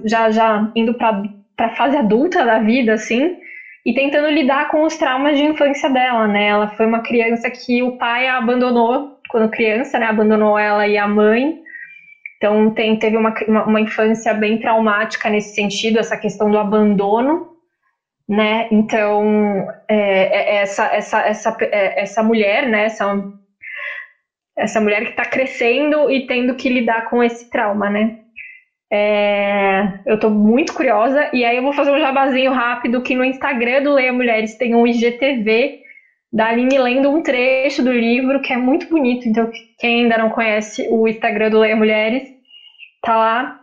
já, 0.04 0.32
já 0.32 0.72
indo 0.76 0.96
para 0.96 1.22
a 1.60 1.76
fase 1.76 1.96
adulta 1.96 2.44
da 2.44 2.58
vida, 2.58 2.94
assim, 2.94 3.38
e 3.86 3.94
tentando 3.94 4.30
lidar 4.30 4.68
com 4.68 4.84
os 4.84 4.96
traumas 4.96 5.38
de 5.38 5.44
infância 5.44 5.90
dela, 5.90 6.28
né? 6.28 6.48
Ela 6.48 6.68
foi 6.68 6.86
uma 6.86 7.02
criança 7.02 7.50
que 7.50 7.82
o 7.82 7.92
pai 7.92 8.28
a 8.28 8.38
abandonou 8.38 9.18
quando 9.30 9.50
criança, 9.50 9.98
né? 9.98 10.06
Abandonou 10.06 10.58
ela 10.58 10.88
e 10.88 10.98
a 10.98 11.08
mãe. 11.08 11.56
Então 12.38 12.70
tem, 12.72 12.96
teve 12.96 13.18
uma, 13.18 13.34
uma, 13.48 13.80
infância 13.80 14.34
bem 14.34 14.58
traumática 14.58 15.30
nesse 15.30 15.54
sentido, 15.54 16.00
essa 16.00 16.18
questão 16.18 16.50
do 16.50 16.58
abandono, 16.58 17.48
né? 18.28 18.68
Então 18.72 19.68
é, 19.88 20.56
é 20.56 20.56
essa, 20.62 20.86
essa, 20.86 21.22
essa, 21.22 21.58
é, 21.62 22.02
essa 22.02 22.24
mulher, 22.24 22.68
né? 22.68 22.86
Essa, 22.86 23.16
essa 24.58 24.80
mulher 24.80 25.04
que 25.04 25.12
está 25.12 25.26
crescendo 25.26 26.10
e 26.10 26.26
tendo 26.28 26.56
que 26.56 26.70
lidar 26.70 27.10
com 27.10 27.24
esse 27.24 27.50
trauma, 27.50 27.90
né? 27.90 28.21
É, 28.92 30.00
eu 30.06 30.16
estou 30.16 30.30
muito 30.30 30.74
curiosa. 30.74 31.30
E 31.32 31.46
aí 31.46 31.56
eu 31.56 31.64
vou 31.64 31.72
fazer 31.72 31.92
um 31.92 32.00
jabazinho 32.00 32.52
rápido 32.52 33.02
que 33.02 33.16
no 33.16 33.24
Instagram 33.24 33.84
do 33.84 33.94
Leia 33.94 34.12
Mulheres 34.12 34.56
tem 34.56 34.76
um 34.76 34.86
IGTV 34.86 35.80
da 36.32 36.48
Aline 36.48 36.78
lendo 36.78 37.10
um 37.10 37.22
trecho 37.22 37.84
do 37.84 37.92
livro 37.92 38.42
que 38.42 38.52
é 38.52 38.58
muito 38.58 38.88
bonito. 38.90 39.28
Então, 39.28 39.50
quem 39.80 40.04
ainda 40.04 40.18
não 40.18 40.30
conhece 40.30 40.88
o 40.90 41.08
Instagram 41.08 41.50
do 41.50 41.60
Leia 41.60 41.76
Mulheres, 41.76 42.28
tá 43.02 43.16
lá, 43.16 43.62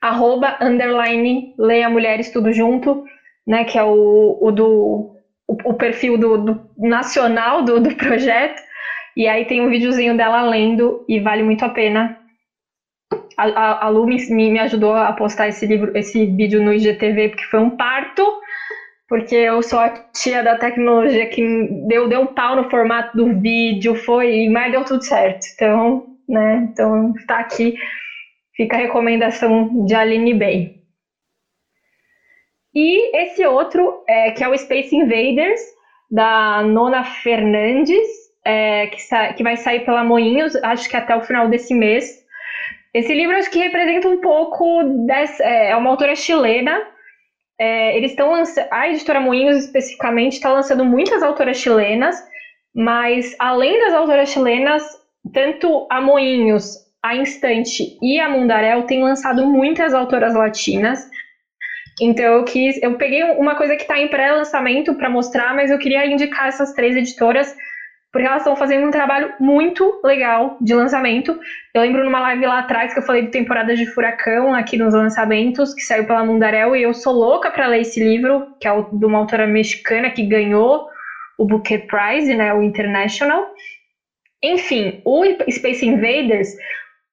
arroba, 0.00 0.56
underline, 0.60 1.54
Leia 1.58 1.88
Mulheres, 1.90 2.30
tudo 2.30 2.52
junto, 2.52 3.04
né? 3.46 3.64
Que 3.64 3.78
é 3.78 3.84
o, 3.84 4.38
o 4.40 4.50
do 4.50 5.12
o, 5.46 5.70
o 5.70 5.74
perfil 5.74 6.16
do, 6.16 6.38
do 6.38 6.60
nacional 6.78 7.62
do, 7.62 7.78
do 7.78 7.94
projeto. 7.94 8.60
E 9.14 9.28
aí 9.28 9.44
tem 9.44 9.60
um 9.60 9.68
videozinho 9.68 10.16
dela 10.16 10.42
lendo 10.42 11.04
e 11.06 11.20
vale 11.20 11.42
muito 11.42 11.62
a 11.62 11.68
pena 11.68 12.21
a, 13.36 13.86
a, 13.86 13.88
Lu 13.88 14.06
me, 14.06 14.16
me 14.28 14.58
ajudou 14.60 14.94
a 14.94 15.12
postar 15.12 15.48
esse 15.48 15.66
livro, 15.66 15.90
esse 15.94 16.26
vídeo 16.26 16.60
no 16.60 16.72
IGTV, 16.72 17.28
porque 17.28 17.44
foi 17.44 17.60
um 17.60 17.70
parto, 17.70 18.22
porque 19.08 19.34
eu 19.34 19.62
sou 19.62 19.78
a 19.78 19.90
tia 20.14 20.42
da 20.42 20.56
tecnologia 20.56 21.26
que 21.26 21.42
deu, 21.86 22.08
deu 22.08 22.20
um 22.20 22.26
pau 22.26 22.56
no 22.56 22.68
formato 22.68 23.16
do 23.16 23.38
vídeo, 23.40 23.94
foi, 23.94 24.48
mas 24.48 24.72
deu 24.72 24.84
tudo 24.84 25.02
certo. 25.02 25.40
Então, 25.54 26.02
né, 26.28 26.68
então 26.70 27.12
tá 27.26 27.38
aqui, 27.38 27.74
fica 28.56 28.76
a 28.76 28.80
recomendação 28.80 29.84
de 29.84 29.94
Aline 29.94 30.34
Bay. 30.34 30.72
E 32.74 33.16
esse 33.16 33.44
outro, 33.44 34.02
é, 34.08 34.30
que 34.30 34.42
é 34.42 34.48
o 34.48 34.56
Space 34.56 34.94
Invaders, 34.96 35.60
da 36.10 36.62
Nona 36.62 37.02
Fernandes, 37.04 38.06
é, 38.44 38.86
que, 38.86 38.98
que 39.34 39.42
vai 39.42 39.56
sair 39.56 39.80
pela 39.80 40.02
Moinhos, 40.02 40.54
acho 40.62 40.88
que 40.88 40.96
até 40.96 41.14
o 41.14 41.20
final 41.20 41.48
desse 41.48 41.74
mês. 41.74 42.21
Esse 42.94 43.14
livro 43.14 43.36
acho 43.36 43.50
que 43.50 43.58
representa 43.58 44.08
um 44.08 44.20
pouco 44.20 44.82
dessa. 45.06 45.42
É, 45.42 45.70
é 45.70 45.76
uma 45.76 45.90
autora 45.90 46.14
chilena. 46.14 46.78
É, 47.58 47.96
eles 47.96 48.10
estão. 48.10 48.32
A 48.70 48.88
editora 48.88 49.20
Moinhos, 49.20 49.56
especificamente, 49.56 50.34
está 50.34 50.52
lançando 50.52 50.84
muitas 50.84 51.22
autoras 51.22 51.56
chilenas, 51.56 52.16
mas 52.74 53.34
além 53.38 53.78
das 53.80 53.94
autoras 53.94 54.28
chilenas, 54.28 54.82
tanto 55.32 55.86
a 55.90 56.00
Moinhos, 56.00 56.76
a 57.02 57.16
Instante 57.16 57.96
e 58.02 58.20
a 58.20 58.28
Mundarel 58.28 58.82
têm 58.82 59.02
lançado 59.02 59.46
muitas 59.46 59.94
autoras 59.94 60.34
latinas. 60.34 61.00
Então 62.00 62.24
eu 62.24 62.44
quis, 62.44 62.82
eu 62.82 62.96
peguei 62.96 63.22
uma 63.22 63.54
coisa 63.54 63.76
que 63.76 63.82
está 63.82 63.98
em 63.98 64.08
pré-lançamento 64.08 64.94
para 64.94 65.10
mostrar, 65.10 65.54
mas 65.54 65.70
eu 65.70 65.78
queria 65.78 66.06
indicar 66.06 66.48
essas 66.48 66.72
três 66.72 66.96
editoras 66.96 67.54
porque 68.12 68.26
elas 68.26 68.42
estão 68.42 68.54
fazendo 68.54 68.86
um 68.86 68.90
trabalho 68.90 69.32
muito 69.40 69.98
legal 70.04 70.54
de 70.60 70.74
lançamento. 70.74 71.36
Eu 71.72 71.80
lembro 71.80 72.04
numa 72.04 72.20
live 72.20 72.46
lá 72.46 72.58
atrás 72.58 72.92
que 72.92 72.98
eu 72.98 73.02
falei 73.02 73.22
de 73.22 73.30
temporada 73.30 73.74
de 73.74 73.86
Furacão 73.86 74.54
aqui 74.54 74.76
nos 74.76 74.92
lançamentos, 74.92 75.72
que 75.72 75.80
saiu 75.80 76.04
pela 76.04 76.22
Mundarel, 76.22 76.76
e 76.76 76.82
eu 76.82 76.92
sou 76.92 77.14
louca 77.14 77.50
para 77.50 77.66
ler 77.66 77.80
esse 77.80 77.98
livro, 77.98 78.44
que 78.60 78.68
é 78.68 78.70
de 78.92 79.04
uma 79.06 79.18
autora 79.18 79.46
mexicana 79.46 80.10
que 80.10 80.22
ganhou 80.22 80.84
o 81.38 81.46
Booker 81.46 81.86
Prize, 81.86 82.34
né, 82.34 82.52
o 82.52 82.62
International. 82.62 83.46
Enfim, 84.42 85.00
o 85.06 85.24
Space 85.50 85.86
Invaders, 85.86 86.48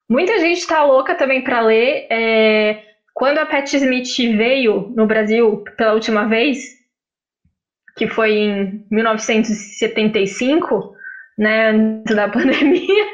muita 0.08 0.38
gente 0.38 0.58
está 0.58 0.82
louca 0.82 1.14
também 1.14 1.40
para 1.40 1.60
ler. 1.60 2.06
É, 2.10 2.76
quando 3.14 3.38
a 3.38 3.46
Pat 3.46 3.72
Smith 3.72 4.16
veio 4.36 4.92
no 4.94 5.06
Brasil 5.06 5.62
pela 5.78 5.94
última 5.94 6.26
vez, 6.26 6.79
que 8.00 8.08
foi 8.08 8.32
em 8.32 8.86
1975, 8.90 10.96
né, 11.36 11.68
antes 11.68 12.16
da 12.16 12.26
pandemia, 12.32 13.06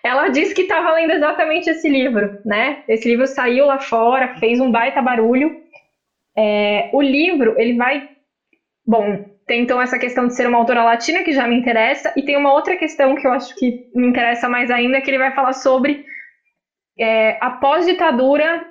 ela 0.00 0.28
disse 0.28 0.54
que 0.54 0.62
estava 0.62 0.92
lendo 0.92 1.10
exatamente 1.10 1.68
esse 1.68 1.88
livro, 1.88 2.38
né? 2.44 2.84
Esse 2.86 3.08
livro 3.08 3.26
saiu 3.26 3.66
lá 3.66 3.80
fora, 3.80 4.36
fez 4.38 4.60
um 4.60 4.70
baita 4.70 5.02
barulho. 5.02 5.60
É, 6.38 6.88
o 6.92 7.02
livro, 7.02 7.56
ele 7.58 7.76
vai... 7.76 8.08
Bom, 8.86 9.24
tem 9.44 9.62
então 9.62 9.82
essa 9.82 9.98
questão 9.98 10.28
de 10.28 10.36
ser 10.36 10.46
uma 10.46 10.58
autora 10.58 10.84
latina, 10.84 11.24
que 11.24 11.32
já 11.32 11.48
me 11.48 11.56
interessa, 11.56 12.12
e 12.16 12.22
tem 12.22 12.36
uma 12.36 12.52
outra 12.52 12.76
questão 12.76 13.16
que 13.16 13.26
eu 13.26 13.32
acho 13.32 13.56
que 13.56 13.90
me 13.92 14.06
interessa 14.06 14.48
mais 14.48 14.70
ainda, 14.70 15.00
que 15.00 15.10
ele 15.10 15.18
vai 15.18 15.34
falar 15.34 15.52
sobre 15.52 16.06
é, 16.96 17.36
a 17.40 17.50
pós-ditadura 17.50 18.64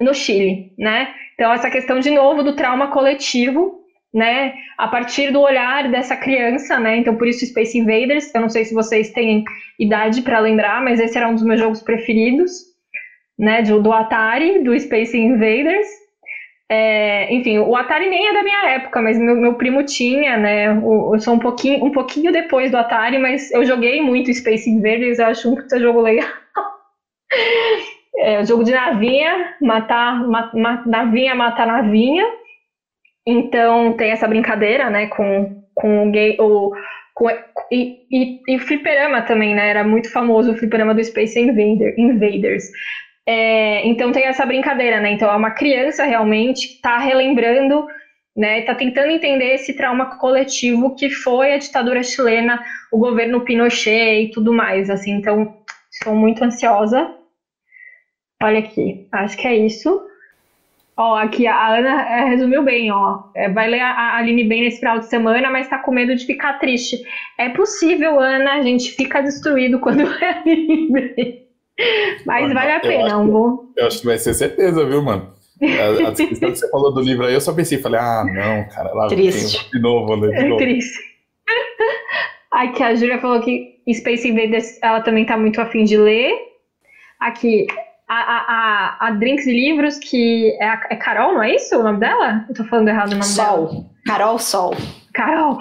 no 0.00 0.12
Chile, 0.12 0.74
né? 0.76 1.14
Então, 1.34 1.52
essa 1.52 1.70
questão, 1.70 2.00
de 2.00 2.10
novo, 2.10 2.42
do 2.42 2.56
trauma 2.56 2.88
coletivo 2.88 3.79
né, 4.12 4.52
a 4.76 4.88
partir 4.88 5.32
do 5.32 5.40
olhar 5.40 5.88
dessa 5.90 6.16
criança, 6.16 6.78
né? 6.80 6.96
Então 6.96 7.16
por 7.16 7.28
isso 7.28 7.46
Space 7.46 7.78
Invaders, 7.78 8.34
eu 8.34 8.40
não 8.40 8.48
sei 8.48 8.64
se 8.64 8.74
vocês 8.74 9.10
têm 9.10 9.44
idade 9.78 10.22
para 10.22 10.40
lembrar, 10.40 10.82
mas 10.82 10.98
esse 10.98 11.16
era 11.16 11.28
um 11.28 11.34
dos 11.34 11.44
meus 11.44 11.60
jogos 11.60 11.82
preferidos, 11.82 12.50
né, 13.38 13.62
do, 13.62 13.80
do 13.80 13.92
Atari, 13.92 14.62
do 14.62 14.78
Space 14.78 15.16
Invaders. 15.16 15.86
É, 16.68 17.32
enfim, 17.34 17.58
o 17.58 17.74
Atari 17.74 18.08
nem 18.08 18.28
é 18.28 18.32
da 18.32 18.44
minha 18.44 18.70
época, 18.70 19.02
mas 19.02 19.18
meu, 19.18 19.34
meu 19.34 19.54
primo 19.54 19.82
tinha, 19.82 20.36
né? 20.36 20.66
Eu, 20.68 21.18
sou 21.18 21.34
um 21.34 21.38
pouquinho, 21.38 21.84
um 21.84 21.90
pouquinho 21.90 22.30
depois 22.30 22.70
do 22.70 22.76
Atari, 22.76 23.18
mas 23.18 23.50
eu 23.50 23.64
joguei 23.64 24.00
muito 24.00 24.32
Space 24.32 24.70
Invaders, 24.70 25.18
eu 25.18 25.26
acho 25.26 25.50
um 25.50 25.56
puta 25.56 25.78
jogo 25.80 26.00
legal. 26.00 26.28
É, 28.22 28.44
jogo 28.44 28.64
de 28.64 28.72
navinha, 28.72 29.54
matar, 29.62 30.26
ma, 30.28 30.50
ma, 30.52 30.82
navinha, 30.84 31.34
matar 31.34 31.66
navinha. 31.66 32.26
Então 33.30 33.92
tem 33.92 34.10
essa 34.10 34.26
brincadeira, 34.26 34.90
né, 34.90 35.06
com, 35.06 35.62
com 35.74 36.08
o 36.08 36.10
gay, 36.10 36.36
o, 36.40 36.72
com, 37.14 37.28
e, 37.70 37.94
e, 38.10 38.40
e 38.48 38.56
o 38.56 38.58
fliperama 38.58 39.22
também, 39.22 39.54
né, 39.54 39.70
era 39.70 39.84
muito 39.84 40.10
famoso 40.10 40.50
o 40.50 40.54
fliperama 40.56 40.92
do 40.92 41.04
Space 41.04 41.38
Invader, 41.38 41.94
Invaders. 41.96 42.64
É, 43.24 43.86
então 43.86 44.10
tem 44.10 44.24
essa 44.26 44.44
brincadeira, 44.44 44.98
né, 44.98 45.12
então 45.12 45.30
é 45.30 45.36
uma 45.36 45.52
criança 45.52 46.04
realmente 46.04 46.64
está 46.74 46.98
relembrando, 46.98 47.86
né, 48.36 48.58
está 48.60 48.74
tentando 48.74 49.12
entender 49.12 49.54
esse 49.54 49.74
trauma 49.76 50.06
coletivo 50.18 50.96
que 50.96 51.08
foi 51.08 51.52
a 51.52 51.58
ditadura 51.58 52.02
chilena, 52.02 52.60
o 52.90 52.98
governo 52.98 53.44
Pinochet 53.44 54.24
e 54.24 54.30
tudo 54.32 54.52
mais, 54.52 54.90
assim, 54.90 55.12
então 55.12 55.54
estou 55.92 56.16
muito 56.16 56.42
ansiosa. 56.42 57.08
Olha 58.42 58.58
aqui, 58.58 59.06
acho 59.12 59.36
que 59.36 59.46
é 59.46 59.54
isso. 59.54 60.09
Ó, 61.00 61.16
aqui 61.16 61.46
a 61.46 61.78
Ana 61.78 62.02
é, 62.02 62.24
resumiu 62.28 62.62
bem, 62.62 62.92
ó. 62.92 63.22
É, 63.34 63.48
vai 63.48 63.70
ler 63.70 63.80
a, 63.80 63.90
a 63.90 64.16
Aline 64.18 64.44
bem 64.44 64.64
nesse 64.64 64.80
final 64.80 64.98
de 64.98 65.06
semana, 65.06 65.48
mas 65.48 65.66
tá 65.66 65.78
com 65.78 65.92
medo 65.92 66.14
de 66.14 66.26
ficar 66.26 66.58
triste. 66.58 67.02
É 67.38 67.48
possível, 67.48 68.20
Ana, 68.20 68.56
a 68.56 68.62
gente 68.62 68.92
fica 68.92 69.22
destruído 69.22 69.80
quando 69.80 70.02
é 70.02 70.42
Aline 70.44 70.92
bem. 70.92 71.48
Mas 72.26 72.52
vale 72.52 72.72
a 72.72 72.80
pena, 72.80 73.08
eu 73.08 73.16
acho, 73.16 73.72
eu 73.78 73.86
acho 73.86 74.00
que 74.00 74.06
vai 74.08 74.18
ser 74.18 74.34
certeza, 74.34 74.84
viu, 74.84 75.02
mano? 75.02 75.32
A, 75.62 76.08
a 76.08 76.10
descrição 76.10 76.50
que 76.50 76.58
você 76.58 76.70
falou 76.70 76.92
do 76.92 77.00
livro 77.00 77.24
aí, 77.24 77.32
eu 77.32 77.40
só 77.40 77.54
pensei, 77.54 77.78
falei, 77.78 77.98
ah, 77.98 78.22
não, 78.22 78.68
cara, 78.68 78.92
lá 78.92 79.08
Triste. 79.08 79.70
de 79.70 79.80
novo, 79.80 80.16
né? 80.16 80.28
De 80.28 80.34
é 80.34 80.48
novo. 80.48 80.58
triste. 80.58 81.00
Aqui 82.52 82.82
a 82.82 82.94
Júlia 82.94 83.18
falou 83.18 83.40
que 83.40 83.80
Space 83.90 84.28
Invaders 84.28 84.78
ela 84.82 85.00
também 85.00 85.24
tá 85.24 85.38
muito 85.38 85.62
afim 85.62 85.84
de 85.84 85.96
ler. 85.96 86.34
Aqui, 87.18 87.66
a, 88.12 88.96
a, 89.02 89.06
a, 89.06 89.10
Drinks 89.12 89.46
e 89.46 89.52
Livros, 89.52 89.98
que 89.98 90.56
é, 90.60 90.66
a, 90.66 90.86
é 90.90 90.96
Carol, 90.96 91.34
não 91.34 91.42
é 91.42 91.54
isso 91.54 91.78
o 91.78 91.82
nome 91.82 92.00
dela? 92.00 92.44
Eu 92.48 92.54
tô 92.54 92.64
falando 92.64 92.88
errado 92.88 93.08
o 93.08 93.10
nome 93.12 93.24
Sol. 93.24 93.68
dela. 93.68 93.84
Carol 94.04 94.38
Sol. 94.38 94.74
Carol. 95.14 95.58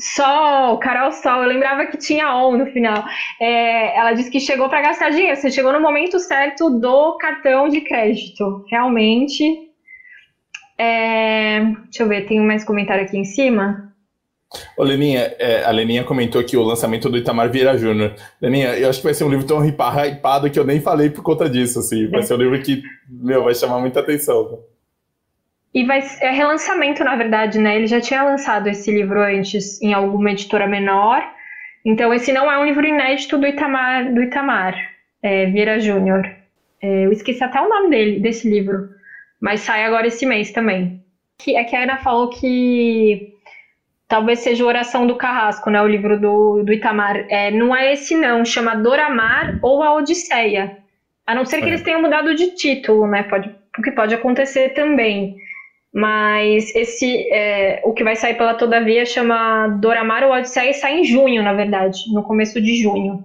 Sol, 0.00 0.78
Carol 0.78 1.12
Sol, 1.12 1.42
eu 1.42 1.48
lembrava 1.48 1.86
que 1.86 1.96
tinha 1.96 2.34
on 2.34 2.56
no 2.56 2.66
final. 2.66 3.04
É, 3.40 3.96
ela 3.96 4.14
disse 4.14 4.30
que 4.30 4.40
chegou 4.40 4.68
para 4.68 4.80
gastar 4.80 5.10
dinheiro, 5.10 5.36
você 5.36 5.50
chegou 5.50 5.72
no 5.72 5.80
momento 5.80 6.18
certo 6.18 6.70
do 6.70 7.16
cartão 7.18 7.68
de 7.68 7.82
crédito, 7.82 8.64
realmente. 8.68 9.44
É, 10.76 11.60
deixa 11.84 12.02
eu 12.02 12.08
ver, 12.08 12.26
tem 12.26 12.40
mais 12.40 12.64
comentário 12.64 13.04
aqui 13.04 13.16
em 13.16 13.24
cima. 13.24 13.89
Ô, 14.76 14.82
Leninha, 14.82 15.34
é, 15.38 15.64
a 15.64 15.70
Leninha 15.70 16.02
comentou 16.02 16.42
que 16.42 16.56
o 16.56 16.62
lançamento 16.62 17.08
do 17.08 17.16
Itamar 17.16 17.50
Vieira 17.50 17.78
Júnior. 17.78 18.14
Leninha, 18.42 18.76
eu 18.78 18.90
acho 18.90 18.98
que 18.98 19.04
vai 19.04 19.14
ser 19.14 19.24
um 19.24 19.30
livro 19.30 19.46
tão 19.46 19.64
hypado 19.64 20.50
que 20.50 20.58
eu 20.58 20.64
nem 20.64 20.80
falei 20.80 21.08
por 21.08 21.22
conta 21.22 21.48
disso, 21.48 21.78
assim. 21.78 22.08
Vai 22.08 22.22
ser 22.22 22.34
um 22.34 22.38
livro 22.38 22.60
que, 22.60 22.82
meu, 23.08 23.44
vai 23.44 23.54
chamar 23.54 23.78
muita 23.78 24.00
atenção. 24.00 24.64
E 25.72 25.84
vai 25.84 26.02
é 26.20 26.30
relançamento, 26.30 27.04
na 27.04 27.14
verdade, 27.14 27.58
né? 27.60 27.76
Ele 27.76 27.86
já 27.86 28.00
tinha 28.00 28.24
lançado 28.24 28.66
esse 28.66 28.90
livro 28.90 29.22
antes 29.22 29.80
em 29.80 29.94
alguma 29.94 30.32
editora 30.32 30.66
menor. 30.66 31.22
Então, 31.84 32.12
esse 32.12 32.32
não 32.32 32.50
é 32.50 32.58
um 32.58 32.64
livro 32.64 32.84
inédito 32.84 33.38
do 33.38 33.46
Itamar, 33.46 34.12
do 34.12 34.20
Itamar 34.20 34.74
é, 35.22 35.46
Vieira 35.46 35.78
Júnior. 35.78 36.28
É, 36.82 37.06
eu 37.06 37.12
esqueci 37.12 37.42
até 37.44 37.60
o 37.60 37.68
nome 37.68 37.90
dele, 37.90 38.18
desse 38.18 38.50
livro. 38.50 38.88
Mas 39.40 39.60
sai 39.60 39.84
agora 39.84 40.08
esse 40.08 40.26
mês 40.26 40.50
também. 40.50 41.00
É 41.48 41.64
que 41.64 41.76
a 41.76 41.84
Ana 41.84 41.96
falou 41.98 42.28
que 42.28 43.32
talvez 44.10 44.40
seja 44.40 44.64
o 44.64 44.66
Oração 44.66 45.06
do 45.06 45.14
Carrasco, 45.14 45.70
né? 45.70 45.80
O 45.80 45.86
livro 45.86 46.20
do, 46.20 46.64
do 46.64 46.72
Itamar. 46.72 47.24
É, 47.28 47.52
não 47.52 47.74
é 47.74 47.92
esse 47.92 48.16
não, 48.16 48.44
chama 48.44 48.74
Doramar 48.74 49.60
ou 49.62 49.84
a 49.84 49.94
Odisseia. 49.94 50.78
A 51.24 51.32
não 51.32 51.46
ser 51.46 51.58
que 51.58 51.66
é. 51.66 51.68
eles 51.68 51.82
tenham 51.82 52.02
mudado 52.02 52.34
de 52.34 52.48
título, 52.56 53.06
né? 53.06 53.22
Pode, 53.22 53.48
o 53.78 53.82
que 53.82 53.92
pode 53.92 54.12
acontecer 54.12 54.70
também. 54.70 55.36
Mas 55.92 56.74
esse, 56.74 57.32
é, 57.32 57.80
o 57.84 57.92
que 57.92 58.02
vai 58.02 58.16
sair 58.16 58.34
pela 58.34 58.54
Todavia 58.54 59.06
chama 59.06 59.68
Doramar 59.80 60.24
ou 60.24 60.32
Odisseia 60.32 60.70
e 60.70 60.74
sai 60.74 60.98
em 60.98 61.04
junho, 61.04 61.40
na 61.42 61.52
verdade, 61.52 62.12
no 62.12 62.24
começo 62.24 62.60
de 62.60 62.82
junho. 62.82 63.24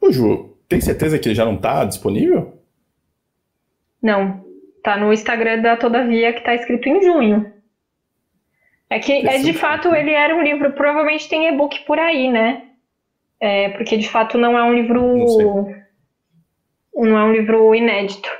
Ô 0.00 0.10
Ju, 0.10 0.56
tem 0.68 0.80
certeza 0.80 1.18
que 1.18 1.28
ele 1.28 1.34
já 1.34 1.44
não 1.44 1.56
está 1.56 1.84
disponível? 1.84 2.58
Não, 4.02 4.42
tá 4.82 4.96
no 4.96 5.12
Instagram 5.12 5.60
da 5.60 5.76
Todavia 5.76 6.32
que 6.32 6.42
tá 6.42 6.54
escrito 6.54 6.88
em 6.88 7.02
junho. 7.02 7.53
É 8.94 9.00
que, 9.00 9.26
é, 9.26 9.38
de 9.38 9.52
fato, 9.52 9.92
ele 9.92 10.12
era 10.12 10.36
um 10.36 10.40
livro, 10.40 10.70
provavelmente 10.70 11.28
tem 11.28 11.48
e-book 11.48 11.80
por 11.84 11.98
aí, 11.98 12.28
né? 12.28 12.62
É, 13.40 13.70
porque, 13.70 13.96
de 13.96 14.08
fato, 14.08 14.38
não 14.38 14.56
é 14.56 14.62
um 14.62 14.72
livro... 14.72 15.00
Não, 16.94 17.10
não 17.10 17.18
é 17.18 17.24
um 17.24 17.32
livro 17.32 17.74
inédito. 17.74 18.30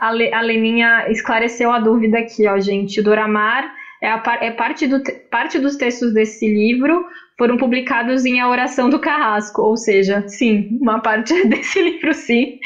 A, 0.00 0.10
Le, 0.10 0.32
a 0.32 0.40
Leninha 0.40 1.04
esclareceu 1.10 1.70
a 1.70 1.78
dúvida 1.78 2.18
aqui, 2.18 2.48
ó, 2.48 2.58
gente. 2.58 2.98
O 2.98 3.04
Doramar 3.04 3.70
é, 4.02 4.08
a, 4.08 4.22
é 4.40 4.50
parte, 4.52 4.86
do, 4.86 5.02
parte 5.30 5.58
dos 5.58 5.76
textos 5.76 6.14
desse 6.14 6.48
livro 6.48 7.04
foram 7.36 7.58
publicados 7.58 8.24
em 8.24 8.40
A 8.40 8.48
Oração 8.48 8.88
do 8.88 8.98
Carrasco, 8.98 9.60
ou 9.60 9.76
seja, 9.76 10.26
sim, 10.28 10.78
uma 10.80 11.00
parte 11.00 11.34
desse 11.46 11.82
livro, 11.82 12.14
sim, 12.14 12.58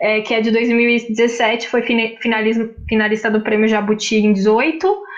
é, 0.00 0.20
que 0.20 0.32
é 0.32 0.40
de 0.40 0.52
2017, 0.52 1.68
foi 1.68 1.82
finalista, 1.82 3.28
do 3.28 3.40
Prêmio 3.40 3.66
Jabuti 3.66 4.18
em 4.18 4.32
18, 4.32 5.09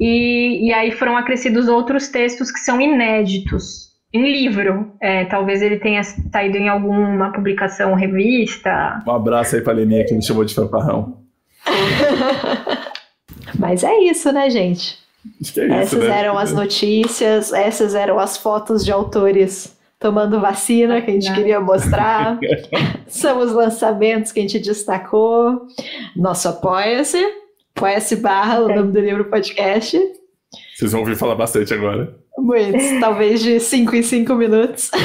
e, 0.00 0.68
e 0.68 0.72
aí 0.72 0.90
foram 0.90 1.16
acrescidos 1.16 1.68
outros 1.68 2.08
textos 2.08 2.50
que 2.50 2.60
são 2.60 2.80
inéditos 2.80 3.88
em 4.12 4.30
livro. 4.30 4.92
É, 5.00 5.24
talvez 5.24 5.62
ele 5.62 5.78
tenha 5.78 6.02
saído 6.02 6.56
em 6.56 6.68
alguma 6.68 7.32
publicação, 7.32 7.94
revista. 7.94 9.02
Um 9.06 9.12
abraço 9.12 9.56
aí 9.56 9.62
pra 9.62 9.72
Leninha 9.72 10.04
que 10.04 10.14
me 10.14 10.24
chamou 10.24 10.44
de 10.44 10.54
fanfarrão. 10.54 11.18
Mas 13.58 13.82
é 13.82 13.98
isso, 14.00 14.32
né, 14.32 14.48
gente? 14.50 14.98
É 15.26 15.30
isso, 15.40 15.60
essas 15.60 16.04
né? 16.04 16.20
eram 16.20 16.38
as 16.38 16.52
notícias, 16.52 17.52
essas 17.52 17.94
eram 17.94 18.18
as 18.18 18.36
fotos 18.36 18.84
de 18.84 18.92
autores 18.92 19.76
tomando 19.98 20.40
vacina 20.40 21.02
que 21.02 21.10
a 21.10 21.14
gente 21.14 21.32
queria 21.34 21.60
mostrar. 21.60 22.38
São 23.08 23.40
os 23.40 23.52
lançamentos 23.52 24.30
que 24.30 24.38
a 24.38 24.42
gente 24.42 24.60
destacou. 24.60 25.66
Nosso 26.16 26.48
Apoia-se 26.48 27.20
Apoia-se 27.78 28.16
barra, 28.16 28.60
o 28.60 28.68
nome 28.68 28.90
do 28.90 28.98
livro 28.98 29.26
podcast. 29.26 29.96
Vocês 30.74 30.90
vão 30.90 31.02
ouvir 31.02 31.14
falar 31.14 31.36
bastante 31.36 31.72
agora. 31.72 32.12
Muitos, 32.36 32.82
talvez 32.98 33.40
de 33.40 33.60
5 33.60 33.94
em 33.94 34.02
5 34.02 34.34
minutos. 34.34 34.90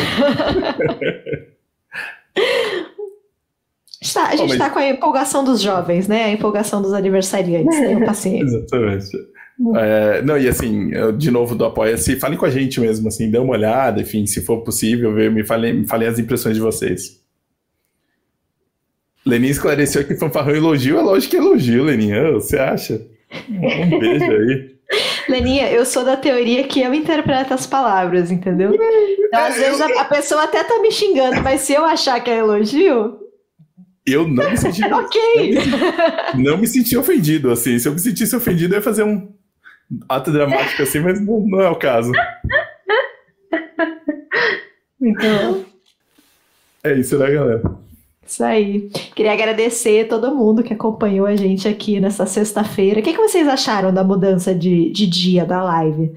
Está, 4.01 4.29
a 4.29 4.35
gente 4.35 4.51
está 4.51 4.69
com 4.69 4.79
a 4.79 4.89
empolgação 4.89 5.45
dos 5.45 5.61
jovens, 5.61 6.07
né? 6.07 6.25
A 6.25 6.31
empolgação 6.31 6.81
dos 6.81 6.93
aniversariantes. 6.93 7.79
Tenham 7.79 8.03
paciência. 8.03 8.57
Exatamente. 8.57 9.07
É, 9.77 10.21
não, 10.23 10.37
e 10.37 10.47
assim, 10.47 10.89
de 11.17 11.31
novo 11.31 11.55
do 11.55 11.63
Apoia-se, 11.63 12.19
falem 12.19 12.37
com 12.37 12.45
a 12.45 12.49
gente 12.49 12.81
mesmo, 12.81 13.07
assim, 13.07 13.31
dê 13.31 13.37
uma 13.37 13.53
olhada, 13.53 14.01
enfim, 14.01 14.25
se 14.25 14.41
for 14.41 14.61
possível, 14.61 15.13
ver, 15.13 15.31
me 15.31 15.45
falem, 15.45 15.73
me 15.73 15.87
falem 15.87 16.07
as 16.07 16.19
impressões 16.19 16.55
de 16.55 16.61
vocês. 16.61 17.22
Lenin 19.25 19.47
esclareceu 19.47 20.05
que 20.05 20.15
fanfarrão 20.15 20.55
elogio, 20.55 20.97
é 20.97 21.01
lógico 21.01 21.31
que 21.31 21.37
é 21.37 21.39
elogio, 21.39 21.83
Leninha. 21.83 22.31
Você 22.33 22.57
acha? 22.57 23.01
Um 23.49 23.99
beijo 23.99 24.31
aí. 24.31 24.73
Leninha, 25.29 25.71
eu 25.71 25.85
sou 25.85 26.03
da 26.03 26.17
teoria 26.17 26.67
que 26.67 26.81
eu 26.81 26.93
interpreto 26.93 27.53
as 27.53 27.65
palavras, 27.65 28.31
entendeu? 28.31 28.73
Então, 28.73 29.39
às 29.39 29.55
vezes 29.55 29.81
a, 29.81 30.01
a 30.01 30.05
pessoa 30.05 30.43
até 30.43 30.63
tá 30.63 30.79
me 30.79 30.91
xingando, 30.91 31.41
mas 31.41 31.61
se 31.61 31.73
eu 31.73 31.85
achar 31.85 32.19
que 32.19 32.29
é 32.29 32.39
elogio, 32.39 33.19
eu 34.05 34.27
não 34.27 34.51
me 34.51 34.57
senti. 34.57 34.83
ok! 34.91 35.53
Não 35.53 36.35
me, 36.35 36.43
não 36.43 36.57
me, 36.57 36.67
senti 36.67 36.97
ofendido, 36.97 37.51
assim. 37.51 37.79
Se 37.79 37.87
eu 37.87 37.93
me 37.93 37.99
sentisse 37.99 38.35
ofendido, 38.35 38.73
eu 38.73 38.79
ia 38.79 38.83
fazer 38.83 39.03
um 39.03 39.33
ato 40.09 40.31
dramático 40.31 40.83
assim, 40.83 40.99
mas 40.99 41.19
não, 41.25 41.39
não 41.39 41.61
é 41.61 41.69
o 41.69 41.75
caso. 41.75 42.11
Então. 45.01 45.65
É 46.83 46.93
isso, 46.93 47.17
né, 47.17 47.31
galera? 47.31 47.61
Isso 48.25 48.43
aí. 48.43 48.89
Queria 49.15 49.33
agradecer 49.33 50.05
a 50.05 50.07
todo 50.07 50.35
mundo 50.35 50.63
que 50.63 50.73
acompanhou 50.73 51.25
a 51.25 51.35
gente 51.35 51.67
aqui 51.67 51.99
nessa 51.99 52.25
sexta-feira. 52.25 52.99
O 52.99 53.03
que, 53.03 53.13
que 53.13 53.21
vocês 53.21 53.47
acharam 53.47 53.93
da 53.93 54.03
mudança 54.03 54.55
de, 54.55 54.89
de 54.91 55.05
dia 55.05 55.45
da 55.45 55.61
live? 55.63 56.13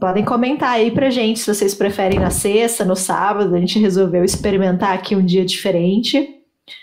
Podem 0.00 0.24
comentar 0.24 0.72
aí 0.72 0.90
pra 0.90 1.08
gente 1.08 1.38
se 1.40 1.54
vocês 1.54 1.74
preferem 1.74 2.18
na 2.18 2.30
sexta, 2.30 2.84
no 2.84 2.96
sábado. 2.96 3.54
A 3.54 3.60
gente 3.60 3.78
resolveu 3.78 4.24
experimentar 4.24 4.92
aqui 4.92 5.14
um 5.14 5.24
dia 5.24 5.44
diferente. 5.44 6.36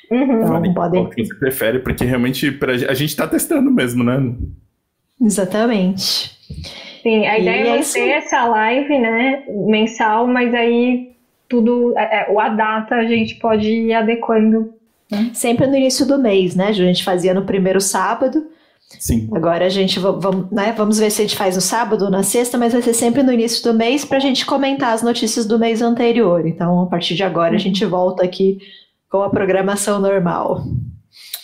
Uhum. 0.10 0.62
Então, 0.62 0.74
podem... 0.74 1.10
que 1.10 1.26
você 1.26 1.36
prefere, 1.36 1.80
porque 1.80 2.06
realmente 2.06 2.52
pra, 2.52 2.74
a 2.74 2.94
gente 2.94 3.16
tá 3.16 3.28
testando 3.28 3.70
mesmo, 3.70 4.04
né? 4.04 4.34
Exatamente. 5.22 6.38
Sim, 7.02 7.28
a 7.28 7.38
ideia 7.38 7.64
e 7.64 7.68
é 7.68 7.78
manter 7.78 8.00
é 8.00 8.18
essa 8.18 8.46
live, 8.46 8.98
né, 8.98 9.44
mensal, 9.68 10.26
mas 10.26 10.54
aí 10.54 11.13
tudo, 11.54 11.94
é, 11.96 12.32
é 12.32 12.42
a 12.42 12.50
data 12.50 12.96
a 12.96 13.06
gente 13.06 13.36
pode 13.36 13.70
ir 13.70 13.94
adequando. 13.94 14.74
Né? 15.12 15.30
Sempre 15.36 15.68
no 15.68 15.76
início 15.76 16.04
do 16.08 16.18
mês, 16.18 16.56
né? 16.56 16.70
A 16.70 16.72
gente 16.72 17.04
fazia 17.04 17.32
no 17.32 17.46
primeiro 17.46 17.80
sábado. 17.80 18.44
Sim. 19.00 19.30
Agora 19.32 19.66
a 19.66 19.70
gente 19.70 20.00
vamos, 20.00 20.52
né, 20.52 20.74
vamos 20.76 21.00
ver 21.00 21.12
se 21.12 21.22
a 21.22 21.26
gente 21.26 21.38
faz 21.38 21.56
no 21.56 21.62
sábado 21.62 22.06
ou 22.06 22.12
na 22.12 22.24
sexta, 22.24 22.58
mas 22.58 22.74
vai 22.74 22.82
ser 22.82 22.94
sempre 22.94 23.24
no 23.24 23.32
início 23.32 23.64
do 23.64 23.74
mês 23.74 24.04
para 24.04 24.18
a 24.18 24.22
gente 24.22 24.46
comentar 24.46 24.94
as 24.94 25.04
notícias 25.04 25.46
do 25.46 25.60
mês 25.60 25.82
anterior. 25.82 26.46
Então, 26.46 26.82
a 26.82 26.86
partir 26.88 27.16
de 27.16 27.24
agora, 27.24 27.56
a 27.56 27.60
gente 27.60 27.86
volta 27.86 28.24
aqui 28.24 28.58
com 29.10 29.22
a 29.22 29.30
programação 29.30 30.00
normal. 30.00 30.64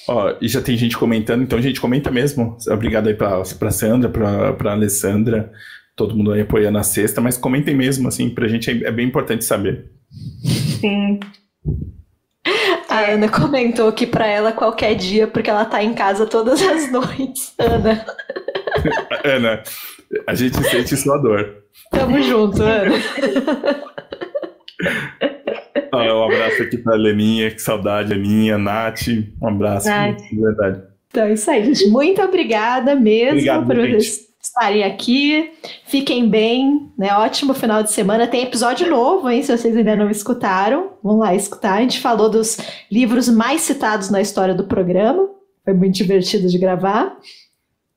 Ó, 0.08 0.34
e 0.42 0.48
já 0.48 0.62
tem 0.62 0.76
gente 0.76 0.98
comentando, 0.98 1.44
então 1.44 1.60
a 1.60 1.62
gente 1.62 1.80
comenta 1.80 2.10
mesmo. 2.10 2.58
Obrigado 2.68 3.08
aí 3.08 3.14
para 3.14 3.72
Sandra, 3.72 4.10
para 4.10 4.72
Alessandra, 4.72 5.52
todo 5.96 6.16
mundo 6.16 6.32
aí 6.32 6.42
apoiando 6.42 6.80
a 6.80 6.84
sexta, 6.84 7.22
mas 7.22 7.38
comentem 7.38 7.76
mesmo, 7.76 8.08
assim, 8.08 8.30
pra 8.30 8.48
gente 8.48 8.72
é, 8.72 8.88
é 8.88 8.92
bem 8.92 9.08
importante 9.08 9.46
saber. 9.46 9.99
Sim. 10.80 11.20
A 12.90 13.12
Ana 13.12 13.30
comentou 13.30 13.92
que 13.92 14.08
para 14.08 14.26
ela 14.26 14.52
qualquer 14.52 14.96
dia, 14.96 15.28
porque 15.28 15.50
ela 15.50 15.66
tá 15.66 15.84
em 15.84 15.94
casa 15.94 16.26
todas 16.26 16.62
as 16.62 16.90
noites. 16.92 17.54
Ana. 17.60 18.06
Ana, 19.24 19.64
a 20.28 20.34
gente 20.36 20.58
sente 20.70 20.96
sua 20.98 21.18
dor. 21.18 21.64
Tamo 21.92 22.22
junto, 22.22 22.62
Ana. 22.64 22.96
Ah, 25.92 26.14
um 26.16 26.24
abraço 26.24 26.62
aqui 26.64 26.78
pra 26.78 26.96
Leninha, 26.96 27.50
que 27.52 27.60
saudade, 27.62 28.14
Aninha, 28.14 28.58
Nath. 28.58 29.08
Um 29.42 29.48
abraço, 29.48 29.88
Nath. 29.88 30.22
de 30.22 30.40
verdade. 30.40 30.84
Então 31.10 31.24
é 31.24 31.34
isso 31.34 31.50
aí, 31.50 31.66
gente. 31.74 31.90
Muito 31.90 32.22
obrigada 32.22 32.96
mesmo 32.96 33.32
Obrigado, 33.32 33.66
por 33.66 33.76
gente. 33.76 34.29
Estarem 34.42 34.84
aqui. 34.84 35.52
Fiquem 35.86 36.30
bem, 36.30 36.90
né? 36.98 37.14
Ótimo 37.14 37.54
final 37.54 37.84
de 37.84 37.92
semana. 37.92 38.28
Tem 38.28 38.44
episódio 38.44 38.90
novo, 38.90 39.30
hein? 39.30 39.44
Se 39.44 39.56
vocês 39.56 39.76
ainda 39.76 39.96
não 39.96 40.10
escutaram, 40.10 40.94
vão 41.04 41.18
lá 41.18 41.36
escutar. 41.36 41.74
A 41.74 41.82
gente 41.82 42.00
falou 42.00 42.30
dos 42.30 42.58
livros 42.92 43.28
mais 43.28 43.62
citados 43.62 44.10
na 44.10 44.22
história 44.22 44.54
do 44.54 44.66
programa. 44.66 45.30
Foi 45.64 45.74
muito 45.74 45.96
divertido 45.96 46.48
de 46.48 46.58
gravar. 46.58 47.18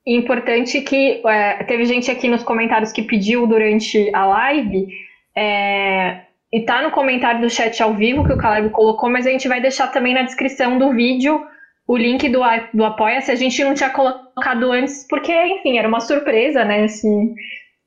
Importante 0.04 0.80
que 0.80 1.22
é, 1.24 1.62
teve 1.64 1.84
gente 1.84 2.10
aqui 2.10 2.28
nos 2.28 2.42
comentários 2.42 2.90
que 2.90 3.02
pediu 3.02 3.46
durante 3.46 4.10
a 4.12 4.26
live. 4.26 4.88
É, 5.36 6.22
e 6.52 6.60
tá 6.62 6.82
no 6.82 6.90
comentário 6.90 7.40
do 7.40 7.48
chat 7.48 7.80
ao 7.82 7.94
vivo 7.94 8.26
que 8.26 8.32
o 8.32 8.36
Caleb 8.36 8.70
colocou, 8.70 9.08
mas 9.08 9.26
a 9.26 9.30
gente 9.30 9.48
vai 9.48 9.60
deixar 9.60 9.86
também 9.86 10.12
na 10.12 10.22
descrição 10.22 10.76
do 10.76 10.92
vídeo 10.92 11.40
o 11.86 11.96
link 11.96 12.28
do, 12.28 12.40
do 12.72 12.84
Apoia-se. 12.84 13.30
A 13.30 13.34
gente 13.34 13.62
não 13.64 13.74
tinha 13.74 13.90
colocado 13.90 14.70
antes, 14.72 15.06
porque, 15.08 15.32
enfim, 15.32 15.78
era 15.78 15.88
uma 15.88 16.00
surpresa, 16.00 16.64
né? 16.64 16.88
Se, 16.88 17.00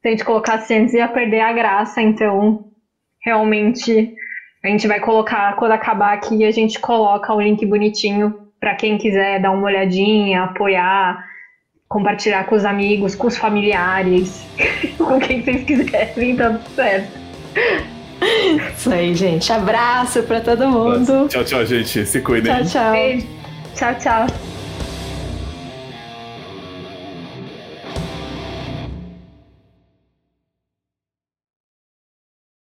se 0.02 0.08
a 0.08 0.10
gente 0.10 0.24
colocasse 0.24 0.74
antes, 0.74 0.94
ia 0.94 1.08
perder 1.08 1.42
a 1.42 1.54
graça. 1.54 2.02
Então, 2.02 2.66
realmente, 3.24 4.14
a 4.64 4.68
gente 4.68 4.88
vai 4.88 5.00
colocar, 5.00 5.56
quando 5.56 5.72
acabar 5.72 6.14
aqui, 6.14 6.46
a 6.46 6.52
gente 6.52 6.80
coloca 6.80 7.34
o 7.34 7.42
link 7.42 7.66
bonitinho 7.66 8.34
para 8.60 8.76
quem 8.76 8.98
quiser 8.98 9.40
dar 9.40 9.52
uma 9.52 9.68
olhadinha, 9.68 10.44
apoiar 10.44 11.24
compartilhar 11.88 12.46
com 12.46 12.56
os 12.56 12.66
amigos, 12.66 13.16
com 13.16 13.28
os 13.28 13.38
familiares, 13.38 14.46
com 14.98 15.20
quem 15.20 15.42
vocês 15.42 15.64
quiserem, 15.64 16.36
tá 16.36 16.50
tudo 16.50 16.76
certo. 16.76 17.26
Isso 18.76 18.92
aí, 18.92 19.14
gente. 19.14 19.52
Abraço 19.52 20.24
pra 20.24 20.42
todo 20.42 20.68
mundo. 20.68 21.28
Tchau, 21.28 21.44
tchau, 21.44 21.66
gente. 21.66 22.06
Se 22.06 22.22
cuidem. 22.22 22.54
Tchau, 22.54 22.66
tchau. 22.66 22.92
Beijo. 22.92 23.35
Tchau, 23.76 23.94
tchau. 24.00 24.55